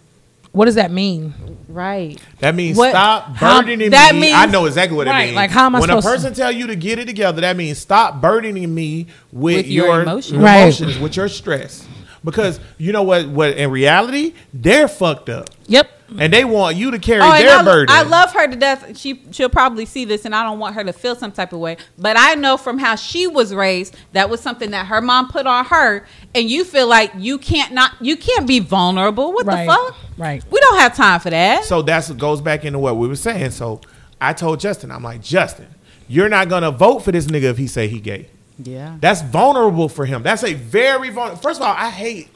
What 0.52 0.64
does 0.64 0.76
that 0.76 0.90
mean? 0.90 1.34
Right. 1.68 2.18
That 2.40 2.54
means 2.54 2.76
What- 2.76 2.90
stop 2.90 3.36
how- 3.36 3.60
burdening 3.60 3.90
that 3.90 4.14
me. 4.14 4.22
means- 4.22 4.34
I 4.34 4.46
know 4.46 4.64
exactly 4.64 4.96
what 4.96 5.06
Right, 5.06 5.20
it 5.20 5.24
means. 5.26 5.36
like, 5.36 5.50
how 5.50 5.66
am 5.66 5.76
I 5.76 5.80
when 5.80 5.90
a 5.90 5.92
supposed 6.00 6.06
to- 6.06 6.12
person 6.12 6.34
tell 6.34 6.50
you 6.50 6.66
to 6.68 6.74
get 6.74 6.98
it 6.98 7.04
together, 7.06 7.42
that 7.42 7.56
means 7.56 7.78
stop 7.78 8.20
burdening 8.22 8.74
me 8.74 9.06
with, 9.30 9.56
With 9.56 9.66
your 9.66 9.86
your, 9.86 10.02
emotions. 10.02 10.38
Right. 10.42 10.62
emotions, 10.62 10.98
with 10.98 11.16
your 11.16 11.28
stress. 11.28 11.84
Because 12.24 12.60
you 12.78 12.92
know 12.92 13.02
what? 13.02 13.28
What 13.28 13.56
in 13.56 13.70
reality, 13.70 14.32
they're 14.52 14.88
fucked 14.88 15.28
up, 15.28 15.50
Yep. 15.68 15.88
And 16.18 16.32
they 16.32 16.44
want 16.44 16.76
you 16.76 16.90
to 16.92 16.98
carry 16.98 17.20
Oh, 17.22 17.32
their 17.38 17.58
I, 17.58 17.62
burden. 17.62 17.94
I 17.94 18.02
love 18.02 18.32
her 18.32 18.46
to 18.48 18.56
death. 18.56 18.96
She 18.98 19.22
she'll 19.30 19.48
probably 19.48 19.84
see 19.84 20.04
this, 20.04 20.24
and 20.24 20.34
I 20.34 20.42
don't 20.42 20.58
want 20.58 20.74
her 20.74 20.84
to 20.84 20.92
feel 20.92 21.14
some 21.16 21.32
type 21.32 21.52
of 21.52 21.58
way. 21.60 21.76
But 21.98 22.16
I 22.18 22.34
know 22.34 22.56
from 22.56 22.78
how 22.78 22.94
she 22.96 23.26
was 23.26 23.54
raised, 23.54 23.96
that 24.12 24.30
was 24.30 24.40
something 24.40 24.70
that 24.70 24.86
her 24.86 25.00
mom 25.02 25.28
put 25.28 25.46
on 25.46 25.64
her, 25.66 26.06
and 26.34 26.50
you 26.50 26.64
feel 26.64 26.86
like 26.86 27.12
you 27.16 27.36
can't 27.38 27.72
not 27.72 27.92
you 28.00 28.16
can't 28.16 28.46
be 28.46 28.58
vulnerable. 28.60 29.32
What 29.32 29.46
Right. 29.46 29.66
the 29.66 29.72
fuck? 29.72 29.96
Right. 30.16 30.44
We 30.50 30.60
don't 30.60 30.78
have 30.78 30.96
time 30.96 31.20
for 31.20 31.30
that. 31.30 31.64
So 31.64 31.82
that's 31.82 32.08
what 32.08 32.18
goes 32.18 32.40
back 32.40 32.64
into 32.64 32.78
what 32.78 32.96
we 32.96 33.06
were 33.08 33.14
saying. 33.16 33.50
So 33.50 33.80
I 34.20 34.32
told 34.32 34.60
Justin, 34.60 34.90
I'm 34.90 35.02
like, 35.02 35.22
Justin, 35.22 35.66
you're 36.08 36.28
not 36.28 36.48
gonna 36.48 36.70
vote 36.70 37.00
for 37.00 37.12
this 37.12 37.26
nigga 37.26 37.44
if 37.44 37.58
he 37.58 37.66
say 37.66 37.86
he 37.88 38.00
gay. 38.00 38.28
yeah. 38.62 38.96
That's 39.00 39.22
vulnerable 39.22 39.88
for 39.88 40.06
him. 40.06 40.22
That's 40.22 40.42
a 40.42 40.54
very 40.54 41.10
vulnerable. 41.10 41.40
First 41.42 41.60
of 41.60 41.66
all, 41.66 41.74
I 41.76 41.90
hate 41.90 42.28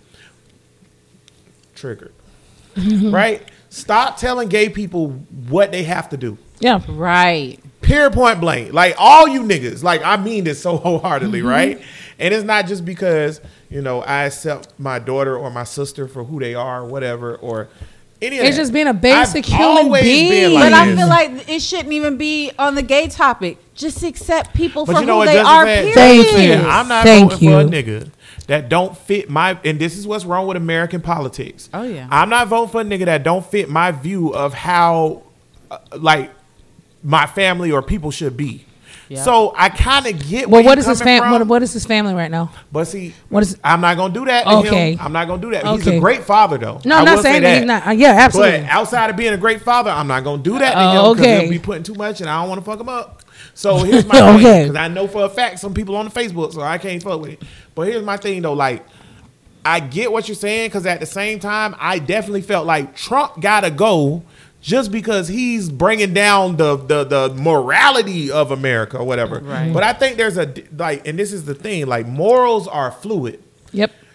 triggered. 1.74 2.12
right? 2.76 3.42
Stop 3.72 4.18
telling 4.18 4.50
gay 4.50 4.68
people 4.68 5.12
what 5.48 5.72
they 5.72 5.82
have 5.84 6.10
to 6.10 6.18
do. 6.18 6.36
Yeah. 6.60 6.82
Right. 6.86 7.58
Period 7.80 8.12
point 8.12 8.38
blank. 8.38 8.74
Like 8.74 8.94
all 8.98 9.26
you 9.26 9.42
niggas. 9.44 9.82
Like 9.82 10.02
I 10.04 10.18
mean 10.18 10.44
this 10.44 10.60
so 10.60 10.76
wholeheartedly, 10.78 11.38
mm-hmm. 11.38 11.48
right? 11.48 11.82
And 12.18 12.34
it's 12.34 12.44
not 12.44 12.66
just 12.66 12.84
because, 12.84 13.40
you 13.70 13.80
know, 13.80 14.02
I 14.02 14.24
accept 14.24 14.78
my 14.78 14.98
daughter 14.98 15.38
or 15.38 15.50
my 15.50 15.64
sister 15.64 16.06
for 16.06 16.22
who 16.22 16.38
they 16.38 16.54
are, 16.54 16.82
or 16.82 16.84
whatever, 16.86 17.36
or 17.36 17.68
any 18.20 18.38
of 18.38 18.44
It's 18.44 18.56
that. 18.56 18.62
just 18.62 18.72
being 18.74 18.88
a 18.88 18.94
basic 18.94 19.46
I've 19.46 19.58
human 19.58 19.84
always 19.86 20.02
been 20.02 20.30
being. 20.30 20.52
like 20.52 20.64
But 20.64 20.72
I 20.74 20.86
this. 20.88 20.98
feel 20.98 21.08
like 21.08 21.48
it 21.48 21.62
shouldn't 21.62 21.92
even 21.94 22.18
be 22.18 22.52
on 22.58 22.74
the 22.74 22.82
gay 22.82 23.08
topic. 23.08 23.56
Just 23.74 24.02
accept 24.02 24.52
people 24.54 24.84
But 24.84 24.96
for 24.96 25.00
you 25.00 25.06
know 25.06 25.20
who 25.20 25.26
they 25.26 25.38
are. 25.38 25.64
said? 25.64 25.94
Period. 25.94 26.26
Thank 26.26 26.32
you. 26.62 26.68
I'm 26.68 26.88
not 26.88 27.04
Thank 27.04 27.32
voting 27.32 27.48
for 27.48 27.56
a 27.60 27.64
you. 27.64 27.70
nigga 27.70 28.10
that 28.48 28.68
don't 28.68 28.96
fit 28.96 29.30
my 29.30 29.58
and 29.64 29.78
this 29.78 29.96
is 29.96 30.06
what's 30.06 30.24
wrong 30.24 30.46
with 30.46 30.56
American 30.56 31.00
politics. 31.00 31.68
Oh, 31.72 31.82
yeah. 31.82 32.08
I'm 32.10 32.28
not 32.28 32.48
voting 32.48 32.70
for 32.70 32.80
a 32.80 32.84
nigga 32.84 33.04
that 33.06 33.22
don't 33.22 33.44
fit 33.44 33.68
my 33.68 33.90
view 33.92 34.34
of 34.34 34.52
how 34.54 35.22
uh, 35.70 35.78
like 35.96 36.30
my 37.02 37.26
family 37.26 37.70
or 37.72 37.82
people 37.82 38.10
should 38.10 38.36
be. 38.36 38.64
Yeah. 39.08 39.22
So 39.24 39.52
I 39.56 39.68
kind 39.68 40.06
of 40.06 40.26
get 40.28 40.48
Well, 40.48 40.62
where 40.62 40.70
what 40.70 40.78
you 40.78 40.80
is 40.82 40.86
his 40.86 41.02
family? 41.02 41.30
What, 41.30 41.46
what 41.46 41.62
is 41.62 41.72
his 41.74 41.84
family 41.84 42.14
right 42.14 42.30
now? 42.30 42.50
But 42.70 42.86
see, 42.86 43.12
What 43.28 43.42
is? 43.42 43.58
I'm 43.62 43.80
not 43.82 43.96
gonna 43.98 44.14
do 44.14 44.24
that. 44.24 44.44
To 44.44 44.50
Okay. 44.58 44.92
him. 44.92 44.98
I'm 45.02 45.12
not 45.12 45.28
gonna 45.28 45.42
do 45.42 45.50
that. 45.50 45.66
He's 45.66 45.86
a 45.86 45.98
great 46.00 46.22
father, 46.24 46.56
though. 46.56 46.80
No, 46.84 46.96
I 46.96 46.98
I'm 47.00 47.04
not 47.04 47.16
will 47.16 47.22
say 47.22 47.30
saying 47.32 47.42
that 47.42 47.56
he's 47.58 47.66
not. 47.66 47.86
uh, 47.88 47.90
Yeah, 47.90 48.12
absolutely. 48.12 48.60
But 48.60 48.70
outside 48.70 49.10
of 49.10 49.16
being 49.16 49.34
a 49.34 49.36
great 49.36 49.60
father, 49.60 49.90
I'm 49.90 50.06
not 50.06 50.24
gonna 50.24 50.42
do 50.42 50.58
that 50.58 50.72
to 50.74 50.78
Oh, 50.80 51.10
him 51.10 51.16
because 51.16 51.26
okay. 51.26 51.40
he'll 51.42 51.50
be 51.50 51.58
putting 51.58 51.82
too 51.82 51.94
much, 51.94 52.20
and 52.22 52.30
I 52.30 52.40
don't 52.40 52.48
want 52.48 52.60
to 52.60 52.64
fuck 52.64 52.80
him 52.80 52.88
up. 52.88 53.22
So 53.54 53.78
here's 53.84 54.06
my 54.06 54.20
Okay. 54.34 54.42
thing, 54.42 54.62
because 54.68 54.76
I 54.80 54.88
know 54.88 55.06
for 55.08 55.24
a 55.24 55.28
fact 55.28 55.58
some 55.58 55.74
people 55.74 55.96
on 55.96 56.04
the 56.06 56.10
Facebook, 56.10 56.52
so 56.52 56.60
I 56.60 56.78
can't 56.78 57.02
fuck 57.02 57.20
with 57.20 57.32
it. 57.32 57.42
But 57.74 57.88
here's 57.88 58.04
my 58.04 58.16
thing 58.16 58.42
though, 58.42 58.52
like 58.54 58.84
I 59.64 59.78
get 59.80 60.10
what 60.10 60.26
you're 60.28 60.34
saying, 60.34 60.68
because 60.70 60.86
at 60.86 60.98
the 61.00 61.06
same 61.06 61.38
time, 61.38 61.76
I 61.78 61.98
definitely 62.00 62.42
felt 62.42 62.66
like 62.66 62.96
Trump 62.96 63.40
gotta 63.40 63.70
go. 63.70 64.22
Just 64.60 64.92
because 64.92 65.26
he's 65.26 65.68
bringing 65.68 66.14
down 66.14 66.56
the, 66.56 66.76
the 66.76 67.02
the 67.02 67.34
morality 67.34 68.30
of 68.30 68.52
America 68.52 68.96
or 68.96 69.04
whatever, 69.04 69.40
Right. 69.40 69.72
but 69.72 69.82
I 69.82 69.92
think 69.92 70.16
there's 70.16 70.38
a 70.38 70.54
like, 70.76 71.04
and 71.06 71.18
this 71.18 71.32
is 71.32 71.44
the 71.46 71.54
thing: 71.54 71.86
like 71.86 72.06
morals 72.06 72.68
are 72.68 72.92
fluid. 72.92 73.42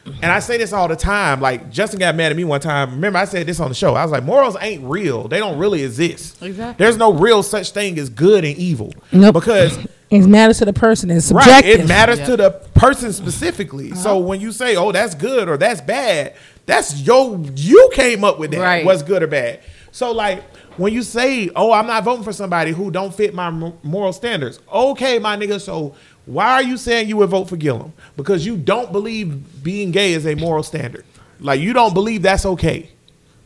Yep. 0.08 0.16
And 0.24 0.32
I 0.32 0.40
say 0.40 0.58
this 0.58 0.74
all 0.74 0.88
the 0.88 0.96
time. 0.96 1.42
Like 1.42 1.70
Justin 1.72 2.00
got 2.00 2.16
mad 2.16 2.32
at 2.32 2.38
me 2.38 2.44
one 2.44 2.60
time. 2.62 2.92
Remember, 2.92 3.20
I 3.20 3.26
said 3.26 3.46
this 3.48 3.60
on 3.60 3.70
the 3.70 3.76
show. 3.76 3.96
I 3.96 4.04
was 4.04 4.12
like, 4.12 4.24
morals 4.24 4.56
ain't 4.62 4.84
real. 4.84 5.28
They 5.28 5.40
don't 5.40 5.58
really 5.58 5.84
exist. 5.84 6.42
Exactly. 6.42 6.84
There's 6.84 6.98
no 6.98 7.14
real 7.14 7.44
such 7.44 7.72
thing 7.72 7.98
as 8.00 8.10
good 8.10 8.44
and 8.46 8.58
evil. 8.58 8.94
Nope. 9.12 9.34
Because 9.36 9.78
It 10.10 10.26
matters 10.26 10.60
to 10.60 10.66
the 10.66 10.72
person. 10.72 11.12
It's 11.12 11.34
right, 11.34 11.66
it 11.66 11.86
matters 11.86 12.20
Yeah. 12.20 12.26
to 12.28 12.38
the 12.38 12.52
person 12.76 13.12
specifically. 13.12 13.92
Uh-huh. 13.92 14.02
So 14.02 14.18
when 14.20 14.40
you 14.40 14.54
say, 14.54 14.78
"Oh, 14.78 14.94
that's 14.94 15.14
good" 15.16 15.50
or 15.50 15.58
"That's 15.58 15.82
bad," 15.82 16.34
that's 16.66 17.02
yo. 17.02 17.44
You 17.56 17.90
came 17.94 18.24
up 18.24 18.40
with 18.40 18.52
that. 18.52 18.62
Right. 18.62 18.86
What's 18.86 19.04
good 19.04 19.22
or 19.22 19.28
bad? 19.28 19.60
So 19.92 20.14
like 20.14 20.44
when 20.78 20.94
you 20.94 21.04
say, 21.04 21.50
"Oh, 21.58 21.74
I'm 21.74 21.88
not 21.88 22.06
voting 22.06 22.24
for 22.24 22.32
somebody 22.32 22.72
who 22.72 22.90
don't 22.90 23.14
fit 23.14 23.34
my 23.34 23.50
moral 23.84 24.14
standards," 24.14 24.62
okay, 24.72 25.20
my 25.20 25.36
nigga. 25.36 25.60
So 25.60 25.94
why 26.28 26.52
are 26.54 26.64
you 26.64 26.78
saying 26.78 27.10
you 27.10 27.18
would 27.18 27.30
vote 27.30 27.50
for 27.50 27.58
Gillum? 27.58 27.94
Because 28.16 28.46
you 28.46 28.58
don't 28.58 28.92
believe 28.92 29.64
being 29.64 29.92
gay 29.92 30.14
is 30.14 30.28
a 30.28 30.36
moral 30.36 30.62
standard. 30.62 31.06
Like 31.40 31.60
you 31.60 31.74
don't 31.74 31.94
believe 31.94 32.22
that's 32.22 32.46
okay, 32.46 32.90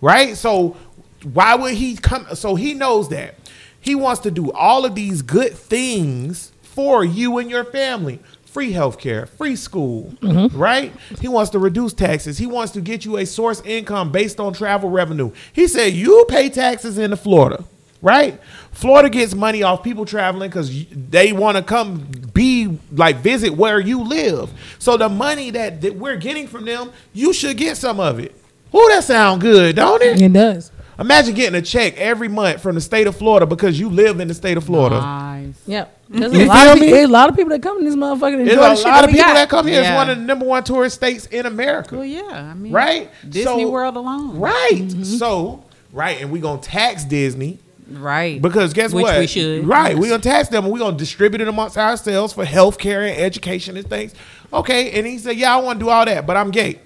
right? 0.02 0.36
So 0.36 0.76
why 1.24 1.56
would 1.56 1.76
he 1.76 1.96
come? 1.96 2.28
So 2.36 2.56
he 2.56 2.74
knows 2.74 3.10
that 3.10 3.36
he 3.80 3.96
wants 3.96 4.22
to 4.22 4.32
do 4.32 4.52
all 4.52 4.86
of 4.86 4.96
these 4.96 5.22
good 5.22 5.54
things 5.54 6.52
for 6.62 7.04
you 7.04 7.38
and 7.38 7.50
your 7.50 7.66
family. 7.66 8.20
Free 8.46 8.74
healthcare, 8.74 9.30
free 9.30 9.56
school, 9.56 10.14
mm-hmm. 10.20 10.58
right? 10.58 10.94
He 11.22 11.30
wants 11.30 11.52
to 11.52 11.60
reduce 11.60 11.94
taxes. 11.94 12.38
He 12.38 12.48
wants 12.48 12.74
to 12.74 12.82
get 12.82 13.06
you 13.06 13.18
a 13.18 13.26
source 13.26 13.62
income 13.62 14.12
based 14.12 14.42
on 14.42 14.54
travel 14.54 14.90
revenue. 14.90 15.32
He 15.54 15.68
said 15.70 15.94
you 15.94 16.26
pay 16.28 16.50
taxes 16.50 16.98
into 16.98 17.16
Florida, 17.16 17.64
right? 18.02 18.42
Florida 18.74 19.10
gets 19.10 19.34
money 19.34 19.64
off 19.64 19.84
people 19.84 20.06
traveling 20.06 20.50
because 20.50 20.86
they 20.90 21.32
want 21.32 21.56
to 21.58 21.64
come 21.64 22.10
be 22.34 22.51
like 22.92 23.18
visit 23.18 23.52
where 23.54 23.80
you 23.80 24.04
live. 24.04 24.52
So 24.80 24.98
the 24.98 25.10
money 25.10 25.50
that, 25.52 25.82
that 25.82 25.96
we're 25.96 26.18
getting 26.18 26.48
from 26.48 26.66
them, 26.66 26.92
you 27.14 27.34
should 27.34 27.58
get 27.58 27.78
some 27.78 28.00
of 28.00 28.20
it. 28.20 28.36
Ooh, 28.74 28.88
that 28.90 29.04
sound 29.04 29.42
good, 29.42 29.76
don't 29.76 30.02
it? 30.02 30.22
It 30.22 30.34
does. 30.34 30.72
Imagine 31.00 31.34
getting 31.34 31.56
a 31.60 31.62
check 31.64 31.98
every 31.98 32.28
month 32.28 32.62
from 32.62 32.76
the 32.76 32.82
state 32.82 33.08
of 33.08 33.16
Florida 33.16 33.46
because 33.48 33.80
you 33.80 33.90
live 33.90 34.20
in 34.20 34.28
the 34.28 34.34
state 34.36 34.56
of 34.56 34.64
Florida. 34.66 35.00
Nice. 35.00 35.56
Yep. 35.66 35.98
Mm-hmm. 36.12 36.20
There's 36.20 36.34
You 36.34 36.44
a, 36.44 36.46
lot 36.46 36.58
feel 36.64 36.72
of, 36.74 36.80
pe- 36.80 36.86
me? 36.86 36.92
there's 36.92 37.10
a 37.10 37.12
lot 37.12 37.30
of 37.30 37.36
people 37.36 37.50
that 37.50 37.62
come 37.64 37.80
to 37.80 37.84
this 37.84 37.96
motherfucker 37.96 38.34
and 38.34 38.42
enjoy 38.42 38.56
There's 38.56 38.58
the 38.68 38.72
a 38.74 38.76
shit 38.78 38.86
lot 38.86 38.94
that 39.02 39.04
of 39.06 39.10
people 39.10 39.26
got. 39.26 39.34
that 39.34 39.50
come 39.50 39.68
here. 39.68 39.82
It's 39.82 39.90
one 39.96 40.10
of 40.12 40.18
the 40.18 40.24
number 40.24 40.46
one 40.46 40.64
tourist 40.64 40.96
states 40.98 41.26
in 41.28 41.46
America. 41.48 41.96
Well, 41.96 42.06
yeah. 42.06 42.22
I 42.52 42.54
mean, 42.54 42.72
Right? 42.72 43.10
Disney 43.28 43.44
So- 43.64 43.70
World 43.70 43.96
alone. 43.96 44.38
Right. 44.38 44.70
Mm-hmm. 44.74 45.04
So, 45.04 45.66
right, 45.92 46.22
and 46.22 46.32
we're 46.32 46.42
gonna 46.42 46.62
tax 46.62 47.04
Disney 47.04 47.58
Right. 48.00 48.42
because 48.42 48.74
guess 48.74 48.94
Which 48.94 49.04
what? 49.04 49.20
we 49.20 49.28
should. 49.28 49.66
Right. 49.68 49.98
We're 49.98 50.10
gonna 50.10 50.22
tax 50.24 50.50
them 50.50 50.64
and 50.66 50.74
we're 50.74 50.80
gonna 50.80 50.98
distribute 50.98 51.42
it 51.42 51.48
amongst 51.48 51.78
ourselves 51.78 52.34
for 52.34 52.46
health 52.46 52.78
care 52.78 53.02
and 53.04 53.18
education 53.18 53.78
and 53.78 53.88
things. 53.90 54.14
Okay, 54.54 54.92
and 54.92 55.06
he 55.08 55.18
said, 55.18 55.38
Yeah, 55.38 55.56
I 55.56 55.62
want 55.62 55.80
to 55.80 55.86
do 55.86 55.90
all 55.90 56.06
that, 56.06 56.26
but 56.28 56.36
I'm 56.38 56.52
gay. 56.52 56.80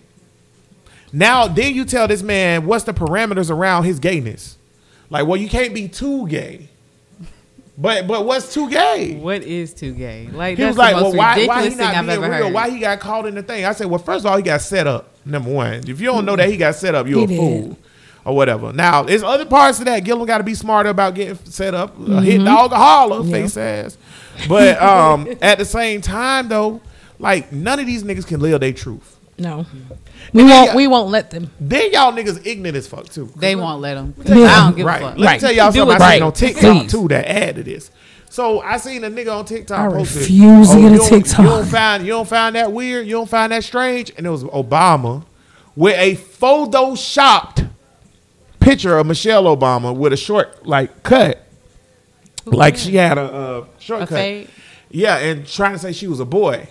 Now, 1.13 1.47
then 1.47 1.73
you 1.73 1.85
tell 1.85 2.07
this 2.07 2.21
man 2.23 2.65
what's 2.65 2.83
the 2.83 2.93
parameters 2.93 3.49
around 3.49 3.83
his 3.85 3.99
gayness. 3.99 4.57
Like, 5.09 5.25
well, 5.27 5.37
you 5.39 5.47
can't 5.47 5.73
be 5.73 5.87
too 5.87 6.27
gay. 6.27 6.67
But 7.77 8.07
but 8.07 8.25
what's 8.25 8.53
too 8.53 8.69
gay? 8.69 9.15
What 9.15 9.41
is 9.43 9.73
too 9.73 9.93
gay? 9.93 10.29
Like 10.31 10.57
He 10.57 10.63
that's 10.63 10.71
was 10.71 10.77
like, 10.77 10.95
the 10.95 11.01
most 11.01 11.15
well, 11.15 11.35
why, 11.35 11.45
why 11.45 11.69
he 11.69 11.75
not 11.75 12.05
being 12.05 12.19
real? 12.21 12.31
heard. 12.31 12.53
Why 12.53 12.69
he 12.69 12.79
got 12.79 13.01
caught 13.01 13.25
in 13.25 13.35
the 13.35 13.43
thing? 13.43 13.65
I 13.65 13.73
said, 13.73 13.87
well, 13.87 13.99
first 13.99 14.23
of 14.25 14.31
all, 14.31 14.37
he 14.37 14.43
got 14.43 14.61
set 14.61 14.87
up. 14.87 15.11
Number 15.25 15.51
one, 15.51 15.73
if 15.87 15.99
you 15.99 16.05
don't 16.07 16.23
know 16.25 16.37
that 16.37 16.47
he 16.49 16.55
got 16.55 16.75
set 16.75 16.95
up, 16.95 17.05
you're 17.07 17.19
He 17.19 17.23
a 17.25 17.27
did. 17.27 17.37
fool 17.37 17.77
or 18.25 18.35
whatever. 18.35 18.73
Now, 18.73 19.03
there's 19.03 19.23
other 19.23 19.45
parts 19.45 19.79
of 19.79 19.85
that. 19.85 19.99
Gillum 20.03 20.25
got 20.25 20.39
to 20.39 20.43
be 20.43 20.55
smarter 20.55 20.89
about 20.89 21.15
getting 21.15 21.35
set 21.45 21.73
up. 21.73 21.93
Mm-hmm. 21.97 22.13
A 22.13 22.21
hit 22.21 22.43
dog 22.43 22.71
a 22.71 22.75
holler, 22.75 23.23
face 23.23 23.55
ass. 23.55 23.97
But 24.49 24.81
um, 24.81 25.27
at 25.41 25.57
the 25.59 25.65
same 25.65 26.01
time, 26.01 26.49
though, 26.49 26.81
like 27.19 27.51
none 27.51 27.79
of 27.79 27.85
these 27.85 28.03
niggas 28.03 28.27
can 28.27 28.39
live 28.41 28.59
their 28.61 28.73
truth. 28.73 29.13
No, 29.37 29.65
we 30.33 30.41
And 30.41 30.49
won't. 30.49 30.67
y'all- 30.67 30.75
We 30.77 30.87
won't 30.87 31.09
let 31.09 31.29
them. 31.29 31.51
Then 31.59 31.91
y'all 31.91 32.13
niggas 32.13 32.45
ignorant 32.47 32.77
as 32.77 32.87
fuck 32.87 33.09
too. 33.09 33.29
They 33.35 33.55
won't 33.55 33.81
let 33.81 33.95
them. 33.95 34.13
Yeah. 34.23 34.45
I 34.45 34.59
don't 34.65 34.77
give 34.77 34.85
right. 34.85 35.01
a 35.01 35.05
fuck. 35.09 35.17
Let 35.17 35.25
Right. 35.25 35.33
me 35.35 35.39
tell 35.41 35.51
y'all 35.51 35.71
Do 35.73 35.79
something 35.79 35.95
I 35.95 35.99
right. 35.99 36.13
seen 36.13 36.23
on 36.23 36.31
TikTok 36.33 36.61
Please. 36.61 36.91
too 36.91 37.07
that 37.09 37.29
add 37.29 37.55
to 37.57 37.63
this. 37.63 37.91
So 38.29 38.61
I 38.61 38.77
seen 38.77 39.03
a 39.03 39.09
nigga 39.09 39.37
on 39.37 39.43
TikTok 39.45 39.77
I 39.77 39.87
posted, 39.93 40.21
refuse 40.21 40.69
to 40.71 40.77
"Oh, 40.77 40.81
get 40.81 40.91
a 40.93 40.97
don't- 40.97 41.09
TikTok." 41.09 41.39
You 41.39 41.45
don't 41.49 41.65
find 41.67 42.03
you 42.05 42.09
don't 42.13 42.27
find 42.29 42.55
that 42.55 42.71
weird. 42.71 43.05
You 43.07 43.13
don't 43.13 43.29
find 43.29 43.51
that 43.51 43.63
strange. 43.65 44.11
And 44.17 44.25
it 44.25 44.29
was 44.29 44.45
Obama 44.45 45.25
with 45.75 45.97
a 45.97 46.15
photoshopped 46.15 47.69
picture 48.65 48.97
of 48.97 49.05
Michelle 49.05 49.43
Obama 49.45 49.95
with 49.95 50.11
a 50.13 50.17
short 50.17 50.65
like 50.65 51.03
cut, 51.03 51.45
like 52.45 52.75
she 52.77 52.95
had 52.95 53.17
a, 53.17 53.21
uh 53.21 53.65
A 53.77 53.81
shortcut. 53.81 54.09
fade. 54.09 54.49
Yeah, 54.89 55.17
and 55.17 55.45
trying 55.47 55.73
to 55.73 55.79
say 55.79 55.91
she 55.91 56.07
was 56.07 56.19
a 56.19 56.25
boy, 56.25 56.67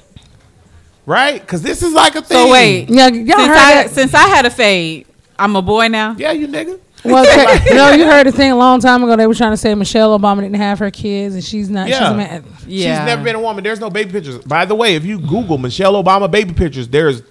right? 1.07 1.41
Because 1.41 1.63
this 1.63 1.83
is 1.83 1.93
like 1.93 2.15
a 2.15 2.23
thing. 2.23 2.37
So 2.47 2.51
wait, 2.53 2.89
Yeah, 2.91 3.09
y'all 3.09 3.37
since 3.37 3.49
heard 3.49 3.57
I 3.57 3.75
that? 3.75 3.91
since 3.91 4.15
I 4.15 4.27
had 4.29 4.47
a 4.47 4.51
fade, 4.51 5.07
I'm 5.39 5.57
a 5.57 5.63
boy 5.63 5.89
now. 5.89 6.15
yeah, 6.19 6.33
you 6.33 6.47
nigga. 6.49 6.81
Well, 7.05 7.23
okay, 7.59 7.69
you 7.69 7.75
know, 7.75 7.91
you 7.91 8.07
heard 8.07 8.27
the 8.27 8.33
thing 8.33 8.51
a 8.51 8.57
long 8.57 8.81
time 8.81 9.03
ago. 9.05 9.15
They 9.15 9.27
were 9.27 9.35
trying 9.35 9.53
to 9.53 9.59
say 9.59 9.75
Michelle 9.75 10.19
Obama 10.19 10.41
didn't 10.41 10.57
have 10.57 10.79
her 10.79 10.91
kids, 10.91 11.35
and 11.35 11.45
she's 11.45 11.69
not. 11.69 11.87
Yeah. 11.89 11.99
She's 11.99 12.09
a 12.09 12.15
man. 12.17 12.45
Yeah. 12.67 12.99
She's 13.01 13.07
never 13.07 13.23
been 13.23 13.35
a 13.37 13.41
woman. 13.41 13.63
There's 13.63 13.79
no 13.81 13.91
baby 13.91 14.11
pictures. 14.11 14.39
By 14.39 14.65
the 14.65 14.75
way, 14.75 14.95
if 14.95 15.05
you 15.05 15.19
Google 15.19 15.59
Michelle 15.59 16.03
Obama 16.03 16.31
baby 16.31 16.55
pictures, 16.55 16.89
there's 16.89 17.23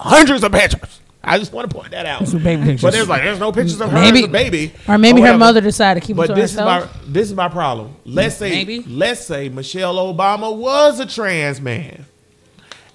hundreds 0.00 0.42
of 0.42 0.50
pictures. 0.50 1.00
I 1.26 1.38
just 1.38 1.52
want 1.52 1.68
to 1.70 1.74
point 1.76 1.90
that 1.92 2.06
out. 2.06 2.26
Some 2.28 2.42
baby 2.42 2.62
pictures. 2.62 2.82
But 2.82 2.92
there's 2.92 3.08
like 3.08 3.22
there's 3.22 3.38
no 3.40 3.52
pictures 3.52 3.80
of 3.80 3.90
her 3.90 3.94
Maybe- 4.00 4.20
as 4.20 4.24
a 4.24 4.28
baby, 4.28 4.72
Or 4.88 4.98
maybe 4.98 5.20
her 5.22 5.36
mother 5.38 5.60
decided 5.60 6.00
to 6.00 6.06
keep 6.06 6.16
But 6.16 6.28
them 6.28 6.36
to 6.36 6.42
this 6.42 6.52
is 6.52 6.56
my 6.58 6.88
this 7.06 7.28
is 7.30 7.34
my 7.34 7.48
problem. 7.48 7.94
Let's 8.04 8.36
say 8.36 8.50
Maybe. 8.50 8.80
let's 8.82 9.24
say 9.24 9.48
Michelle 9.48 9.96
Obama 9.96 10.54
was 10.54 11.00
a 11.00 11.06
trans 11.06 11.60
man, 11.60 12.04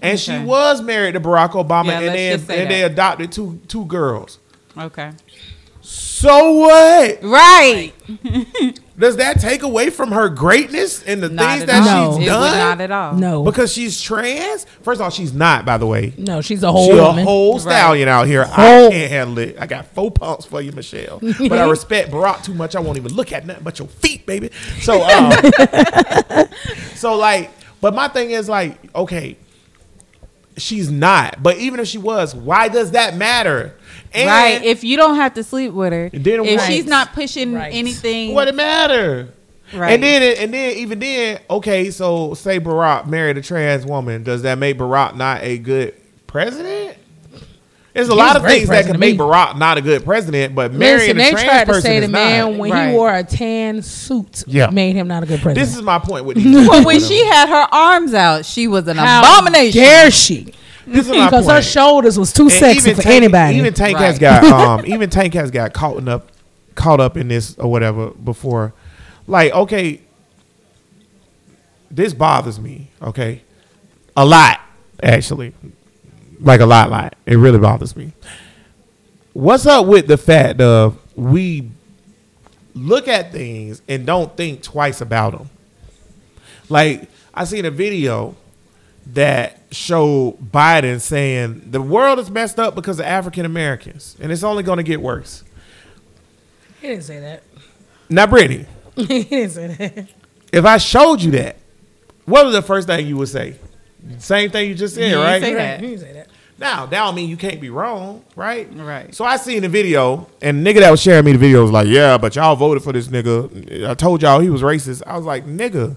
and 0.01 0.19
she 0.19 0.37
was 0.39 0.81
married 0.81 1.13
to 1.13 1.19
Barack 1.19 1.51
Obama, 1.51 1.85
Yeah, 1.87 1.97
and 1.97 2.05
let's 2.05 2.15
they 2.17 2.29
just 2.31 2.47
say 2.47 2.61
and 2.61 2.71
they 2.71 2.83
adopted 2.83 3.31
two 3.31 3.59
two 3.67 3.85
girls. 3.85 4.39
Okay. 4.77 5.11
So 5.81 6.51
what? 6.53 7.23
Right. 7.23 7.91
Does 8.99 9.15
that 9.15 9.39
take 9.39 9.63
away 9.63 9.89
from 9.89 10.11
her 10.11 10.27
greatness 10.27 11.01
and 11.03 11.23
the 11.23 11.29
Not 11.29 11.59
things 11.59 11.65
that 11.67 11.87
all. 11.97 12.17
she's 12.17 12.27
It 12.27 12.31
would 12.31 12.35
done? 12.37 12.57
not 12.57 12.81
at 12.81 12.91
all. 12.91 13.13
No, 13.15 13.43
Because 13.43 13.71
she's 13.71 14.01
trans? 14.01 14.65
First 14.83 14.99
of 14.99 15.05
all, 15.05 15.09
she's 15.09 15.33
not, 15.33 15.65
by 15.65 15.77
the 15.77 15.85
way. 15.87 16.13
no, 16.17 16.41
she's 16.41 16.61
a 16.63 16.71
whole 16.71 16.87
She 16.91 16.97
a 16.97 17.03
woman. 17.03 17.23
whole 17.23 17.53
Right. 17.53 17.61
stallion 17.61 18.09
out 18.09 18.27
here. 18.27 18.43
Whole- 18.43 18.87
I 18.87 18.91
can't 18.91 19.09
handle 19.11 19.37
it. 19.39 19.55
I 19.59 19.67
got 19.67 19.85
four 19.95 20.11
pumps 20.11 20.45
for 20.45 20.61
you, 20.61 20.73
Michelle. 20.73 21.19
But 21.21 21.53
I 21.53 21.63
respect 21.69 22.11
Barack 22.11 22.43
too 22.43 22.53
much. 22.53 22.75
I 22.75 22.81
won't 22.81 22.97
even 22.97 23.13
look 23.13 23.31
at 23.31 23.45
nothing 23.45 23.63
but 23.63 23.79
your 23.79 23.87
feet, 23.87 24.25
baby. 24.25 24.49
So, 24.81 25.01
um, 25.01 25.31
so 26.95 27.15
like, 27.15 27.51
but 27.81 27.93
my 27.95 28.07
thing 28.09 28.31
is 28.31 28.49
like, 28.49 28.77
okay, 28.93 29.37
she's 30.61 30.91
not. 30.91 31.41
But 31.41 31.57
even 31.57 31.79
if 31.79 31.87
she 31.87 31.97
was, 31.97 32.35
why 32.35 32.67
does 32.67 32.91
that 32.91 33.15
matter? 33.15 33.75
And 34.13 34.27
right. 34.27 34.63
If 34.63 34.83
you 34.83 34.97
don't 34.97 35.15
have 35.15 35.33
to 35.35 35.43
sleep 35.43 35.73
with 35.73 35.93
her, 35.93 36.09
Then 36.11 36.45
if 36.45 36.59
right. 36.59 36.67
she's 36.71 36.85
not 36.85 37.13
pushing 37.13 37.53
Right. 37.53 37.73
anything, 37.73 38.33
what 38.33 38.47
it 38.47 38.55
matter? 38.55 39.33
right. 39.73 39.93
And 39.93 40.03
then, 40.03 40.37
and 40.37 40.53
then, 40.53 40.77
even 40.77 40.99
then, 40.99 41.39
okay. 41.49 41.91
So, 41.91 42.33
say 42.33 42.59
Barack 42.59 43.07
married 43.07 43.37
a 43.37 43.41
trans 43.41 43.85
woman. 43.85 44.23
Does 44.23 44.41
that 44.43 44.57
make 44.57 44.77
Barack 44.77 45.15
not 45.15 45.43
a 45.43 45.57
good 45.59 45.93
president? 46.27 46.97
There's 47.99 48.09
a 48.09 48.13
He's 48.13 48.17
lot 48.17 48.35
of 48.37 48.43
things 48.43 48.69
that 48.69 48.85
can 48.85 48.99
make. 48.99 49.17
Barack 49.17 49.57
not 49.57 49.77
a 49.77 49.81
good 49.81 50.03
president, 50.05 50.55
but 50.55 50.71
marrying 50.73 51.15
Listen, 51.15 51.19
a 51.19 51.23
they 51.23 51.29
trans 51.31 51.45
tried 51.45 51.59
to 51.59 51.65
person 51.65 51.81
say 51.81 51.97
is 51.97 52.05
the 52.05 52.07
man 52.11 52.51
not. 52.51 52.59
when 52.59 52.71
Right. 52.71 52.89
he 52.89 52.95
wore 52.95 53.13
a 53.13 53.23
tan 53.23 53.81
suit 53.81 54.43
Yeah. 54.47 54.69
made 54.69 54.95
him 54.95 55.07
not 55.07 55.23
a 55.23 55.25
good 55.25 55.41
president. 55.41 55.67
This 55.67 55.75
is 55.75 55.81
my 55.81 55.99
point 55.99 56.25
with 56.25 56.37
these. 56.43 56.67
well, 56.67 56.85
when 56.85 56.99
she 56.99 57.25
had 57.25 57.49
her 57.49 57.67
arms 57.75 58.13
out, 58.13 58.45
she 58.45 58.67
was 58.67 58.87
an 58.87 58.97
How 58.97 59.19
abomination. 59.41 59.81
Dare 59.81 60.11
she? 60.11 60.53
this 60.87 61.07
is 61.07 61.11
my 61.15 61.25
Because 61.25 61.45
her 61.47 61.53
point. 61.53 61.65
shoulders 61.65 62.17
was 62.17 62.31
too 62.33 62.43
And 62.43 62.51
sexy 62.51 62.93
for 62.93 63.01
Tank, 63.01 63.15
anybody. 63.15 63.57
Even 63.57 63.73
Tank 63.73 63.97
has 63.97 64.17
got 64.17 64.43
um 64.79 64.85
even 64.85 65.09
Tank 65.09 65.33
has 65.33 65.51
got 65.51 65.73
caught 65.73 66.07
up 66.07 66.31
caught 66.75 66.99
up 67.01 67.17
in 67.17 67.27
this 67.27 67.55
or 67.57 67.69
whatever 67.69 68.11
before. 68.11 68.73
Like, 69.27 69.53
okay, 69.53 70.01
this 71.91 72.13
bothers 72.13 72.59
me, 72.59 72.87
okay? 73.01 73.41
A 74.15 74.25
lot, 74.25 74.59
actually. 75.01 75.53
Like 76.39 76.61
a 76.61 76.65
lot, 76.65 76.89
lot. 76.89 77.15
It 77.25 77.35
really 77.35 77.59
bothers 77.59 77.95
me. 77.95 78.13
What's 79.33 79.65
up 79.65 79.85
with 79.85 80.07
the 80.07 80.17
fact 80.17 80.61
of 80.61 80.97
we 81.15 81.69
look 82.73 83.07
at 83.07 83.31
things 83.31 83.81
and 83.87 84.05
don't 84.05 84.35
think 84.35 84.63
twice 84.63 85.01
about 85.01 85.37
them? 85.37 85.49
Like, 86.69 87.09
I 87.33 87.43
seen 87.45 87.65
a 87.65 87.71
video 87.71 88.35
that 89.13 89.59
showed 89.71 90.37
Biden 90.51 91.01
saying 91.01 91.71
the 91.71 91.81
world 91.81 92.19
is 92.19 92.29
messed 92.29 92.59
up 92.59 92.75
because 92.75 92.99
of 92.99 93.05
African 93.05 93.45
Americans, 93.45 94.15
and 94.19 94.31
it's 94.31 94.43
only 94.43 94.63
going 94.63 94.77
to 94.77 94.83
get 94.83 95.01
worse. 95.01 95.43
he 96.81 96.89
didn't 96.89 97.03
say 97.03 97.19
that. 97.19 97.43
Now, 98.09 98.27
Brittany, 98.27 98.65
he 98.95 99.23
didn't 99.23 99.51
say 99.51 99.67
that. 99.67 100.07
if 100.51 100.65
I 100.65 100.77
showed 100.77 101.21
you 101.21 101.31
that, 101.31 101.57
what 102.25 102.45
was 102.45 102.53
the 102.53 102.61
first 102.61 102.87
thing 102.87 103.07
you 103.07 103.17
would 103.17 103.29
say? 103.29 103.55
Same 104.19 104.49
thing 104.49 104.69
you 104.69 104.75
just 104.75 104.95
said, 104.95 105.11
You 105.11 105.17
right? 105.19 105.41
say 105.41 105.53
that. 105.53 105.81
didn't 105.81 105.99
say 105.99 106.13
that. 106.13 106.27
Now, 106.57 106.85
that 106.87 106.99
don't 107.05 107.15
mean 107.15 107.29
you 107.29 107.37
can't 107.37 107.61
be 107.61 107.69
wrong, 107.69 108.23
right? 108.35 108.67
Right. 108.73 109.15
So 109.15 109.23
I 109.23 109.37
seen 109.37 109.61
the 109.61 109.69
video, 109.69 110.27
and 110.41 110.65
the 110.65 110.69
nigga 110.73 110.81
that 110.81 110.91
was 110.91 111.01
sharing 111.01 111.23
me 111.23 111.31
the 111.31 111.37
video 111.37 111.61
was 111.61 111.71
like, 111.71 111.87
"Yeah, 111.87 112.17
but 112.17 112.35
y'all 112.35 112.55
voted 112.57 112.83
for 112.83 112.91
this 112.91 113.07
nigga. 113.07 113.87
I 113.89 113.93
told 113.93 114.21
y'all 114.21 114.41
he 114.41 114.49
was 114.49 114.61
racist." 114.61 115.01
I 115.07 115.15
was 115.15 115.25
like, 115.25 115.45
"Nigga, 115.45 115.95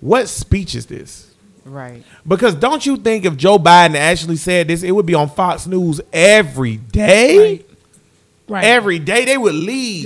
what 0.00 0.28
speech 0.28 0.74
is 0.74 0.84
this?" 0.86 1.32
Right. 1.64 2.02
Because 2.26 2.54
don't 2.54 2.84
you 2.84 2.96
think 2.98 3.24
if 3.24 3.36
Joe 3.36 3.58
Biden 3.58 3.94
actually 3.94 4.36
said 4.36 4.68
this, 4.68 4.82
it 4.82 4.92
would 4.92 5.06
be 5.06 5.14
on 5.14 5.28
Fox 5.30 5.66
News 5.66 6.00
every 6.12 6.76
day? 6.76 7.38
Right. 7.38 7.64
Right. 8.48 8.64
Every 8.64 8.98
day 8.98 9.26
they 9.26 9.36
would 9.36 9.54
leave. 9.54 10.04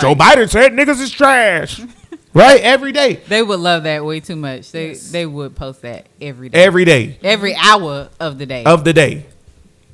Joe. 0.00 0.14
Biden 0.14 0.48
said 0.48 0.72
niggas 0.72 1.00
is 1.00 1.10
trash. 1.10 1.80
right? 2.34 2.60
Every 2.60 2.92
day. 2.92 3.14
They 3.28 3.42
would 3.42 3.60
love 3.60 3.84
that 3.84 4.04
way 4.04 4.20
too 4.20 4.36
much. 4.36 4.70
They 4.72 4.94
they 4.94 5.24
would 5.26 5.54
post 5.56 5.82
that 5.82 6.06
every 6.20 6.48
day, 6.50 6.62
Every 6.64 6.84
day 6.84 7.18
every 7.22 7.54
hour 7.56 8.10
of 8.20 8.38
the 8.38 8.46
day. 8.46 8.64
of 8.64 8.84
the 8.84 8.92
day. 8.92 9.24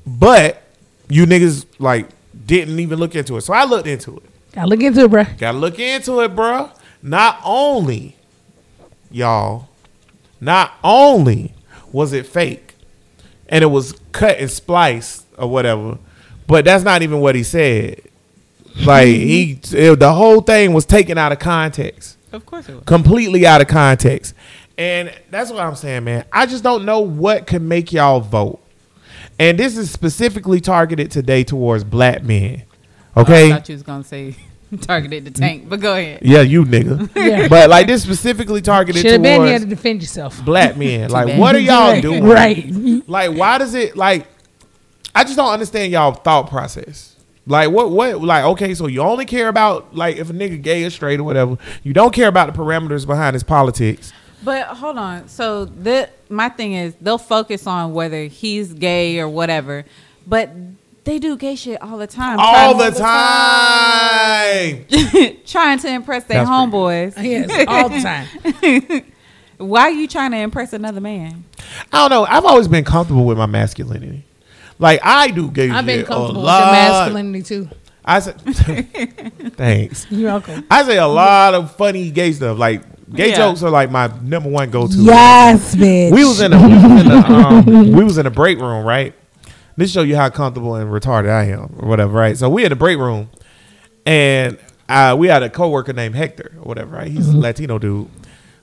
But 0.06 0.62
you 1.08 1.26
niggas 1.26 1.66
like 1.78 2.08
didn't 2.46 2.80
even 2.80 2.98
look 2.98 3.14
into 3.14 3.36
it. 3.36 3.42
So 3.42 3.52
I 3.52 3.64
looked 3.64 3.86
into 3.86 4.16
it. 4.16 4.22
Gotta 4.52 4.68
look 4.68 4.80
into 4.80 5.04
it, 5.04 5.10
bro. 5.10 5.24
Gotta 5.38 5.58
look 5.58 5.78
into 5.78 6.20
it, 6.22 6.34
bro. 6.34 6.70
Not 7.02 7.40
only, 7.44 8.16
y'all, 9.10 9.68
not 10.40 10.72
only 10.82 11.54
was 11.92 12.12
it 12.12 12.26
fake 12.26 12.74
and 13.48 13.62
it 13.62 13.68
was 13.68 13.92
cut 14.12 14.38
and 14.38 14.50
spliced 14.50 15.26
or 15.38 15.48
whatever, 15.48 15.98
but 16.46 16.64
that's 16.64 16.84
not 16.84 17.02
even 17.02 17.20
what 17.20 17.34
he 17.34 17.42
said. 17.42 18.00
Like 18.84 19.06
he, 19.08 19.58
it- 19.72 19.98
the 19.98 20.12
whole 20.12 20.40
thing 20.40 20.72
was 20.72 20.84
taken 20.86 21.16
out 21.18 21.32
of 21.32 21.38
context, 21.38 22.16
of 22.32 22.46
course 22.46 22.68
it 22.68 22.74
was. 22.74 22.84
completely 22.84 23.46
out 23.46 23.60
of 23.60 23.68
context, 23.68 24.34
and 24.78 25.12
that's 25.30 25.50
what 25.50 25.60
I'm 25.60 25.74
saying, 25.76 26.04
man. 26.04 26.24
I 26.32 26.46
just 26.46 26.62
don't 26.64 26.84
know 26.84 27.00
what 27.00 27.46
could 27.46 27.62
make 27.62 27.92
y'all 27.92 28.20
vote, 28.20 28.60
and 29.38 29.58
this 29.58 29.76
is 29.76 29.90
specifically 29.90 30.60
targeted 30.60 31.10
today 31.10 31.44
towards 31.44 31.84
black 31.84 32.22
men. 32.22 32.62
Okay, 33.16 33.46
I 33.50 33.54
thought 33.56 33.68
you 33.68 33.74
was 33.74 33.82
gonna 33.82 34.04
say 34.04 34.36
targeted 34.80 35.24
the 35.24 35.30
tank, 35.32 35.68
but 35.68 35.80
go 35.80 35.94
ahead. 35.96 36.20
Yeah, 36.22 36.42
you 36.42 36.64
nigga. 36.64 37.10
Yeah. 37.16 37.48
But 37.48 37.68
like 37.68 37.86
this 37.88 38.02
specifically 38.02 38.62
targeted 38.62 39.02
Should 39.02 39.10
have 39.12 39.22
been 39.22 39.44
here 39.46 39.58
to 39.58 39.66
defend 39.66 40.00
yourself. 40.00 40.42
black 40.44 40.76
men. 40.76 41.10
Like, 41.10 41.36
what 41.38 41.54
are 41.56 41.58
y'all 41.58 41.90
Right, 41.92 42.02
doing? 42.02 42.24
Right. 42.24 43.08
Like, 43.08 43.36
why 43.36 43.58
does 43.58 43.74
it 43.74 43.96
like? 43.96 44.26
I 45.12 45.24
just 45.24 45.34
don't 45.36 45.52
understand 45.52 45.90
y'all 45.92 46.12
thought 46.12 46.48
process. 46.48 47.09
Like, 47.46 47.70
what? 47.70 47.90
What? 47.90 48.22
Like, 48.22 48.44
okay, 48.44 48.74
so 48.74 48.86
you 48.86 49.00
only 49.00 49.24
care 49.24 49.48
about 49.48 49.94
like 49.94 50.16
if 50.16 50.30
a 50.30 50.32
nigga 50.32 50.60
gay 50.60 50.84
or 50.84 50.90
straight 50.90 51.20
or 51.20 51.24
whatever. 51.24 51.56
You 51.82 51.92
don't 51.92 52.12
care 52.12 52.28
about 52.28 52.52
the 52.52 52.58
parameters 52.58 53.06
behind 53.06 53.34
his 53.34 53.42
politics. 53.42 54.12
But 54.42 54.68
hold 54.68 54.96
on. 54.98 55.28
So 55.28 55.64
the 55.64 56.08
my 56.28 56.48
thing 56.48 56.72
is 56.74 56.94
they'll 57.00 57.18
focus 57.18 57.66
on 57.66 57.92
whether 57.92 58.24
he's 58.24 58.72
gay 58.72 59.20
or 59.20 59.28
whatever, 59.28 59.84
but 60.26 60.50
they 61.04 61.18
do 61.18 61.36
gay 61.36 61.56
shit 61.56 61.82
all 61.82 61.98
the 61.98 62.06
time. 62.06 62.38
All 62.38 62.74
trying, 62.74 62.92
the 62.92 62.98
time. 65.18 65.36
trying 65.46 65.78
to 65.80 65.88
impress 65.88 66.24
their 66.24 66.44
That's 66.44 66.50
homeboys. 66.50 67.14
Yes, 67.22 67.66
all 67.68 67.88
the 67.88 68.00
time. 68.00 69.04
Why 69.68 69.82
are 69.82 69.90
you 69.90 70.08
trying 70.08 70.30
to 70.30 70.38
impress 70.38 70.72
another 70.72 71.00
man? 71.00 71.44
I 71.92 72.08
don't 72.08 72.10
know. 72.10 72.24
I've 72.24 72.44
always 72.46 72.68
been 72.68 72.84
comfortable 72.84 73.26
with 73.26 73.36
my 73.36 73.46
masculinity. 73.46 74.24
Like 74.80 75.00
I 75.04 75.30
do 75.30 75.50
gay 75.50 75.68
jokes. 75.68 75.78
I've 75.78 75.86
been 75.86 76.00
a 76.00 76.04
comfortable 76.04 76.40
with 76.40 76.46
lot. 76.46 76.64
your 76.64 76.72
masculinity 76.72 77.42
too. 77.42 77.68
I 78.04 78.18
said, 78.20 78.40
thanks. 79.56 80.06
You're 80.10 80.30
welcome. 80.30 80.66
I 80.70 80.82
say 80.84 80.96
a 80.96 81.06
lot 81.06 81.54
of 81.54 81.76
funny 81.76 82.10
gay 82.10 82.32
stuff. 82.32 82.58
Like 82.58 82.82
gay 83.14 83.28
Yeah. 83.30 83.36
jokes 83.36 83.62
are 83.62 83.70
like 83.70 83.90
my 83.90 84.10
number 84.22 84.48
one 84.48 84.70
go 84.70 84.86
to. 84.88 84.92
Yes, 84.96 85.76
bitch. 85.76 86.12
We 86.12 86.24
was 86.24 86.40
in 86.40 86.52
a 86.52 86.56
we 86.58 86.74
was 86.74 87.04
in 87.04 87.10
a, 87.10 87.14
um, 87.28 87.92
we 87.92 88.02
was 88.04 88.18
in 88.18 88.26
a 88.26 88.30
break 88.30 88.58
room, 88.58 88.84
right? 88.84 89.14
This 89.76 89.92
show 89.92 90.02
you 90.02 90.16
how 90.16 90.30
comfortable 90.30 90.74
and 90.74 90.90
retarded 90.90 91.30
I 91.30 91.44
am, 91.50 91.74
or 91.78 91.88
whatever, 91.88 92.12
right? 92.12 92.36
So 92.36 92.48
we 92.48 92.64
in 92.64 92.70
the 92.70 92.76
break 92.76 92.98
room, 92.98 93.30
and 94.06 94.58
uh, 94.88 95.14
we 95.18 95.28
had 95.28 95.42
a 95.42 95.50
coworker 95.50 95.92
named 95.92 96.14
Hector, 96.14 96.52
or 96.56 96.62
whatever, 96.64 96.96
right? 96.96 97.10
He's 97.10 97.28
a 97.28 97.36
Latino 97.36 97.78
dude. 97.78 98.08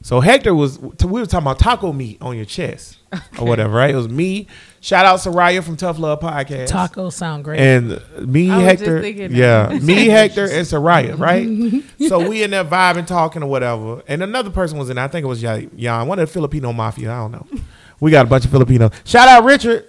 So 0.01 0.20
Hector 0.20 0.53
was 0.53 0.80
we 0.80 0.95
were 1.22 1.26
talking 1.26 1.45
about 1.45 1.59
taco 1.59 1.93
meat 1.93 2.18
on 2.22 2.36
your 2.36 2.45
chest 2.45 2.97
or 3.39 3.45
whatever, 3.47 3.74
right? 3.74 3.91
It 3.93 3.97
was 3.97 4.10
me. 4.10 4.47
Shout 4.80 5.05
out 5.05 5.20
Soraya 5.20 5.64
from 5.64 5.76
Tough 5.76 5.97
Love 5.99 6.20
Podcast. 6.20 6.68
Tacos 6.70 7.14
sound 7.14 7.43
great. 7.43 7.60
And 7.60 8.01
me, 8.32 8.49
I 8.49 8.60
Hector, 8.62 9.05
yeah, 9.05 9.78
me, 9.82 10.05
Hector, 10.08 10.43
and 10.45 10.66
Soraya, 10.66 11.18
right? 11.20 11.84
so 12.08 12.28
we 12.30 12.43
in 12.43 12.51
there 12.51 12.64
vibing, 12.64 13.05
talking 13.08 13.43
or 13.43 13.47
whatever. 13.47 14.01
And 14.08 14.22
another 14.24 14.49
person 14.49 14.78
was 14.78 14.89
in. 14.89 14.95
there. 14.95 15.05
I 15.05 15.08
think 15.08 15.24
it 15.24 15.28
was 15.28 15.41
Ya- 15.41 15.62
Jan, 15.76 16.08
one 16.08 16.20
of 16.20 16.28
the 16.28 16.34
Filipino 16.34 16.72
mafia. 16.74 17.12
I 17.12 17.18
don't 17.18 17.32
know. 17.32 17.47
We 17.99 18.12
got 18.12 18.26
a 18.26 18.30
bunch 18.30 18.45
of 18.45 18.51
Filipinos. 18.51 18.91
Shout 19.03 19.28
out 19.28 19.43
Richard. 19.43 19.86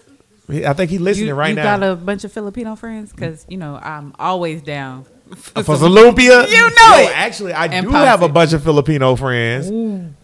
I 0.50 0.72
think 0.72 0.90
he's 0.90 1.00
listening 1.00 1.28
You, 1.28 1.34
right 1.34 1.50
you 1.50 1.56
now. 1.56 1.76
got 1.76 1.82
a 1.82 1.94
bunch 1.94 2.24
of 2.24 2.32
Filipino 2.32 2.74
friends 2.74 3.12
because 3.12 3.44
you 3.50 3.58
know 3.58 3.76
I'm 3.76 4.14
always 4.18 4.62
down 4.62 5.04
for 5.36 5.76
some 5.76 5.92
lumpia. 5.92 6.46
You 6.48 6.56
know 6.60 6.96
Yo, 6.96 7.02
it. 7.08 7.12
Actually, 7.16 7.52
I 7.52 7.66
And 7.66 7.86
do 7.86 7.92
have 7.92 8.22
a 8.22 8.28
bunch 8.28 8.52
of 8.52 8.62
Filipino 8.62 9.16
friends. 9.16 9.70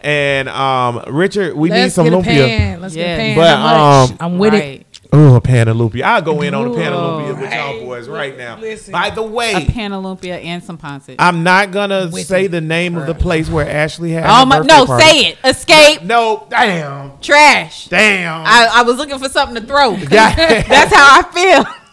And 0.01 0.49
um, 0.49 1.03
Richard, 1.07 1.55
we 1.55 1.69
need 1.69 1.75
Let's 1.75 1.95
some 1.95 2.05
get 2.05 2.13
a 2.13 2.17
lumpia. 2.17 2.47
pan. 2.47 2.81
Let's 2.81 2.95
get 2.95 3.07
Yeah. 3.07 3.13
a 3.15 3.35
pan. 3.35 3.37
But, 3.37 4.11
um, 4.11 4.17
I'm 4.19 4.37
with 4.37 4.53
it. 4.53 4.57
Right. 4.59 4.81
Oh, 5.13 5.35
a 5.35 5.41
pan. 5.41 5.69
I'll 5.69 6.21
go 6.21 6.41
in 6.41 6.53
on 6.53 6.67
a 6.67 6.73
pan 6.75 6.91
of 6.91 6.99
Whoa. 6.99 7.33
lumpia 7.33 7.41
with 7.41 7.53
y'all 7.53 7.79
boys 7.85 8.07
right 8.09 8.37
now. 8.37 8.57
listen. 8.59 8.91
By 8.91 9.11
the 9.11 9.23
way, 9.23 9.53
A 9.53 9.65
pan 9.71 9.93
and 9.93 10.63
some 10.63 10.77
ponce. 10.77 11.09
I'm 11.17 11.43
not 11.43 11.71
gonna 11.71 12.09
With 12.11 12.25
say 12.25 12.45
it. 12.45 12.51
the 12.51 12.59
name 12.59 12.97
of 12.97 13.07
the 13.07 13.15
place 13.15 13.49
where 13.49 13.67
Ashley 13.69 14.11
had. 14.11 14.25
Oh 14.27 14.45
my! 14.45 14.59
No, 14.59 14.85
party. 14.85 15.03
say 15.03 15.19
it. 15.27 15.37
Escape. 15.43 16.01
No, 16.03 16.45
damn, 16.49 17.13
Trash. 17.21 17.87
damn. 17.87 18.43
I, 18.45 18.67
I 18.73 18.81
was 18.83 18.97
looking 18.97 19.17
for 19.19 19.29
something 19.29 19.55
to 19.61 19.65
throw. 19.65 19.91
Yeah. 19.91 20.35
That's 20.67 20.93
how 20.93 21.21
I 21.21 21.23
feel, 21.33 21.65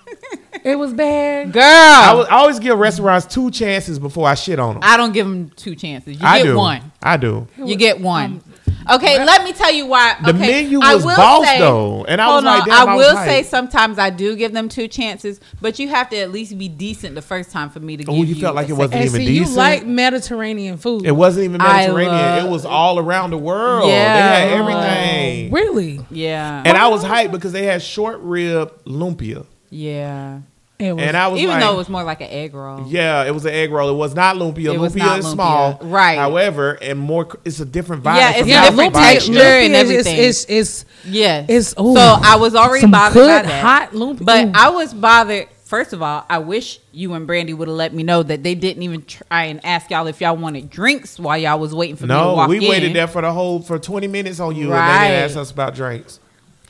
It 0.65 0.77
was 0.79 0.93
bad. 0.93 1.53
girl. 1.53 1.63
I, 1.63 2.11
I, 2.11 2.15
was- 2.15 2.27
I 2.29 2.35
always 2.37 2.59
give 2.59 2.79
restaurants 2.79 3.27
two 3.27 3.51
chances 3.51 3.99
before 3.99 4.29
I 4.29 4.35
shit 4.35 4.59
on 4.59 4.75
them. 4.75 4.83
I 4.85 4.97
don't 4.97 5.13
give 5.13 5.27
them 5.27 5.51
two 5.57 5.75
chances. 5.75 6.21
You 6.21 6.27
I 6.27 6.39
get 6.39 6.45
do. 6.49 6.57
one. 6.57 6.93
I 7.03 7.17
do. 7.17 7.49
You 7.59 7.77
get 7.77 8.01
one. 8.01 8.43
Um, 8.89 8.95
okay, 8.97 9.25
let 9.25 9.43
me 9.45 9.53
tell 9.53 9.73
you 9.73 9.87
why. 9.87 10.17
The 10.25 10.33
menu 10.33 10.79
was 10.79 11.05
will 11.05 11.17
boss, 11.17 11.45
say- 11.45 11.59
though, 11.59 12.05
and 12.05 12.21
I 12.21 12.25
hold 12.27 12.37
was 12.37 12.45
like, 12.45 12.63
on, 12.63 12.69
damn, 12.69 12.89
I 12.89 12.93
I 12.93 12.95
was 12.95 13.07
will 13.07 13.17
hyped. 13.17 13.27
say 13.27 13.43
sometimes 13.43 13.99
I 13.99 14.11
do 14.11 14.37
give 14.37 14.53
them 14.53 14.69
two 14.69 14.87
chances, 14.89 15.41
but 15.61 15.79
you 15.81 15.89
have 15.89 16.09
to 16.11 16.17
at 16.19 16.31
least 16.31 16.57
be 16.57 16.69
decent 16.69 17.15
the 17.17 17.23
first 17.23 17.51
time 17.51 17.69
for 17.71 17.81
me 17.81 17.97
to 17.97 18.05
oh, 18.05 18.13
give 18.15 18.21
Oh, 18.21 18.23
you 18.23 18.35
felt 18.37 18.55
like 18.55 18.69
it 18.69 18.75
wasn't 18.75 18.95
And 19.01 19.05
even 19.07 19.21
see, 19.21 19.27
decent. 19.27 19.51
you 19.51 19.57
like 19.57 19.85
Mediterranean 19.87 20.77
food. 20.79 21.05
It 21.07 21.13
wasn't 21.13 21.45
even 21.47 21.59
Mediterranean. 21.59 22.15
love- 22.15 22.45
it 22.47 22.49
was 22.51 22.65
all 22.65 22.99
around 23.01 23.31
the 23.31 23.39
world. 23.39 23.89
Yeah. 23.89 24.15
They 24.15 24.49
had 24.49 24.61
everything. 24.61 25.53
really? 25.53 26.01
Yeah, 26.11 26.63
And 26.65 26.77
I 26.79 26.87
was 26.89 27.03
hyped 27.03 27.33
because 27.33 27.53
they 27.53 27.65
had 27.65 27.83
short 27.83 28.21
rib 28.21 28.85
lumpia. 28.85 29.45
yeah. 29.71 30.41
It 30.83 30.93
was. 30.93 31.05
And 31.05 31.17
I 31.17 31.29
was 31.29 31.41
Even 31.41 31.55
like, 31.55 31.63
though 31.63 31.75
it 31.75 31.77
was 31.77 31.89
more 31.89 32.03
like 32.03 32.21
an 32.21 32.29
egg 32.31 32.55
roll. 32.55 32.85
yeah, 32.89 33.25
it 33.25 33.33
was 33.33 33.45
an 33.45 33.53
egg 33.55 33.71
roll. 33.71 33.89
It 33.91 33.97
was 33.97 34.15
not 34.15 34.37
lumpia. 34.37 34.75
It 34.75 34.79
was 34.81 34.95
lumpia 34.95 34.99
not 34.99 35.19
is 35.21 35.27
lumpia. 35.27 35.33
small. 35.33 35.79
Right. 35.83 36.19
However, 36.19 36.73
and 36.83 36.99
more, 36.99 37.29
it's 37.45 37.61
a 37.61 37.65
different 37.65 38.03
vibe. 38.03 38.17
Yeah, 38.17 38.31
It's 38.31 38.39
it's 38.41 38.47
a 38.49 38.51
a 38.51 38.55
yeah, 38.55 38.71
different 38.71 38.95
texture 38.95 39.33
and 39.39 39.75
everything. 39.75 40.19
It's, 40.19 40.45
it's, 40.49 40.85
Yes. 41.05 41.47
it's, 41.49 41.75
ooh, 41.81 41.95
so 41.95 42.19
I 42.23 42.37
was 42.37 42.55
already 42.55 42.81
some 42.83 42.91
bothered 42.91 43.15
good 43.15 43.43
by 43.45 43.49
that. 43.49 43.63
hot 43.65 43.91
lumpia. 43.93 44.25
But 44.25 44.47
Ooh. 44.49 44.53
I 44.55 44.71
was 44.71 44.93
bothered. 44.93 45.49
First 45.65 45.95
of 45.95 46.03
all, 46.03 46.27
I 46.29 46.37
wish 46.39 46.81
you 46.93 47.15
and 47.15 47.27
Brandy 47.27 47.55
would 47.55 47.67
have 47.67 47.77
let 47.77 47.95
me 47.95 48.03
know 48.03 48.23
that 48.23 48.43
they 48.43 48.55
didn't 48.55 48.83
even 48.83 49.05
try 49.07 49.45
and 49.45 49.65
ask 49.65 49.91
y'all 49.91 50.07
if 50.07 50.21
y'all 50.21 50.37
wanted 50.37 50.69
drinks 50.69 51.19
while 51.19 51.39
y'all 51.39 51.59
was 51.59 51.75
waiting 51.75 51.97
for 51.97 52.03
me 52.05 52.09
to 52.09 52.15
walk 52.15 52.27
No, 52.27 52.35
walk 52.35 52.49
we 52.51 52.59
in. 52.59 52.69
waited 52.69 52.93
there 52.93 53.07
for 53.07 53.23
the 53.23 53.33
whole 53.33 53.63
for 53.63 53.79
twenty 53.79 54.07
minutes 54.07 54.39
on 54.39 54.55
you, 54.55 54.65
and 54.65 54.73
they 54.73 54.77
Right. 54.77 55.09
didn't 55.09 55.25
ask 55.31 55.37
us 55.39 55.51
about 55.51 55.75
drinks. 55.75 56.21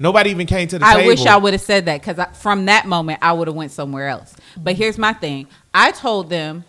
Nobody 0.00 0.30
even 0.30 0.46
came 0.46 0.68
to 0.68 0.78
the 0.78 0.84
I 0.86 0.94
table. 0.94 1.08
wish 1.08 1.26
I 1.26 1.36
would 1.36 1.52
have 1.52 1.60
said 1.62 1.84
that 1.86 2.00
because 2.02 2.24
from 2.38 2.64
that 2.66 2.86
moment 2.86 3.18
I 3.22 3.32
would 3.32 3.46
have 3.48 3.54
went 3.56 3.72
somewhere 3.72 4.08
else. 4.08 4.34
But 4.56 4.74
here's 4.76 4.98
my 4.98 5.12
thing: 5.12 5.46
I 5.74 5.92
told 5.92 6.30
them 6.30 6.64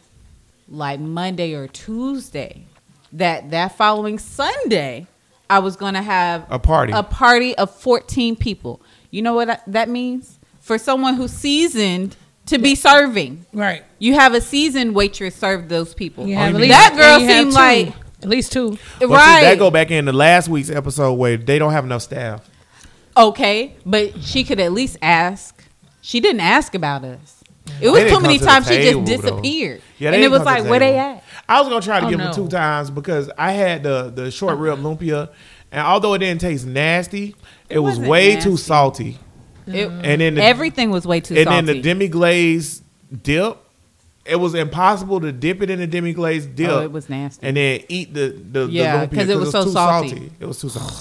like 0.70 1.00
Monday 1.00 1.54
or 1.54 1.68
Tuesday 1.68 2.64
that 3.14 3.52
that 3.52 3.78
following 3.78 4.20
Sunday 4.20 5.08
I 5.50 5.60
was 5.60 5.76
going 5.76 5.94
to 5.94 6.02
have 6.02 6.46
A 6.50 6.58
party. 6.60 6.94
a 6.94 7.04
party 7.04 7.56
of 7.58 7.70
14 7.76 8.36
people. 8.36 8.82
You 9.12 9.22
know 9.22 9.34
what 9.34 9.48
that- 9.48 9.64
that 9.68 9.90
means 9.90 10.40
for 10.62 10.78
someone 10.78 11.14
who's 11.16 11.32
seasoned 11.34 12.16
to 12.48 12.58
be 12.58 12.76
serving. 12.76 13.46
right. 13.54 13.84
You 14.00 14.16
have 14.16 14.34
a 14.34 14.42
seasoned 14.42 14.96
waitress 14.96 15.36
serve 15.36 15.70
those 15.70 15.94
people. 15.94 16.28
You 16.28 16.36
have 16.36 16.56
mean- 16.56 16.70
that 16.70 16.94
girl 16.96 17.22
and 17.22 17.30
seemed 17.30 17.54
like 17.54 17.94
at 18.22 18.30
least 18.30 18.52
two. 18.52 18.78
But 19.00 19.08
see, 19.08 19.14
right. 19.14 19.44
that 19.44 19.60
go 19.60 19.70
back 19.72 19.92
into 19.92 20.12
last 20.12 20.50
week's 20.50 20.70
episode 20.70 21.14
where 21.14 21.38
they 21.38 21.60
don't 21.60 21.72
have 21.74 21.86
enough 21.86 22.02
staff. 22.02 22.42
Okay, 23.16 23.76
but 23.86 24.22
she 24.24 24.44
could 24.44 24.60
at 24.60 24.72
least 24.72 24.98
ask. 25.02 25.64
She 26.02 26.20
didn't 26.20 26.42
ask 26.42 26.74
about 26.76 27.04
us. 27.04 27.44
It 27.82 27.90
was 27.90 28.04
too 28.12 28.20
many 28.20 28.38
to 28.38 28.44
the 28.44 28.50
times 28.50 28.68
she 28.68 28.78
just 28.78 29.06
disappeared. 29.06 29.82
Yeah, 29.98 30.12
and 30.12 30.22
it 30.24 30.30
was 30.30 30.44
like, 30.44 30.64
the 30.64 30.70
where 30.70 30.80
they 30.80 30.98
at? 30.98 31.24
I 31.48 31.60
was 31.62 31.70
gonna 31.70 31.82
try 31.82 32.00
to 32.00 32.06
Oh, 32.08 32.10
give 32.10 32.18
no. 32.20 32.26
them 32.26 32.34
two 32.34 32.48
times 32.50 32.90
because 32.90 33.30
I 33.38 33.52
had 33.52 33.84
the 33.84 34.12
the 34.14 34.32
short 34.32 34.58
rib 34.58 34.80
lumpia, 34.80 35.30
and 35.72 35.82
although 35.86 36.14
it 36.14 36.20
didn't 36.20 36.42
taste 36.42 36.66
nasty, 36.66 37.36
it, 37.70 37.80
was 37.80 37.92
wasn't 37.94 38.08
way 38.10 38.36
too 38.40 38.58
salty. 38.58 39.18
It- 39.68 39.88
And 39.88 40.20
then 40.22 40.36
the, 40.36 40.44
everything 40.44 40.92
was 40.92 41.06
way 41.08 41.22
too 41.22 41.36
and 41.36 41.46
salty. 41.46 41.66
then 41.66 41.76
the 41.76 41.82
demi 41.82 42.08
glaze 42.10 42.82
dip, 43.22 43.58
it 44.26 44.36
was 44.36 44.56
impossible 44.56 45.22
to 45.22 45.32
dip 45.32 45.62
it 45.62 45.70
in 45.70 45.80
the 45.80 45.88
demi 45.88 46.12
glaze 46.14 46.46
oh, 46.46 46.50
dip. 46.54 46.70
oh, 46.70 46.82
it 46.82 46.92
was 46.92 47.10
nasty. 47.10 47.48
and 47.48 47.56
then 47.56 47.82
eat 47.88 48.14
the 48.14 48.30
the 48.52 48.66
Yeah, 48.68 49.06
the 49.06 49.08
lumpia 49.08 49.20
'cause 49.20 49.30
it 49.30 49.38
was 49.38 49.52
so 49.52 49.64
too 49.64 49.72
salty. 49.72 50.32
It 50.40 50.46
was 50.46 50.60
too 50.60 50.70
salty. 50.70 50.96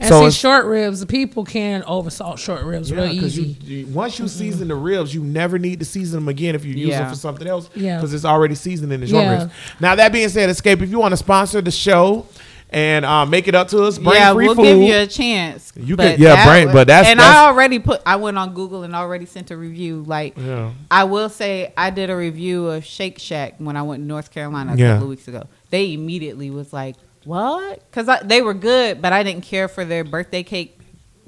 And 0.00 0.08
So 0.08 0.28
see, 0.28 0.38
short 0.38 0.66
ribs, 0.66 1.00
the 1.00 1.06
people 1.06 1.44
can 1.44 1.82
oversalt 1.82 2.38
short 2.38 2.62
ribs 2.64 2.92
real 2.92 3.06
Yeah, 3.06 3.12
because 3.12 3.38
easy. 3.38 3.56
you, 3.64 3.76
you 3.78 3.86
once 3.86 4.18
you 4.18 4.28
season 4.28 4.68
the 4.68 4.74
ribs, 4.74 5.14
you 5.14 5.22
never 5.22 5.58
need 5.58 5.78
to 5.80 5.84
season 5.84 6.20
them 6.20 6.28
again 6.28 6.54
if 6.54 6.64
you 6.64 6.74
use 6.74 6.90
them 6.90 7.08
for 7.08 7.16
something 7.16 7.46
else. 7.46 7.68
Yeah. 7.74 7.96
because 7.96 8.12
it's 8.14 8.24
already 8.24 8.54
seasoned 8.54 8.92
in 8.92 9.00
the 9.00 9.06
short 9.06 9.24
Yeah. 9.24 9.38
ribs. 9.44 9.52
Now 9.80 9.94
that 9.94 10.12
being 10.12 10.28
said, 10.28 10.50
Escape, 10.50 10.80
if 10.82 10.90
you 10.90 10.98
want 10.98 11.12
to 11.12 11.16
sponsor 11.16 11.60
the 11.60 11.70
show 11.70 12.26
and 12.70 13.06
uh, 13.06 13.24
make 13.24 13.48
it 13.48 13.54
up 13.54 13.68
to 13.68 13.82
us, 13.84 13.96
bring 13.98 14.14
yeah, 14.16 14.32
free 14.34 14.44
we'll 14.46 14.54
food. 14.54 14.64
give 14.64 14.78
you 14.78 14.94
a 14.96 15.06
chance. 15.06 15.72
You 15.74 15.96
But 15.96 16.12
could- 16.12 16.20
yeah, 16.20 16.44
brain, 16.46 16.66
was- 16.66 16.74
but 16.74 16.86
that's- 16.88 17.10
and 17.10 17.18
that's- 17.18 17.34
I 17.36 17.46
already 17.46 17.78
put. 17.78 18.02
I 18.04 18.16
went 18.16 18.36
on 18.36 18.52
Google 18.52 18.82
and 18.82 18.94
already 18.94 19.24
sent 19.24 19.50
a 19.50 19.56
review. 19.56 20.04
Like, 20.06 20.34
Yeah. 20.36 20.72
I 20.90 21.04
will 21.04 21.30
say, 21.30 21.72
I 21.78 21.88
did 21.88 22.10
a 22.10 22.16
review 22.16 22.66
of 22.68 22.84
Shake 22.84 23.18
Shack 23.18 23.54
when 23.56 23.76
I 23.78 23.82
went 23.82 24.02
to 24.02 24.06
North 24.06 24.30
Carolina 24.30 24.74
a 24.74 24.76
Yeah. 24.76 24.88
couple 24.92 25.04
of 25.04 25.08
weeks 25.10 25.26
ago. 25.28 25.44
They 25.70 25.94
immediately 25.94 26.50
was 26.50 26.72
like, 26.74 26.96
"What?" 27.28 27.82
Because 27.90 28.08
they 28.24 28.42
were 28.42 28.54
good, 28.54 29.00
but 29.02 29.12
I 29.12 29.22
didn't 29.22 29.42
care 29.42 29.68
for 29.68 29.84
their 29.84 30.04
birthday 30.04 30.42
cake. 30.42 30.78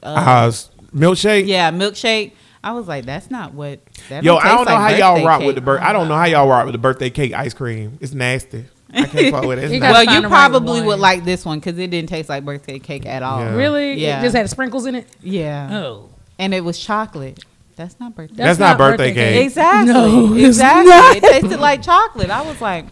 Uh, 0.02 0.06
Uh, 0.06 0.50
milkshake. 0.94 1.46
yeah, 1.46 1.70
milkshake. 1.70 2.32
I 2.64 2.72
was 2.72 2.86
like, 2.88 3.04
"That's 3.06 3.30
not 3.30 3.54
what." 3.54 3.80
That 4.08 4.22
Yo, 4.24 4.36
I 4.36 4.48
don't 4.48 4.66
know 4.66 4.74
like 4.74 4.98
how 5.00 5.14
y'all 5.14 5.24
rock 5.26 5.38
cake. 5.40 5.46
with 5.46 5.54
the 5.56 5.60
birth. 5.60 5.80
I 5.82 5.92
don't 5.92 6.08
know 6.08 6.16
how 6.16 6.24
y'all 6.26 6.48
rock 6.48 6.64
with 6.64 6.72
the 6.72 6.78
birthday 6.78 7.10
cake 7.10 7.32
ice 7.32 7.54
cream. 7.54 7.98
It's 8.00 8.12
nasty. 8.12 8.64
I 8.92 9.04
can't 9.06 9.30
fuck 9.32 9.44
with 9.44 9.58
it. 9.60 9.70
You 9.72 9.80
Well, 9.80 10.02
you 10.04 10.20
the 10.22 10.22
right 10.22 10.28
probably 10.28 10.80
one. 10.80 10.86
would 10.86 10.98
like 10.98 11.24
this 11.24 11.44
one 11.44 11.60
because 11.60 11.78
it 11.78 11.90
didn't 11.90 12.08
taste 12.08 12.28
like 12.28 12.44
birthday 12.44 12.78
cake 12.80 13.06
at 13.06 13.22
all. 13.22 13.38
Yeah. 13.38 13.54
Really? 13.54 13.94
Yeah. 13.94 14.18
It 14.18 14.22
just 14.24 14.34
had 14.36 14.50
sprinkles 14.50 14.84
in 14.86 14.94
it? 14.96 15.06
Yeah. 15.22 15.68
Oh. 15.84 16.08
and 16.40 16.52
it 16.52 16.64
was 16.64 16.78
chocolate. 16.78 17.38
That's 17.76 17.98
not 18.00 18.14
birthday. 18.16 18.34
Cake. 18.34 18.44
That's 18.44 18.58
not 18.58 18.76
birthday 18.78 19.14
cake. 19.14 19.44
Exactly. 19.44 19.92
No, 19.94 20.34
it's 20.34 20.46
exactly. 20.48 20.90
not. 20.90 21.16
It 21.16 21.22
tasted 21.22 21.60
like 21.60 21.82
chocolate. 21.82 22.30
I 22.30 22.42
was 22.42 22.60
like, 22.60 22.86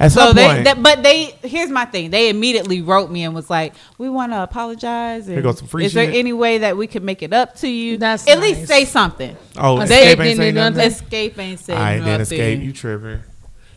At 0.00 0.12
so 0.12 0.20
some 0.26 0.36
they, 0.36 0.46
point, 0.46 0.64
that, 0.64 0.82
but 0.82 1.02
they. 1.02 1.36
Here's 1.42 1.70
my 1.70 1.84
thing. 1.84 2.10
They 2.10 2.28
immediately 2.28 2.82
wrote 2.82 3.10
me 3.10 3.22
and 3.24 3.34
was 3.34 3.48
like, 3.48 3.74
"We 3.98 4.08
want 4.08 4.32
to 4.32 4.42
apologize. 4.42 5.26
And 5.26 5.34
Here 5.34 5.42
goes 5.42 5.58
some 5.58 5.68
free 5.68 5.84
is 5.84 5.92
there 5.92 6.10
any 6.10 6.32
way 6.32 6.58
that 6.58 6.76
we 6.76 6.86
can 6.86 7.04
make 7.04 7.22
it 7.22 7.32
up 7.32 7.54
to 7.56 7.68
you? 7.68 7.96
That's 7.98 8.26
at 8.28 8.38
nice. 8.38 8.56
least 8.56 8.68
say 8.68 8.84
something. 8.84 9.36
oh, 9.56 9.78
They 9.78 9.84
escape 9.84 10.08
ain't 10.08 10.18
didn't 10.18 10.36
say 10.36 10.50
do 10.50 10.54
nothing. 10.54 10.76
nothing. 10.76 10.92
Escape 10.92 11.38
ain't 11.38 11.60
say 11.60 11.72
All 11.74 11.78
right, 11.78 11.96
nothing. 11.98 12.04
then 12.12 12.20
escape. 12.22 12.60
You 12.62 12.72
tripping? 12.72 13.22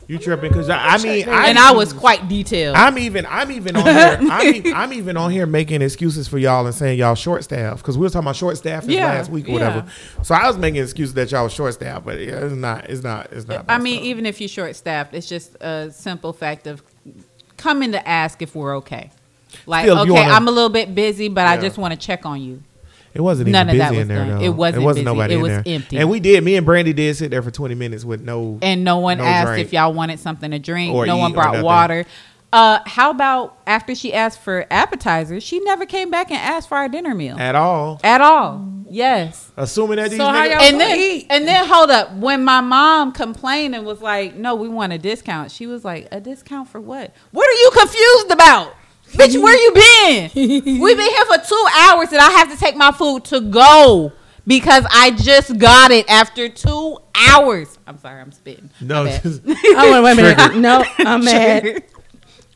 You 0.08 0.18
tripping? 0.18 0.50
Because 0.50 0.70
I, 0.70 0.78
I 0.78 0.98
mean, 1.04 1.28
I, 1.28 1.50
and 1.50 1.60
I 1.60 1.74
was 1.74 1.92
quite 1.92 2.30
detailed. 2.30 2.78
I'm 2.78 2.98
even 2.98 3.26
I'm 3.26 3.52
even 3.52 3.76
on 3.76 3.84
here 3.86 4.18
I'm, 4.32 4.56
e- 4.56 4.72
I'm 4.74 4.94
even 4.94 5.18
on 5.18 5.32
here 5.32 5.46
making 5.46 5.82
excuses 5.82 6.28
for 6.30 6.38
y'all 6.38 6.66
and 6.66 6.74
saying 6.74 6.98
y'all 6.98 7.14
short 7.16 7.44
staff 7.44 7.80
because 7.80 7.98
we 7.98 8.04
were 8.04 8.10
talking 8.10 8.26
about 8.26 8.38
short 8.38 8.56
staff 8.58 8.86
Yeah, 8.86 9.06
last 9.06 9.30
week 9.30 9.50
or 9.50 9.54
whatever. 9.54 9.86
So 10.24 10.34
I 10.34 10.48
was 10.48 10.58
making 10.58 10.82
excuses 10.82 11.14
that 11.16 11.30
y'all 11.32 11.44
was 11.44 11.54
short 11.54 11.74
staff, 11.74 12.06
but 12.06 12.18
it's 12.18 12.56
not 12.56 12.90
it's 12.90 13.04
not 13.04 13.34
it's 13.34 13.48
not. 13.48 13.66
I 13.68 13.80
mean, 13.80 14.04
even 14.04 14.26
if 14.26 14.40
you're 14.40 14.48
short 14.48 14.76
staffed, 14.78 15.14
it's 15.14 15.28
just 15.28 15.56
a 15.62 15.92
simple 15.92 16.32
fact 16.32 16.68
of 16.68 16.82
coming 17.58 17.92
to 17.92 18.08
ask 18.08 18.42
if 18.42 18.56
we're 18.56 18.78
okay. 18.78 19.12
Like, 19.66 19.86
Still, 19.86 20.00
okay, 20.00 20.12
wanna- 20.12 20.34
I'm 20.34 20.48
a 20.48 20.52
little 20.52 20.70
bit 20.70 20.94
busy, 20.96 21.28
but 21.30 21.48
I 21.48 21.58
just 21.58 21.78
want 21.78 21.94
to 21.94 22.00
check 22.00 22.26
on 22.26 22.42
you. 22.42 22.64
It 23.14 23.22
wasn't 23.22 23.50
none 23.50 23.70
even 23.70 23.80
busy 23.80 23.98
in 24.02 24.08
there 24.08 24.26
though. 24.26 24.42
It 24.42 24.50
wasn't 24.50 24.84
It 24.84 24.86
wasn't 24.86 25.06
busy. 25.06 25.16
nobody 25.16 25.34
It 25.34 25.38
in 25.38 25.42
was 25.44 25.52
there. 25.52 25.64
empty. 25.66 25.98
And 25.98 26.10
we 26.10 26.20
did. 26.20 26.44
Me 26.44 26.56
and 26.56 26.66
Brandy 26.66 26.94
did 26.94 27.16
sit 27.16 27.32
there 27.32 27.42
for 27.42 27.52
20 27.52 27.76
minutes 27.76 28.04
with 28.06 28.22
no. 28.22 28.60
And 28.62 28.84
no 28.84 29.00
one 29.00 29.18
No 29.18 29.24
asked 29.24 29.48
drink. 29.54 29.66
if 29.68 29.74
y'all 29.74 29.94
wanted 29.94 30.20
something 30.20 30.52
to 30.52 30.60
drink. 30.60 30.94
Or 30.94 31.06
no 31.06 31.18
one 31.18 31.34
brought 31.34 31.64
water. 31.64 32.06
Uh, 32.54 32.80
how 32.86 33.10
about 33.12 33.58
after 33.68 33.94
she 33.94 34.14
asked 34.14 34.40
for 34.40 34.66
appetizers, 34.72 35.44
she 35.44 35.60
never 35.60 35.86
came 35.86 36.10
back 36.10 36.32
and 36.32 36.40
asked 36.40 36.70
for 36.70 36.78
our 36.78 36.88
dinner 36.88 37.14
meal 37.14 37.38
at 37.38 37.56
all, 37.56 38.00
at 38.06 38.22
all. 38.22 38.66
Yes. 38.90 39.52
assuming 39.58 39.98
that 39.98 40.12
these 40.12 40.18
So 40.20 40.28
niggas- 40.28 40.62
and 40.62 40.80
then 40.80 40.98
eat. 40.98 41.28
and 41.30 41.46
then 41.46 41.66
hold 41.68 41.92
up 41.92 42.14
when 42.14 42.46
my 42.46 42.62
mom 42.62 43.12
complained 43.12 43.76
and 43.76 43.86
was 43.86 44.02
like 44.02 44.36
no 44.38 44.56
we 44.56 44.70
want 44.70 44.94
a 44.94 44.98
discount 44.98 45.52
she 45.52 45.68
was 45.68 45.84
like 45.84 46.08
a 46.14 46.22
discount 46.22 46.70
for 46.70 46.80
what 46.80 47.14
what 47.32 47.50
are 47.50 47.60
you 47.60 47.70
confused 47.74 48.32
about 48.32 48.74
bitch 49.14 49.42
where 49.42 49.56
you 49.58 49.72
been 49.74 50.80
we've 50.82 50.98
been 50.98 51.10
here 51.10 51.26
for 51.26 51.38
two 51.38 51.66
hours 51.80 52.10
and 52.12 52.18
i 52.22 52.30
have 52.32 52.52
to 52.52 52.58
take 52.58 52.76
my 52.76 52.92
food 52.92 53.24
to 53.26 53.40
go 53.42 54.12
because 54.46 54.86
i 54.92 55.12
just 55.12 55.58
got 55.58 55.92
it 55.92 56.10
after 56.10 56.50
two 56.50 56.98
hours 57.16 57.78
i'm 57.88 57.98
sorry 58.00 58.22
i'm 58.22 58.32
spitting 58.32 58.70
no, 58.82 59.04
My 59.04 59.10
bad. 59.10 59.24
just- 59.24 59.42
Oh, 59.46 59.92
wait, 59.92 60.04
wait 60.04 60.12
a 60.20 60.36
minute. 60.36 60.56
No, 60.58 60.84
I'm 61.00 61.24
mad. 61.24 61.84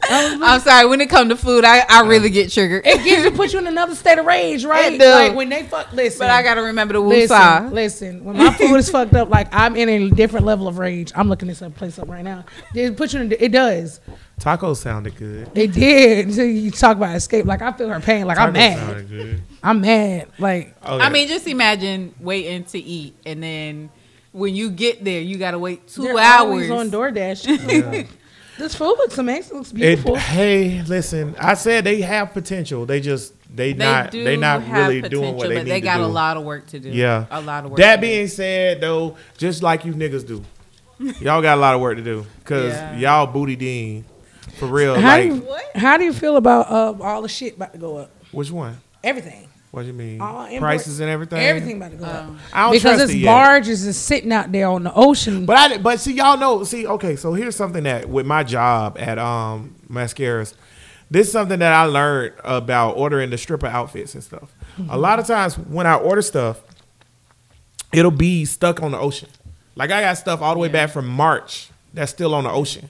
I'm 0.04 0.60
sorry. 0.62 0.88
When 0.88 1.00
it 1.02 1.10
comes 1.10 1.30
to 1.30 1.36
food, 1.36 1.64
I, 1.64 1.86
I 1.88 2.02
really 2.08 2.28
um, 2.28 2.34
get 2.34 2.52
triggered. 2.52 2.86
It 2.88 3.04
gives 3.04 3.24
you 3.24 3.32
put 3.32 3.54
you 3.54 3.60
in 3.60 3.68
another 3.68 3.94
state 3.96 4.18
of 4.18 4.26
rage, 4.26 4.66
right? 4.66 4.94
It 4.94 5.00
do. 5.00 5.06
Like 5.10 5.36
when 5.36 5.50
they 5.50 5.64
fuck. 5.64 5.94
Listen, 5.94 6.20
but 6.20 6.30
I 6.32 6.42
gotta 6.42 6.64
remember 6.64 6.94
the 6.94 7.00
listen. 7.00 7.38
woosah. 7.38 7.72
Listen, 7.72 8.24
when 8.26 8.38
my 8.38 8.52
food 8.54 8.76
is 8.78 8.90
fucked 8.90 9.14
up, 9.14 9.30
like 9.30 9.48
I'm 9.52 9.76
in 9.76 9.90
a 9.90 10.10
different 10.10 10.46
level 10.46 10.68
of 10.68 10.80
rage. 10.80 11.12
I'm 11.16 11.30
looking 11.30 11.48
this 11.48 11.62
up, 11.62 11.76
place 11.76 12.00
up 12.00 12.10
right 12.10 12.24
now. 12.24 12.46
It 12.74 12.98
put 12.98 13.14
you 13.14 13.22
in. 13.22 13.32
It 13.32 13.52
does. 13.52 14.00
Tacos 14.42 14.78
sounded 14.78 15.16
good. 15.16 15.50
It 15.56 15.72
did. 15.72 16.34
So 16.34 16.42
you 16.42 16.72
talk 16.72 16.98
about 16.98 17.16
escape. 17.16 17.46
Like 17.46 17.62
I 17.62 17.72
feel 17.74 17.90
her 17.90 18.00
pain. 18.00 18.26
Like 18.26 18.38
I'm 18.40 18.54
mad. 18.54 19.08
good. 19.08 19.42
I'm 19.62 19.82
mad. 19.82 20.28
Like 20.40 20.76
Oh, 20.84 21.00
I 21.00 21.10
mean, 21.10 21.28
just 21.28 21.48
imagine 21.48 22.14
waiting 22.20 22.64
to 22.66 22.80
eat, 22.80 23.16
and 23.26 23.44
then 23.44 23.90
when 24.32 24.56
you 24.56 24.72
get 24.72 25.04
there, 25.04 25.22
you 25.22 25.38
gotta 25.38 25.60
wait 25.60 25.88
2 25.90 26.02
they're 26.04 26.18
hours. 26.18 26.70
always 26.70 26.72
on 26.72 26.90
DoorDash. 26.90 28.08
this 28.58 28.76
food 28.76 28.96
looks 28.98 29.18
amazing. 29.18 29.58
Looks 29.58 29.72
It, 29.72 29.76
beautiful. 29.76 30.16
hey, 30.16 30.82
listen. 30.88 31.36
I 31.40 31.54
said 31.54 31.84
they 31.84 32.02
have 32.02 32.34
potential. 32.34 32.86
They 32.86 33.00
just 33.00 33.34
they, 33.56 33.74
they 33.74 33.78
not 33.86 34.12
do 34.12 34.24
they 34.24 34.38
not 34.38 34.68
really 34.68 35.02
doing 35.02 35.36
what 35.36 35.50
they 35.50 35.56
but 35.56 35.64
need 35.66 35.72
they 35.72 35.82
to 35.82 35.86
got 35.86 35.98
do. 35.98 36.06
a 36.06 36.08
lot 36.08 36.38
of 36.38 36.44
work 36.44 36.66
to 36.68 36.80
do. 36.80 36.90
Yeah, 36.90 37.26
a 37.30 37.42
lot 37.42 37.66
of 37.66 37.72
work. 37.72 37.78
That 37.80 37.98
to 37.98 38.02
do. 38.02 38.08
being 38.08 38.28
said, 38.28 38.82
though, 38.82 39.18
just 39.38 39.62
like 39.62 39.84
you 39.86 39.94
niggas 39.94 40.26
do, 40.26 40.44
y'all 41.20 41.42
got 41.42 41.58
a 41.58 41.62
lot 41.62 41.76
of 41.76 41.82
work 41.82 41.98
to 41.98 42.04
do 42.04 42.26
because 42.40 42.74
Yeah. 42.76 42.98
y'all 42.98 43.28
booty 43.28 43.56
dean 43.56 44.06
for 44.58 44.68
real. 44.68 44.96
how, 44.96 45.08
like 45.18 45.30
do 45.30 45.36
you, 45.36 45.56
how 45.76 45.98
do 45.98 46.04
you 46.04 46.14
feel 46.14 46.38
about 46.38 46.70
uh, 46.72 47.04
all 47.04 47.22
the 47.22 47.30
shit 47.30 47.56
about 47.56 47.74
to 47.74 47.80
go 47.80 47.98
up? 47.98 48.12
which 48.32 48.52
one? 48.52 48.78
Everything. 49.04 49.48
What 49.72 49.84
do 49.84 49.88
you 49.88 49.94
mean? 49.94 50.20
All 50.20 50.44
import- 50.46 50.60
Prices 50.62 51.00
and 51.00 51.10
everything. 51.10 51.40
Everything 51.40 51.78
about 51.78 51.92
to 51.92 51.98
go 51.98 52.06
up. 52.06 52.30
I 52.54 52.64
don't 52.64 52.72
Because 52.74 52.82
trust 52.82 53.04
it's 53.04 53.14
it 53.14 53.18
yet. 53.20 53.26
barges 53.28 53.86
is 53.86 53.98
sitting 53.98 54.32
out 54.34 54.52
there 54.52 54.68
on 54.68 54.84
the 54.84 54.94
ocean. 54.94 55.46
But 55.46 55.58
I 55.58 55.78
but 55.78 56.00
see 56.00 56.14
y'all 56.14 56.38
know 56.38 56.64
see 56.66 56.86
okay 56.86 57.16
so 57.16 57.34
here's 57.34 57.56
something 57.56 57.84
that 57.84 58.10
with 58.10 58.26
my 58.26 58.44
job 58.44 58.98
at 59.00 59.18
um 59.18 59.76
mascaras 59.90 60.54
this 61.12 61.28
is 61.28 61.34
something 61.34 61.60
that 61.60 61.74
I 61.74 61.84
learned 61.84 62.36
about 62.44 62.96
ordering 62.96 63.30
the 63.32 63.38
stripper 63.38 63.68
outfits 63.68 64.14
and 64.14 64.24
stuff. 64.24 64.54
A 64.90 64.98
lot 64.98 65.20
of 65.20 65.28
times 65.28 65.58
when 65.58 65.86
I 65.86 65.96
order 65.96 66.22
stuff, 66.22 66.62
it'll 67.92 68.12
be 68.12 68.46
stuck 68.46 68.82
on 68.82 68.92
the 68.92 68.98
ocean. 68.98 69.28
Like 69.76 69.92
I 69.92 70.02
got 70.02 70.18
stuff 70.18 70.42
all 70.42 70.54
the 70.54 70.60
way 70.62 70.70
back 70.70 70.90
from 70.90 71.08
March 71.08 71.70
that's 71.94 72.12
still 72.12 72.34
on 72.34 72.46
the 72.46 72.50
ocean, 72.50 72.88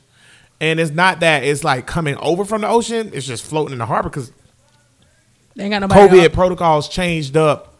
and 0.62 0.80
it's 0.80 0.92
not 0.92 1.20
that 1.22 1.44
it's 1.44 1.64
like 1.66 1.88
coming 1.88 2.16
over 2.18 2.46
from 2.46 2.62
the 2.62 2.68
ocean. 2.68 3.10
It's 3.14 3.26
just 3.26 3.44
floating 3.44 3.74
in 3.74 3.80
the 3.80 3.86
harbor 3.88 4.10
because 4.10 4.32
they 5.56 5.64
ain't 5.64 5.72
got 5.72 5.80
nobody. 5.80 6.00
COVID 6.00 6.26
out. 6.26 6.34
protocols 6.34 6.88
changed 6.88 7.36
up 7.36 7.76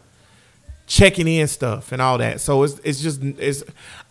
checking 0.88 1.28
in 1.28 1.46
stuff 1.46 1.92
and 1.92 2.02
all 2.02 2.18
that. 2.18 2.40
So 2.40 2.64
it's 2.64 2.78
it's 2.80 3.00
just 3.00 3.22
it's 3.22 3.62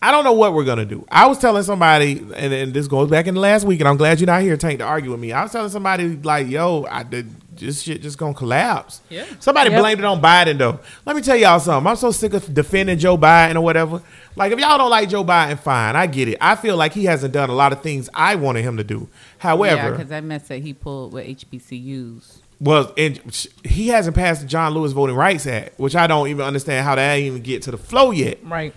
I 0.01 0.09
don't 0.09 0.23
know 0.23 0.33
what 0.33 0.53
we're 0.53 0.63
gonna 0.63 0.85
do. 0.85 1.05
I 1.11 1.27
was 1.27 1.37
telling 1.37 1.63
somebody, 1.63 2.19
and, 2.35 2.53
and 2.53 2.73
this 2.73 2.87
goes 2.87 3.09
back 3.09 3.27
in 3.27 3.35
the 3.35 3.41
last 3.41 3.65
week, 3.65 3.81
and 3.81 3.89
I'm 3.89 3.97
glad 3.97 4.19
you're 4.19 4.27
not 4.27 4.41
here, 4.41 4.57
Tank, 4.57 4.79
to 4.79 4.85
argue 4.85 5.11
with 5.11 5.19
me. 5.19 5.33
I 5.33 5.43
was 5.43 5.51
telling 5.51 5.69
somebody 5.69 6.15
like, 6.15 6.47
yo, 6.47 6.85
I 6.89 7.03
did 7.03 7.29
this 7.57 7.81
shit 7.81 8.01
just 8.01 8.17
gonna 8.17 8.33
collapse. 8.33 9.01
Yeah. 9.09 9.25
Somebody 9.39 9.69
Yep. 9.69 9.79
blamed 9.79 9.99
it 9.99 10.05
on 10.05 10.21
Biden 10.21 10.57
though. 10.57 10.79
Let 11.05 11.15
me 11.17 11.21
tell 11.21 11.35
y'all 11.35 11.59
something. 11.59 11.87
I'm 11.87 11.97
so 11.97 12.11
sick 12.11 12.33
of 12.33 12.51
defending 12.53 12.97
Joe 12.97 13.17
Biden 13.17 13.55
or 13.55 13.61
whatever. 13.61 14.01
Like 14.35 14.51
if 14.51 14.59
y'all 14.59 14.77
don't 14.77 14.89
like 14.89 15.09
Joe 15.09 15.23
Biden, 15.25 15.59
fine. 15.59 15.95
I 15.95 16.07
get 16.07 16.27
it. 16.27 16.37
I 16.39 16.55
feel 16.55 16.77
like 16.77 16.93
he 16.93 17.05
hasn't 17.05 17.33
done 17.33 17.49
a 17.49 17.53
lot 17.53 17.73
of 17.73 17.81
things 17.81 18.09
I 18.13 18.35
wanted 18.35 18.63
him 18.63 18.77
to 18.77 18.83
do. 18.83 19.07
yeah, 19.11 19.27
However, 19.39 19.91
because 19.91 20.09
that 20.09 20.23
mess 20.23 20.47
that 20.47 20.59
he 20.61 20.73
pulled 20.73 21.13
with 21.13 21.25
HBCUs. 21.25 22.37
well, 22.59 22.93
and 22.97 23.19
he 23.65 23.89
hasn't 23.89 24.15
passed 24.15 24.41
the 24.41 24.47
John 24.47 24.73
Lewis 24.73 24.91
Voting 24.93 25.15
Rights 25.15 25.45
Act, 25.47 25.77
which 25.79 25.95
I 25.95 26.07
don't 26.07 26.27
even 26.29 26.45
understand 26.45 26.85
how 26.85 26.95
that 26.95 27.19
even 27.19 27.41
get 27.41 27.61
to 27.63 27.71
the 27.71 27.77
flow 27.77 28.11
yet. 28.11 28.39
Right. 28.45 28.73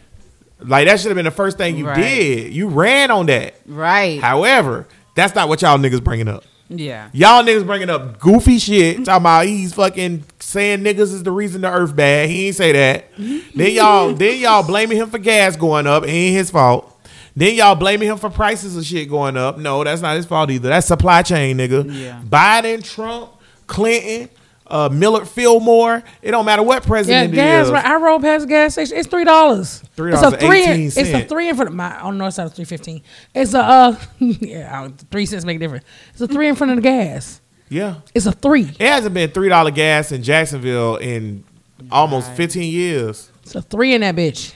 Like 0.61 0.87
that 0.87 0.99
should 1.01 1.09
have 1.09 1.17
been 1.17 1.25
the 1.25 1.31
first 1.31 1.57
thing 1.59 1.77
you 1.77 1.87
Right. 1.87 1.97
did. 2.01 2.53
You 2.55 2.69
ran 2.69 3.11
on 3.11 3.27
that. 3.27 3.55
Right. 3.67 4.21
However, 4.21 4.87
that's 5.15 5.35
not 5.35 5.49
what 5.49 5.63
y'all 5.63 5.79
niggas 5.79 6.03
bringing 6.03 6.29
up. 6.29 6.45
Yeah. 6.81 7.11
Y'all 7.13 7.43
niggas 7.43 7.67
bringing 7.67 7.91
up 7.91 8.19
goofy 8.19 8.59
shit. 8.59 9.05
Talking 9.05 9.23
about 9.23 9.47
he's 9.47 9.75
fucking 9.75 10.25
saying 10.41 10.81
niggas 10.81 11.13
is 11.13 11.23
the 11.23 11.31
reason 11.31 11.63
the 11.63 11.71
earth 11.71 11.95
bad. 11.95 12.29
He 12.29 12.47
ain't 12.47 12.57
say 12.57 12.73
that. 12.73 13.13
Mm-hmm. 13.15 13.59
then 13.59 13.73
y'all, 13.73 14.15
then 14.15 14.41
y'all 14.41 14.67
blaming 14.67 14.99
him 14.99 15.11
for 15.11 15.19
gas 15.19 15.57
going 15.57 15.87
up. 15.87 16.05
It 16.05 16.11
ain't 16.11 16.37
his 16.37 16.51
fault. 16.51 16.91
Then 17.37 17.55
y'all 17.55 17.75
blaming 17.75 18.09
him 18.09 18.17
for 18.17 18.31
prices 18.31 18.77
of 18.77 18.85
shit 18.85 19.09
going 19.09 19.37
up. 19.37 19.59
No, 19.59 19.83
that's 19.83 20.01
not 20.01 20.17
his 20.17 20.25
fault 20.27 20.51
either. 20.51 20.69
That's 20.69 20.87
supply 20.87 21.23
chain, 21.23 21.59
nigga. 21.59 21.85
Yeah. 21.93 22.23
Biden, 22.25 22.85
Trump, 22.85 23.31
Clinton, 23.67 24.29
uh, 24.67 24.89
Millard 24.93 25.29
Fillmore. 25.29 26.03
It 26.23 26.31
don't 26.31 26.45
matter 26.47 26.63
what 26.63 26.83
Yeah, 26.83 26.89
president 26.89 27.33
it 27.33 27.37
gas. 27.37 27.67
is. 27.67 27.73
Right. 27.73 27.85
I 27.85 27.97
rolled 27.97 28.23
past 28.23 28.43
the 28.43 28.49
gas 28.49 28.73
station. 28.73 28.97
It's 28.97 29.09
three 29.09 29.25
dollars. 29.25 29.83
$3 29.97 30.13
It's 30.13 30.23
a 30.23 30.31
three. 30.37 30.65
In, 30.65 30.81
it's 30.87 30.97
a 30.97 31.25
three 31.27 31.49
in 31.49 31.55
front 31.57 31.69
of 31.71 31.75
my 31.77 31.99
on 32.01 32.15
the 32.15 32.19
north 32.19 32.35
side 32.35 32.47
of 32.47 32.55
three 32.55 32.65
fifteen. 32.65 33.03
It's 33.35 33.55
a 33.55 33.61
uh 33.61 33.97
yeah 34.19 34.89
three 35.11 35.27
cents 35.27 35.45
make 35.45 35.57
a 35.57 35.61
difference. 35.61 35.85
It's 36.13 36.21
a 36.21 36.29
three 36.29 36.49
in 36.49 36.55
front 36.55 36.71
of 36.73 36.77
the 36.77 36.83
gas. 36.83 37.41
Yeah. 37.69 37.97
It's 38.15 38.27
a 38.27 38.33
three. 38.33 38.65
It 38.79 38.81
hasn't 38.81 39.15
been 39.15 39.31
three 39.31 39.49
dollar 39.49 39.71
gas 39.71 40.13
in 40.13 40.23
Jacksonville 40.23 40.97
in 40.97 41.45
almost 41.91 42.33
fifteen 42.33 42.73
years. 42.73 43.31
It's 43.43 43.55
a 43.55 43.63
three 43.63 43.95
in 43.95 44.01
that 44.03 44.17
bitch. 44.17 44.55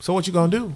So 0.00 0.12
what 0.14 0.26
you 0.26 0.32
gonna 0.32 0.50
do? 0.50 0.74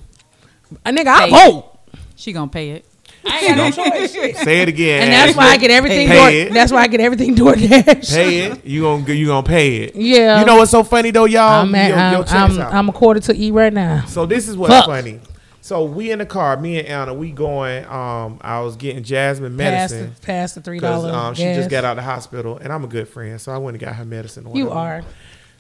A 0.85 0.91
nigga, 0.91 1.07
I 1.07 1.27
Hey. 1.29 1.51
vote. 1.51 1.79
She 2.17 2.33
gonna 2.33 2.51
pay 2.51 2.71
it. 2.71 2.85
I 3.25 3.39
ain't 3.41 3.57
got 3.57 3.77
no 3.77 3.91
choice. 3.91 4.13
Say 4.43 4.63
it 4.63 4.69
again. 4.69 5.03
And 5.03 5.13
that's 5.13 5.37
why 5.37 5.45
I 5.49 5.57
get 5.57 5.71
everything. 5.71 6.09
Pay 6.09 6.17
Door, 6.17 6.29
it. 6.31 6.53
that's 6.55 6.73
why 6.73 6.83
I 6.83 6.87
get 6.87 7.01
everything 7.01 7.35
DoorDash. 7.35 8.15
pay 8.15 8.41
it. 8.47 8.65
You 8.65 8.83
gonna 8.83 9.13
you 9.13 9.27
gonna 9.27 9.47
pay 9.47 9.77
it. 9.79 9.97
Yeah. 9.97 10.41
You 10.41 10.47
know 10.47 10.57
what's 10.57 10.71
so 10.71 10.83
funny 10.85 11.11
though, 11.11 11.25
y'all? 11.27 11.63
I'm, 11.63 11.75
at, 11.75 11.91
Yo- 11.91 12.25
I'm, 12.37 12.53
yo, 12.57 12.63
I'm. 12.63 12.75
I'm 12.75 12.89
a 12.89 12.93
quarter 12.93 13.21
to 13.21 13.35
eat 13.37 13.53
right 13.53 13.73
now. 13.73 14.05
so 14.07 14.25
this 14.27 14.49
is 14.49 14.57
what's 14.57 14.73
Fuck. 14.73 14.87
funny. 14.87 15.21
So 15.61 15.85
we 15.85 16.11
in 16.11 16.19
the 16.21 16.25
car, 16.27 16.57
me 16.57 16.79
and 16.79 16.89
Anna, 16.89 17.13
we 17.13 17.31
going. 17.31 17.85
Um, 17.85 18.39
I 18.41 18.61
was 18.61 18.77
getting 18.77 19.03
Jasmine 19.03 19.59
Past 19.59 19.93
the, 19.93 19.99
medicine 20.01 20.23
past 20.23 20.55
the 20.55 20.61
three 20.63 20.79
dollars. 20.79 21.13
um, 21.15 21.35
she 21.35 21.43
just 21.43 21.69
got 21.69 21.85
out 21.85 21.99
of 21.99 22.05
the 22.05 22.11
hospital, 22.11 22.57
and 22.57 22.73
I'm 22.73 22.85
a 22.85 22.89
good 22.89 23.07
friend, 23.09 23.39
so 23.39 23.53
I 23.53 23.59
went 23.59 23.75
and 23.77 23.85
got 23.85 23.95
her 23.97 24.05
medicine. 24.07 24.47
or 24.47 24.57
You 24.57 24.71
are. 24.71 25.03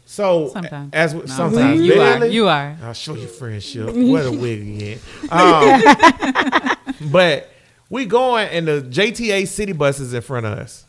So 0.07 0.49
Sometimes. 0.49 0.95
as 0.95 1.13
No, 1.13 1.27
sometimes 1.27 1.83
you 1.83 2.01
are. 2.01 2.25
You 2.25 2.49
are. 2.49 2.75
I'll 2.83 2.95
show 2.95 3.15
you 3.15 3.27
friendship. 3.27 3.91
What 3.95 4.25
a 4.25 4.33
wig 4.33 4.61
again. 4.63 4.99
Um, 5.31 6.63
but 7.11 7.49
we 7.91 8.07
going 8.07 8.49
and 8.49 8.67
the 8.69 8.81
JTA 8.83 9.47
city 9.49 9.73
bus 9.73 10.01
is 10.01 10.13
in 10.15 10.23
front 10.23 10.47
of 10.47 10.59
us. 10.59 10.85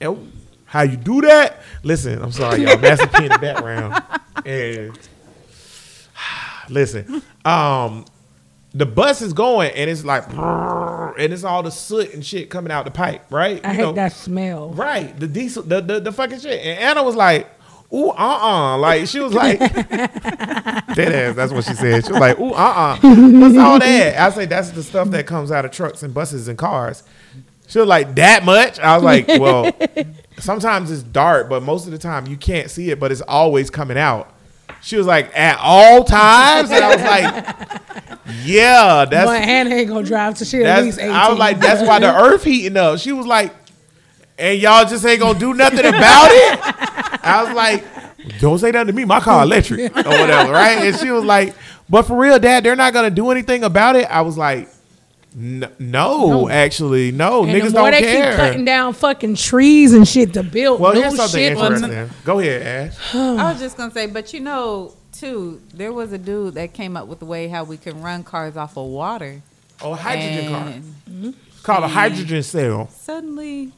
And 0.00 0.32
how 0.66 0.82
you 0.82 0.96
do 0.96 1.20
that? 1.22 1.60
Listen, 1.82 2.22
I'm 2.22 2.32
sorry, 2.32 2.62
y'all. 2.62 2.78
Master 2.78 3.06
P 3.08 3.24
in 3.24 3.32
the 3.32 3.38
background. 3.40 4.02
And 4.46 4.98
listen, 6.68 7.22
um, 7.44 8.04
the 8.72 8.86
bus 8.86 9.20
is 9.20 9.32
going 9.32 9.72
and 9.72 9.90
it's 9.90 10.04
like, 10.04 10.28
and 10.32 11.32
it's 11.32 11.42
all 11.44 11.62
the 11.62 11.70
soot 11.72 12.14
and 12.14 12.24
shit 12.24 12.50
coming 12.50 12.70
out 12.70 12.84
the 12.84 12.90
pipe, 12.92 13.24
right? 13.30 13.60
I 13.64 13.70
You 13.70 13.74
hate 13.76 13.82
know, 13.82 13.92
that 13.92 14.12
smell. 14.12 14.70
Right, 14.70 15.18
the 15.18 15.26
diesel, 15.26 15.64
the, 15.64 15.80
the 15.80 15.98
the 16.00 16.12
fucking 16.12 16.38
shit. 16.38 16.60
And 16.64 16.78
Anna 16.78 17.02
was 17.02 17.16
like, 17.16 17.50
"Ooh, 17.92 18.10
uh, 18.10 18.14
uh 18.14 18.78
Like 18.78 19.06
she 19.06 19.20
was 19.20 19.34
like, 19.34 19.58
"Dead 19.58 21.12
ass." 21.12 21.36
That's 21.36 21.52
what 21.52 21.64
she 21.64 21.74
said. 21.74 22.04
She 22.06 22.12
was 22.12 22.20
like, 22.20 22.38
"Ooh, 22.38 22.52
uh, 22.52 22.54
uh 22.54 22.96
What's 23.00 23.56
all 23.58 23.78
that?" 23.78 24.18
I 24.18 24.30
say 24.30 24.46
that's 24.46 24.70
the 24.70 24.82
stuff 24.82 25.08
that 25.10 25.26
comes 25.26 25.50
out 25.50 25.64
of 25.64 25.70
trucks 25.70 26.02
and 26.02 26.12
buses 26.14 26.48
and 26.48 26.58
cars. 26.58 27.02
She 27.66 27.78
was 27.78 27.88
like, 27.88 28.14
"That 28.16 28.44
much?" 28.44 28.78
I 28.80 28.96
was 28.96 29.04
like, 29.04 29.26
"Well, 29.28 29.72
sometimes 30.38 30.90
it's 30.90 31.02
dark, 31.02 31.48
but 31.48 31.62
most 31.62 31.86
of 31.86 31.92
the 31.92 31.98
time 31.98 32.26
you 32.26 32.36
can't 32.36 32.70
see 32.70 32.90
it, 32.90 32.98
but 32.98 33.12
it's 33.12 33.20
always 33.22 33.70
coming 33.70 33.98
out." 33.98 34.32
She 34.82 34.96
was 34.96 35.06
like, 35.06 35.36
"At 35.36 35.58
all 35.60 36.04
times," 36.04 36.70
and 36.70 36.82
I 36.82 36.94
was 36.94 37.04
like, 37.04 37.80
"Yeah, 38.44 39.04
that's." 39.04 39.26
but 39.26 39.42
Hannah 39.42 39.74
ain't 39.74 39.88
gonna 39.88 40.06
drive 40.06 40.34
to 40.38 40.44
shit 40.44 40.62
at 40.64 40.82
least 40.82 40.98
18. 40.98 41.10
I 41.12 41.28
was 41.28 41.38
like, 41.38 41.58
that's 41.60 41.86
why 41.86 41.98
the 41.98 42.14
earth 42.14 42.44
heating 42.44 42.76
up. 42.76 42.98
She 42.98 43.12
was 43.12 43.26
like, 43.26 43.54
and 44.40 44.60
y'all 44.60 44.84
just 44.84 45.04
ain't 45.04 45.20
gonna 45.20 45.38
do 45.38 45.54
nothing 45.54 45.80
about 45.86 46.28
it. 46.32 46.58
I 47.24 47.44
was 47.44 47.54
like, 47.54 47.84
don't 48.40 48.58
say 48.58 48.70
nothing 48.70 48.88
to 48.88 48.92
me. 48.92 49.04
My 49.04 49.20
car 49.20 49.42
electric 49.44 49.94
or 49.96 50.02
whatever, 50.02 50.52
right? 50.52 50.78
And 50.84 50.96
she 50.96 51.10
was 51.10 51.24
like, 51.24 51.54
but 51.88 52.02
for 52.02 52.16
real, 52.16 52.38
Dad, 52.38 52.64
they're 52.64 52.76
not 52.76 52.92
gonna 52.92 53.10
do 53.10 53.30
anything 53.30 53.64
about 53.64 53.96
it. 53.96 54.04
I 54.10 54.20
was 54.22 54.38
like, 54.38 54.68
"N- 55.36 55.68
no, 55.78 56.26
No. 56.28 56.48
actually, 56.48 57.12
no. 57.12 57.42
and 57.44 57.52
Niggas 57.52 57.72
the 57.72 57.80
more 57.80 57.90
don't 57.90 58.00
they 58.00 58.12
care. 58.12 58.30
keep 58.30 58.36
cutting 58.40 58.64
down 58.64 58.92
fucking 58.94 59.34
trees 59.36 59.92
and 59.92 60.06
shit 60.06 60.32
to 60.34 60.42
build 60.42 60.80
well, 60.80 60.92
new 60.94 61.00
here's 61.02 61.16
something 61.16 61.38
shit. 61.40 61.56
on- 61.58 61.74
interesting. 61.74 62.10
Go 62.24 62.38
ahead, 62.38 62.62
Ash. 62.92 63.14
I 63.14 63.52
was 63.52 63.60
just 63.60 63.76
gonna 63.76 63.92
say, 63.92 64.06
but 64.06 64.32
you 64.32 64.40
know, 64.40 64.94
too, 65.12 65.60
there 65.74 65.92
was 65.92 66.12
a 66.12 66.18
dude 66.18 66.54
that 66.54 66.72
came 66.72 66.96
up 66.96 67.06
with 67.08 67.18
the 67.18 67.24
way 67.26 67.48
how 67.48 67.64
we 67.64 67.76
can 67.76 68.00
run 68.00 68.22
cars 68.24 68.56
off 68.56 68.76
of 68.76 68.86
water. 68.86 69.42
Oh, 69.82 69.92
a 69.92 69.96
hydrogen 69.96 70.48
car 70.52 70.68
and 71.06 71.34
called 71.62 71.84
a 71.84 71.88
hydrogen 71.88 72.42
cell. 72.42 72.88
Suddenly 72.88 73.72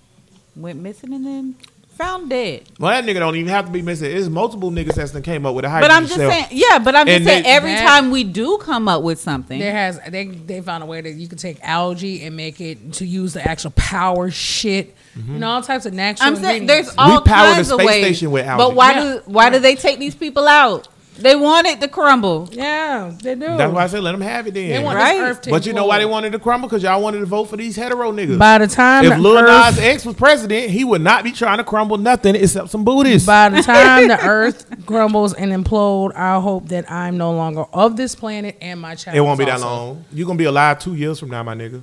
went 0.56 0.80
missing 0.80 1.12
and 1.12 1.24
then 1.26 1.54
found 1.96 2.30
dead. 2.30 2.62
Well, 2.78 2.90
that 2.90 3.04
nigga 3.08 3.18
don't 3.20 3.36
even 3.36 3.48
have 3.50 3.66
to 3.66 3.70
be 3.70 3.82
missing. 3.82 4.10
It's 4.16 4.28
multiple 4.28 4.70
niggas 4.70 4.94
that's 4.94 5.12
done 5.12 5.20
came 5.22 5.44
up 5.44 5.54
with 5.54 5.64
a 5.66 5.68
hydrogen 5.68 5.88
But 5.90 5.94
I'm 5.94 6.04
just 6.06 6.16
cell. 6.16 6.30
saying, 6.30 6.46
yeah. 6.50 6.78
But 6.78 6.96
I'm 6.96 7.06
just 7.06 7.24
saying, 7.24 7.42
they- 7.44 7.48
every 7.50 7.72
That- 7.74 7.86
time 7.86 8.10
we 8.10 8.24
do 8.24 8.58
come 8.58 8.88
up 8.88 9.02
with 9.02 9.20
something, 9.20 9.58
There 9.58 9.72
has 9.72 10.00
they 10.08 10.24
they 10.26 10.60
found 10.62 10.82
a 10.82 10.86
way 10.86 11.00
that 11.02 11.12
you 11.12 11.28
can 11.28 11.36
take 11.38 11.58
algae 11.62 12.24
and 12.24 12.34
make 12.36 12.60
it 12.62 12.94
to 12.94 13.06
use 13.06 13.34
the 13.34 13.46
actual 13.46 13.72
power 13.72 14.30
shit. 14.30 14.94
Mm-hmm. 15.18 15.34
You 15.34 15.38
know, 15.40 15.48
all 15.50 15.62
types 15.62 15.84
of 15.84 15.92
natural. 15.92 16.28
I'm 16.28 16.36
saying 16.36 16.66
there's 16.66 16.88
all 16.96 17.20
we 17.20 17.24
power 17.26 17.48
the 17.48 17.54
kinds 17.56 17.70
of 17.70 17.74
space 17.80 17.86
ways. 17.86 18.04
station 18.04 18.30
with 18.30 18.46
algae. 18.46 18.62
But 18.64 18.74
why 18.74 18.92
Yeah. 18.92 19.02
do 19.02 19.20
why 19.26 19.50
do 19.50 19.58
they 19.58 19.74
take 19.74 19.98
these 19.98 20.14
people 20.14 20.48
out? 20.48 20.88
They 21.18 21.36
want 21.36 21.66
it 21.66 21.80
to 21.82 21.88
crumble. 21.88 22.48
Yeah, 22.52 23.12
they 23.22 23.34
do. 23.34 23.40
That's 23.40 23.72
why 23.72 23.84
I 23.84 23.86
said 23.86 24.02
let 24.02 24.12
them 24.12 24.22
have 24.22 24.46
it 24.46 24.54
then. 24.54 24.68
they 24.70 24.82
want 24.82 24.96
Right. 24.96 25.12
this 25.18 25.20
earth 25.30 25.40
to 25.42 25.50
but 25.50 25.66
you 25.66 25.72
know 25.74 25.84
why 25.86 25.98
they 25.98 26.06
wanted 26.06 26.32
to 26.32 26.38
crumble? 26.38 26.68
Because 26.68 26.82
y'all 26.82 27.02
wanted 27.02 27.20
to 27.20 27.26
vote 27.26 27.44
for 27.44 27.56
these 27.58 27.76
hetero 27.76 28.12
niggas. 28.12 28.38
By 28.38 28.58
the 28.58 28.66
time 28.66 29.04
if 29.04 29.10
the 29.12 29.18
Lil 29.18 29.36
earth, 29.38 29.76
Nas 29.76 29.78
X 29.78 30.04
was 30.06 30.16
president, 30.16 30.70
he 30.70 30.84
would 30.84 31.02
not 31.02 31.22
be 31.22 31.30
trying 31.32 31.58
to 31.58 31.64
crumble 31.64 31.98
nothing 31.98 32.34
except 32.34 32.70
some 32.70 32.82
booties. 32.82 33.26
by 33.26 33.50
the 33.50 33.62
time 33.62 34.08
the 34.08 34.18
earth 34.26 34.64
crumbles 34.86 35.34
and 35.34 35.52
implode, 35.52 36.14
I 36.16 36.40
hope 36.40 36.68
that 36.68 36.90
I'm 36.90 37.18
no 37.18 37.32
longer 37.32 37.64
of 37.74 37.96
this 37.96 38.14
planet 38.14 38.56
and 38.62 38.80
my 38.80 38.94
child. 38.94 39.16
It 39.16 39.20
won't 39.20 39.38
be 39.38 39.44
is 39.44 39.50
that 39.50 39.60
long. 39.60 40.04
You're 40.12 40.26
gonna 40.26 40.38
be 40.38 40.44
alive 40.44 40.78
two 40.78 40.94
years 40.94 41.20
from 41.20 41.28
now, 41.28 41.42
my 41.42 41.54
nigga. 41.54 41.82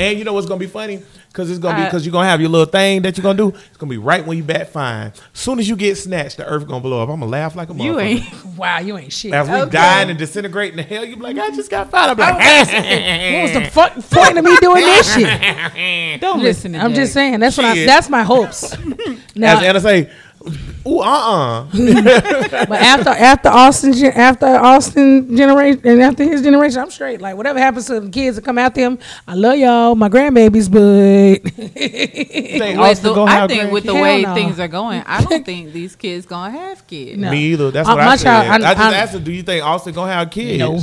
And 0.00 0.18
you 0.18 0.24
know 0.24 0.32
what's 0.32 0.46
gonna 0.46 0.58
be 0.58 0.66
funny? 0.66 1.02
Cause 1.32 1.50
it's 1.50 1.58
gonna 1.58 1.76
be 1.76 1.82
uh, 1.82 1.86
because 1.86 2.06
you're 2.06 2.12
gonna 2.12 2.28
have 2.28 2.40
your 2.40 2.48
little 2.48 2.66
thing 2.66 3.02
that 3.02 3.16
you're 3.16 3.22
gonna 3.22 3.36
do. 3.36 3.48
It's 3.48 3.76
gonna 3.76 3.90
be 3.90 3.98
right 3.98 4.24
when 4.24 4.36
you 4.36 4.44
bat 4.44 4.68
fine. 4.68 5.12
Soon 5.32 5.58
as 5.58 5.68
you 5.68 5.74
get 5.74 5.96
snatched, 5.96 6.36
the 6.36 6.46
earth 6.46 6.64
gonna 6.68 6.80
blow 6.80 7.02
up. 7.02 7.08
I'm 7.08 7.18
gonna 7.18 7.30
laugh 7.30 7.56
like 7.56 7.70
a 7.70 7.72
motherfucker. 7.72 7.84
You 7.84 7.98
ain't. 8.00 8.24
Wow, 8.56 8.78
you 8.78 8.96
ain't 8.96 9.12
shit. 9.12 9.32
As 9.34 9.48
we 9.48 9.54
Okay. 9.56 9.70
dying 9.72 10.10
and 10.10 10.16
disintegrating 10.18 10.76
the 10.76 10.84
hell, 10.84 11.04
you 11.04 11.16
be 11.16 11.22
like, 11.22 11.36
I 11.36 11.50
just 11.50 11.72
got 11.72 11.90
fine. 11.90 12.10
I'm 12.10 12.16
like, 12.16 12.34
what 12.34 13.42
was 13.42 13.52
the 13.52 13.68
fuck 13.72 13.94
point 14.10 14.38
of 14.38 14.44
me 14.44 14.56
doing 14.58 14.84
this 14.84 15.12
shit? 15.12 16.20
Don't 16.20 16.40
listen 16.40 16.74
to 16.74 16.78
I'm 16.78 16.94
just 16.94 17.12
saying 17.12 17.40
that's 17.40 17.56
what 17.56 17.66
I, 17.66 17.74
Shit. 17.74 17.86
that's 17.88 18.08
my 18.08 18.22
hopes. 18.22 18.76
Now, 19.34 19.56
as 19.58 19.64
Anna 19.64 19.80
say, 19.80 20.08
ooh, 20.86 20.98
uh, 21.00 21.02
uh 21.02 21.66
but 21.72 22.72
after 22.80 23.10
after 23.10 23.48
Austin 23.48 23.94
after 24.06 24.46
Austin 24.46 25.36
generation 25.36 25.80
and 25.84 26.02
after 26.02 26.24
his 26.24 26.42
generation, 26.42 26.80
I'm 26.80 26.90
straight. 26.90 27.20
Like 27.20 27.36
whatever 27.36 27.58
happens 27.58 27.86
to 27.86 28.00
the 28.00 28.10
kids 28.10 28.36
that 28.36 28.44
come 28.44 28.58
after 28.58 28.80
him, 28.80 28.98
I 29.26 29.34
love 29.34 29.56
y'all, 29.58 29.94
my 29.94 30.08
grandbabies, 30.08 30.70
but 30.70 31.50
Think 31.54 32.78
With 32.80 33.02
the- 33.02 33.14
I 33.22 33.30
have 33.32 33.50
think 33.50 33.72
with 33.72 33.84
the 33.84 33.94
way 33.94 34.22
no. 34.22 34.34
things 34.34 34.58
are 34.60 34.68
going, 34.68 35.02
I 35.06 35.22
don't 35.24 35.44
think 35.46 35.72
these 35.72 35.96
kids 35.96 36.26
gonna 36.26 36.50
have 36.52 36.86
kids. 36.86 37.18
No. 37.20 37.30
Me 37.30 37.38
either. 37.52 37.70
That's 37.70 37.88
Uh, 37.88 37.92
what 37.94 38.04
my 38.04 38.10
I 38.12 38.16
said. 38.16 38.24
child- 38.24 38.62
I- 38.62 38.70
I, 38.70 38.74
just 38.74 38.80
I- 38.80 38.94
asked 38.94 39.12
her, 39.14 39.18
do 39.20 39.32
you 39.32 39.42
think 39.42 39.64
Austin 39.64 39.94
gonna 39.94 40.12
have 40.12 40.30
kids? 40.30 40.58
no, 40.58 40.78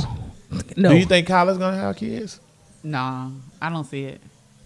no. 0.76 0.88
Do 0.90 0.96
you 0.96 1.06
think 1.06 1.26
Kyla's 1.28 1.58
gonna 1.58 1.76
have 1.76 1.96
kids? 1.96 2.40
Nah, 2.82 3.30
I 3.60 3.70
don't 3.70 3.84
see 3.84 4.04
it. 4.04 4.20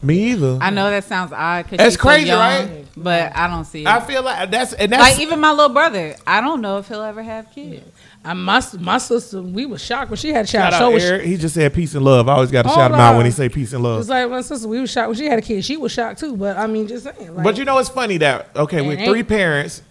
Me 0.07 0.31
either. 0.33 0.59
I 0.61 0.71
know 0.71 0.89
that 0.89 1.05
sounds 1.05 1.33
odd 1.33 1.65
because 1.65 1.79
That's 1.79 1.97
crazy, 1.97 2.31
right? 2.31 2.85
But 2.97 3.35
I 3.37 3.47
don't 3.49 3.65
see 3.65 3.83
it. 3.83 3.87
I 3.89 4.01
feel 4.01 4.23
like 4.23 4.51
that's 4.51 4.73
and 4.73 4.93
that's 4.93 5.03
like 5.03 5.21
even 5.21 5.41
my 5.41 5.51
little 5.51 5.69
brother, 5.75 6.15
I 6.27 6.41
don't 6.41 6.61
know 6.61 6.79
if 6.79 6.89
he'll 6.89 7.03
ever 7.03 7.23
have 7.23 7.51
kids. 7.53 7.85
I, 8.25 8.33
my 8.35 8.63
my 8.81 8.99
sister, 8.99 9.43
we 9.43 9.67
was 9.67 9.83
shocked 9.85 10.11
when 10.11 10.17
she 10.17 10.31
had 10.31 10.45
a 10.45 10.49
child. 10.49 10.73
Shout 10.73 10.81
So 10.81 10.87
out 10.87 10.93
was 10.95 11.03
she, 11.03 11.29
He 11.29 11.37
just 11.37 11.55
said 11.55 11.75
peace 11.75 11.95
and 11.95 12.05
love. 12.05 12.29
I 12.29 12.35
always 12.35 12.51
got 12.51 12.63
to 12.63 12.69
shout 12.69 12.91
him 12.93 12.99
out 13.01 13.13
when 13.13 13.21
on. 13.21 13.25
he 13.27 13.31
say 13.33 13.49
peace 13.49 13.73
and 13.73 13.83
love. 13.83 14.01
It's 14.01 14.09
like 14.09 14.31
my 14.31 14.41
sister, 14.41 14.67
we 14.69 14.81
was 14.81 14.91
shocked 14.91 15.09
when 15.09 15.17
she 15.19 15.27
had 15.27 15.39
a 15.39 15.43
kid. 15.43 15.65
She 15.65 15.77
was 15.77 15.93
shocked 15.93 16.21
too. 16.21 16.37
But 16.37 16.57
I 16.57 16.67
mean, 16.67 16.87
just 16.89 17.05
saying. 17.05 17.35
Like, 17.35 17.45
But 17.45 17.59
you 17.59 17.65
know, 17.65 17.79
it's 17.79 17.89
funny 17.89 18.17
that 18.19 18.51
okay, 18.57 18.79
And 18.79 18.89
with 18.89 19.05
three 19.05 19.23
parents, 19.25 19.83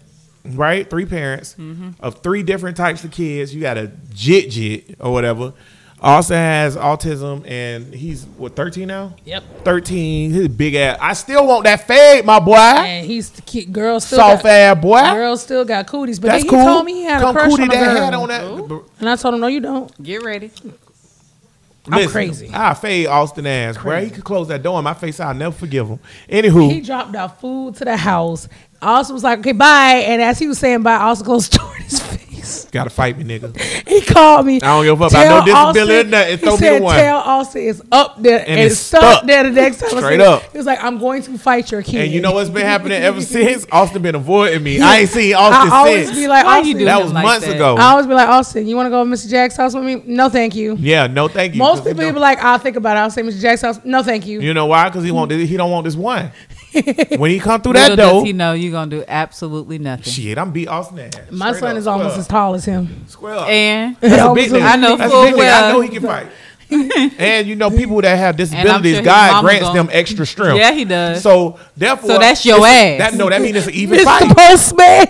right? 0.44 0.88
Three 0.88 1.06
parents 1.06 1.54
Mm-hmm. 1.58 1.90
of 2.00 2.22
three 2.22 2.42
different 2.42 2.76
types 2.76 3.04
of 3.04 3.10
kids. 3.10 3.54
You 3.54 3.60
got 3.60 3.76
a 3.78 3.90
jit 4.14 4.50
jit 4.50 4.96
or 5.00 5.12
whatever. 5.12 5.52
Austin 6.00 6.36
has 6.36 6.76
autism, 6.76 7.48
and 7.48 7.92
he's 7.94 8.24
what 8.36 8.54
thirteen 8.54 8.88
now. 8.88 9.14
Yep. 9.24 9.64
Thirteen. 9.64 10.30
His 10.30 10.48
big 10.48 10.74
ass. 10.74 10.98
I 11.00 11.14
still 11.14 11.46
want 11.46 11.64
that 11.64 11.86
fade, 11.86 12.24
my 12.26 12.38
boy. 12.38 12.54
And 12.56 13.06
he's 13.06 13.30
the 13.30 13.40
kid. 13.42 13.72
Girl 13.72 13.98
still 13.98 14.18
Soft 14.18 14.42
got, 14.42 14.50
ass 14.50 14.82
boy. 14.82 15.00
girl 15.00 15.36
still 15.38 15.64
got 15.64 15.86
cooties. 15.86 16.18
But 16.20 16.28
That's 16.28 16.42
he 16.44 16.48
cool. 16.50 16.62
told 16.64 16.84
me 16.84 16.92
he 16.94 17.04
had 17.04 17.20
Come 17.22 17.34
a 17.34 17.38
crush 17.38 17.50
cootie 17.50 17.62
on 17.62 17.68
a 17.70 17.72
that 17.74 17.84
girl. 17.94 18.04
had 18.04 18.14
on 18.14 18.28
that. 18.28 18.82
And 19.00 19.08
I 19.08 19.16
told 19.16 19.34
him, 19.34 19.40
no, 19.40 19.46
you 19.46 19.60
don't. 19.60 20.02
Get 20.02 20.22
ready. 20.22 20.50
I'm 21.90 22.08
crazy. 22.08 22.50
I 22.52 22.74
fade 22.74 23.06
Austin 23.06 23.46
ass, 23.46 23.78
bro. 23.78 24.04
He 24.04 24.10
could 24.10 24.24
close 24.24 24.48
that 24.48 24.62
door 24.62 24.76
in 24.78 24.84
my 24.84 24.92
face. 24.94 25.18
I'll 25.20 25.32
never 25.34 25.54
forgive 25.54 25.86
him. 25.88 26.00
Anywho, 26.28 26.70
He 26.70 26.80
dropped 26.80 27.14
off 27.16 27.40
food 27.40 27.76
to 27.76 27.84
the 27.84 27.96
house. 27.96 28.48
Austin 28.82 29.14
was 29.14 29.22
like, 29.24 29.38
okay, 29.38 29.52
bye. 29.52 30.02
And 30.06 30.20
as 30.20 30.38
he 30.38 30.46
was 30.48 30.58
saying 30.58 30.82
bye, 30.82 30.96
Austin 30.96 31.24
closed 31.24 31.52
the 31.52 31.58
door 31.58 31.76
in 31.76 31.82
his 31.84 32.00
face. 32.02 32.25
Gotta 32.70 32.90
fight 32.90 33.18
me, 33.18 33.24
nigga. 33.24 33.56
He 33.86 34.00
called 34.02 34.44
me. 34.44 34.56
I 34.56 34.66
don't 34.76 34.84
give 34.84 35.00
a 35.00 35.08
fuck. 35.08 35.18
I 35.18 35.24
Tell 35.24 35.38
know 35.38 35.44
disability 35.46 35.92
or 35.94 35.98
Austin- 36.00 36.10
nothing. 36.10 36.30
He 36.32 36.36
Throw 36.44 36.52
me 36.52 36.58
said, 36.58 36.78
the 36.80 36.84
one. 36.84 36.96
tell 36.96 37.16
Austin 37.18 37.62
it's 37.68 37.82
up 37.92 38.22
there 38.22 38.44
and, 38.46 38.60
it's 38.60 38.72
it's 38.74 38.80
stuck, 38.82 39.00
stuck. 39.00 39.26
there 39.26 39.42
the 39.44 39.50
next 39.50 39.78
time. 39.80 39.94
I 39.94 39.98
Straight 40.00 40.20
said- 40.20 40.26
up. 40.26 40.42
He 40.52 40.58
was 40.58 40.66
like, 40.66 40.82
I'm 40.84 40.98
going 40.98 41.22
to 41.22 41.38
fight 41.38 41.70
your 41.70 41.82
kid. 41.82 42.02
And 42.04 42.12
you 42.12 42.20
know 42.20 42.32
what's 42.32 42.50
been 42.50 42.66
happening 42.66 43.00
ever 43.00 43.20
since? 43.22 43.64
Austin 43.72 44.02
been 44.02 44.14
avoiding 44.16 44.62
me. 44.62 44.80
I 44.80 44.98
ain't 44.98 45.10
seen 45.10 45.34
Austin 45.34 45.72
I 45.72 45.76
always 45.76 46.06
since. 46.08 46.18
be 46.18 46.28
like, 46.28 46.44
Why 46.44 46.56
you 46.58 46.60
Austin. 46.62 46.78
do 46.78 46.84
that 46.86 47.02
was 47.02 47.12
like 47.12 47.24
months 47.24 47.46
that? 47.46 47.54
ago. 47.56 47.76
I 47.76 47.90
always 47.92 48.06
be 48.06 48.14
like, 48.14 48.28
Austin, 48.28 48.66
you 48.66 48.76
want 48.76 48.86
to 48.86 48.90
go 48.90 49.04
to 49.04 49.10
Mr. 49.10 49.30
Jack's 49.30 49.56
house 49.56 49.74
with 49.74 49.84
me? 49.84 50.02
No, 50.04 50.28
thank 50.28 50.54
you. 50.54 50.74
yeah, 50.78 51.06
no, 51.06 51.28
thank 51.28 51.54
you. 51.54 51.58
Most 51.58 51.84
people 51.84 51.94
be 52.12 52.18
like, 52.18 52.38
I'll 52.42 52.58
think 52.58 52.76
about 52.76 52.96
it. 52.96 53.00
I'll 53.00 53.10
say 53.10 53.22
Mr. 53.22 53.40
Jack's 53.40 53.62
house. 53.62 53.80
No, 53.84 54.02
thank 54.02 54.26
you. 54.26 54.40
you 54.40 54.52
know 54.52 54.66
why? 54.66 54.88
Because 54.88 55.04
he 55.04 55.10
want 55.10 55.28
this, 55.30 55.48
he 55.48 55.56
don't 55.56 55.70
want 55.70 55.84
this 55.84 55.96
one. 55.96 56.32
when 57.18 57.30
he 57.30 57.38
come 57.38 57.60
through 57.62 57.72
Little 57.74 57.88
that 57.90 57.96
does 57.96 58.10
door, 58.12 58.24
he 58.26 58.32
know 58.32 58.52
you're 58.52 58.72
gonna 58.72 58.90
do 58.90 59.04
absolutely 59.06 59.78
nothing. 59.78 60.12
shit, 60.12 60.38
I'm 60.38 60.52
beat 60.52 60.68
Austin 60.68 60.98
ass. 60.98 61.14
My 61.30 61.48
Straight 61.52 61.60
son 61.60 61.70
up. 61.72 61.76
is 61.76 61.86
almost 61.86 62.10
Square 62.14 62.20
as 62.20 62.24
up. 62.26 62.30
tall 62.30 62.54
as 62.54 62.64
him. 62.64 63.04
Square 63.08 63.34
up. 63.34 63.48
And 63.48 63.96
That's 64.00 64.22
a 64.22 64.34
big 64.34 64.50
nigga. 64.50 64.62
I 64.66 64.76
know 64.76 64.96
That's 64.96 65.12
full 65.12 65.22
a 65.22 65.26
big 65.26 65.34
nigga. 65.34 65.38
I 65.38 65.60
well. 65.60 65.72
know 65.74 65.80
he 65.80 65.88
can 65.88 66.02
fight. 66.02 66.26
and 67.18 67.46
you 67.46 67.54
know, 67.54 67.70
people 67.70 68.00
that 68.00 68.16
have 68.18 68.36
disabilities, 68.36 68.96
his 68.96 69.04
God 69.04 69.32
mama 69.34 69.46
grants 69.48 69.64
gon- 69.66 69.76
them 69.76 69.88
extra 69.92 70.26
strength. 70.26 70.58
Yeah, 70.58 70.72
he 70.72 70.84
does. 70.84 71.22
So 71.22 71.58
therefore, 71.76 72.10
So 72.10 72.18
that's 72.18 72.44
your 72.44 72.58
it's- 72.58 73.00
ass. 73.00 73.12
That 73.12 73.18
no, 73.18 73.28
that 73.30 73.40
means 73.40 73.56
it's 73.56 73.66
an 73.68 73.72
even 73.74 73.98
Mr. 74.00 74.04
fight. 74.04 74.36
Postman. 74.36 75.06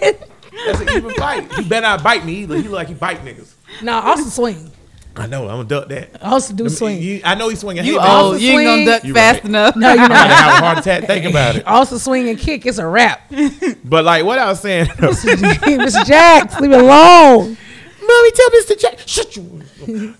That's 0.66 0.80
an 0.80 0.88
even 0.90 1.10
fight. 1.14 1.52
He 1.54 1.64
better 1.64 1.82
not 1.82 2.02
bite 2.02 2.24
me 2.26 2.34
either. 2.42 2.56
He 2.56 2.62
look 2.64 2.72
like 2.72 2.88
he 2.88 2.94
bite 2.94 3.24
niggas. 3.24 3.52
no, 3.82 3.92
Austin 3.94 4.30
swing. 4.30 4.70
I 5.18 5.26
know. 5.26 5.42
I'm 5.48 5.56
gonna 5.56 5.64
duck 5.68 5.88
that. 5.88 6.10
I 6.22 6.30
also 6.30 6.52
do 6.54 6.64
Them- 6.64 6.72
swing. 6.72 7.02
you- 7.02 7.20
I 7.24 7.34
know 7.34 7.48
he's 7.48 7.60
swinging. 7.60 7.84
you 7.84 7.98
haymakers. 7.98 8.22
old, 8.22 8.40
you 8.40 8.50
ain't 8.52 8.64
gonna 8.64 8.84
duck 8.84 9.04
You 9.04 9.14
fast 9.14 9.36
right. 9.36 9.44
enough. 9.46 9.76
no, 9.76 9.88
you're 9.92 9.96
not. 10.08 10.10
I'm 10.10 10.10
gonna 10.10 10.28
not. 10.28 10.38
have 10.38 10.62
a 10.62 10.64
heart 10.66 10.78
attack. 10.78 11.04
Think 11.04 11.24
about 11.26 11.56
it. 11.56 11.66
Also 11.66 11.98
swing 11.98 12.28
and 12.28 12.38
kick. 12.38 12.66
It's 12.66 12.78
a 12.78 12.86
wrap. 12.86 13.30
But 13.84 14.04
like 14.04 14.24
what 14.24 14.38
I 14.38 14.48
was 14.48 14.60
saying, 14.60 14.86
Mr. 14.86 16.04
Jack, 16.04 16.60
leave 16.60 16.72
it 16.72 16.80
alone. 16.80 17.56
mommy, 18.00 18.30
tell 18.32 18.50
Mr. 18.50 18.78
Jack, 18.80 18.98
shut 19.06 19.36
you. 19.36 19.62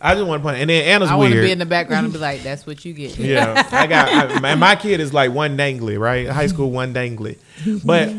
I 0.00 0.14
just 0.14 0.26
want 0.26 0.40
to 0.40 0.42
point. 0.44 0.58
And 0.58 0.70
then 0.70 0.84
Anna's 0.84 1.08
weird. 1.08 1.12
I 1.12 1.16
want 1.16 1.34
to 1.34 1.40
be 1.40 1.50
in 1.50 1.58
the 1.58 1.66
background 1.66 2.04
and 2.04 2.12
be 2.12 2.18
like, 2.20 2.42
"That's 2.44 2.64
what 2.66 2.84
you 2.84 2.92
get." 2.92 3.18
Yeah, 3.18 3.66
I 3.72 3.86
got 3.88 4.08
I, 4.08 4.38
my, 4.38 4.54
my 4.54 4.76
kid 4.76 5.00
is 5.00 5.12
like 5.12 5.32
one 5.32 5.56
dangly, 5.56 5.98
right? 5.98 6.28
High 6.28 6.46
school 6.46 6.70
one 6.70 6.94
dangly, 6.94 7.38
but 7.84 8.10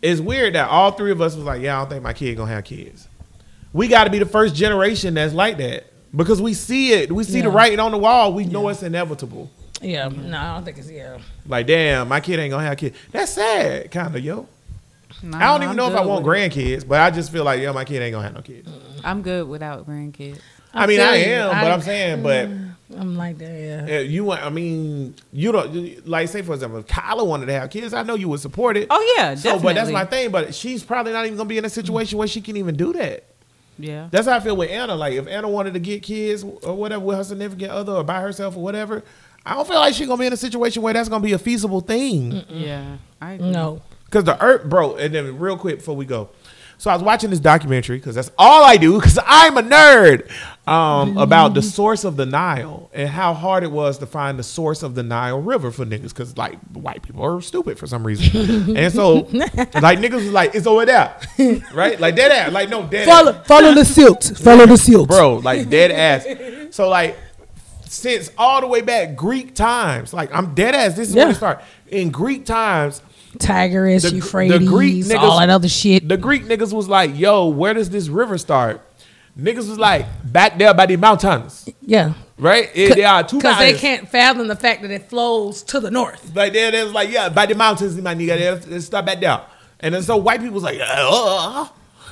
it's 0.00 0.20
weird 0.20 0.54
that 0.54 0.68
all 0.70 0.92
three 0.92 1.10
of 1.12 1.20
us 1.20 1.34
was 1.36 1.44
like, 1.44 1.60
yeah, 1.60 1.76
I 1.76 1.80
don't 1.80 1.90
think 1.90 2.02
my 2.02 2.14
kid 2.14 2.36
gonna 2.38 2.50
have 2.52 2.64
kids. 2.64 3.06
We 3.74 3.88
got 3.88 4.04
to 4.04 4.10
be 4.10 4.18
the 4.18 4.24
first 4.26 4.54
generation 4.54 5.12
that's 5.14 5.34
like 5.34 5.58
that 5.58 5.84
because 6.14 6.40
we 6.40 6.54
see 6.54 6.92
it, 6.92 7.12
we 7.12 7.24
see 7.24 7.40
the 7.40 7.50
writing 7.50 7.80
on 7.80 7.92
the 7.92 7.98
wall, 7.98 8.32
we 8.32 8.44
know 8.44 8.68
it's 8.68 8.82
inevitable. 8.82 9.50
Yeah, 9.82 10.08
no, 10.08 10.38
I 10.38 10.54
don't 10.54 10.64
think 10.64 10.78
it's 10.78 10.90
yeah. 10.90 11.18
Like, 11.46 11.66
damn, 11.66 12.08
my 12.08 12.20
kid 12.20 12.38
ain't 12.38 12.50
gonna 12.50 12.64
have 12.64 12.72
a 12.72 12.76
kid. 12.76 12.94
That's 13.12 13.32
sad, 13.32 13.90
kind 13.90 14.14
of, 14.16 14.24
yo. 14.24 14.46
Nah, 15.22 15.38
I 15.38 15.40
don't 15.52 15.62
even 15.62 15.70
I'm 15.70 15.76
know 15.76 15.88
if 15.88 15.94
I 15.94 16.04
want 16.04 16.24
with 16.24 16.34
grandkids, 16.34 16.86
but 16.86 17.00
I 17.00 17.10
just 17.10 17.30
feel 17.30 17.44
like, 17.44 17.60
yo, 17.60 17.72
my 17.72 17.84
kid 17.84 18.02
ain't 18.02 18.12
gonna 18.12 18.24
have 18.24 18.34
no 18.34 18.42
kids. 18.42 18.68
Mm. 18.68 19.00
I'm 19.04 19.22
good 19.22 19.48
without 19.48 19.86
grandkids. 19.86 20.40
I 20.74 20.86
mean, 20.86 21.00
I 21.00 21.22
feel 21.22 21.28
you. 21.28 21.34
am, 21.34 21.48
but 21.50 21.56
I- 21.56 21.70
I'm 21.70 21.80
saying, 21.80 22.22
but 22.22 22.48
mm, 22.48 22.74
I'm 22.98 23.16
like 23.16 23.38
that. 23.38 23.88
Yeah. 23.88 23.98
you 24.00 24.24
want, 24.24 24.42
I 24.42 24.50
mean, 24.50 25.14
you 25.32 25.52
don't 25.52 26.06
like 26.06 26.28
say 26.28 26.42
for 26.42 26.52
example, 26.54 26.78
if 26.80 26.86
Kyla 26.86 27.24
wanted 27.24 27.46
to 27.46 27.52
have 27.52 27.70
kids, 27.70 27.94
I 27.94 28.02
know 28.02 28.14
you 28.14 28.28
would 28.28 28.40
support 28.40 28.76
it. 28.76 28.88
Oh 28.90 29.14
yeah, 29.16 29.34
definitely. 29.34 29.58
So, 29.58 29.62
but 29.62 29.74
that's 29.74 29.90
my 29.90 30.04
thing. 30.04 30.30
But 30.30 30.54
she's 30.54 30.82
probably 30.82 31.12
not 31.12 31.24
even 31.24 31.36
gonna 31.38 31.48
be 31.48 31.58
in 31.58 31.64
a 31.64 31.70
situation 31.70 32.18
where 32.18 32.28
she 32.28 32.40
can 32.40 32.56
even 32.56 32.76
do 32.76 32.92
that. 32.94 33.24
Yeah. 33.78 34.08
That's 34.10 34.26
how 34.26 34.36
I 34.36 34.40
feel 34.40 34.56
with 34.56 34.70
Anna. 34.70 34.94
Like 34.94 35.14
if 35.14 35.26
Anna 35.26 35.48
wanted 35.48 35.74
to 35.74 35.80
get 35.80 36.02
kids 36.02 36.42
or 36.44 36.74
whatever 36.74 37.04
with 37.04 37.16
her 37.18 37.24
significant 37.24 37.70
other 37.70 37.92
or 37.92 38.04
by 38.04 38.20
herself 38.20 38.56
or 38.56 38.62
whatever, 38.62 39.02
I 39.44 39.54
don't 39.54 39.66
feel 39.68 39.76
like 39.76 39.94
she's 39.94 40.06
gonna 40.06 40.20
be 40.20 40.26
in 40.26 40.32
a 40.32 40.36
situation 40.36 40.82
where 40.82 40.92
that's 40.92 41.08
gonna 41.08 41.24
be 41.24 41.32
a 41.32 41.38
feasible 41.38 41.80
thing. 41.80 42.44
Yeah. 42.48 42.96
I 43.20 43.32
agree. 43.32 43.50
No. 43.50 43.82
Because 44.06 44.24
the 44.24 44.42
earth, 44.42 44.68
bro. 44.68 44.96
And 44.96 45.14
then 45.14 45.38
real 45.38 45.56
quick 45.56 45.78
before 45.78 45.96
we 45.96 46.04
go, 46.04 46.30
so 46.78 46.90
I 46.90 46.94
was 46.94 47.02
watching 47.02 47.30
this 47.30 47.40
documentary 47.40 47.98
because 47.98 48.14
that's 48.14 48.30
all 48.38 48.64
I 48.64 48.76
do 48.76 48.94
because 49.00 49.18
I'm 49.24 49.56
a 49.56 49.62
nerd 49.62 50.30
um, 50.66 51.16
about 51.16 51.54
the 51.54 51.62
source 51.62 52.02
of 52.04 52.16
the 52.16 52.26
Nile 52.26 52.90
and 52.92 53.08
how 53.08 53.34
hard 53.34 53.62
it 53.62 53.70
was 53.70 53.98
to 53.98 54.06
find 54.06 54.36
the 54.38 54.42
source 54.42 54.82
of 54.82 54.94
the 54.96 55.02
Nile 55.04 55.40
River 55.40 55.70
for 55.70 55.84
niggas 55.86 56.08
because 56.08 56.36
like 56.36 56.58
white 56.72 57.02
people 57.02 57.22
are 57.24 57.40
stupid 57.40 57.78
for 57.78 57.86
some 57.86 58.04
reason, 58.04 58.76
and 58.76 58.92
so 58.92 59.14
like 59.30 59.98
niggas 60.00 60.14
was 60.14 60.32
like 60.32 60.54
it's 60.54 60.66
over 60.66 60.84
there, 60.84 61.16
right? 61.72 62.00
Like 62.00 62.16
dead 62.16 62.32
ass, 62.32 62.52
like 62.52 62.68
no 62.68 62.84
dead 62.86 63.08
ass. 63.08 63.14
Follow, 63.14 63.32
follow 63.44 63.74
the 63.74 63.84
silt. 63.84 64.24
Follow 64.42 64.66
the 64.66 64.76
silt. 64.76 65.08
bro, 65.08 65.36
like 65.36 65.68
dead 65.70 65.90
ass. 65.92 66.74
So 66.74 66.88
like 66.88 67.16
since 67.84 68.30
all 68.36 68.60
the 68.60 68.66
way 68.66 68.80
back 68.80 69.14
Greek 69.16 69.54
times, 69.54 70.12
like 70.12 70.34
I'm 70.34 70.54
dead 70.54 70.74
ass. 70.74 70.94
This 70.94 71.10
is 71.10 71.14
Yeah. 71.14 71.30
it 71.30 71.34
started 71.34 71.64
in 71.88 72.10
Greek 72.10 72.44
times. 72.44 73.02
Tigris, 73.38 74.02
The- 74.02 74.10
the 74.10 74.16
Euphrates, 74.16 74.68
Greek 74.68 75.04
niggas- 75.04 75.18
all 75.20 75.38
that 75.40 75.50
other 75.50 75.68
shit. 75.68 76.08
The 76.08 76.16
Greek 76.16 76.44
niggas 76.46 76.72
was 76.72 76.88
like, 76.88 77.18
"Yo, 77.18 77.46
where 77.48 77.74
does 77.74 77.90
this 77.90 78.08
river 78.08 78.38
start?" 78.38 78.80
Niggas 79.38 79.68
was 79.68 79.78
like, 79.78 80.06
"Back 80.24 80.58
there 80.58 80.72
by 80.72 80.86
the 80.86 80.96
mountains, 80.96 81.68
yeah. 81.82 82.14
right? 82.38 82.72
There 82.74 83.06
are 83.06 83.22
two 83.22 83.36
Because 83.36 83.58
they 83.58 83.74
can't 83.74 84.08
fathom 84.08 84.48
the 84.48 84.56
fact 84.56 84.80
that 84.82 84.90
it 84.90 85.10
flows 85.10 85.62
to 85.64 85.80
the 85.80 85.90
north. 85.90 86.34
Like 86.34 86.54
there, 86.54 86.70
they 86.70 86.82
was 86.82 86.92
like, 86.92 87.10
"Yeah, 87.10 87.28
by 87.28 87.44
the 87.44 87.54
mountains, 87.54 88.00
my 88.00 88.14
nigga. 88.14 88.38
There, 88.38 88.60
let's 88.68 88.86
start 88.86 89.04
back 89.04 89.20
there." 89.20 89.42
And 89.80 89.94
then 89.94 90.02
so 90.02 90.16
white 90.16 90.40
people 90.40 90.54
was 90.54 90.62
like, 90.62 90.80
uh, 90.82 91.68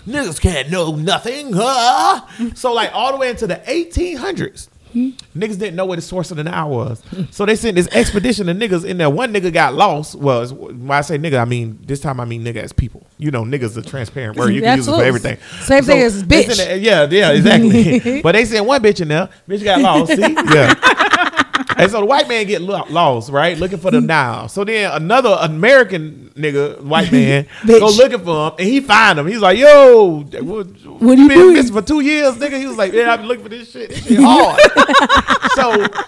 "Niggas 0.07 0.39
can't 0.39 0.70
know 0.70 0.97
nothing." 0.97 1.53
Uh. 1.55 2.20
So 2.55 2.75
like 2.75 2.91
all 2.93 3.12
the 3.12 3.18
way 3.18 3.31
into 3.31 3.47
the 3.47 3.57
1800s. 3.57 4.68
Hmm? 4.95 5.11
Niggas 5.36 5.59
didn't 5.59 5.74
know 5.74 5.84
where 5.86 5.97
the 5.97 6.03
source 6.03 6.30
of 6.30 6.36
the 6.36 6.45
Nile 6.45 6.70
was, 6.70 7.03
so 7.32 7.45
they 7.45 7.57
sent 7.57 7.74
this 7.74 7.88
expedition 7.88 8.49
of 8.49 8.57
niggas 8.57 8.84
in 8.84 8.97
there. 8.97 9.11
One 9.11 9.34
nigga 9.34 9.53
got 9.53 9.74
lost. 9.74 10.14
Well, 10.14 10.47
when 10.49 10.90
I 10.90 11.01
say 11.01 11.18
nigga, 11.18 11.40
I 11.42 11.45
mean 11.45 11.80
this 11.84 11.99
time 11.99 12.20
I 12.20 12.24
mean 12.24 12.45
nigga 12.45 12.59
as 12.59 12.72
people. 12.72 13.05
you 13.18 13.32
know, 13.32 13.42
niggas 13.42 13.76
a 13.76 13.82
transparent 13.82 14.36
word. 14.36 14.55
You 14.55 14.62
can 14.62 14.76
use 14.76 14.86
it 14.86 14.92
for 14.92 15.03
everything. 15.03 15.36
Same 15.62 15.82
thing 15.82 16.01
as 16.01 16.22
bitch. 16.22 16.80
yeah, 16.80 17.09
yeah, 17.11 17.32
exactly. 17.32 18.22
but 18.22 18.32
they 18.32 18.45
sent 18.45 18.66
one 18.66 18.80
bitch 18.82 19.01
in 19.01 19.09
there. 19.09 19.28
Bitch 19.49 19.64
got 19.64 19.80
lost. 19.80 20.12
See, 20.12 20.20
yeah. 20.55 20.74
And 21.77 21.91
so 21.91 22.01
the 22.01 22.07
white 22.07 22.29
man 22.29 22.47
get 22.47 22.62
lost, 22.62 23.31
right? 23.31 23.59
Looking 23.59 23.79
for 23.79 23.91
the 23.91 24.01
mm. 24.01 24.07
Nile. 24.07 24.49
So 24.49 24.64
then 24.64 24.91
another 24.93 25.37
American 25.41 26.33
nigga, 26.37 26.81
white 26.83 27.11
man, 27.12 27.47
go 27.66 27.87
looking 27.89 28.20
for 28.25 28.49
him, 28.49 28.55
and 28.59 28.68
he 28.68 28.81
find 28.81 29.18
him. 29.18 29.27
He's 29.27 29.41
like, 29.41 29.59
"Yo, 29.59 30.20
what, 30.20 30.66
What 30.66 31.18
you 31.18 31.29
been 31.29 31.39
doing?" 31.39 31.55
missing 31.55 31.75
for 31.75 31.83
two 31.83 32.01
years, 32.01 32.35
nigga?" 32.37 32.59
He 32.59 32.66
was 32.66 32.77
like, 32.77 32.93
"Yeah, 32.93 33.12
I've 33.12 33.20
been 33.20 33.29
looking 33.29 33.45
for 33.45 33.51
this 33.51 33.70
shit. 33.70 33.91
This 33.91 34.07
shit 34.07 34.18
hard." 34.20 34.61
so 35.53 36.05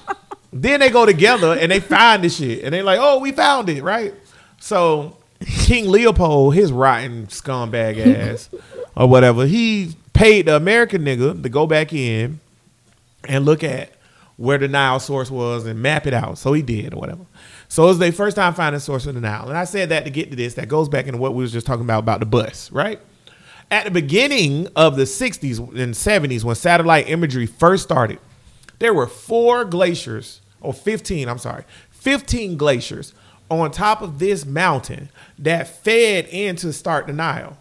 then 0.53 0.81
they 0.81 0.91
go 0.91 1.07
together 1.07 1.57
and 1.59 1.71
they 1.71 1.81
find 1.81 2.23
this 2.23 2.37
shit, 2.37 2.65
and 2.65 2.73
they 2.73 2.83
like, 2.83 2.99
"Oh, 3.01 3.19
we 3.19 3.33
found 3.33 3.69
it, 3.69 3.83
right?" 3.83 4.15
So 4.61 5.17
King 5.45 5.89
Leopold, 5.89 6.55
his 6.55 6.73
rotten 6.73 7.27
scumbag 7.27 8.05
ass 8.07 8.51
or 8.97 9.09
whatever, 9.09 9.47
he 9.47 9.95
paid 10.13 10.47
the 10.47 10.57
American 10.57 11.03
nigga 11.03 11.43
to 11.43 11.49
go 11.49 11.67
back 11.67 11.93
in 11.93 12.41
and 13.29 13.45
look 13.45 13.63
at 13.63 13.91
where 14.37 14.59
the 14.59 14.69
Nile 14.69 15.01
source 15.01 15.31
was 15.31 15.65
and 15.67 15.81
map 15.81 16.07
it 16.07 16.15
out. 16.15 16.39
So 16.39 16.53
he 16.53 16.63
did 16.63 16.93
or 16.93 16.99
whatever. 16.99 17.25
So 17.69 17.85
it 17.85 17.89
was 17.89 17.99
their 17.99 18.13
first 18.13 18.37
time 18.37 18.55
finding 18.55 18.81
source 18.81 19.07
of 19.07 19.15
the 19.15 19.21
Nile. 19.21 19.49
And 19.49 19.57
I 19.57 19.65
said 19.65 19.89
that 19.89 20.05
to 20.05 20.11
get 20.11 20.31
to 20.31 20.37
this. 20.37 20.55
That 20.55 20.69
goes 20.69 20.89
back 20.89 21.07
into 21.07 21.19
what 21.19 21.35
we 21.35 21.43
was 21.43 21.53
just 21.53 21.67
talking 21.67 21.85
about 21.85 22.01
about 22.01 22.21
the 22.21 22.27
bus, 22.27 22.71
right? 22.71 23.01
At 23.71 23.85
the 23.85 23.91
beginning 23.91 24.69
of 24.77 24.97
the 24.97 25.05
60s 25.05 25.59
and 25.59 25.95
70s, 25.95 26.45
when 26.45 26.55
satellite 26.55 27.09
imagery 27.09 27.47
first 27.47 27.83
started, 27.83 28.21
there 28.79 28.95
were 28.95 29.07
four 29.07 29.65
glaciers, 29.65 30.41
or 30.61 30.73
15, 30.73 31.29
I'm 31.29 31.39
sorry, 31.39 31.65
15 31.91 32.57
glaciers 32.57 33.15
on 33.51 33.71
top 33.71 34.03
of 34.03 34.19
this 34.19 34.45
mountain 34.45 35.11
that 35.39 35.67
fed 35.67 36.27
in 36.31 36.57
to 36.57 36.73
start 36.73 37.07
the 37.07 37.13
Nile. 37.13 37.57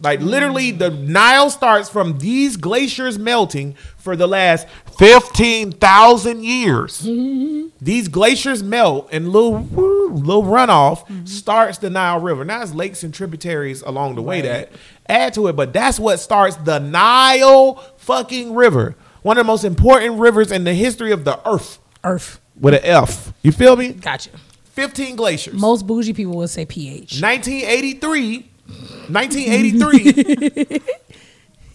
Like 0.00 0.20
literally, 0.20 0.70
the 0.72 0.90
Nile 0.90 1.50
starts 1.50 1.88
from 1.88 2.18
these 2.18 2.56
glaciers 2.56 3.18
melting 3.18 3.74
for 3.96 4.16
the 4.16 4.26
last 4.26 4.66
15,000 4.98 6.44
years. 6.44 7.02
Mm-hmm. 7.02 7.68
These 7.80 8.08
glaciers 8.08 8.62
melt 8.62 9.08
and 9.12 9.28
little 9.28 9.60
little 9.62 10.42
runoff 10.42 11.06
mm-hmm. 11.06 11.24
starts 11.26 11.78
the 11.78 11.90
Nile 11.90 12.20
River. 12.20 12.44
Now 12.44 12.62
it's 12.62 12.74
lakes 12.74 13.02
and 13.02 13.14
tributaries 13.14 13.82
along 13.82 14.16
the 14.16 14.22
way 14.22 14.40
that 14.40 14.70
add 15.08 15.34
to 15.34 15.46
it, 15.48 15.54
but 15.54 15.72
that's 15.72 16.00
what 16.00 16.18
starts 16.18 16.56
the 16.56 16.78
Nile 16.80 17.74
fucking 17.96 18.54
river. 18.54 18.96
One 19.22 19.38
of 19.38 19.46
the 19.46 19.50
most 19.50 19.64
important 19.64 20.18
rivers 20.18 20.52
in 20.52 20.64
the 20.64 20.74
history 20.74 21.12
of 21.12 21.24
the 21.24 21.40
earth 21.48 21.78
Earth. 22.02 22.40
with 22.60 22.74
an 22.74 22.80
F. 22.82 23.32
You 23.42 23.52
feel 23.52 23.76
me? 23.76 23.92
Gotcha. 23.92 24.30
15 24.64 25.16
glaciers. 25.16 25.54
Most 25.54 25.86
bougie 25.86 26.12
people 26.12 26.36
would 26.36 26.50
say 26.50 26.66
pH. 26.66 27.22
1983, 27.22 28.50
1983, 28.66 30.80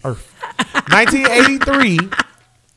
Earth. 0.04 0.34
1983, 0.90 1.98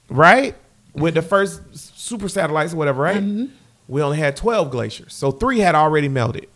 right? 0.09 0.55
With 0.93 1.15
the 1.15 1.21
first 1.21 1.61
super 1.75 2.29
satellites 2.29 2.73
or 2.73 2.77
whatever, 2.77 3.03
right? 3.03 3.23
Mm-hmm. 3.23 3.53
We 3.87 4.01
only 4.01 4.17
had 4.17 4.35
12 4.35 4.71
glaciers. 4.71 5.13
So 5.13 5.31
three 5.31 5.59
had 5.59 5.75
already 5.75 6.09
melted. 6.09 6.47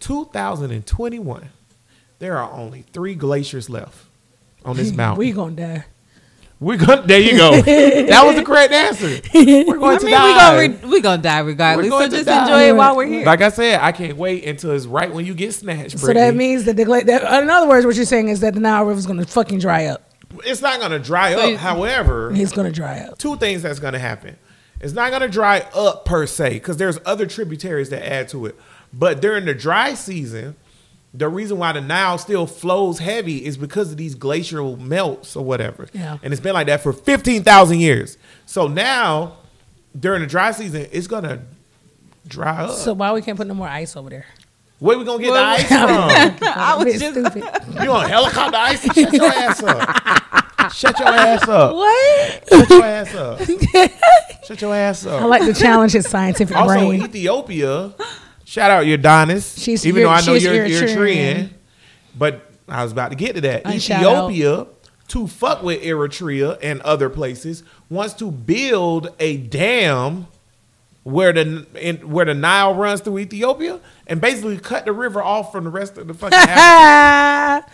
2021, 0.00 1.48
there 2.18 2.36
are 2.38 2.52
only 2.52 2.82
three 2.92 3.14
glaciers 3.14 3.70
left 3.70 4.06
on 4.64 4.76
this 4.76 4.92
mountain. 4.96 5.18
We 5.18 5.32
gonna 5.32 5.56
die. 5.56 5.84
We're 6.58 6.78
going 6.78 7.06
there 7.06 7.20
you 7.20 7.36
go. 7.36 7.60
that 7.60 8.22
was 8.24 8.36
the 8.36 8.42
correct 8.44 8.72
answer. 8.72 9.20
We're 9.34 9.76
going 9.76 9.96
I 9.96 9.98
to 9.98 10.04
mean, 10.06 10.14
die. 10.14 10.26
we 10.62 10.68
gonna 10.68 10.78
re- 10.86 10.90
we 10.90 11.00
gonna 11.02 11.22
die 11.22 11.40
regardless. 11.40 11.84
We're 11.84 11.90
going 11.90 12.10
So 12.10 12.16
just 12.16 12.26
die. 12.26 12.42
enjoy 12.44 12.68
it 12.70 12.76
while 12.76 12.96
we're 12.96 13.06
here. 13.06 13.26
Like 13.26 13.42
I 13.42 13.50
said, 13.50 13.80
I 13.80 13.92
can't 13.92 14.16
wait 14.16 14.44
until 14.46 14.70
it's 14.70 14.86
right 14.86 15.12
when 15.12 15.26
you 15.26 15.34
get 15.34 15.52
snatched. 15.52 15.98
So 15.98 16.14
that 16.14 16.34
means 16.34 16.64
that 16.64 16.76
the 16.76 16.84
that, 16.84 17.42
in 17.42 17.50
other 17.50 17.68
words, 17.68 17.84
what 17.84 17.94
you're 17.96 18.06
saying 18.06 18.28
is 18.28 18.40
that 18.40 18.54
the 18.54 18.60
Nile 18.60 18.84
River 18.86 18.98
is 18.98 19.06
gonna 19.06 19.26
fucking 19.26 19.58
dry 19.58 19.84
up. 19.86 20.10
it's 20.44 20.62
not 20.62 20.78
going 20.80 20.92
to 20.92 20.98
dry 20.98 21.32
So 21.34 21.52
up. 21.54 21.60
However, 21.60 22.32
It's 22.34 22.52
gonna 22.52 22.72
dry 22.72 23.00
up. 23.00 23.18
two 23.18 23.36
things 23.36 23.60
that's 23.62 23.78
going 23.78 23.92
to 23.92 23.98
happen. 23.98 24.36
It's 24.80 24.92
not 24.94 25.10
going 25.10 25.22
to 25.22 25.28
dry 25.28 25.60
up 25.74 26.04
per 26.06 26.26
se 26.26 26.50
because 26.54 26.76
there's 26.78 26.98
other 27.06 27.26
tributaries 27.26 27.88
that 27.90 28.06
add 28.10 28.28
to 28.30 28.44
it. 28.46 28.56
But 28.92 29.20
during 29.22 29.44
the 29.46 29.54
dry 29.54 29.94
season, 29.94 30.56
the 31.16 31.28
reason 31.28 31.58
why 31.58 31.72
the 31.72 31.80
Nile 31.80 32.18
still 32.18 32.46
flows 32.46 32.98
heavy 32.98 33.44
is 33.44 33.56
because 33.56 33.90
of 33.90 33.96
these 33.96 34.14
glacial 34.14 34.76
melts 34.76 35.34
or 35.36 35.44
whatever. 35.44 35.88
Yeah. 35.92 36.18
And 36.22 36.32
it's 36.32 36.40
been 36.40 36.54
like 36.54 36.66
that 36.66 36.82
for 36.82 36.92
15,000 36.92 37.80
years. 37.80 38.18
So 38.44 38.68
now, 38.68 39.36
during 39.98 40.20
the 40.20 40.26
dry 40.26 40.50
season, 40.52 40.86
it's 40.92 41.06
going 41.06 41.24
to 41.24 41.40
dry 42.28 42.64
up. 42.64 42.72
So 42.76 42.92
why 42.92 43.12
we 43.12 43.22
can't 43.22 43.36
put 43.38 43.46
no 43.46 43.54
more 43.54 43.68
ice 43.68 43.96
over 43.96 44.10
there? 44.10 44.26
Where 44.78 44.98
we 44.98 45.04
going 45.04 45.18
to 45.20 45.24
get 45.24 45.30
Well, 45.30 45.56
the 45.58 45.62
ice 45.62 46.38
from? 46.38 46.48
I 46.48 46.74
A 46.74 46.84
was 46.84 46.98
just 47.00 47.12
stupid. 47.12 47.44
You 47.82 47.90
on 47.92 48.08
helicopter 48.08 48.56
ice? 48.58 48.82
Shut 48.82 49.12
your 49.12 49.24
ass 49.26 49.62
up. 49.62 50.72
Shut 50.72 50.98
your 50.98 51.08
ass 51.08 51.48
up. 51.48 51.74
what? 51.74 52.48
Shut 52.50 52.70
your 52.70 52.84
ass 52.84 53.14
up. 53.14 53.40
Shut 54.44 54.60
your 54.62 54.74
ass 54.74 55.06
up. 55.06 55.22
I 55.22 55.24
like 55.24 55.42
to 55.42 55.54
challenge 55.54 55.92
his 55.92 56.06
scientific 56.08 56.54
Also, 56.56 56.74
brain. 56.74 57.02
Ethiopia. 57.02 57.94
Shout 58.46 58.70
out 58.70 58.84
Udonis. 58.84 59.60
She's 59.60 59.84
even 59.84 60.04
though 60.04 60.08
I 60.08 60.24
know 60.24 60.34
you're 60.34 60.54
Eritrean. 60.54 61.50
But 62.16 62.48
I 62.68 62.84
was 62.84 62.92
about 62.92 63.10
to 63.10 63.16
get 63.16 63.34
to 63.34 63.40
that. 63.42 63.62
Oh, 63.64 63.70
and. 63.70 63.76
Ethiopia, 63.76 64.68
to 65.08 65.26
fuck 65.26 65.64
with 65.64 65.82
Eritrea 65.82 66.56
and 66.62 66.80
other 66.82 67.10
places, 67.10 67.64
wants 67.90 68.14
to 68.14 68.30
build 68.30 69.12
a 69.18 69.36
dam 69.36 70.28
where 71.02 71.32
the 71.32 71.66
in, 71.74 72.08
where 72.08 72.24
the 72.24 72.34
Nile 72.34 72.74
runs 72.74 73.00
through 73.00 73.18
Ethiopia 73.18 73.80
and 74.06 74.20
basically 74.20 74.58
cut 74.58 74.84
the 74.84 74.92
river 74.92 75.20
off 75.20 75.50
from 75.50 75.64
the 75.64 75.70
rest 75.70 75.98
of 75.98 76.06
the 76.06 76.14
fucking. 76.14 76.38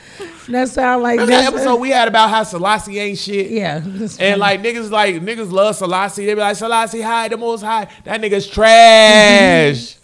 That 0.49 0.69
sound 0.69 1.03
like 1.03 1.21
Remember 1.21 1.33
that 1.33 1.53
episode 1.53 1.77
we 1.77 1.91
had 1.91 2.09
about 2.09 2.29
how 2.29 2.43
Selassie 2.43 2.99
ain't 2.99 3.19
shit? 3.19 3.51
Yeah. 3.51 3.77
And 3.77 4.11
funny. 4.11 4.37
like 4.37 4.61
niggas 4.61 4.91
like 4.91 5.17
niggas 5.17 5.53
love 5.53 5.77
Selassie. 5.77 6.27
They 6.27 6.35
be 6.35 6.41
like 6.41 6.57
Selassie 6.57 7.01
high, 7.01 7.29
the 7.29 7.37
most 7.37 7.63
high. 7.63 7.89
That 8.05 8.21
nigga's 8.21 8.49
trash. 8.49 9.97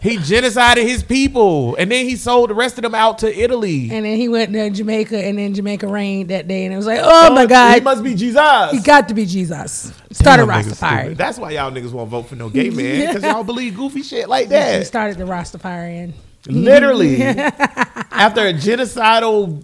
he 0.00 0.16
genocided 0.18 0.82
his 0.82 1.02
people, 1.02 1.74
and 1.76 1.90
then 1.90 2.04
he 2.06 2.16
sold 2.16 2.50
the 2.50 2.54
rest 2.54 2.76
of 2.78 2.82
them 2.82 2.94
out 2.94 3.18
to 3.20 3.34
Italy. 3.38 3.90
and 3.90 4.04
then 4.04 4.16
he 4.16 4.28
went 4.28 4.52
to 4.52 4.70
Jamaica, 4.70 5.16
and 5.18 5.38
then 5.38 5.54
Jamaica 5.54 5.86
rained 5.86 6.28
that 6.30 6.46
day, 6.48 6.64
and 6.64 6.72
it 6.74 6.76
was 6.76 6.86
like, 6.86 7.00
oh 7.02 7.34
my 7.34 7.46
god, 7.46 7.74
he 7.74 7.80
must 7.80 8.02
be 8.04 8.14
Jesus. 8.14 8.70
he 8.70 8.80
got 8.80 9.08
to 9.08 9.14
be 9.14 9.24
Jesus. 9.26 9.92
Started 10.12 10.46
Damn, 10.46 10.64
Rastafari. 10.64 11.16
That's 11.16 11.38
why 11.38 11.52
y'all 11.52 11.70
niggas 11.70 11.92
won't 11.92 12.10
vote 12.10 12.28
for 12.28 12.36
no 12.36 12.48
gay 12.48 12.70
man 12.70 13.06
because 13.08 13.22
y'all 13.22 13.44
believe 13.52 13.76
goofy 13.76 14.02
shit 14.02 14.28
like 14.28 14.46
He 14.46 14.50
that. 14.50 14.86
started 14.86 15.16
the 15.18 15.24
Rastafarian. 15.24 16.12
Literally, 16.46 17.22
after 17.22 18.46
a 18.46 18.52
genocidal 18.54 19.62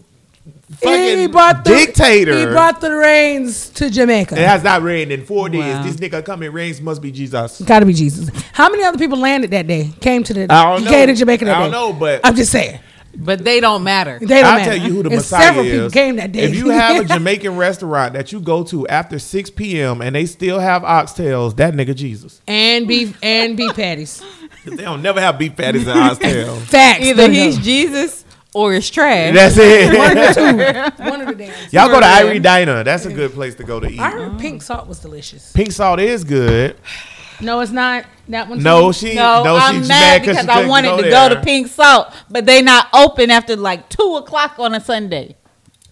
he 0.80 1.26
brought 1.26 1.64
the, 1.64 1.70
dictator. 1.70 2.38
He 2.38 2.46
brought 2.46 2.80
the 2.80 2.94
rains 2.94 3.68
to 3.70 3.90
Jamaica. 3.90 4.34
it 4.34 4.46
has 4.46 4.62
not 4.62 4.82
rained 4.82 5.12
in 5.12 5.24
four 5.24 5.48
days. 5.48 5.60
Wow. 5.60 5.82
This 5.82 5.96
nigga 5.96 6.24
coming 6.24 6.52
rains 6.52 6.80
must 6.80 7.02
be 7.02 7.10
Jesus. 7.12 7.60
Got 7.62 7.80
to 7.80 7.86
be 7.86 7.92
Jesus. 7.94 8.30
How 8.52 8.68
many 8.70 8.84
other 8.84 8.98
people 8.98 9.18
landed 9.18 9.50
that 9.50 9.66
day? 9.66 9.90
Came 10.00 10.22
to 10.24 10.34
the 10.34 10.46
I 10.52 10.64
don't 10.72 10.84
know. 10.84 10.90
came 10.90 11.06
to 11.08 11.14
Jamaica 11.14 11.44
that 11.46 11.56
I 11.56 11.60
don't 11.60 11.70
day? 11.70 11.76
know, 11.76 11.92
but 11.92 12.20
I'm 12.24 12.34
just 12.36 12.52
saying 12.52 12.80
but 13.16 13.44
they 13.44 13.60
don't 13.60 13.84
matter. 13.84 14.18
they 14.18 14.26
don't 14.26 14.44
I'll 14.44 14.58
matter. 14.58 14.76
tell 14.76 14.86
you 14.88 14.92
who 14.94 15.02
the 15.02 15.08
And 15.10 15.16
Messiah 15.18 15.46
several 15.46 15.64
is. 15.64 15.72
people 15.72 15.90
came 15.90 16.16
that 16.16 16.32
day. 16.32 16.40
If 16.44 16.54
you 16.56 16.70
have 16.70 17.04
a 17.04 17.04
Jamaican 17.14 17.56
restaurant 17.56 18.14
that 18.14 18.32
you 18.32 18.40
go 18.40 18.64
to 18.64 18.86
after 18.88 19.18
6 19.18 19.50
p.m. 19.50 20.00
and 20.02 20.14
they 20.14 20.26
still 20.26 20.58
have 20.58 20.82
oxtails, 20.82 21.56
that 21.56 21.74
nigga 21.74 21.94
Jesus. 21.94 22.40
and 22.46 22.88
beef 22.88 23.16
and 23.22 23.56
beef 23.56 23.74
patties, 23.74 24.22
They 24.64 24.76
don't 24.82 25.02
never 25.02 25.20
have 25.20 25.38
beef 25.38 25.54
patties 25.56 25.86
and 25.86 25.98
oxtails. 25.98 26.58
facts. 26.62 27.04
Either 27.04 27.30
he's 27.30 27.56
go. 27.56 27.62
Jesus 27.62 28.23
or 28.54 28.72
it's 28.72 28.88
trash. 28.88 29.34
That's 29.34 29.56
it. 29.58 29.92
one 30.98 31.20
of 31.20 31.28
the 31.28 31.34
damn. 31.34 31.52
Y'all 31.70 31.88
go 31.88 32.00
to 32.00 32.06
Irie 32.06 32.40
Diner. 32.42 32.82
That's 32.84 33.04
a 33.04 33.12
good 33.12 33.32
place 33.32 33.54
to 33.56 33.64
go 33.64 33.80
to 33.80 33.88
eat. 33.88 34.00
I 34.00 34.10
heard 34.10 34.38
pink 34.38 34.62
salt 34.62 34.86
was 34.88 35.00
delicious. 35.00 35.52
Pink 35.52 35.72
salt 35.72 36.00
is 36.00 36.24
good. 36.24 36.76
No, 37.40 37.60
it's 37.60 37.72
not. 37.72 38.06
That 38.28 38.48
one. 38.48 38.62
No, 38.62 38.92
she 38.92 39.14
No, 39.14 39.42
no, 39.44 39.56
I'm 39.56 39.80
she's 39.80 39.88
mad 39.88 40.22
because 40.22 40.38
because 40.38 40.48
I 40.48 40.66
wanted 40.66 40.96
to 41.02 41.10
go 41.10 41.28
to 41.28 41.40
Pink 41.42 41.66
Salt, 41.66 42.14
but 42.30 42.46
they 42.46 42.62
not 42.62 42.86
open 42.94 43.30
after 43.30 43.56
like 43.56 43.88
two 43.88 44.16
o'clock 44.16 44.58
on 44.58 44.74
a 44.74 44.80
Sunday. 44.80 45.36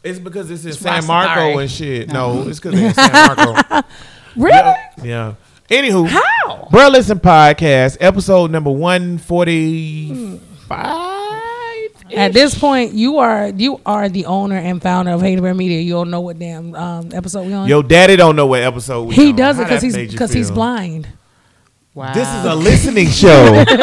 It's 0.02 0.18
because 0.18 0.50
it's 0.50 0.64
in 0.64 0.72
San 0.72 1.02
Rastafari. 1.02 1.06
Marco 1.06 1.58
and 1.58 1.70
shit. 1.70 2.10
No, 2.12 2.48
it's 2.48 2.58
because 2.58 2.80
it's 2.80 2.96
in 2.98 3.04
San 3.04 3.12
Marco. 3.36 3.86
Really? 4.34 4.56
yeah. 4.56 4.94
yeah. 5.02 5.34
Anywho, 5.68 6.08
How? 6.08 6.68
Bro 6.70 6.88
Listen 6.88 7.20
Podcast, 7.20 7.98
episode 8.00 8.50
number 8.50 8.70
145. 8.70 10.40
At 12.14 12.32
this 12.32 12.58
point, 12.58 12.92
you 12.92 13.18
are 13.18 13.48
you 13.48 13.80
are 13.86 14.08
the 14.08 14.26
owner 14.26 14.56
and 14.56 14.80
founder 14.82 15.12
of 15.12 15.20
Hater 15.22 15.42
Bear 15.42 15.54
Media. 15.54 15.80
You 15.80 15.92
don't 15.92 16.10
know 16.10 16.20
what 16.20 16.38
damn 16.38 16.74
um, 16.74 17.10
episode 17.12 17.46
we 17.46 17.52
on. 17.52 17.68
Yo, 17.68 17.82
daddy 17.82 18.16
don't 18.16 18.36
know 18.36 18.46
what 18.46 18.62
episode 18.62 19.04
we 19.08 19.14
he 19.14 19.30
on. 19.30 19.36
does 19.36 19.58
it 19.58 19.64
because 19.64 19.82
he's 19.82 19.96
because 19.96 20.32
he's 20.32 20.50
blind. 20.50 21.08
Wow. 21.94 22.14
This 22.14 22.28
is 22.28 22.44
a 22.44 22.54
listening 22.54 23.08
show. 23.08 23.64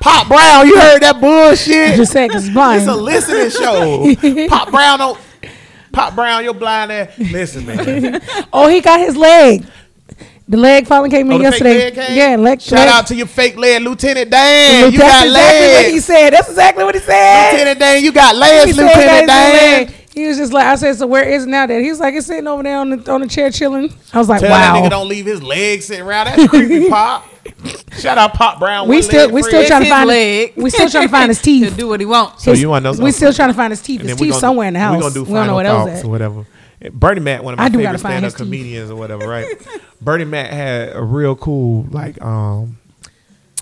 Pop 0.00 0.28
Brown, 0.28 0.66
you 0.66 0.78
heard 0.78 1.02
that 1.02 1.20
bullshit? 1.20 1.90
You 1.90 1.96
Just 1.96 2.12
said 2.12 2.28
because 2.28 2.44
he's 2.44 2.52
blind. 2.54 2.82
It's 2.82 2.90
a 2.90 2.94
listening 2.94 3.50
show. 3.50 4.48
Pop 4.48 4.70
Brown 4.70 4.98
don't. 5.00 5.18
Pop 5.92 6.14
Brown, 6.14 6.44
you're 6.44 6.54
blind 6.54 6.92
ass. 6.92 7.18
Listen, 7.18 7.66
man. 7.66 8.20
oh, 8.52 8.68
he 8.68 8.80
got 8.80 9.00
his 9.00 9.16
leg. 9.16 9.66
The 10.50 10.56
leg 10.56 10.86
finally 10.86 11.10
came 11.10 11.26
in 11.30 11.32
Oh, 11.34 11.38
the 11.38 11.44
fake 11.44 11.50
yesterday. 11.62 11.78
leg 11.78 11.94
came? 11.94 12.16
Yeah, 12.16 12.36
leg. 12.36 12.60
Shout 12.62 12.78
leg. 12.78 12.88
out 12.88 13.06
to 13.08 13.14
your 13.14 13.26
fake 13.26 13.56
leg, 13.58 13.82
Lieutenant 13.82 14.30
Dan. 14.30 14.80
That's 14.80 14.92
You 14.94 14.98
got 14.98 15.26
exactly 15.26 15.68
what 15.84 15.92
he 15.92 16.00
said. 16.00 16.30
That's 16.30 16.48
exactly 16.48 16.84
what 16.84 16.94
he 16.94 17.00
said. 17.02 17.52
Lieutenant 17.52 17.78
Dan, 17.78 18.04
you 18.04 18.12
got 18.12 18.34
legs, 18.36 18.76
Lieutenant 18.76 18.94
"Guys, 18.96 19.26
Dan. 19.26 19.86
leg." 19.86 19.94
He 20.14 20.26
was 20.26 20.36
just 20.38 20.52
like, 20.52 20.64
I 20.66 20.74
said, 20.76 20.96
so 20.96 21.06
where 21.06 21.22
is 21.28 21.44
it 21.44 21.48
now? 21.48 21.66
That 21.66 21.80
he 21.80 21.90
was 21.90 22.00
like, 22.00 22.14
it's 22.14 22.26
sitting 22.26 22.46
over 22.48 22.62
there 22.62 22.78
on 22.78 22.90
the 22.90 23.12
on 23.12 23.20
the 23.20 23.28
chair 23.28 23.50
chilling. 23.50 23.92
I 24.12 24.18
was 24.18 24.28
like, 24.28 24.40
Tell 24.40 24.50
wow. 24.50 24.72
that 24.74 24.82
nigga 24.84 24.90
don't 24.90 25.08
leave 25.08 25.26
his 25.26 25.42
legs 25.42 25.84
sitting 25.84 26.04
around. 26.04 26.26
That's 26.26 26.48
creepy, 26.48 26.88
Pop. 26.90 27.24
Shout 27.92 28.18
out 28.18 28.32
Pop 28.34 28.58
Brown. 28.58 28.88
We 28.88 29.02
still 29.02 29.30
we 29.30 29.42
still 29.42 29.64
trying 29.66 29.84
to 29.84 29.88
find 29.90 30.08
leg. 30.08 30.54
we 30.56 30.70
still 30.70 30.88
trying 30.88 31.06
to 31.08 31.10
find 31.12 31.28
his 31.28 31.40
teeth. 31.42 31.64
to 31.64 31.68
teeth. 31.70 31.78
do 31.78 31.88
what 31.88 32.00
he 32.00 32.06
wants. 32.06 32.42
So 32.42 32.52
you 32.52 32.68
wanna 32.70 32.92
know 32.94 33.04
We 33.04 33.12
still 33.12 33.32
trying 33.32 33.50
to 33.50 33.54
find 33.54 33.70
his 33.70 33.82
teeth. 33.82 34.00
His 34.00 34.16
teeth 34.16 34.30
gonna- 34.30 34.40
somewhere 34.40 34.66
in 34.68 34.74
the 34.74 34.80
house. 34.80 34.96
We 34.96 35.02
gonna 35.02 35.14
do 35.14 35.24
we 35.24 35.34
don't 35.34 35.46
know 35.46 35.54
what 35.54 35.66
else 35.66 35.90
thoughts 35.90 36.04
or 36.04 36.08
whatever. 36.10 36.46
Bernie 36.92 37.20
Mac, 37.20 37.42
one 37.42 37.54
of 37.54 37.58
my 37.58 37.64
I 37.64 37.70
favorite 37.70 37.98
stand-up 37.98 38.34
comedians 38.34 38.90
or 38.90 38.96
whatever, 38.96 39.26
right? 39.26 39.46
Bernie 40.00 40.24
Mac 40.24 40.50
had 40.50 40.94
a 40.94 41.02
real 41.02 41.34
cool 41.34 41.86
like 41.90 42.20
um 42.22 42.78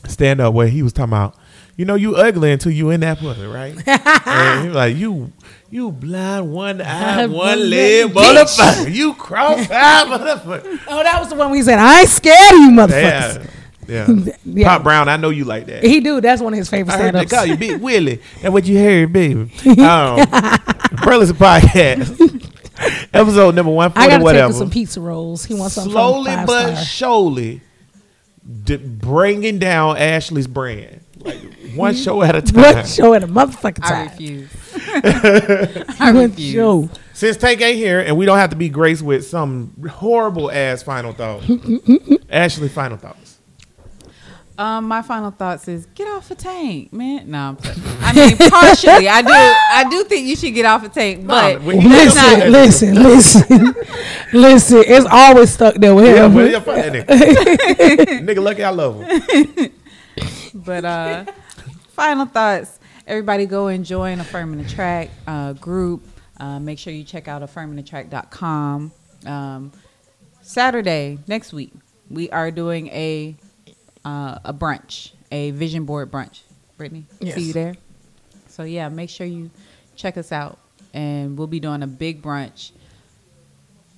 stand 0.07 0.41
up 0.41 0.55
where 0.55 0.69
he 0.69 0.83
was 0.83 0.93
talking 0.93 1.13
about, 1.13 1.35
you 1.77 1.85
know, 1.85 1.95
you 1.95 2.15
ugly 2.17 2.53
until 2.53 2.73
you 2.73 2.91
in 2.91 3.01
that 3.01 3.19
pussy, 3.19 3.47
right? 3.47 3.75
and 3.87 4.61
he 4.63 4.69
was 4.69 4.77
like, 4.77 4.97
you 4.97 5.33
you 5.71 5.91
blind 5.93 6.53
one 6.53 6.81
eye, 6.83 7.27
One 7.27 7.71
leg 7.71 8.13
motherfucker. 8.13 8.93
You 8.95 9.15
cross-eyed 9.15 10.07
motherfucker. 10.09 10.81
Oh, 10.87 11.03
that 11.03 11.19
was 11.19 11.31
the 11.31 11.35
one 11.37 11.51
where 11.51 11.57
he 11.57 11.63
said, 11.63 11.79
I 11.79 12.01
ain't 12.01 12.09
scared 12.09 12.55
of 12.55 12.61
you 12.61 12.71
motherfuckers. 12.71 13.45
Yeah. 13.45 13.47
Yeah. 13.89 14.33
Yeah. 14.45 14.69
Pop 14.69 14.83
Brown, 14.83 15.09
I 15.09 15.17
know 15.17 15.31
you 15.31 15.45
like 15.45 15.67
that. 15.67 15.85
He 15.85 16.01
do. 16.01 16.21
That's 16.21 16.43
one 16.43 16.53
of 16.53 16.59
his 16.59 16.69
favorite 16.69 16.93
I 16.95 16.97
stand 16.97 17.17
they 17.17 17.25
call 17.25 17.47
you. 17.47 17.57
Big 17.57 17.81
Willie. 17.81 18.21
That's 18.43 18.53
what 18.53 18.67
you 18.67 18.79
heard, 18.79 19.13
baby. 19.13 19.43
Um, 19.81 20.27
Burleson 21.05 21.37
Podcast. 21.37 22.43
Episode 23.13 23.55
number 23.55 23.73
one 23.73 23.91
I 23.91 23.95
forty, 23.95 24.09
gotta 24.09 24.17
take 24.19 24.23
whatever. 24.25 24.47
him 24.53 24.59
some 24.59 24.71
pizza 24.71 25.01
rolls. 25.01 25.45
He 25.45 25.55
wants 25.55 25.75
something 25.75 25.93
Slowly 25.93 26.31
from 26.31 26.37
five 26.39 26.47
but 26.47 26.73
star. 26.75 26.85
surely, 26.85 27.61
d- 28.65 28.77
bringing 28.77 29.59
down 29.59 29.97
Ashley's 29.97 30.47
brand, 30.47 31.01
like 31.21 31.39
one 31.75 31.95
show 31.95 32.23
at 32.23 32.37
a 32.37 32.43
time. 32.53 32.63
What 32.77 32.87
show 32.87 33.15
at 33.15 33.23
a 33.25 33.29
motherfucking 33.29 33.81
I 33.85 33.89
time? 33.89 34.09
refuse. 34.09 34.51
I 36.01 36.13
What 36.13 36.31
refuse. 36.31 36.53
show? 36.53 36.89
Since 37.15 37.39
Tank 37.39 37.61
ain't 37.63 37.77
here, 37.79 38.01
and 38.01 38.17
we 38.19 38.27
don't 38.27 38.37
have 38.39 38.51
to 38.51 38.57
be 38.57 38.69
graced 38.69 39.03
with 39.03 39.27
some 39.27 39.73
horrible 39.91 40.51
ass 40.51 40.83
final 40.83 41.13
thought. 41.13 41.43
Ashley, 42.31 42.69
final 42.69 42.99
thoughts. 42.99 43.26
Um, 44.59 44.89
my 44.89 45.03
final 45.03 45.31
thoughts 45.31 45.69
is 45.69 45.85
get 45.95 46.09
off 46.09 46.31
a 46.31 46.35
tank, 46.35 46.93
man. 46.93 47.31
No, 47.31 47.39
I'm 47.39 47.57
playing. 47.57 47.83
I 48.01 48.13
mean 48.15 48.37
partially. 48.51 49.09
I 49.09 49.21
do. 49.21 49.29
I 49.33 49.87
do 49.91 50.05
think 50.05 50.27
you 50.27 50.35
should 50.37 50.55
get 50.55 50.65
off 50.65 50.83
a 50.85 50.89
tank, 50.89 51.27
but 51.27 51.61
we- 51.63 51.75
that's 51.87 52.15
Listen, 52.15 52.39
not. 52.39 52.49
listen, 52.49 52.95
listen, 53.03 53.75
listen. 54.33 54.83
It's 54.87 55.07
always 55.11 55.51
stuck 55.53 55.75
there 55.75 55.95
with 55.95 56.07
Yeah, 56.07 56.27
him. 56.27 56.35
but 56.35 56.51
yeah, 56.51 56.61
fuck 56.61 56.77
that 56.77 56.93
nigga. 57.07 58.21
nigga, 58.27 58.43
lucky 58.43 58.65
I 58.65 58.71
love 58.71 59.03
him. 59.03 59.73
But 60.55 60.85
uh, 60.87 61.25
final 61.89 62.25
thoughts. 62.27 62.79
Everybody 63.07 63.45
go 63.47 63.69
and 63.69 63.85
join 63.85 64.19
Affirm 64.21 64.53
and 64.55 64.63
Attract 64.67 65.11
uh, 65.27 65.53
group. 65.53 66.03
Uh, 66.41 66.59
make 66.59 66.79
sure 66.79 66.93
you 66.93 67.05
check 67.05 67.29
out 67.29 67.43
affirmandattract.com. 67.43 68.91
Um, 69.27 69.73
Saturday 70.43 71.19
next 71.29 71.53
week, 71.53 71.73
we 72.11 72.31
are 72.31 72.51
doing 72.51 72.89
a 72.89 73.37
uh, 74.07 74.39
a 74.45 74.55
brunch, 74.55 75.11
a 75.31 75.51
vision 75.51 75.85
board 75.85 76.11
brunch. 76.11 76.41
Brittany, 76.79 77.05
Yes. 77.21 77.35
see 77.35 77.43
you 77.49 77.53
there. 77.53 77.75
So 78.49 78.63
yeah, 78.63 78.89
make 78.89 79.11
sure 79.11 79.27
you 79.27 79.51
check 79.97 80.17
us 80.17 80.31
out, 80.33 80.59
and 80.95 81.37
we'll 81.37 81.47
be 81.47 81.61
doing 81.61 81.83
a 81.83 81.87
big 81.87 82.23
brunch 82.23 82.71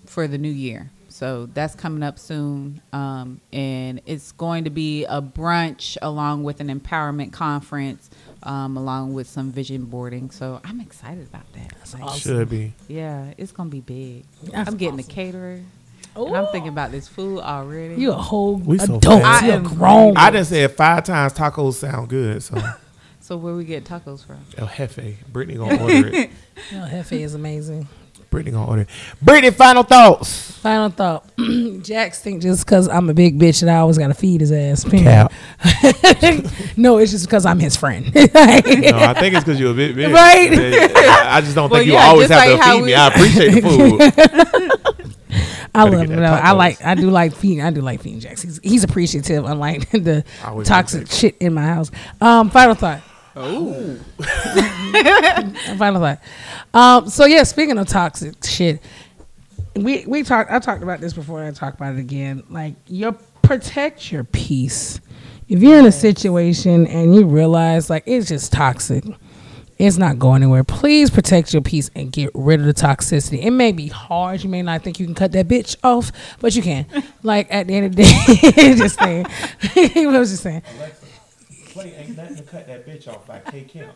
for 0.06 0.26
the 0.26 0.38
new 0.38 0.50
year. 0.50 0.90
So 1.10 1.46
that's 1.46 1.74
coming 1.74 2.02
up 2.04 2.18
soon, 2.18 2.80
um, 2.92 3.40
and 3.52 4.00
it's 4.06 4.30
going 4.32 4.64
to 4.64 4.70
be 4.70 5.04
a 5.04 5.20
brunch 5.20 5.96
along 6.00 6.44
with 6.44 6.60
an 6.60 6.68
empowerment 6.68 7.32
conference, 7.32 8.08
um, 8.44 8.76
along 8.76 9.14
with 9.14 9.26
some 9.26 9.50
vision 9.50 9.86
boarding. 9.86 10.30
So 10.30 10.60
I'm 10.64 10.80
excited 10.80 11.26
about 11.26 11.52
that. 11.54 12.00
Like, 12.00 12.20
Should 12.20 12.48
be. 12.50 12.72
Yeah, 12.86 13.32
it's 13.36 13.50
gonna 13.52 13.70
be 13.70 13.80
big. 13.80 14.24
That's 14.44 14.68
I'm 14.70 14.76
getting 14.76 15.00
awesome. 15.00 15.10
a 15.10 15.14
caterer, 15.14 15.60
and 16.16 16.36
I'm 16.36 16.46
thinking 16.52 16.68
about 16.70 16.90
this 16.90 17.06
food 17.08 17.40
already. 17.40 17.94
You 17.94 18.10
a 18.12 18.16
whole 18.16 18.56
We 18.56 18.78
so 18.78 18.96
adult. 18.96 19.22
fast. 19.22 19.44
You 19.44 19.50
I 19.50 19.54
a 19.54 19.56
am 19.56 19.62
grown. 19.64 20.16
I 20.16 20.30
done 20.30 20.44
said 20.44 20.70
five 20.72 21.04
times 21.04 21.32
tacos 21.32 21.74
sound 21.74 22.08
good, 22.08 22.42
so 22.42 22.60
so 23.20 23.36
where 23.36 23.54
we 23.54 23.64
get 23.64 23.84
tacos 23.84 24.24
from? 24.26 24.38
El 24.56 24.66
Jefe. 24.68 25.16
Brittany 25.32 25.58
gonna 25.58 25.80
order 25.82 26.08
it. 26.08 26.30
Yo, 26.72 26.86
Jefe 26.88 27.12
is 27.12 27.34
amazing. 27.34 27.86
Brittany 28.30 28.52
gonna 28.52 28.68
order 28.68 28.82
it. 28.82 28.88
Brittany, 29.22 29.50
final 29.52 29.82
thoughts. 29.84 30.50
Final 30.58 30.90
thought. 30.90 31.24
Jax 31.82 32.20
think 32.20 32.42
just 32.42 32.66
because 32.66 32.86
I'm 32.86 33.08
a 33.08 33.14
big 33.14 33.38
bitch 33.38 33.60
that 33.60 33.70
I 33.70 33.78
always 33.78 33.96
gotta 33.96 34.12
feed 34.12 34.42
his 34.42 34.52
ass. 34.52 34.84
period. 34.84 35.04
Cap. 35.04 35.32
no, 36.76 36.98
it's 36.98 37.10
just 37.12 37.24
because 37.26 37.46
I'm 37.46 37.58
his 37.58 37.74
friend. 37.76 38.12
No, 38.14 38.20
I 38.34 39.14
think 39.18 39.34
it's 39.34 39.44
because 39.44 39.58
you're 39.58 39.70
a 39.70 39.74
bit 39.74 39.94
big. 39.96 40.12
Right. 40.12 40.50
I 40.52 41.40
just 41.40 41.54
don't 41.54 41.70
Well, 41.70 41.78
think 41.80 41.86
you 41.86 41.94
yeah, 41.94 42.06
always 42.06 42.28
just 42.28 42.38
have 42.38 42.50
like 42.50 42.58
to 42.60 42.64
how 42.66 42.74
feed 42.74 42.80
we- 42.82 42.86
me. 42.88 42.94
I 42.94 43.06
appreciate 43.08 43.62
the 43.62 44.72
food. 44.82 44.87
I 45.74 45.84
Gotta 45.84 45.90
love 45.90 46.00
get 46.06 46.10
him. 46.10 46.20
that 46.22 46.30
though. 46.30 46.48
I 46.48 46.52
like. 46.52 46.84
I 46.84 46.94
do 46.94 47.10
like 47.10 47.34
feeding. 47.34 47.62
I 47.62 47.70
do 47.70 47.80
like 47.80 48.00
feeding 48.00 48.20
Jax. 48.20 48.42
He's, 48.42 48.60
he's 48.62 48.84
appreciative, 48.84 49.44
unlike 49.44 49.90
the 49.90 50.24
toxic 50.64 51.10
shit 51.10 51.36
in 51.38 51.54
my 51.54 51.62
house. 51.64 51.90
Um, 52.20 52.50
final 52.50 52.74
thought. 52.74 53.02
Oh. 53.36 53.96
final 55.78 56.00
thought. 56.00 56.20
Um, 56.74 57.08
so 57.08 57.24
yeah, 57.26 57.42
speaking 57.44 57.78
of 57.78 57.86
toxic 57.88 58.34
shit, 58.44 58.82
we 59.76 60.04
we 60.06 60.22
talked. 60.22 60.50
I 60.50 60.58
talked 60.58 60.82
about 60.82 61.00
this 61.00 61.12
before. 61.12 61.44
I 61.44 61.50
talk 61.52 61.74
about 61.74 61.94
it 61.94 62.00
again. 62.00 62.42
Like 62.50 62.74
you 62.86 63.16
protect 63.42 64.10
your 64.10 64.24
peace. 64.24 65.00
If 65.48 65.62
you're 65.62 65.78
in 65.78 65.86
a 65.86 65.92
situation 65.92 66.86
and 66.88 67.14
you 67.14 67.24
realize 67.26 67.88
like 67.88 68.02
it's 68.06 68.28
just 68.28 68.52
toxic, 68.52 69.04
it's 69.78 69.96
not 69.96 70.18
going 70.18 70.42
anywhere. 70.42 70.64
Please 70.64 71.08
protect 71.10 71.52
your 71.52 71.62
peace 71.62 71.90
and 71.94 72.10
get 72.10 72.30
rid 72.34 72.60
of 72.60 72.66
the 72.66 72.74
toxicity. 72.74 73.42
It 73.42 73.52
may 73.52 73.70
be 73.72 73.86
hard. 73.88 74.42
You 74.42 74.50
may 74.50 74.62
not 74.62 74.82
think 74.82 74.98
you 74.98 75.06
can 75.06 75.14
cut 75.14 75.32
that 75.32 75.46
bitch 75.46 75.76
off, 75.84 76.10
but 76.40 76.56
you 76.56 76.62
can. 76.62 76.86
like 77.22 77.46
at 77.50 77.68
the 77.68 77.74
end 77.74 77.86
of 77.86 77.96
the 77.96 78.02
day, 78.02 78.74
just 78.76 78.98
saying. 78.98 79.26
he 79.74 80.06
was 80.06 80.30
just 80.30 80.42
saying. 80.42 80.62
Alexa, 80.78 81.06
Play 81.68 81.94
ain't 81.94 82.16
nothing 82.16 82.36
to 82.36 82.42
cut 82.42 82.66
that 82.66 82.86
bitch 82.86 83.06
off 83.06 83.28
like 83.28 83.44
K 83.50 83.62
Kim. 83.62 83.90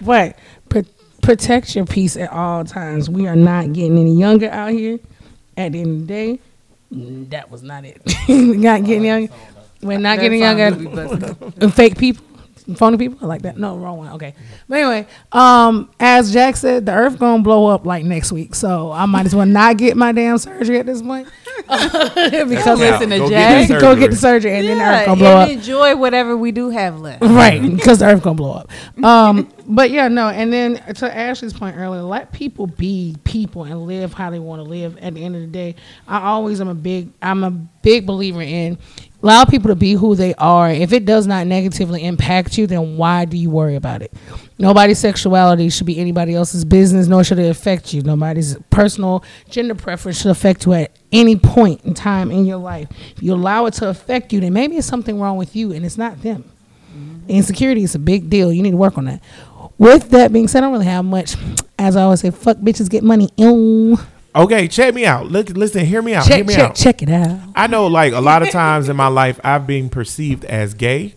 But 0.00 0.38
pr- 0.68 0.80
protect 1.22 1.74
your 1.76 1.84
peace 1.86 2.16
at 2.16 2.30
all 2.30 2.64
times. 2.64 3.10
We 3.10 3.26
are 3.26 3.36
not 3.36 3.72
getting 3.72 3.98
any 3.98 4.14
younger 4.14 4.48
out 4.50 4.70
here. 4.72 4.98
At 5.56 5.72
the 5.72 5.80
end 5.82 6.02
of 6.02 6.08
the 6.08 6.12
day, 6.12 6.38
that 7.30 7.50
was 7.50 7.62
not 7.62 7.84
it. 7.84 8.02
We're 8.28 8.56
not 8.56 8.84
getting 8.84 9.04
younger. 9.04 9.32
We're 9.82 9.98
not 9.98 10.18
getting 10.18 10.40
younger. 10.40 10.70
really 10.72 10.86
busted. 10.86 11.62
And 11.62 11.72
fake 11.72 11.96
people, 11.96 12.24
phony 12.76 12.96
people. 12.96 13.18
I 13.22 13.26
like 13.26 13.42
that. 13.42 13.56
No, 13.58 13.76
wrong 13.76 13.98
one. 13.98 14.12
Okay. 14.14 14.34
But 14.68 14.78
anyway, 14.78 15.06
um, 15.32 15.90
as 16.00 16.32
Jack 16.32 16.56
said, 16.56 16.86
the 16.86 16.92
Earth 16.92 17.18
gonna 17.18 17.42
blow 17.42 17.66
up 17.66 17.84
like 17.86 18.04
next 18.04 18.32
week, 18.32 18.54
so 18.54 18.90
I 18.92 19.06
might 19.06 19.26
as 19.26 19.34
well 19.34 19.46
not 19.46 19.76
get 19.76 19.96
my 19.96 20.12
damn 20.12 20.38
surgery 20.38 20.78
at 20.78 20.86
this 20.86 21.02
point 21.02 21.28
because 21.68 22.78
listen 22.78 23.10
to 23.10 23.18
Go 23.18 23.28
Jack. 23.28 23.68
go 23.80 23.96
get 23.96 24.10
the 24.10 24.16
surgery. 24.16 24.52
and 24.56 24.66
then 24.68 24.78
the 24.78 24.84
Earth 24.84 25.06
gonna 25.06 25.18
blow 25.20 25.36
up. 25.36 25.48
enjoy 25.50 25.96
whatever 25.96 26.36
we 26.36 26.52
do 26.52 26.70
have 26.70 27.00
left. 27.00 27.22
right 27.22 27.60
because 27.62 27.98
the 27.98 28.06
earth 28.06 28.22
gonna 28.22 28.34
blow 28.34 28.52
up 28.52 28.70
um 29.04 29.48
but 29.66 29.90
yeah 29.90 30.08
no 30.08 30.28
and 30.28 30.52
then 30.52 30.76
to 30.94 31.16
ashley's 31.16 31.52
point 31.52 31.76
earlier 31.76 32.02
let 32.02 32.32
people 32.32 32.66
be 32.66 33.16
people 33.24 33.64
and 33.64 33.86
live 33.86 34.12
how 34.12 34.30
they 34.30 34.38
want 34.38 34.58
to 34.60 34.68
live 34.68 34.96
at 34.98 35.14
the 35.14 35.22
end 35.24 35.34
of 35.36 35.40
the 35.42 35.46
day 35.46 35.74
i 36.08 36.20
always 36.28 36.60
am 36.60 36.68
a 36.68 36.74
big 36.74 37.08
i'm 37.22 37.44
a 37.44 37.50
big 37.50 38.06
believer 38.06 38.42
in 38.42 38.76
allow 39.24 39.44
people 39.44 39.68
to 39.68 39.74
be 39.74 39.94
who 39.94 40.14
they 40.14 40.34
are 40.34 40.70
if 40.70 40.92
it 40.92 41.04
does 41.04 41.26
not 41.26 41.46
negatively 41.46 42.04
impact 42.04 42.56
you 42.56 42.66
then 42.66 42.96
why 42.96 43.24
do 43.24 43.36
you 43.36 43.50
worry 43.50 43.74
about 43.74 44.02
it 44.02 44.12
nobody's 44.58 44.98
sexuality 44.98 45.68
should 45.68 45.86
be 45.86 45.98
anybody 45.98 46.34
else's 46.34 46.64
business 46.64 47.08
nor 47.08 47.24
should 47.24 47.38
it 47.38 47.48
affect 47.48 47.92
you 47.92 48.02
nobody's 48.02 48.56
personal 48.70 49.24
gender 49.48 49.74
preference 49.74 50.20
should 50.20 50.30
affect 50.30 50.66
you 50.66 50.74
at 50.74 50.92
any 51.10 51.34
point 51.34 51.82
in 51.84 51.94
time 51.94 52.30
in 52.30 52.44
your 52.44 52.58
life 52.58 52.88
if 53.16 53.22
you 53.22 53.32
allow 53.32 53.66
it 53.66 53.72
to 53.74 53.88
affect 53.88 54.32
you 54.32 54.40
then 54.40 54.52
maybe 54.52 54.76
it's 54.76 54.86
something 54.86 55.18
wrong 55.18 55.36
with 55.36 55.56
you 55.56 55.72
and 55.72 55.84
it's 55.84 55.98
not 55.98 56.20
them 56.22 56.44
mm-hmm. 56.94 57.30
insecurity 57.30 57.82
is 57.82 57.94
a 57.94 57.98
big 57.98 58.30
deal. 58.30 58.52
You 58.52 58.62
need 58.62 58.72
to 58.72 58.76
work 58.76 58.98
on 58.98 59.06
that. 59.06 59.22
With 59.78 60.10
that 60.10 60.32
being 60.32 60.48
said, 60.48 60.58
I 60.58 60.66
don't 60.66 60.72
really 60.72 60.84
have 60.86 61.04
much. 61.04 61.36
As 61.78 61.96
I 61.96 62.02
always 62.02 62.20
say, 62.20 62.30
fuck 62.30 62.58
bitches, 62.58 62.88
get 62.88 63.02
money. 63.02 63.30
Ew. 63.36 63.98
Okay, 64.36 64.66
check 64.66 64.94
me 64.94 65.06
out. 65.06 65.26
Look, 65.30 65.50
listen, 65.50 65.84
hear 65.84 66.02
me 66.02 66.14
out. 66.14 66.26
hear 66.26 66.38
Check, 66.38 66.46
me 66.46 66.54
check, 66.54 66.70
out. 66.70 66.74
check 66.74 67.02
it 67.02 67.08
out. 67.10 67.38
I 67.54 67.68
know, 67.68 67.86
like 67.86 68.12
a 68.12 68.20
lot 68.20 68.42
of 68.42 68.50
times 68.50 68.88
in 68.88 68.96
my 68.96 69.06
life, 69.06 69.38
I've 69.44 69.66
been 69.66 69.88
perceived 69.88 70.44
as 70.44 70.74
gay. 70.74 71.14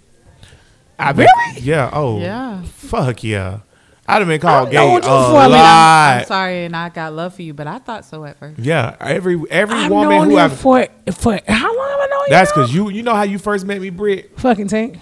I've 0.99 1.15
been, 1.15 1.27
Really? 1.47 1.61
Yeah. 1.61 1.89
Oh. 1.93 2.19
Yeah. 2.19 2.61
Fuck 2.63 3.23
yeah. 3.23 3.59
I'd 4.07 4.19
have 4.19 4.27
been 4.27 4.39
called 4.39 4.69
gay 4.71 4.77
known 4.77 4.91
a 4.91 4.95
you 4.95 5.01
for 5.01 5.07
a 5.07 5.49
minute. 5.49 5.55
I'm 5.57 6.25
sorry, 6.25 6.63
and 6.65 6.75
I 6.75 6.89
got 6.89 7.11
love 7.13 7.33
for 7.35 7.41
you, 7.41 7.53
but 7.53 7.67
I 7.67 7.79
thought 7.79 8.05
so 8.05 8.23
at 8.23 8.37
first. 8.39 8.59
Yeah. 8.59 8.95
Every 9.01 9.41
every 9.49 9.75
I've 9.75 9.91
woman 9.91 10.09
known 10.09 10.25
who 10.27 10.31
you 10.33 10.37
I've 10.39 10.57
for 10.57 10.87
for 11.11 11.39
how 11.47 11.75
long 11.77 11.89
have 11.89 11.99
I 11.99 12.07
known 12.09 12.21
you? 12.21 12.29
that's 12.29 12.51
because 12.51 12.73
you 12.73 12.89
you 12.89 13.03
know 13.03 13.13
how 13.15 13.23
you 13.23 13.37
first 13.37 13.65
met 13.65 13.81
me, 13.81 13.89
Britt. 13.89 14.39
fucking 14.39 14.69
tank. 14.69 14.97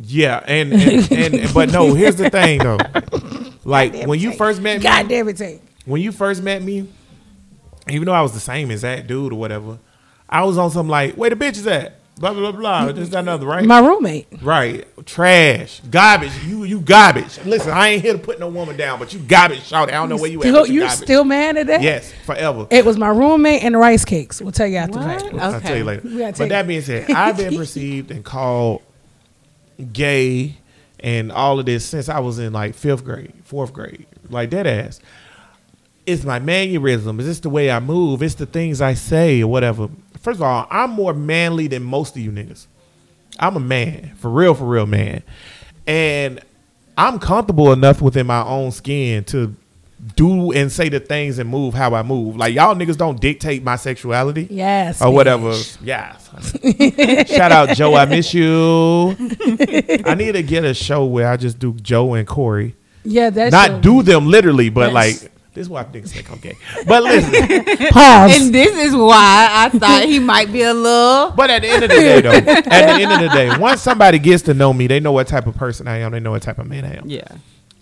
Yeah, 0.00 0.42
and 0.46 0.72
and, 0.72 1.12
and 1.12 1.54
but 1.54 1.70
no, 1.70 1.92
here's 1.94 2.16
the 2.16 2.30
thing 2.30 2.60
though. 2.60 2.78
Like 3.64 4.06
when 4.06 4.20
you 4.20 4.30
first 4.32 4.60
met 4.62 4.76
me, 4.78 4.82
God 4.84 5.08
damn 5.08 5.28
it, 5.28 5.36
tank. 5.36 5.60
when 5.84 6.00
you 6.00 6.12
first 6.12 6.40
met 6.42 6.62
me, 6.62 6.86
even 7.88 8.06
though 8.06 8.12
I 8.12 8.22
was 8.22 8.32
the 8.32 8.40
same 8.40 8.70
as 8.70 8.82
that 8.82 9.06
dude 9.06 9.32
or 9.32 9.36
whatever, 9.38 9.78
I 10.28 10.44
was 10.44 10.58
on 10.58 10.70
some 10.70 10.88
like, 10.88 11.14
where 11.14 11.30
the 11.30 11.36
bitch 11.36 11.56
is 11.56 11.66
at? 11.66 12.00
Blah 12.18 12.32
blah 12.32 12.50
blah 12.50 12.60
blah. 12.86 12.92
This 12.92 13.10
that 13.10 13.18
another 13.20 13.44
right? 13.44 13.62
My 13.62 13.78
roommate. 13.78 14.26
Right, 14.40 14.86
trash, 15.04 15.82
garbage. 15.90 16.32
You 16.46 16.64
you 16.64 16.80
garbage. 16.80 17.38
Listen, 17.44 17.72
I 17.72 17.88
ain't 17.88 18.02
here 18.02 18.14
to 18.14 18.18
put 18.18 18.40
no 18.40 18.48
woman 18.48 18.74
down, 18.74 18.98
but 18.98 19.12
you 19.12 19.18
garbage. 19.20 19.64
Shout, 19.64 19.90
out 19.90 19.94
I 19.94 19.98
don't 19.98 20.08
know 20.08 20.16
where 20.16 20.30
you 20.30 20.38
at. 20.38 20.44
Still, 20.44 20.60
but 20.62 20.68
you 20.70 20.74
you're 20.76 20.86
garbage. 20.86 21.04
still 21.04 21.24
mad 21.24 21.58
at 21.58 21.66
that? 21.66 21.82
yes, 21.82 22.14
forever. 22.24 22.66
It 22.70 22.86
was 22.86 22.96
my 22.96 23.08
roommate 23.10 23.62
and 23.62 23.74
the 23.74 23.78
rice 23.78 24.06
cakes. 24.06 24.40
We'll 24.40 24.52
tell 24.52 24.66
you 24.66 24.78
after 24.78 24.98
What? 24.98 25.20
fact. 25.20 25.34
I'll 25.34 25.60
tell 25.60 25.76
you 25.76 25.84
later. 25.84 26.32
But 26.38 26.48
that 26.48 26.66
being 26.66 26.80
said, 26.80 27.10
I've 27.10 27.36
been 27.36 27.54
perceived 27.58 28.10
and 28.10 28.24
called 28.24 28.80
gay 29.92 30.56
and 31.00 31.30
all 31.30 31.60
of 31.60 31.66
this 31.66 31.84
since 31.84 32.08
I 32.08 32.20
was 32.20 32.38
in 32.38 32.52
like 32.54 32.74
fifth 32.74 33.04
grade, 33.04 33.32
fourth 33.44 33.72
grade, 33.74 34.06
like 34.30 34.48
dead 34.50 34.66
ass. 34.66 35.00
It's 36.06 36.22
my 36.24 36.38
mannerism. 36.38 37.18
Is 37.20 37.26
this 37.26 37.40
the 37.40 37.50
way 37.50 37.70
I 37.70 37.80
move? 37.80 38.22
It's 38.22 38.36
the 38.36 38.46
things 38.46 38.80
I 38.80 38.94
say 38.94 39.42
or 39.42 39.48
whatever. 39.48 39.88
First 40.20 40.36
of 40.36 40.42
all, 40.42 40.66
I'm 40.70 40.90
more 40.90 41.12
manly 41.12 41.66
than 41.66 41.82
most 41.82 42.16
of 42.16 42.22
you 42.22 42.30
niggas. 42.30 42.66
I'm 43.38 43.56
a 43.56 43.60
man, 43.60 44.14
for 44.16 44.30
real, 44.30 44.54
for 44.54 44.64
real, 44.64 44.86
man. 44.86 45.22
And 45.86 46.40
I'm 46.96 47.18
comfortable 47.18 47.72
enough 47.72 48.00
within 48.00 48.26
my 48.26 48.42
own 48.44 48.70
skin 48.70 49.24
to 49.24 49.54
do 50.14 50.52
and 50.52 50.70
say 50.70 50.88
the 50.88 51.00
things 51.00 51.38
and 51.38 51.48
move 51.50 51.74
how 51.74 51.94
I 51.94 52.02
move. 52.02 52.36
Like 52.36 52.54
y'all 52.54 52.74
niggas 52.74 52.96
don't 52.96 53.20
dictate 53.20 53.62
my 53.64 53.76
sexuality. 53.76 54.46
Yes, 54.50 55.02
Or 55.02 55.10
whatever. 55.12 55.50
bitch. 55.50 55.78
Yes. 55.82 57.28
Shout 57.36 57.50
out 57.52 57.70
Joe, 57.76 57.94
I 57.94 58.04
miss 58.06 58.32
you. 58.32 59.16
I 60.04 60.14
need 60.14 60.32
to 60.32 60.42
get 60.42 60.64
a 60.64 60.74
show 60.74 61.04
where 61.04 61.28
I 61.28 61.36
just 61.36 61.58
do 61.58 61.72
Joe 61.74 62.14
and 62.14 62.26
Corey. 62.28 62.76
Yeah, 63.04 63.30
that's 63.30 63.52
Not 63.52 63.80
do 63.82 64.02
them 64.02 64.26
literally, 64.28 64.68
but 64.68 64.92
Yes. 64.92 65.22
like 65.22 65.32
this 65.56 65.62
is 65.62 65.70
why 65.70 65.84
niggas 65.84 66.10
think 66.10 66.30
I'm 66.30 66.36
gay. 66.38 66.54
But 66.86 67.02
listen, 67.02 67.64
pause. 67.90 68.38
And 68.38 68.54
this 68.54 68.76
is 68.76 68.94
why 68.94 69.48
I 69.50 69.70
thought 69.70 70.04
he 70.04 70.18
might 70.18 70.52
be 70.52 70.60
a 70.60 70.74
little. 70.74 71.30
but 71.36 71.48
at 71.48 71.62
the 71.62 71.68
end 71.68 71.82
of 71.82 71.88
the 71.88 71.96
day 71.96 72.20
though, 72.20 72.30
at 72.30 72.64
the 72.64 73.02
end 73.02 73.10
of 73.10 73.20
the 73.20 73.28
day, 73.34 73.56
once 73.58 73.80
somebody 73.80 74.18
gets 74.18 74.42
to 74.44 74.54
know 74.54 74.74
me, 74.74 74.86
they 74.86 75.00
know 75.00 75.12
what 75.12 75.26
type 75.26 75.46
of 75.46 75.56
person 75.56 75.88
I 75.88 76.00
am, 76.00 76.12
they 76.12 76.20
know 76.20 76.32
what 76.32 76.42
type 76.42 76.58
of 76.58 76.66
man 76.68 76.84
I 76.84 76.96
am. 76.96 77.08
Yeah, 77.08 77.26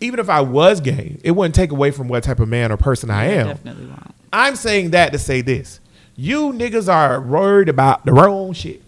Even 0.00 0.20
if 0.20 0.30
I 0.30 0.40
was 0.40 0.80
gay, 0.80 1.16
it 1.24 1.32
wouldn't 1.32 1.56
take 1.56 1.72
away 1.72 1.90
from 1.90 2.06
what 2.06 2.22
type 2.22 2.38
of 2.38 2.48
man 2.48 2.70
or 2.70 2.76
person 2.76 3.10
I 3.10 3.24
am. 3.24 3.48
definitely 3.48 3.86
won't. 3.86 4.14
I'm 4.32 4.54
saying 4.54 4.92
that 4.92 5.12
to 5.12 5.18
say 5.18 5.40
this. 5.40 5.80
You 6.14 6.52
niggas 6.52 6.88
are 6.88 7.20
worried 7.20 7.68
about 7.68 8.04
the 8.04 8.12
wrong 8.12 8.52
shit. 8.52 8.82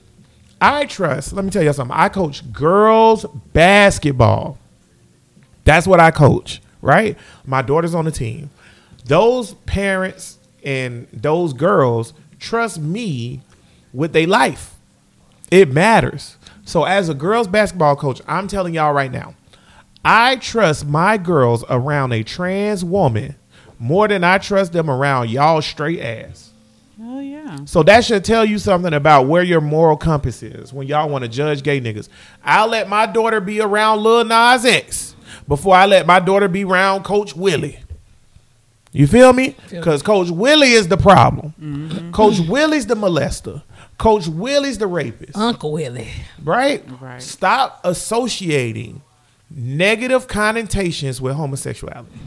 I 0.61 0.85
trust, 0.85 1.33
let 1.33 1.45
me 1.45 1.51
tell 1.51 1.65
you 1.65 1.73
something. 1.73 1.97
I 1.97 2.09
coach 2.09 2.53
girls 2.53 3.27
basketball. 3.53 4.59
That's 5.65 5.89
what 5.89 5.99
I 5.99 6.13
coach, 6.13 6.63
right? 6.81 7.19
My 7.45 7.63
daughter's 7.63 7.97
on 7.97 8.05
the 8.05 8.13
team. 8.13 8.51
Those 9.07 9.55
parents 9.67 10.39
and 10.65 11.07
those 11.13 11.53
girls 11.53 12.13
trust 12.39 12.79
me 12.79 13.41
with 13.93 14.13
their 14.13 14.27
life. 14.27 14.75
It 15.51 15.73
matters. 15.73 16.37
So, 16.65 16.85
as 16.85 17.09
a 17.09 17.15
girls 17.15 17.47
basketball 17.47 17.95
coach, 17.95 18.21
I'm 18.27 18.49
telling 18.49 18.75
y'all 18.75 18.93
right 18.93 19.13
now, 19.13 19.35
I 20.05 20.37
trust 20.37 20.87
my 20.87 21.17
girls 21.17 21.65
around 21.69 22.13
a 22.13 22.23
trans 22.23 22.85
woman 22.85 23.37
more 23.79 24.09
than 24.09 24.25
I 24.25 24.39
trust 24.39 24.73
them 24.73 24.91
around 24.91 25.31
y'all 25.31 25.63
straight 25.63 26.01
ass. 26.01 26.53
Oh 27.01 27.21
yeah. 27.21 27.59
So 27.67 27.83
that 27.83 28.05
should 28.05 28.25
tell 28.25 28.45
you 28.45 28.59
something 28.59 28.95
about 28.95 29.29
where 29.29 29.43
your 29.43 29.61
moral 29.61 29.97
compass 29.97 30.43
is 30.43 30.73
when 30.73 30.87
y'all 30.87 31.09
want 31.09 31.25
to 31.25 31.29
judge 31.29 31.63
gay 31.63 31.81
niggas. 31.81 32.09
I'll 32.43 32.69
let 32.69 32.89
my 32.89 33.07
daughter 33.07 33.41
be 33.41 33.61
around 33.61 34.03
Lil 34.03 34.25
Nas 34.25 34.65
X 34.65 35.15
before 35.47 35.75
I 35.75 35.87
let 35.87 36.07
my 36.07 36.21
daughter 36.21 36.49
be 36.49 36.65
around 36.65 37.05
Coach 37.05 37.37
Willie. 37.37 37.79
You 38.97 39.07
feel 39.07 39.33
me? 39.35 39.55
Because 39.69 40.03
Coach 40.03 40.31
Willie 40.31 40.73
is 40.73 40.89
the 40.89 40.97
problem. 40.97 41.55
Mm-hmm. 41.61 42.13
Coach 42.13 42.41
Willie's 42.41 42.87
the 42.87 42.95
molester. 42.95 43.63
Coach 43.99 44.27
Willie's 44.27 44.79
the 44.79 44.87
rapist. 44.87 45.37
Uncle 45.37 45.73
Willie. 45.73 46.09
right? 46.43 46.83
Right. 47.01 47.21
Stop 47.21 47.81
associating 47.85 49.03
negative 49.51 50.27
connotations 50.29 51.21
with 51.21 51.35
homosexuality. 51.35 52.19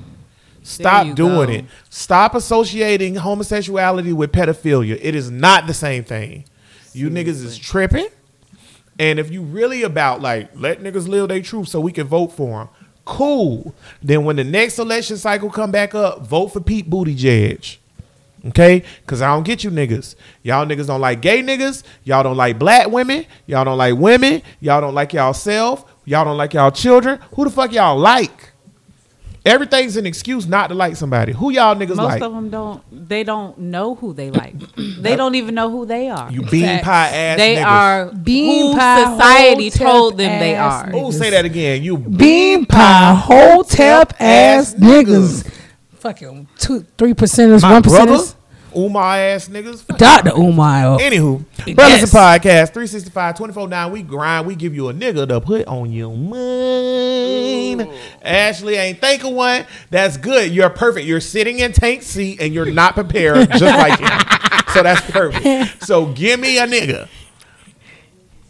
Stop 0.62 1.16
doing 1.16 1.48
go. 1.48 1.54
it. 1.54 1.66
Stop 1.90 2.36
associating 2.36 3.16
homosexuality 3.16 4.14
with 4.14 4.32
pedophilia. 4.32 5.00
It 5.02 5.16
is 5.16 5.32
not 5.32 5.66
the 5.66 5.74
same 5.74 6.04
thing. 6.04 6.46
You 6.94 7.10
niggas 7.10 7.44
is 7.44 7.58
tripping. 7.58 8.08
And 9.00 9.18
if 9.18 9.32
you 9.32 9.42
really 9.42 9.84
about 9.84 10.22
like 10.22 10.52
let 10.56 10.82
niggas 10.82 11.08
live 11.08 11.30
their 11.30 11.42
truth 11.42 11.70
so 11.70 11.80
we 11.80 11.92
can 11.92 12.06
vote 12.06 12.28
for 12.28 12.60
them, 12.60 12.70
cool. 13.10 13.74
Then 14.02 14.24
when 14.24 14.36
the 14.36 14.44
next 14.44 14.78
election 14.80 15.18
cycle 15.18 15.50
come 15.50 15.72
back 15.72 15.96
up, 15.96 16.22
vote 16.22 16.50
for 16.50 16.62
Pete 16.62 16.90
Buttigieg. 16.90 17.78
Okay? 18.46 18.84
Cause 19.06 19.22
I 19.22 19.34
don't 19.34 19.44
get 19.44 19.64
you 19.64 19.72
niggas. 19.72 20.16
Y'all 20.44 20.66
niggas 20.66 20.88
don't 20.88 21.02
like 21.02 21.20
gay 21.22 21.42
niggas. 21.42 21.84
Y'all 22.04 22.24
don't 22.24 22.38
like 22.38 22.58
black 22.58 22.88
women. 22.88 23.26
Y'all 23.48 23.66
don't 23.66 23.78
like 23.78 23.96
women. 23.96 24.42
Y'all 24.62 24.80
don't 24.80 24.94
like 24.94 25.12
y'all 25.12 25.34
self. 25.34 25.84
Y'all 26.06 26.24
don't 26.24 26.38
like 26.38 26.54
y'all 26.54 26.72
children. 26.72 27.20
Who 27.36 27.44
the 27.44 27.50
fuck 27.50 27.74
y'all 27.74 27.98
like? 27.98 28.54
Everything's 29.50 29.98
an 29.98 30.06
excuse 30.06 30.46
not 30.48 30.68
to 30.68 30.76
like 30.76 30.96
somebody. 30.96 31.34
Who 31.34 31.50
y'all 31.52 31.76
niggas 31.76 31.96
like? 31.96 31.98
Most 31.98 31.98
like? 31.98 32.22
of 32.22 32.34
them 32.34 32.50
don't. 32.52 33.10
They 33.10 33.24
don't 33.24 33.58
know 33.58 33.96
who 33.96 34.14
they 34.14 34.30
like. 34.30 34.54
they 34.76 35.16
don't 35.16 35.34
even 35.34 35.56
know 35.56 35.72
who 35.72 35.88
they 35.88 36.08
are. 36.08 36.32
you 36.32 36.44
bean 36.44 36.66
Facts. 36.66 36.86
pie 36.86 37.08
ass 37.08 37.34
niggas. 37.34 37.38
they 37.38 37.56
niggas. 37.56 37.66
are 37.66 38.12
Bean 38.14 38.72
who 38.74 38.78
pie, 38.78 39.04
society 39.04 39.70
told 39.72 40.18
them 40.18 40.40
they 40.40 40.54
ass 40.54 40.86
are. 40.86 40.92
Oh, 40.94 41.10
say 41.10 41.32
that 41.32 41.46
again. 41.46 41.82
You 41.82 41.98
Bean 41.98 42.68
pie, 42.68 43.16
hotep 43.16 44.14
ass 44.22 44.76
niggas. 44.76 45.52
Fuck 45.96 46.22
you. 46.22 46.46
Two, 46.58 46.86
three 46.98 47.16
percenters, 47.16 47.64
My 47.64 47.74
one 47.74 47.82
percenters. 47.84 48.36
Umar 48.76 49.16
ass 49.18 49.48
niggas. 49.50 49.86
Dr. 49.98 50.32
Umar. 50.38 51.00
Anywho, 51.00 51.44
Brothers 51.76 52.02
Yes. 52.02 52.02
and 52.04 52.12
Podcast, 52.12 52.74
365, 52.74 53.36
24 53.38 53.68
9. 53.68 53.92
We 53.92 54.02
grind. 54.04 54.48
We 54.48 54.56
give 54.56 54.74
you 54.76 54.90
a 54.90 54.94
nigga 54.94 55.28
to 55.28 55.42
put 55.42 55.68
on 55.68 55.92
your 55.92 56.16
mind. 56.16 57.90
Ashley 58.22 58.76
ain't 58.76 59.00
think 59.00 59.24
of 59.24 59.34
one. 59.34 59.66
That's 59.90 60.18
good. 60.18 60.52
You're 60.52 60.70
perfect. 60.70 61.06
You're 61.06 61.20
sitting 61.22 61.60
in 61.60 61.72
tank 61.74 62.04
seat 62.04 62.42
and 62.42 62.54
you're 62.54 62.72
not 62.72 62.94
prepared 62.96 63.50
just 63.52 63.62
like 63.64 64.00
him. 64.00 64.10
So 64.70 64.84
that's 64.84 65.02
perfect. 65.10 65.84
So 65.84 66.06
give 66.14 66.40
me 66.40 66.60
a 66.60 66.68
nigga. 66.68 67.08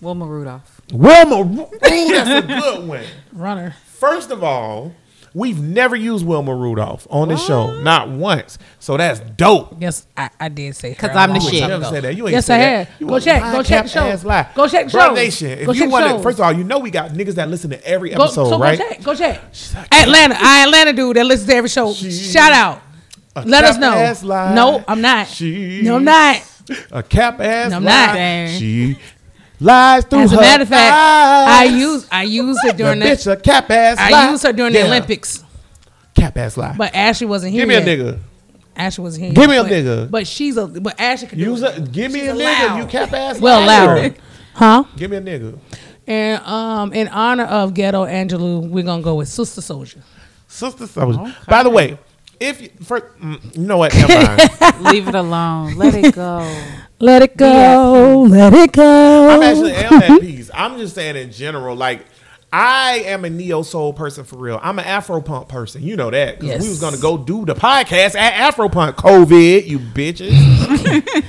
Wilma 0.01 0.25
Rudolph. 0.25 0.81
Wilma. 0.91 1.41
Ooh, 1.63 1.69
that's 1.81 2.43
a 2.43 2.45
good 2.45 2.85
one. 2.89 3.03
Runner. 3.31 3.73
First 3.93 4.29
of 4.29 4.43
all, 4.43 4.93
we've 5.33 5.59
never 5.61 5.95
used 5.95 6.25
Wilma 6.25 6.53
Rudolph 6.55 7.07
on 7.09 7.29
this 7.29 7.45
show. 7.45 7.79
Not 7.81 8.09
once. 8.09 8.57
So 8.79 8.97
that's 8.97 9.19
dope. 9.19 9.75
Yes, 9.79 10.05
I, 10.17 10.29
I 10.39 10.49
did 10.49 10.75
say 10.75 10.93
her 10.93 11.07
'Cause 11.07 11.15
a 11.15 11.19
I'm 11.19 11.33
the 11.33 11.39
shit. 11.39 11.59
time 11.61 11.69
Never 11.69 11.81
ago. 11.83 11.91
said 11.91 12.03
that. 12.03 12.15
You 12.15 12.27
ain't 12.27 12.33
Yes, 12.33 12.45
said 12.45 12.55
I 12.55 12.57
that. 12.63 12.87
have. 12.87 13.01
You 13.01 13.07
Go 13.07 13.15
a 13.15 13.21
check. 13.21 13.41
Go 13.51 13.63
check 13.63 13.83
the 13.85 13.89
show. 13.89 14.27
lie. 14.27 14.47
Go 14.55 14.67
check 14.67 14.85
the 14.87 14.97
Bruh 14.97 15.07
show. 15.07 15.13
Nation, 15.13 15.47
if 15.59 15.65
Go 15.65 15.71
you 15.73 15.79
check 15.81 15.87
the 15.87 15.91
want 15.91 16.05
to, 16.05 16.09
show. 16.11 16.21
first 16.21 16.39
of 16.39 16.45
all, 16.45 16.51
you 16.53 16.63
know 16.63 16.79
we 16.79 16.91
got 16.91 17.11
niggas 17.11 17.35
that 17.35 17.49
listen 17.49 17.69
to 17.71 17.85
every 17.87 18.09
Go, 18.11 18.23
episode, 18.23 18.49
so 18.49 18.59
right? 18.59 18.77
go 18.77 18.85
check. 18.89 19.03
Go 19.03 19.15
check. 19.15 19.41
Atlanta. 19.91 20.35
I 20.39 20.63
Atlanta 20.65 20.93
dude 20.93 21.15
that 21.17 21.25
listens 21.25 21.49
to 21.49 21.55
every 21.55 21.69
show. 21.69 21.93
She- 21.93 22.11
Shout 22.11 22.51
out. 22.53 22.81
Let 23.45 23.63
us 23.63 23.77
know. 23.77 24.53
No, 24.53 24.83
I'm 24.87 25.01
not. 25.01 25.27
She- 25.27 25.81
No, 25.83 25.95
I'm 25.97 26.03
not. 26.03 26.41
A 26.91 27.01
cap 27.01 27.39
ass 27.39 27.71
No, 27.71 27.77
I'm 27.77 27.83
lie. 27.83 28.45
not. 28.45 28.49
She 28.57 28.97
lies 29.59 30.05
through 30.05 30.19
As 30.19 30.33
a 30.33 30.37
matter 30.37 30.63
of 30.63 30.69
fact, 30.69 30.95
I 30.95 31.63
use 31.65 32.07
I 32.11 32.23
used 32.23 32.59
it 32.63 32.77
the 32.77 32.83
during 32.83 32.99
bitch 32.99 33.25
the 33.25 33.31
a 33.33 33.37
cap 33.37 33.69
ass 33.69 33.97
lie. 33.97 34.17
I 34.27 34.31
used 34.31 34.43
her 34.43 34.53
during 34.53 34.73
the 34.73 34.83
Olympics. 34.85 35.43
Cap 36.15 36.37
ass 36.37 36.57
lie. 36.57 36.75
But 36.77 36.93
Ashley 36.95 37.27
wasn't 37.27 37.53
here. 37.53 37.65
Give 37.65 37.69
me 37.69 37.75
a 37.75 37.81
nigga. 37.97 38.19
Ashley 38.75 39.03
wasn't 39.03 39.25
here. 39.25 39.33
Give 39.33 39.49
me 39.49 39.57
a 39.57 39.63
but, 39.63 39.71
nigga. 39.71 40.11
But 40.11 40.27
she's 40.27 40.57
a 40.57 40.67
but 40.67 40.99
Ashley 40.99 41.27
can 41.27 41.37
do 41.37 41.43
Use 41.45 41.61
it. 41.61 41.77
a, 41.77 41.81
give 41.81 42.11
me 42.11 42.21
She's 42.21 42.29
a 42.29 42.33
nigga. 42.33 42.67
loud. 42.69 42.77
You 42.79 42.85
cap 42.87 43.13
ass 43.13 43.39
Well 43.39 43.65
liar. 43.65 44.01
loud. 44.03 44.15
Huh? 44.53 44.83
Give 44.97 45.09
me 45.11 45.17
a 45.17 45.21
nigga. 45.21 45.57
And 46.07 46.43
um 46.43 46.91
in 46.93 47.07
honor 47.09 47.45
of 47.45 47.73
Ghetto 47.73 48.05
Angelou, 48.05 48.67
we're 48.69 48.83
gonna 48.83 49.01
go 49.03 49.15
with 49.15 49.29
Sister 49.29 49.61
Souljah. 49.61 50.01
Sister 50.47 50.85
Souljah. 50.85 51.33
By 51.45 51.63
the 51.63 51.69
way, 51.69 51.97
if 52.39 52.61
you, 52.61 52.69
for, 52.83 53.01
mm, 53.01 53.57
you 53.57 53.63
know 53.63 53.77
what, 53.77 53.93
never 53.93 54.13
mind. 54.13 54.81
Leave 54.93 55.07
it 55.07 55.15
alone. 55.15 55.75
Let 55.75 55.95
it 55.95 56.13
go. 56.15 56.39
Let 57.01 57.21
it 57.21 57.37
go, 57.37 58.25
let 58.27 58.53
it 58.53 58.73
go. 58.73 59.29
I'm 59.29 59.41
actually 59.41 59.71
am 59.71 59.93
at 60.03 60.19
peace. 60.19 60.51
I'm 60.53 60.77
just 60.77 60.95
saying 60.95 61.15
in 61.15 61.31
general, 61.31 61.73
like 61.77 62.05
I 62.51 63.03
am 63.05 63.23
a 63.23 63.29
neo 63.29 63.61
soul 63.61 63.93
person 63.93 64.25
for 64.25 64.37
real. 64.37 64.59
I'm 64.61 64.79
an 64.79 64.85
Afro 64.85 65.21
punk 65.21 65.47
person. 65.47 65.81
You 65.83 65.95
know 65.95 66.09
that 66.09 66.39
because 66.39 66.61
we 66.61 66.67
was 66.67 66.81
gonna 66.81 66.97
go 66.97 67.17
do 67.17 67.45
the 67.45 67.53
podcast 67.53 68.15
at 68.15 68.33
Afro 68.33 68.67
punk. 68.67 68.97
COVID, 68.97 69.65
you 69.65 69.79
bitches. 69.79 70.33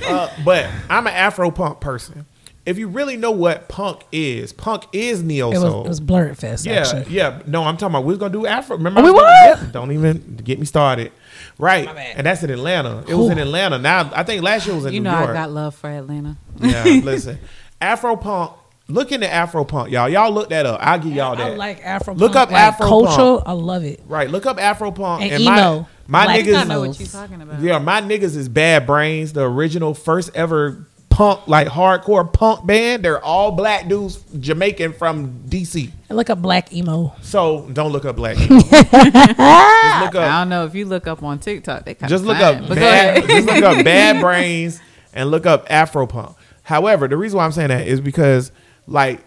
uh, 0.09 0.29
but 0.43 0.69
I'm 0.89 1.07
an 1.07 1.13
Afro 1.13 1.51
punk 1.51 1.79
person. 1.79 2.25
If 2.65 2.77
you 2.77 2.87
really 2.89 3.17
know 3.17 3.31
what 3.31 3.69
punk 3.69 4.01
is, 4.11 4.53
punk 4.53 4.83
is 4.93 5.23
neo 5.23 5.47
it 5.49 5.53
was 5.53 5.61
soul. 5.61 5.85
it 5.85 5.89
was 5.89 5.99
Blurred 5.99 6.37
Fest. 6.37 6.65
Yeah, 6.65 6.73
actually. 6.73 7.05
yeah. 7.13 7.41
No, 7.47 7.63
I'm 7.63 7.75
talking 7.75 7.95
about 7.95 8.03
we 8.05 8.09
was 8.13 8.19
gonna 8.19 8.31
do 8.33 8.45
Afro. 8.45 8.77
Remember, 8.77 8.99
Oh, 9.01 9.03
we 9.03 9.09
I 9.09 9.13
were? 9.13 9.63
yeah, 9.63 9.71
Don't 9.71 9.91
even 9.91 10.35
get 10.43 10.59
me 10.59 10.65
started. 10.65 11.11
Right, 11.57 11.85
My 11.85 11.93
bad. 11.93 12.17
and 12.17 12.27
that's 12.27 12.43
in 12.43 12.49
Atlanta. 12.51 13.03
It 13.07 13.15
was 13.15 13.29
in 13.29 13.39
Atlanta. 13.39 13.79
Now 13.79 14.11
I 14.13 14.23
think 14.23 14.43
last 14.43 14.67
year 14.67 14.75
was 14.75 14.85
in 14.85 14.93
You 14.93 14.99
New 14.99 15.09
know 15.09 15.15
I 15.17 15.33
got 15.33 15.49
love 15.51 15.73
for 15.75 15.89
Atlanta. 15.89 16.37
Yeah, 16.59 16.83
listen. 17.03 17.39
Afro 17.79 18.15
punk 18.15 18.51
look 18.87 19.11
into 19.11 19.31
Afro 19.31 19.63
punk, 19.63 19.89
y'all. 19.89 20.09
Y'all 20.09 20.31
look 20.31 20.49
that 20.49 20.65
up. 20.65 20.79
I'll 20.83 20.99
give 20.99 21.13
y'all 21.13 21.35
that. 21.35 21.51
I 21.53 21.55
like 21.55 21.83
Afro. 21.83 22.13
Punk. 22.13 22.19
Look 22.19 22.35
up 22.35 22.51
like 22.51 22.61
Afro 22.61 22.87
culture. 22.87 23.15
punk. 23.15 23.43
I 23.47 23.51
love 23.53 23.83
it. 23.85 24.01
right. 24.05 24.29
Look 24.29 24.45
up 24.45 24.59
Afro 24.61 24.91
punk 24.91 25.23
And 25.31 25.43
my 25.45 25.57
emo. 25.59 25.87
my 26.07 26.25
Black 26.25 26.39
niggas. 26.41 26.55
I 26.57 26.63
know 26.65 26.81
what 26.81 26.99
you're 26.99 27.07
talking 27.09 27.41
about. 27.41 27.61
Yeah, 27.61 27.79
my 27.79 28.01
niggas 28.01 28.35
is 28.35 28.49
Bad 28.49 28.85
Brains, 28.85 29.33
the 29.33 29.43
original 29.43 29.93
first 29.93 30.29
ever 30.35 30.85
punk, 31.21 31.47
like 31.47 31.67
hardcore 31.67 32.31
punk 32.31 32.65
band. 32.65 33.05
They're 33.05 33.23
all 33.23 33.51
black 33.51 33.87
dudes, 33.87 34.23
Jamaican 34.39 34.93
from 34.93 35.43
DC. 35.47 35.91
And 36.09 36.17
look 36.17 36.29
up 36.31 36.41
black 36.41 36.73
emo. 36.73 37.13
So 37.21 37.69
don't 37.73 37.91
look 37.91 38.05
up 38.05 38.15
black. 38.15 38.37
Emo. 38.41 38.59
just 38.59 38.71
look 38.91 40.15
I 40.15 40.39
don't 40.39 40.49
know 40.49 40.65
if 40.65 40.73
you 40.73 40.85
look 40.85 41.05
up 41.05 41.21
on 41.21 41.39
TikTok, 41.39 41.85
they 41.85 41.93
kind 41.93 42.09
Just 42.09 42.23
of 42.23 42.27
look 42.27 42.37
up 42.37 42.67
bad. 42.69 43.27
just 43.27 43.47
look 43.47 43.63
up 43.63 43.85
Bad 43.85 44.19
Brains 44.21 44.79
and 45.13 45.29
look 45.29 45.45
up 45.45 45.67
Afro 45.69 46.07
punk. 46.07 46.35
However, 46.63 47.07
the 47.07 47.17
reason 47.17 47.37
why 47.37 47.45
I'm 47.45 47.51
saying 47.51 47.69
that 47.69 47.87
is 47.87 48.01
because 48.01 48.51
like. 48.87 49.21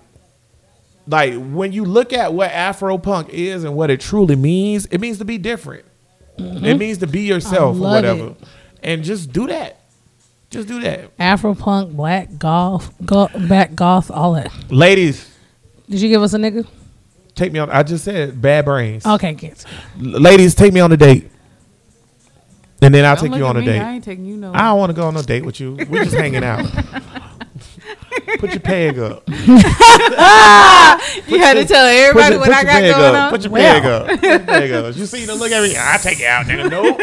Like 1.07 1.35
when 1.35 1.73
you 1.73 1.85
look 1.85 2.15
at 2.15 2.33
what 2.33 2.51
Afro 2.51 2.97
punk 2.97 3.29
is 3.29 3.63
and 3.63 3.77
what 3.77 3.91
it 3.91 4.01
truly 4.01 4.37
means, 4.37 4.87
it 4.87 5.03
means 5.03 5.19
to 5.19 5.27
be 5.27 5.37
different. 5.37 5.85
It 6.39 6.43
mm-hmm. 6.43 6.79
means 6.79 6.97
to 6.99 7.07
be 7.07 7.21
yourself 7.21 7.77
or 7.77 7.81
whatever. 7.81 8.29
it. 8.29 8.37
And 8.83 9.05
just 9.05 9.31
do 9.31 9.47
that. 9.49 9.84
Just 10.55 10.69
do 10.69 10.81
that. 10.81 11.11
Afro 11.19 11.55
punk, 11.55 11.93
black 11.93 12.39
golf, 12.39 12.91
go, 13.05 13.29
back 13.49 13.75
goth, 13.75 14.11
all 14.11 14.33
that. 14.35 14.51
Ladies, 14.71 15.31
Did 15.91 16.01
you 16.01 16.09
give 16.09 16.23
us 16.23 16.33
a 16.35 16.39
nigga? 16.39 16.67
take 17.35 17.53
me 17.53 17.59
on. 17.59 17.69
I 17.71 17.83
just 17.83 18.05
said 18.05 18.41
bad 18.41 18.65
brains. 18.65 19.05
Okay, 19.05 19.35
kids. 19.35 19.67
L- 20.01 20.21
Ladies, 20.21 20.55
take 20.55 20.73
me 20.73 20.79
on 20.81 20.93
a 20.93 20.97
date, 20.97 21.29
and 22.81 22.95
then 22.95 23.05
I'll 23.05 23.17
Don't 23.17 23.25
take 23.25 23.31
look 23.33 23.39
you 23.41 23.45
at 23.47 23.51
on 23.51 23.57
a 23.57 23.61
me, 23.61 23.67
date. 23.67 23.81
I 23.81 23.93
ain't 23.95 24.05
taking 24.05 24.25
you 24.25 24.37
no. 24.37 24.53
I 24.55 24.59
don't 24.69 24.79
want 24.79 24.91
to 24.91 24.95
go 24.95 25.07
on 25.09 25.15
no 25.15 25.23
date 25.23 25.45
with 25.45 25.59
you. 25.59 25.75
We're 25.89 26.05
just 26.05 26.17
hanging 26.17 26.45
out. 26.45 26.65
Put 28.39 28.51
your 28.51 28.61
peg 28.61 28.99
up. 28.99 29.23
you 29.29 29.37
had 31.39 31.55
to 31.55 31.65
tell 31.67 31.87
everybody 31.87 32.35
your- 32.35 32.41
what 32.41 32.51
I 32.53 32.65
got 32.65 32.73
peg 32.73 32.95
going 32.95 33.15
up. 33.15 33.23
on. 33.25 33.31
Put 33.31 33.43
your 33.43 33.53
peg 33.53 33.85
up. 33.85 34.07
Put 34.09 34.23
your 34.23 34.39
peg 34.41 34.73
up. 34.73 34.97
You 34.97 35.07
see 35.07 35.25
them 35.25 35.39
look 35.39 35.51
at 35.53 35.63
me. 35.63 35.75
I 35.79 35.97
take 35.99 36.21
it 36.21 36.27
out, 36.27 36.47
nigga. 36.47 36.71
No. 36.71 36.97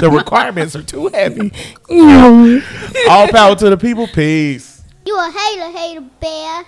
the 0.00 0.10
requirements 0.10 0.74
are 0.76 0.82
too 0.82 1.08
heavy. 1.08 1.52
All 3.08 3.28
power 3.28 3.54
to 3.56 3.70
the 3.70 3.76
people. 3.76 4.06
Peace. 4.06 4.82
You 5.06 5.16
a 5.16 5.30
hater, 5.30 5.70
hater 5.78 6.00
bear. 6.20 6.64